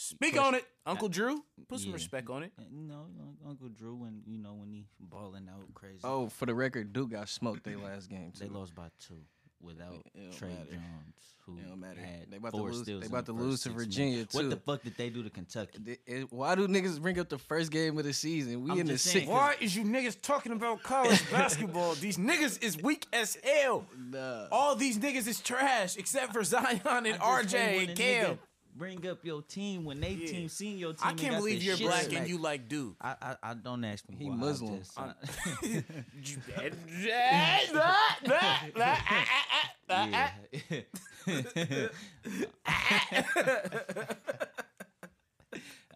Speak 0.00 0.34
Question- 0.34 0.46
on 0.46 0.54
it. 0.54 0.64
Uncle 0.86 1.08
Drew, 1.08 1.44
put 1.68 1.80
some 1.80 1.88
Yeah. 1.88 1.94
respect 1.94 2.30
on 2.30 2.44
it. 2.44 2.52
Uh, 2.56 2.62
no, 2.70 3.08
Uncle 3.44 3.68
Drew, 3.68 3.96
when, 3.96 4.22
you 4.26 4.38
know, 4.38 4.54
when 4.54 4.70
he 4.70 4.86
balling 5.00 5.48
out 5.48 5.74
crazy. 5.74 5.98
Oh, 6.04 6.28
for 6.28 6.46
the 6.46 6.54
record, 6.54 6.92
Duke 6.92 7.10
got 7.10 7.28
smoked 7.28 7.64
their 7.64 7.78
last 7.78 8.08
game. 8.08 8.30
Too. 8.30 8.44
They 8.44 8.48
lost 8.48 8.76
by 8.76 8.88
two 9.00 9.20
without 9.60 9.94
It 9.94 10.04
don't 10.14 10.32
Trey 10.38 10.48
matter. 10.50 10.70
Jones, 10.70 11.34
who 11.44 11.58
It 11.58 11.66
don't 11.68 11.80
matter. 11.80 12.00
had 12.00 12.30
They 12.30 12.36
about 12.36 12.52
to 12.52 12.58
four 12.58 12.70
lose- 12.70 12.82
steals 12.84 13.00
they 13.00 13.06
in 13.06 13.12
about 13.12 13.26
the 13.26 13.32
to 13.32 13.38
lose 13.40 13.62
to 13.64 13.70
Virginia, 13.70 14.12
minutes. 14.18 14.34
What 14.36 14.50
the 14.50 14.56
fuck 14.56 14.82
did 14.84 14.96
they 14.96 15.10
do 15.10 15.24
to 15.24 15.30
Kentucky? 15.30 15.82
It- 15.84 16.00
it- 16.06 16.32
why 16.32 16.54
do 16.54 16.68
niggas 16.68 17.02
bring 17.02 17.18
up 17.18 17.28
the 17.28 17.38
first 17.38 17.72
game 17.72 17.98
of 17.98 18.04
the 18.04 18.12
season? 18.12 18.62
We 18.62 18.70
I'm 18.70 18.78
in 18.78 18.86
the 18.86 18.92
just 18.92 19.06
sixth. 19.06 19.16
saying, 19.26 19.28
Why 19.28 19.56
is 19.60 19.74
you 19.74 19.82
niggas 19.82 20.20
talking 20.22 20.52
about 20.52 20.84
college 20.84 21.20
basketball? 21.32 21.96
These 21.96 22.18
niggas 22.18 22.62
is 22.62 22.76
weak 22.78 23.06
as 23.12 23.36
hell. 23.42 23.84
Nah. 23.98 24.46
All 24.52 24.76
these 24.76 24.96
niggas 24.98 25.26
is 25.26 25.40
trash 25.40 25.96
except 25.96 26.32
for 26.32 26.44
Zion 26.44 26.80
and 27.06 27.20
RJ 27.20 27.80
and 27.80 27.90
a 27.90 27.94
Cam. 27.94 28.38
Nigga 28.78 28.80
Bring 29.00 29.06
up 29.10 29.24
your 29.24 29.42
team 29.42 29.84
when 29.84 30.00
they 30.00 30.12
Yeah. 30.12 30.26
team 30.28 30.48
seen 30.48 30.78
your 30.78 30.92
team. 30.92 31.08
I 31.08 31.12
can't 31.14 31.36
believe 31.36 31.62
you're 31.62 31.76
black 31.76 32.04
smacked. 32.04 32.14
and 32.16 32.28
you 32.28 32.38
like 32.38 32.68
Duke. 32.68 32.96
I, 33.00 33.14
I 33.20 33.36
I 33.50 33.54
don't 33.54 33.84
ask 33.84 34.08
me. 34.08 34.16
He 34.18 34.24
why, 34.28 34.34
I 34.34 34.36
Muslim. 34.36 34.78
just- 34.78 34.98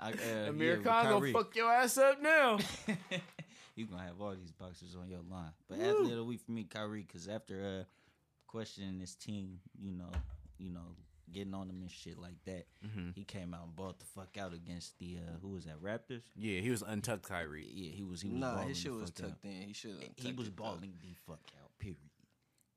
I- 0.01 0.13
uh, 0.13 0.49
Amir 0.49 0.77
yeah, 0.79 0.83
Khan 0.83 1.05
gonna 1.21 1.33
fuck 1.33 1.55
your 1.55 1.71
ass 1.73 1.97
up 1.99 2.21
now. 2.21 2.59
you 3.77 3.87
gonna 3.87 4.03
have 4.03 4.21
all 4.21 4.35
these 4.35 4.51
boxers 4.51 4.97
on 5.01 5.09
your 5.09 5.21
line. 5.31 5.53
But 5.69 5.81
athlete 5.81 6.11
of 6.11 6.17
the 6.17 6.25
week 6.25 6.41
for 6.41 6.51
me, 6.53 6.65
Kyrie, 6.65 7.05
because 7.07 7.29
after 7.29 7.83
uh, 7.83 7.85
questioning 8.47 8.99
his 8.99 9.15
team, 9.15 9.61
you 9.81 9.93
know, 9.93 10.11
you 10.59 10.71
know, 10.71 10.97
getting 11.33 11.55
on 11.55 11.67
them 11.69 11.81
and 11.83 11.91
shit 11.91 12.19
like 12.19 12.37
that, 12.47 12.67
Mm-hmm. 12.87 13.11
he 13.15 13.25
came 13.25 13.55
out 13.55 13.65
and 13.65 13.75
balled 13.77 13.99
the 14.01 14.05
fuck 14.07 14.37
out 14.39 14.53
against 14.55 14.99
the 14.99 15.19
uh, 15.19 15.39
who 15.41 15.49
was 15.51 15.65
that 15.65 15.83
Raptors? 15.83 16.23
Yeah, 16.37 16.61
he 16.61 16.71
was 16.71 16.83
untucked 16.83 17.29
Kyrie. 17.29 17.69
Yeah, 17.73 17.91
he 17.95 18.03
was. 18.03 18.21
He 18.23 18.29
was. 18.31 18.39
Nah, 18.41 18.55
balling 18.55 18.69
his 18.69 18.79
shit 18.79 18.93
the 18.93 18.99
was 18.99 19.11
fuck 19.11 19.25
out. 19.25 19.29
tucked 19.31 19.45
in. 19.45 19.63
He 19.63 19.73
should. 19.73 19.97
He 20.17 20.33
was 20.33 20.49
balling 20.51 20.95
the 21.01 21.15
fuck 21.27 21.41
out. 21.63 21.71
Period. 21.79 21.99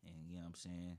And 0.06 0.14
you 0.30 0.36
know 0.36 0.42
what 0.42 0.48
I'm 0.50 0.56
saying? 0.56 0.98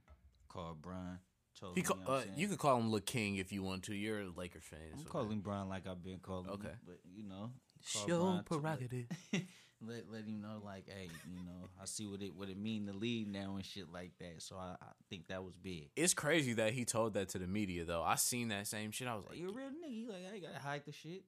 Called 0.48 0.82
Brian. 0.82 1.18
Told 1.58 1.74
He 1.74 1.80
him, 1.80 1.86
ca- 1.86 1.94
you 1.94 2.04
know 2.04 2.12
uh, 2.12 2.22
you 2.36 2.48
could 2.48 2.58
call 2.58 2.76
him 2.78 2.90
Lil 2.90 3.00
King 3.00 3.36
if 3.36 3.50
you 3.52 3.62
want 3.62 3.84
to. 3.84 3.94
You're 3.94 4.20
a 4.20 4.28
Laker 4.36 4.60
fan. 4.60 4.78
I'm 4.92 4.98
so- 5.04 5.08
calling 5.08 5.40
Brian 5.40 5.68
like 5.68 5.86
I've 5.86 6.02
been 6.04 6.18
calling. 6.18 6.50
Okay. 6.50 6.68
him, 6.68 6.78
but 6.86 6.98
you 7.16 7.22
know, 7.22 7.50
Show 7.84 8.20
Brian 8.20 8.36
to 8.38 8.42
prerogative. 8.44 9.06
Let, 9.86 10.10
let 10.10 10.22
him 10.24 10.40
know 10.40 10.62
like, 10.64 10.84
hey, 10.88 11.08
you 11.30 11.44
know, 11.44 11.68
I 11.80 11.84
see 11.84 12.06
what 12.06 12.22
it 12.22 12.34
what 12.34 12.48
it 12.48 12.56
mean 12.56 12.86
to 12.86 12.92
lead 12.94 13.28
now 13.30 13.56
and 13.56 13.64
shit 13.64 13.92
like 13.92 14.12
that. 14.20 14.40
So 14.42 14.56
I, 14.56 14.74
I 14.80 14.86
think 15.10 15.28
that 15.28 15.44
was 15.44 15.54
big. 15.56 15.90
It's 15.96 16.14
crazy 16.14 16.54
that 16.54 16.72
he 16.72 16.84
told 16.86 17.12
that 17.14 17.28
to 17.30 17.38
the 17.38 17.46
media 17.46 17.84
though. 17.84 18.02
I 18.02 18.14
seen 18.14 18.48
that 18.48 18.66
same 18.66 18.90
shit. 18.90 19.06
I 19.06 19.14
was 19.14 19.24
Like, 19.24 19.32
like, 19.32 19.40
you 19.40 19.50
a 19.50 19.52
real 19.52 19.66
nigga. 19.68 19.94
You 19.94 20.08
like, 20.08 20.22
I 20.30 20.34
ain't 20.34 20.42
gotta 20.44 20.58
hide 20.58 20.82
the 20.86 20.92
shit. 20.92 21.24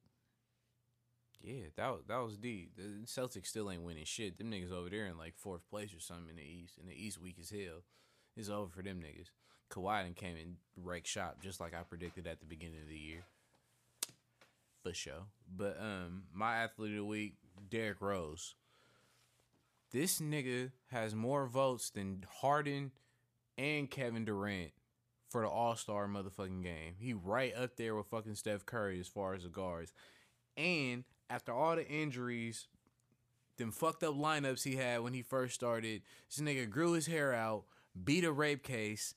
yeah, 1.42 1.66
that 1.76 1.88
was, 1.90 2.00
that 2.08 2.16
was 2.16 2.36
deep. 2.38 2.72
The 2.76 3.04
Celtics 3.04 3.46
still 3.48 3.70
ain't 3.70 3.82
winning 3.82 4.04
shit. 4.06 4.38
Them 4.38 4.50
niggas 4.50 4.72
over 4.72 4.88
there 4.88 5.06
in 5.06 5.18
like 5.18 5.34
fourth 5.36 5.68
place 5.68 5.94
or 5.94 6.00
something 6.00 6.30
in 6.30 6.36
the 6.36 6.42
East. 6.42 6.78
And 6.78 6.88
the 6.88 6.94
East 6.94 7.20
weak 7.20 7.36
as 7.40 7.50
hell. 7.50 7.82
It's 8.36 8.48
over 8.48 8.68
for 8.70 8.82
them 8.82 9.00
niggas. 9.02 9.28
Kawhi 9.70 10.02
done 10.04 10.14
came 10.14 10.36
and 10.36 10.56
wrecked 10.82 11.06
shop 11.06 11.36
just 11.42 11.60
like 11.60 11.74
I 11.74 11.82
predicted 11.82 12.26
at 12.26 12.40
the 12.40 12.46
beginning 12.46 12.80
of 12.82 12.88
the 12.88 12.96
year. 12.96 13.24
For 14.82 14.94
sure. 14.94 15.26
But 15.54 15.76
um, 15.80 16.22
my 16.32 16.56
athlete 16.56 16.92
of 16.92 16.96
the 16.98 17.04
week, 17.04 17.34
Derrick 17.68 18.00
Rose. 18.00 18.54
This 19.90 20.20
nigga 20.20 20.72
has 20.90 21.14
more 21.14 21.46
votes 21.46 21.90
than 21.90 22.24
Harden 22.40 22.92
and 23.56 23.90
Kevin 23.90 24.24
Durant 24.24 24.72
for 25.28 25.42
the 25.42 25.48
All 25.48 25.76
Star 25.76 26.06
motherfucking 26.06 26.62
game. 26.62 26.94
He 26.98 27.12
right 27.12 27.54
up 27.56 27.76
there 27.76 27.94
with 27.94 28.06
fucking 28.06 28.34
Steph 28.34 28.66
Curry 28.66 29.00
as 29.00 29.08
far 29.08 29.34
as 29.34 29.44
the 29.44 29.48
guards. 29.48 29.92
And 30.56 31.04
after 31.30 31.52
all 31.52 31.76
the 31.76 31.88
injuries, 31.88 32.68
them 33.56 33.72
fucked 33.72 34.02
up 34.02 34.14
lineups 34.14 34.64
he 34.64 34.76
had 34.76 35.00
when 35.00 35.14
he 35.14 35.22
first 35.22 35.54
started, 35.54 36.02
this 36.28 36.44
nigga 36.44 36.68
grew 36.68 36.92
his 36.92 37.06
hair 37.06 37.32
out, 37.34 37.64
beat 38.04 38.24
a 38.24 38.32
rape 38.32 38.62
case, 38.62 39.14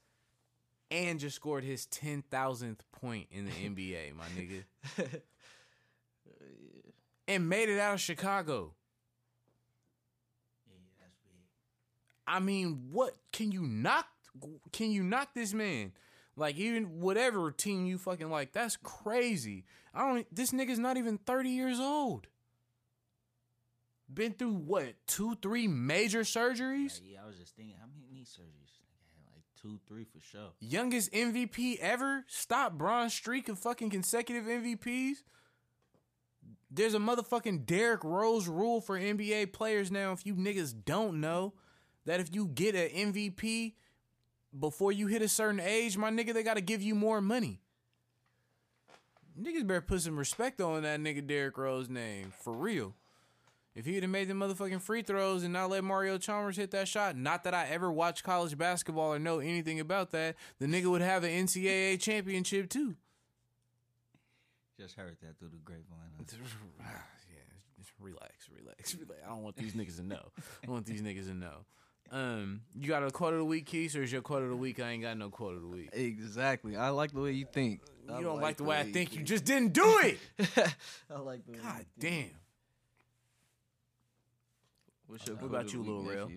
and 0.90 1.20
just 1.20 1.36
scored 1.38 1.64
his 1.64 1.86
ten 1.86 2.24
thousandth 2.30 2.84
point 2.92 3.28
in 3.32 3.46
the 3.46 3.52
NBA, 3.52 4.16
my 4.16 4.26
nigga. 4.38 4.64
And 7.32 7.48
made 7.48 7.70
it 7.70 7.80
out 7.80 7.94
of 7.94 8.02
Chicago. 8.02 8.74
Yeah, 10.68 10.76
that's 11.00 11.16
big. 11.24 11.32
I 12.28 12.40
mean, 12.42 12.90
what 12.92 13.16
can 13.32 13.54
you 13.54 13.62
knock? 13.62 14.06
Can 14.74 14.92
you 14.92 15.02
knock 15.02 15.30
this 15.34 15.54
man? 15.54 15.94
Like 16.36 16.58
even 16.58 17.00
whatever 17.00 17.50
team 17.52 17.86
you 17.86 17.98
fucking 17.98 18.30
like, 18.30 18.52
that's 18.52 18.76
crazy. 18.84 19.64
I 19.94 20.02
don't. 20.02 20.36
This 20.36 20.52
nigga's 20.52 20.78
not 20.78 20.98
even 20.98 21.20
thirty 21.20 21.52
years 21.52 21.80
old. 21.80 22.28
Been 24.14 24.34
through 24.34 24.56
what 24.56 24.96
two, 25.08 25.38
three 25.42 25.70
major 25.70 26.24
surgeries. 26.24 27.00
Like, 27.00 27.12
yeah, 27.14 27.20
I 27.24 27.28
was 27.28 27.38
just 27.38 27.56
thinking, 27.56 27.76
how 27.80 27.88
many 27.88 28.08
knee 28.12 28.26
surgeries? 28.26 28.76
Like 29.34 29.46
two, 29.62 29.80
three 29.88 30.04
for 30.04 30.20
sure. 30.20 30.50
Youngest 30.60 31.14
MVP 31.14 31.78
ever. 31.80 32.26
Stop 32.28 32.74
Bron's 32.74 33.14
streak 33.14 33.48
of 33.48 33.58
fucking 33.58 33.90
consecutive 33.90 34.44
MVPs. 34.44 35.24
There's 36.74 36.94
a 36.94 37.00
motherfucking 37.00 37.66
Derrick 37.66 38.04
Rose 38.04 38.48
rule 38.48 38.80
for 38.80 38.98
NBA 38.98 39.52
players 39.52 39.92
now. 39.92 40.14
If 40.14 40.26
you 40.26 40.36
niggas 40.36 40.74
don't 40.86 41.20
know 41.20 41.54
that 42.06 42.22
if 42.22 42.34
you 42.34 42.48
get 42.48 42.76
an 42.76 43.14
MVP 43.14 43.74
before 44.58 44.94
you 44.94 45.08
hit 45.08 45.22
a 45.22 45.28
certain 45.28 45.60
age, 45.60 45.98
my 45.98 46.10
nigga, 46.10 46.34
they 46.34 46.44
gotta 46.44 46.62
give 46.62 46.82
you 46.82 46.96
more 46.96 47.20
money. 47.20 47.60
Niggas 49.40 49.68
better 49.68 49.82
put 49.82 50.02
some 50.02 50.18
respect 50.18 50.62
on 50.62 50.84
that 50.84 51.02
nigga 51.02 51.26
Derrick 51.26 51.58
Rose 51.58 51.90
name. 51.90 52.32
For 52.40 52.54
real. 52.54 52.96
If 53.76 53.86
he'd 53.86 54.04
have 54.04 54.10
made 54.10 54.28
the 54.28 54.34
motherfucking 54.34 54.82
free 54.82 55.02
throws 55.02 55.44
and 55.44 55.54
not 55.54 55.70
let 55.70 55.84
Mario 55.84 56.18
Chalmers 56.18 56.58
hit 56.58 56.72
that 56.72 56.90
shot, 56.90 57.16
not 57.16 57.46
that 57.46 57.54
I 57.54 57.68
ever 57.68 57.90
watched 57.92 58.24
college 58.24 58.58
basketball 58.58 59.14
or 59.14 59.20
know 59.20 59.40
anything 59.40 59.80
about 59.80 60.12
that, 60.12 60.36
the 60.60 60.66
nigga 60.68 60.88
would 60.88 61.02
have 61.02 61.24
an 61.24 61.32
NCAA 61.32 62.00
championship 62.00 62.70
too. 62.70 62.96
Just 64.82 64.96
heard 64.96 65.16
that 65.22 65.38
through 65.38 65.50
the 65.50 65.58
grapevine. 65.64 66.10
yeah, 66.80 67.38
just 67.78 67.92
relax, 68.00 68.50
relax, 68.50 68.96
relax. 68.96 69.22
I 69.24 69.30
don't 69.30 69.44
want 69.44 69.56
these 69.56 69.74
niggas 69.74 69.98
to 69.98 70.04
know. 70.04 70.32
I 70.68 70.72
want 70.72 70.88
these 70.88 71.04
niggas 71.04 71.28
to 71.28 71.36
know. 71.36 71.66
Um, 72.12 72.62
you 72.74 72.88
got 72.88 73.04
a 73.04 73.12
quote 73.12 73.34
of 73.34 73.40
the 73.40 73.46
week, 73.46 73.68
Keys, 73.68 73.96
or 73.96 74.02
is 74.02 74.12
your 74.12 74.24
quote 74.24 74.42
of 74.42 74.50
the 74.50 74.56
week? 74.56 74.80
I 74.80 74.90
ain't 74.90 75.04
got 75.04 75.16
no 75.20 75.30
quote 75.30 75.56
of 75.56 75.62
the 75.62 75.68
week. 75.68 75.92
Exactly. 75.94 76.76
I 76.76 76.90
like 76.90 77.12
the 77.12 77.22
way 77.22 77.32
you 77.34 77.46
think. 77.46 77.82
I 78.12 78.18
You 78.18 78.24
don't 78.24 78.42
like 78.42 78.58
the 78.58 78.64
way 78.64 78.80
I 78.80 78.92
think. 78.92 79.16
You 79.16 79.22
just 79.22 79.46
didn't 79.46 79.74
do 79.74 80.00
it. 80.04 80.18
I 81.12 81.20
like 81.20 81.46
the 81.46 81.52
way 81.52 81.60
God 81.62 81.86
damn. 82.00 82.32
What's 85.06 85.28
your 85.28 85.36
What 85.36 85.46
about 85.46 85.72
you, 85.74 85.84
Lil 85.84 86.12
Rel? 86.12 86.32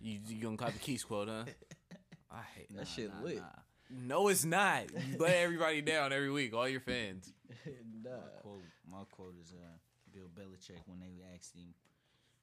You, 0.00 0.18
you 0.26 0.42
gonna 0.42 0.56
copy 0.56 0.78
Keys 0.80 1.04
quote, 1.04 1.28
huh? 1.28 1.44
I 2.32 2.40
hate 2.56 2.74
That 2.74 2.88
shit 2.88 3.10
lit. 3.22 3.42
No, 3.90 4.28
it's 4.28 4.44
not. 4.44 4.84
You 4.92 5.16
let 5.18 5.36
everybody 5.36 5.80
down 5.82 6.12
every 6.12 6.30
week, 6.30 6.54
all 6.54 6.68
your 6.68 6.80
fans. 6.80 7.32
nah. 8.04 8.10
quote, 8.42 8.62
my 8.90 9.02
quote 9.10 9.34
is 9.42 9.52
uh, 9.52 9.76
Bill 10.12 10.28
Belichick 10.28 10.80
when 10.86 11.00
they 11.00 11.22
asked 11.34 11.54
him 11.54 11.74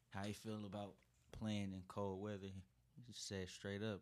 how 0.09 0.23
he 0.23 0.33
feel 0.33 0.65
about 0.65 0.93
playing 1.31 1.71
in 1.73 1.81
cold 1.87 2.21
weather. 2.21 2.47
He 2.95 3.01
just 3.07 3.27
said 3.27 3.47
straight 3.49 3.83
up, 3.83 4.01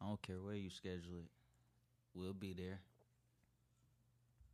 "I 0.00 0.06
don't 0.06 0.22
care 0.22 0.40
where 0.40 0.54
you 0.54 0.70
schedule 0.70 1.18
it, 1.18 1.30
we'll 2.14 2.32
be 2.32 2.54
there." 2.54 2.80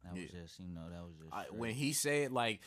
That 0.04 0.14
was 0.14 0.30
just, 0.30 0.60
you 0.60 0.68
know, 0.68 0.88
that 0.90 1.02
was 1.02 1.14
just 1.16 1.32
I, 1.32 1.44
when 1.56 1.72
he 1.72 1.92
said 1.92 2.30
like, 2.30 2.60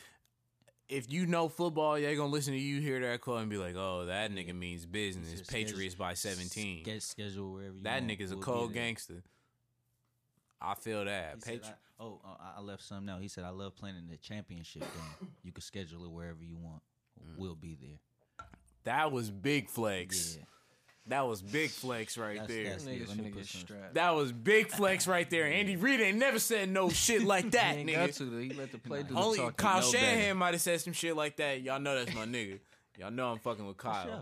if 0.88 1.10
you 1.12 1.26
know 1.26 1.48
football, 1.48 1.94
they 1.94 2.14
gonna 2.16 2.30
listen 2.30 2.52
to 2.54 2.58
you 2.58 2.80
hear 2.80 3.00
that 3.00 3.20
call 3.20 3.36
and 3.38 3.50
be 3.50 3.56
like, 3.58 3.74
"Oh, 3.76 4.06
that 4.06 4.30
nigga 4.32 4.54
means 4.54 4.86
business." 4.86 5.42
Patriots 5.42 5.94
by 5.94 6.14
seventeen. 6.14 6.82
Get 6.82 7.02
schedule 7.02 7.52
wherever 7.52 7.74
you 7.76 7.82
That 7.82 8.02
want, 8.02 8.12
nigga's 8.12 8.32
a 8.32 8.36
we'll 8.36 8.40
be 8.40 8.44
cold 8.44 8.72
gangster. 8.74 9.22
I 10.60 10.74
feel 10.74 11.04
that. 11.04 11.34
He 11.36 11.40
said, 11.42 11.62
Patri- 11.62 11.74
I, 12.00 12.02
oh, 12.02 12.20
uh, 12.24 12.28
I- 12.40 12.58
I 12.58 12.60
left 12.62 12.82
some 12.82 13.08
out. 13.08 13.20
He 13.20 13.28
said, 13.28 13.44
"I 13.44 13.50
love 13.50 13.76
playing 13.76 13.96
in 13.96 14.08
the 14.08 14.16
championship 14.16 14.82
game. 14.82 15.28
You 15.44 15.52
can 15.52 15.62
schedule 15.62 16.04
it 16.04 16.10
wherever 16.10 16.42
you 16.42 16.56
want. 16.56 16.82
Mm. 17.22 17.36
We'll 17.38 17.54
be 17.54 17.76
there." 17.80 18.46
that 18.84 19.12
was 19.12 19.30
big 19.30 19.68
flex. 19.68 20.36
Yeah, 20.38 20.44
That 21.08 21.26
was 21.26 21.40
big 21.42 21.70
flex 21.70 22.16
right 22.18 22.38
That's- 22.38 22.48
there. 22.48 22.64
that's- 22.64 22.84
Niggas 22.84 23.08
let 23.08 23.16
finna 23.18 23.34
get 23.34 23.46
strapped. 23.46 23.94
that 23.94 24.10
was 24.14 24.30
big 24.32 24.68
flex 24.70 25.06
right 25.06 25.28
there. 25.30 25.46
Andy 25.46 25.76
Reid 25.76 26.00
ain't 26.00 26.18
never 26.18 26.38
said 26.38 26.68
no 26.68 26.90
shit 26.90 27.22
like 27.22 27.50
that, 27.52 27.74
he 27.76 27.80
ain't 27.80 27.92
got 27.92 28.10
nigga. 28.10 28.16
to. 28.18 28.36
He 28.38 28.50
let 28.50 28.72
the 28.72 28.78
play 28.78 29.02
do 29.02 29.14
the 29.14 29.20
Only 29.20 29.38
talking. 29.38 29.54
Kyle 29.54 29.80
know 29.80 29.86
Shanahan 29.90 30.36
might 30.36 30.54
have 30.54 30.60
said 30.60 30.80
some 30.80 30.92
shit 30.92 31.16
like 31.16 31.36
that. 31.36 31.62
Y'all 31.62 31.80
know 31.80 31.94
that's 32.04 32.14
my 32.14 32.26
nigga. 32.36 32.60
Y'all 32.98 33.10
know 33.10 33.32
I'm 33.32 33.38
fucking 33.38 33.66
with 33.66 33.76
Kyle. 33.78 34.04
sure. 34.04 34.12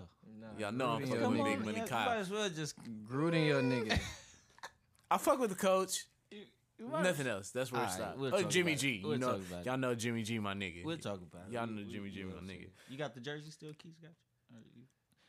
Nah, 0.41 0.47
Y'all 0.59 0.73
know 0.73 0.91
I'm 0.91 1.07
fucking 1.07 1.21
with 1.31 1.41
nigga. 1.41 1.45
Big 1.45 1.65
Money 1.65 1.79
yeah, 1.79 1.87
Kyle. 1.87 2.01
You 2.05 2.09
might 2.11 2.17
as 2.21 2.31
well 2.31 2.49
just 2.51 2.75
Gruden 3.11 3.47
your 3.47 3.63
nigga. 3.63 3.99
I 5.11 5.19
fuck 5.19 5.39
with 5.41 5.51
the 5.51 5.57
coach. 5.57 6.05
Nothing 6.79 7.27
else. 7.27 7.51
That's 7.51 7.73
where 7.73 7.81
it 7.81 7.85
Alright, 7.85 7.97
stops. 7.99 8.19
we'll 8.19 8.35
oh, 8.35 8.43
Jimmy 8.43 8.73
about 8.73 8.81
G. 8.83 8.89
it. 8.97 9.01
You 9.01 9.09
We'll 9.09 9.19
know, 9.19 9.33
talk 9.33 9.41
about 9.51 9.65
y'all 9.67 9.77
know 9.79 9.95
Jimmy 9.95 10.23
G, 10.25 10.39
my 10.39 10.53
nigga. 10.53 10.85
We'll 10.85 10.99
talk 10.99 11.23
about 11.23 11.49
it. 11.49 11.55
Y'all 11.55 11.67
know 11.67 11.83
we- 11.83 11.91
Jimmy 11.91 12.01
we 12.03 12.11
G, 12.11 12.25
will 12.25 12.35
my 12.35 12.41
see. 12.47 12.53
nigga. 12.53 12.67
You 12.91 12.99
got 12.99 13.15
the 13.15 13.21
jersey 13.21 13.51
still, 13.51 13.73
Keith? 13.79 13.95
Got 14.03 14.11
uh, 14.55 14.59
you? 14.77 14.83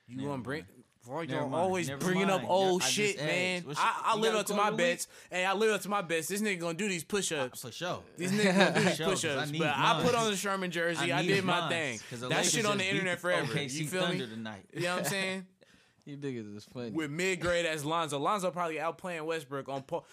You- 0.08 0.18
Never 0.18 0.30
gonna 0.30 0.42
bring? 0.44 0.62
mind. 0.62 0.74
Never 1.10 1.24
y'all 1.42 1.50
mind. 1.50 1.54
always 1.64 1.88
Never 1.88 2.04
bringing 2.04 2.30
up 2.30 2.44
old 2.50 2.82
I 2.84 2.86
shit, 2.86 3.18
man. 3.18 3.64
What's 3.64 3.80
I, 3.80 3.84
your- 3.84 3.92
I 4.04 4.16
you 4.16 4.22
live 4.22 4.32
got 4.34 4.38
a 4.38 4.40
up 4.42 4.46
to 4.48 4.54
quote 4.54 4.58
my 4.64 4.70
of 4.72 4.78
the 4.78 4.84
week? 4.84 4.92
bets. 4.92 5.08
Hey, 5.32 5.46
I 5.46 5.54
live 5.54 5.72
up 5.76 5.82
to 5.82 5.90
my 5.90 6.02
bets. 6.02 6.28
This 6.28 6.42
nigga 6.42 6.60
gonna 6.60 6.74
do 6.74 6.90
these 6.90 7.04
push 7.06 7.32
ups. 7.32 7.64
Uh, 7.64 7.68
for 7.70 7.74
sure. 7.74 8.04
These 8.18 8.32
niggas 8.34 8.58
gonna 8.58 8.74
do 8.74 8.80
these 8.90 8.98
'cause 8.98 9.22
push 9.22 9.26
ups. 9.26 9.52
Need 9.52 9.60
But 9.60 9.68
I 9.70 9.94
mine. 9.94 10.06
put 10.06 10.16
on 10.16 10.30
the 10.32 10.36
Sherman 10.36 10.70
jersey. 10.72 11.14
I, 11.14 11.22
need 11.22 11.28
did 11.30 11.44
my 11.46 11.60
mine, 11.62 11.70
thing. 11.70 12.00
'cause 12.10 12.20
the 12.20 12.28
That 12.28 12.36
Lakers 12.40 12.52
shit 12.52 12.66
on 12.66 12.72
just 12.74 12.78
the 12.80 12.84
beat 12.84 12.90
internet 12.90 13.20
forever. 13.20 13.54
OKC 13.54 13.74
You 13.80 13.88
feel 13.88 14.02
Thunder 14.02 14.28
me? 14.28 14.34
Tonight. 14.34 14.66
You 14.74 14.82
know 14.82 14.96
what 14.96 15.04
I'm 15.06 15.10
saying? 15.10 15.46
You 16.06 16.16
niggas 16.16 16.56
is 16.56 16.64
funny. 16.64 16.92
With 16.92 17.12
mid 17.12 17.42
grade 17.42 17.66
as 17.66 17.84
Lonzo. 17.84 18.18
Lonzo 18.18 18.50
probably 18.52 18.76
outplaying 18.78 19.26
Westbrook 19.26 19.68
on 19.68 19.82
Paul. 19.84 20.06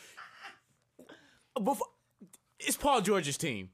Before, 1.62 1.86
it's 2.58 2.76
Paul 2.76 3.00
George's 3.00 3.36
team. 3.36 3.70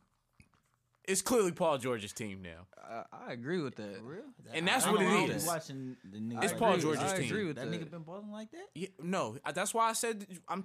It's 1.10 1.22
clearly 1.22 1.52
Paul 1.52 1.78
George's 1.78 2.12
team 2.12 2.42
now. 2.42 2.66
I, 2.82 3.28
I 3.28 3.32
agree 3.32 3.60
with 3.62 3.76
that. 3.76 3.96
For 3.98 4.04
real? 4.04 4.22
And 4.54 4.66
that's 4.66 4.86
I 4.86 4.90
what 4.92 5.00
don't 5.00 5.12
it 5.24 5.28
know. 5.28 5.34
Is. 5.34 5.46
Watching 5.46 5.96
the 6.04 6.18
niggas 6.18 6.42
It's 6.44 6.52
like 6.52 6.58
Paul 6.60 6.72
that. 6.72 6.80
George's 6.80 7.12
I 7.12 7.18
team. 7.20 7.46
with 7.48 7.56
That 7.56 7.70
that. 7.70 7.80
nigga 7.80 7.90
been 7.90 8.02
balling 8.02 8.30
like 8.30 8.50
that. 8.52 8.66
Yeah, 8.74 8.88
no, 9.02 9.36
that's 9.54 9.72
why 9.74 9.88
I 9.90 9.92
said 9.92 10.26
I'm 10.48 10.64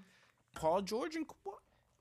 Paul 0.56 0.82
George 0.82 1.16
and 1.16 1.26
what? 1.44 1.56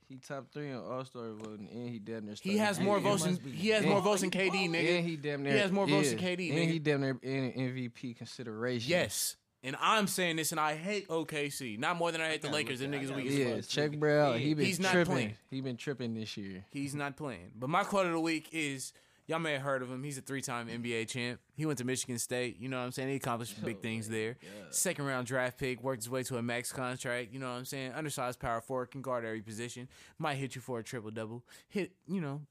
He 0.09 0.16
top 0.16 0.53
three 0.53 0.68
in 0.70 0.76
All 0.76 1.05
Star 1.07 1.32
voting, 1.32 1.68
and 1.72 1.88
he 1.88 1.99
damn 1.99 2.26
near. 2.26 2.34
He 2.40 2.59
has 2.59 2.78
more 2.78 2.97
and- 2.97 3.05
votes 3.05 3.22
than 3.22 3.32
must 3.32 3.45
be- 3.45 3.51
he 3.53 3.68
has 3.70 3.86
more 3.86 4.03
votes 4.03 4.20
than 4.20 4.30
KD, 4.30 4.66
And 4.66 4.74
nigga. 4.74 5.03
he 5.03 5.16
damn 5.16 5.42
near. 5.42 5.53
He 5.55 5.59
has 5.59 5.72
more 5.72 5.86
votes 5.86 6.11
than 6.11 6.18
KD, 6.18 6.51
And 6.51 6.59
nigga. 6.59 6.70
he 6.72 6.78
damn 6.78 7.01
near 7.01 7.18
in 7.22 7.53
MVP 7.53 8.14
consideration. 8.16 8.90
Yes. 8.90 9.36
And 9.65 9.77
I'm 9.81 10.07
saying 10.07 10.37
this, 10.37 10.51
and 10.53 10.61
I 10.61 10.77
hate 10.77 11.09
OKC. 11.09 11.79
Not 11.79 11.97
more 11.97 12.12
than 12.12 12.21
I 12.21 12.29
hate 12.29 12.43
the 12.43 12.51
Lakers. 12.51 12.83
look 12.83 12.91
Them 12.91 13.01
niggas 13.01 13.09
gotta 13.09 13.23
weak 13.23 13.25
look 13.25 13.33
as 13.33 13.39
Yeah, 13.39 13.57
fuck. 13.57 13.69
check 13.69 13.99
bro 13.99 14.23
out. 14.27 14.39
He 14.39 14.53
been 14.53 14.67
He's 14.67 14.79
not 14.79 14.93
tripping. 14.93 15.12
playing. 15.12 15.35
He 15.51 15.61
been 15.62 15.77
tripping 15.79 16.15
this 16.15 16.37
year. 16.37 16.67
He's 16.71 16.95
not 16.95 17.17
playing. 17.17 17.53
But 17.59 17.71
my 17.71 17.83
quote 17.83 18.05
of 18.05 18.12
the 18.12 18.21
week 18.21 18.51
is 18.53 18.93
y'all 19.27 19.39
may 19.39 19.53
have 19.53 19.62
heard 19.62 19.81
of 19.81 19.91
him. 19.91 20.05
He's 20.05 20.19
a 20.19 20.21
three 20.21 20.43
time 20.43 20.69
NBA 20.69 21.09
champ. 21.09 21.41
He 21.57 21.65
went 21.65 21.79
to 21.79 21.85
Michigan 21.85 22.19
State. 22.19 22.59
You 22.61 22.69
know 22.69 22.79
what 22.79 22.85
I'm 22.85 22.93
saying? 22.93 23.09
He 23.09 23.15
accomplished 23.17 23.65
big 23.65 23.77
oh, 23.79 23.83
things 23.83 24.07
there. 24.09 24.37
Second 24.69 25.07
round 25.07 25.27
draft 25.27 25.59
pick, 25.59 25.83
worked 25.83 26.03
his 26.03 26.11
way 26.11 26.23
to 26.25 26.37
a 26.37 26.43
max 26.43 26.71
contract. 26.71 27.33
You 27.33 27.39
know 27.39 27.51
what 27.51 27.57
I'm 27.57 27.65
saying? 27.65 27.93
Undersized 27.95 28.39
power 28.39 28.61
forward, 28.61 28.91
can 28.91 29.01
guard 29.01 29.25
every 29.25 29.41
position. 29.41 29.89
Might 30.19 30.35
hit 30.35 30.55
you 30.55 30.61
for 30.61 30.79
a 30.79 30.85
triple 30.85 31.11
double. 31.11 31.43
Hit, 31.69 31.93
you 32.07 32.21
know, 32.21 32.43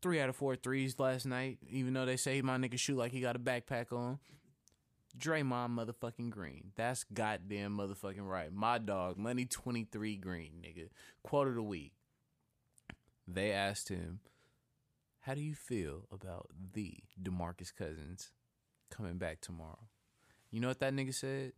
three 0.00 0.20
out 0.20 0.28
of 0.28 0.36
four 0.36 0.56
threes 0.56 0.98
last 0.98 1.26
night, 1.26 1.58
even 1.68 1.92
though 1.92 2.06
they 2.06 2.16
say 2.16 2.40
my 2.40 2.56
nigga 2.56 2.78
shoot 2.78 2.96
like 2.96 3.12
he 3.12 3.20
got 3.20 3.36
a 3.36 3.38
backpack 3.38 3.92
on. 3.92 4.18
Draymond 5.18 5.70
motherfucking 5.70 6.30
Green. 6.30 6.72
That's 6.76 7.04
goddamn 7.04 7.76
motherfucking 7.76 8.26
right. 8.26 8.52
My 8.52 8.78
dog, 8.78 9.16
Money 9.16 9.44
23 9.44 10.16
Green, 10.16 10.52
nigga. 10.62 10.88
Quote 11.22 11.48
of 11.48 11.54
the 11.54 11.62
week. 11.62 11.92
They 13.26 13.50
asked 13.50 13.88
him, 13.88 14.20
How 15.20 15.34
do 15.34 15.40
you 15.40 15.54
feel 15.54 16.04
about 16.12 16.50
the 16.72 16.98
Demarcus 17.20 17.74
Cousins 17.74 18.30
coming 18.90 19.18
back 19.18 19.40
tomorrow? 19.40 19.88
You 20.50 20.60
know 20.60 20.68
what 20.68 20.80
that 20.80 20.94
nigga 20.94 21.14
said? 21.14 21.52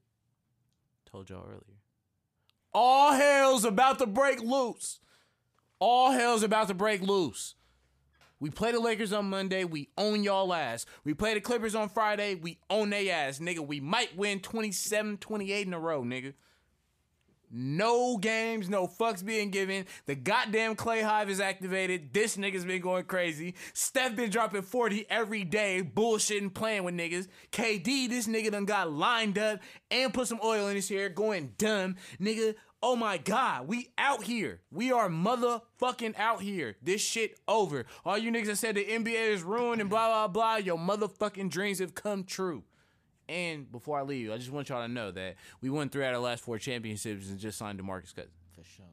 Told 1.04 1.30
y'all 1.30 1.44
earlier. 1.46 1.80
All 2.72 3.12
hell's 3.12 3.64
about 3.64 3.98
to 3.98 4.06
break 4.06 4.40
loose. 4.40 5.00
All 5.78 6.12
hell's 6.12 6.42
about 6.42 6.68
to 6.68 6.74
break 6.74 7.02
loose. 7.02 7.54
We 8.40 8.50
play 8.50 8.72
the 8.72 8.80
Lakers 8.80 9.12
on 9.12 9.28
Monday. 9.28 9.64
We 9.64 9.88
own 9.98 10.22
y'all 10.22 10.54
ass. 10.54 10.86
We 11.04 11.14
play 11.14 11.34
the 11.34 11.40
Clippers 11.40 11.74
on 11.74 11.88
Friday. 11.88 12.36
We 12.36 12.58
own 12.70 12.90
they 12.90 13.10
ass, 13.10 13.38
nigga. 13.40 13.66
We 13.66 13.80
might 13.80 14.16
win 14.16 14.40
27, 14.40 15.18
28 15.18 15.66
in 15.66 15.74
a 15.74 15.80
row, 15.80 16.02
nigga. 16.02 16.34
No 17.50 18.18
games, 18.18 18.68
no 18.68 18.86
fucks 18.86 19.24
being 19.24 19.50
given. 19.50 19.86
The 20.04 20.14
goddamn 20.14 20.76
Klay 20.76 21.02
Hive 21.02 21.30
is 21.30 21.40
activated. 21.40 22.12
This 22.12 22.36
nigga's 22.36 22.64
been 22.64 22.82
going 22.82 23.04
crazy. 23.04 23.54
Steph 23.72 24.16
been 24.16 24.30
dropping 24.30 24.62
40 24.62 25.06
every 25.08 25.44
day, 25.44 25.82
bullshitting, 25.82 26.52
playing 26.52 26.84
with 26.84 26.94
niggas. 26.94 27.26
KD, 27.50 28.08
this 28.10 28.26
nigga 28.26 28.52
done 28.52 28.66
got 28.66 28.92
lined 28.92 29.38
up 29.38 29.60
and 29.90 30.12
put 30.12 30.28
some 30.28 30.40
oil 30.44 30.68
in 30.68 30.76
his 30.76 30.90
hair, 30.90 31.08
going 31.08 31.54
dumb. 31.56 31.96
Nigga, 32.20 32.54
oh 32.82 32.96
my 32.96 33.18
god, 33.18 33.68
we 33.68 33.88
out 33.98 34.24
here. 34.24 34.60
We 34.70 34.92
are 34.92 35.08
motherfucking 35.08 36.18
out 36.18 36.42
here. 36.42 36.76
This 36.82 37.00
shit 37.00 37.38
over. 37.46 37.86
All 38.04 38.18
you 38.18 38.30
niggas 38.30 38.46
that 38.46 38.56
said 38.56 38.74
the 38.76 38.84
NBA 38.84 39.30
is 39.30 39.42
ruined 39.42 39.80
and 39.80 39.90
blah, 39.90 40.08
blah, 40.08 40.28
blah, 40.28 40.56
your 40.56 40.78
motherfucking 40.78 41.50
dreams 41.50 41.78
have 41.78 41.94
come 41.94 42.24
true. 42.24 42.64
And 43.28 43.70
before 43.70 43.98
I 43.98 44.02
leave, 44.02 44.30
I 44.30 44.38
just 44.38 44.50
want 44.50 44.70
y'all 44.70 44.86
to 44.86 44.92
know 44.92 45.10
that 45.10 45.36
we 45.60 45.68
won 45.68 45.90
three 45.90 46.04
out 46.04 46.14
of 46.14 46.20
the 46.22 46.24
last 46.24 46.42
four 46.44 46.58
championships 46.58 47.28
and 47.28 47.38
just 47.38 47.58
signed 47.58 47.78
DeMarcus 47.78 48.14
Cousins. 48.14 48.32
For 48.54 48.64
sure. 48.64 48.86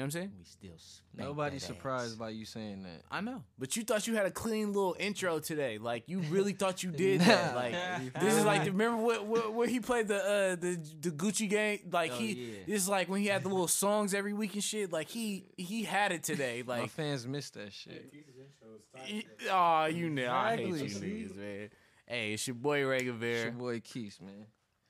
You 0.00 0.06
know 0.06 0.06
what 0.06 0.14
I'm 0.14 0.20
saying? 0.22 0.32
We 0.38 0.44
still 0.44 0.70
spank 0.78 1.28
Nobody's 1.28 1.60
that 1.60 1.66
surprised 1.66 2.12
ass. 2.12 2.18
by 2.18 2.30
you 2.30 2.46
saying 2.46 2.84
that. 2.84 3.02
I 3.10 3.20
know. 3.20 3.42
But 3.58 3.76
you 3.76 3.82
thought 3.82 4.06
you 4.06 4.14
had 4.14 4.24
a 4.24 4.30
clean 4.30 4.68
little 4.72 4.96
intro 4.98 5.38
today. 5.40 5.76
Like 5.76 6.04
you 6.06 6.20
really 6.20 6.54
thought 6.54 6.82
you 6.82 6.90
did 6.90 7.20
that. 7.22 7.54
Like 7.54 7.74
this 8.20 8.34
is 8.34 8.44
like 8.46 8.64
remember 8.64 8.96
what, 9.02 9.26
what 9.26 9.52
where 9.52 9.68
he 9.68 9.78
played 9.80 10.08
the 10.08 10.16
uh 10.16 10.56
the 10.56 10.80
the 11.02 11.10
Gucci 11.10 11.50
game? 11.50 11.80
Like 11.92 12.12
Oh, 12.12 12.16
he 12.18 12.32
yeah. 12.32 12.58
this 12.66 12.80
is 12.82 12.88
like 12.88 13.10
when 13.10 13.20
he 13.20 13.26
had 13.26 13.42
the 13.42 13.50
little 13.50 13.68
songs 13.68 14.14
every 14.14 14.32
week 14.32 14.54
and 14.54 14.64
shit. 14.64 14.90
Like 14.90 15.08
he 15.10 15.44
he 15.58 15.82
had 15.82 16.12
it 16.12 16.22
today. 16.22 16.62
My 16.66 16.80
Like 16.80 16.90
fans 16.92 17.26
missed 17.26 17.52
that 17.54 17.70
shit. 17.70 18.10
Keith's 18.10 18.30
intro 18.38 18.76
is 18.76 18.84
tight. 18.96 19.26
oh 19.52 19.84
you 19.84 20.08
know 20.08 20.32
I 20.32 20.56
hate 20.56 20.66
you 20.68 20.74
Exactly. 20.76 21.08
niggas, 21.10 21.36
man. 21.36 21.70
Hey, 22.06 22.32
it's 22.32 22.46
your 22.46 22.54
boy 22.54 22.86
Ray 22.86 23.00
It's 23.00 23.04
your 23.44 23.52
boy 23.52 23.80
Keith, 23.80 24.18
man. 24.22 24.46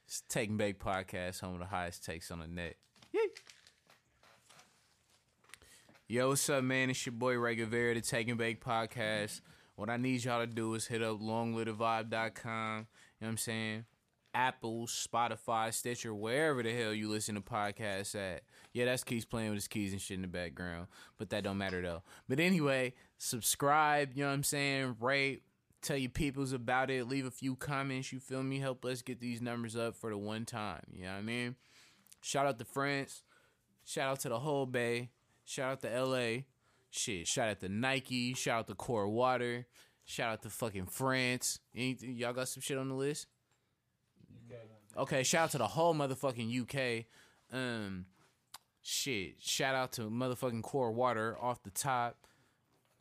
It's 0.07 0.23
Take 0.29 0.51
and 0.51 0.57
Bake 0.59 0.79
Podcast, 0.79 1.41
home 1.41 1.55
of 1.55 1.59
the 1.59 1.67
highest 1.67 2.05
takes 2.05 2.31
on 2.31 2.39
the 2.39 2.47
net. 2.47 2.77
Yo, 6.11 6.31
what's 6.31 6.51
up, 6.51 6.65
man? 6.65 6.91
It's 6.91 7.07
your 7.07 7.13
boy 7.13 7.39
Ray 7.39 7.55
Guevara, 7.55 7.95
the 7.95 8.01
Take 8.01 8.27
and 8.27 8.37
Bake 8.37 8.61
Podcast. 8.61 9.43
What 9.77 9.89
I 9.89 9.97
need 9.97 10.25
y'all 10.25 10.41
to 10.41 10.47
do 10.49 10.75
is 10.75 10.89
hit 10.89 11.05
up 11.05 11.21
longlivevibe.com. 11.21 12.79
You 12.79 12.83
know 12.83 12.87
what 13.21 13.29
I'm 13.29 13.37
saying? 13.37 13.85
Apple, 14.35 14.89
Spotify, 14.89 15.73
Stitcher, 15.73 16.13
wherever 16.13 16.65
the 16.65 16.77
hell 16.77 16.93
you 16.93 17.09
listen 17.09 17.37
to 17.37 17.41
podcasts 17.41 18.17
at. 18.17 18.43
Yeah, 18.73 18.87
that's 18.87 19.05
Keys 19.05 19.25
playing 19.25 19.51
with 19.51 19.59
his 19.59 19.69
keys 19.69 19.93
and 19.93 20.01
shit 20.01 20.17
in 20.17 20.23
the 20.23 20.27
background. 20.27 20.89
But 21.17 21.31
that 21.31 21.45
don't 21.45 21.59
matter 21.59 21.81
though. 21.81 22.03
But 22.29 22.41
anyway, 22.41 22.95
subscribe, 23.17 24.11
you 24.17 24.25
know 24.25 24.31
what 24.31 24.35
I'm 24.35 24.43
saying? 24.43 24.97
Rate, 24.99 25.45
tell 25.81 25.97
your 25.97 26.11
peoples 26.11 26.53
about 26.53 26.91
it, 26.91 27.07
leave 27.07 27.25
a 27.25 27.31
few 27.31 27.55
comments, 27.55 28.13
you 28.13 28.19
feel 28.19 28.43
me? 28.43 28.59
Help 28.59 28.85
us 28.85 29.01
get 29.01 29.21
these 29.21 29.41
numbers 29.41 29.77
up 29.77 29.95
for 29.95 30.11
the 30.11 30.19
one 30.19 30.45
time. 30.45 30.83
You 30.93 31.05
know 31.05 31.13
what 31.13 31.19
I 31.19 31.23
mean? 31.23 31.55
Shout 32.21 32.47
out 32.47 32.59
to 32.59 32.65
France. 32.65 33.23
Shout 33.85 34.09
out 34.09 34.19
to 34.23 34.29
the 34.29 34.41
whole 34.41 34.67
Bay. 34.67 35.11
Shout 35.51 35.73
out 35.73 35.83
to 35.83 36.05
LA. 36.05 36.43
Shit. 36.91 37.27
Shout 37.27 37.49
out 37.49 37.59
to 37.59 37.69
Nike. 37.69 38.35
Shout 38.35 38.61
out 38.61 38.67
to 38.69 38.77
Core 38.77 39.09
Water. 39.09 39.67
Shout 40.05 40.31
out 40.31 40.43
to 40.43 40.49
fucking 40.49 40.87
France. 40.87 41.59
Anything 41.75 42.15
y'all 42.15 42.33
got 42.33 42.47
some 42.47 42.61
shit 42.61 42.79
on 42.79 42.89
the 42.89 42.95
list? 42.95 43.27
Okay, 44.97 45.25
shout 45.25 45.45
out 45.45 45.51
to 45.51 45.59
the 45.59 45.67
whole 45.67 45.93
motherfucking 45.93 46.61
UK. 46.63 47.07
Um 47.53 48.07
shit. 48.81 49.41
Shout 49.41 49.75
out 49.75 49.91
to 49.93 50.03
motherfucking 50.03 50.63
Core 50.63 50.93
Water 50.93 51.37
off 51.41 51.61
the 51.65 51.71
top. 51.71 52.17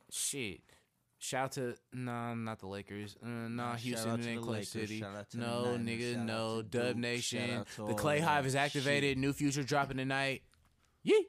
Shit. 0.09 0.61
Shout 1.19 1.43
out 1.43 1.51
to 1.51 1.75
nah, 1.93 2.33
not 2.33 2.57
the 2.61 2.67
Lakers. 2.67 3.15
Uh, 3.23 3.27
nah, 3.27 3.75
Houston 3.75 4.13
and 4.13 4.23
to 4.23 4.27
then 4.27 4.35
the 4.37 4.41
Clay 4.41 4.51
Lakers. 4.53 4.69
City. 4.69 4.99
Shout 4.99 5.15
out 5.15 5.29
to 5.29 5.37
the 5.37 5.45
No, 5.45 5.77
nigga, 5.79 6.15
Shout 6.15 6.25
no. 6.25 6.61
Dub 6.63 6.71
Duke. 6.87 6.97
Nation. 6.97 7.47
Shout 7.47 7.59
out 7.59 7.67
to 7.75 7.85
The 7.93 7.93
Klay 7.93 8.19
Hive 8.21 8.47
is 8.47 8.55
activated. 8.55 9.19
New 9.19 9.33
future 9.33 9.61
dropping 9.61 9.97
tonight. 9.97 10.41
Yee. 11.03 11.27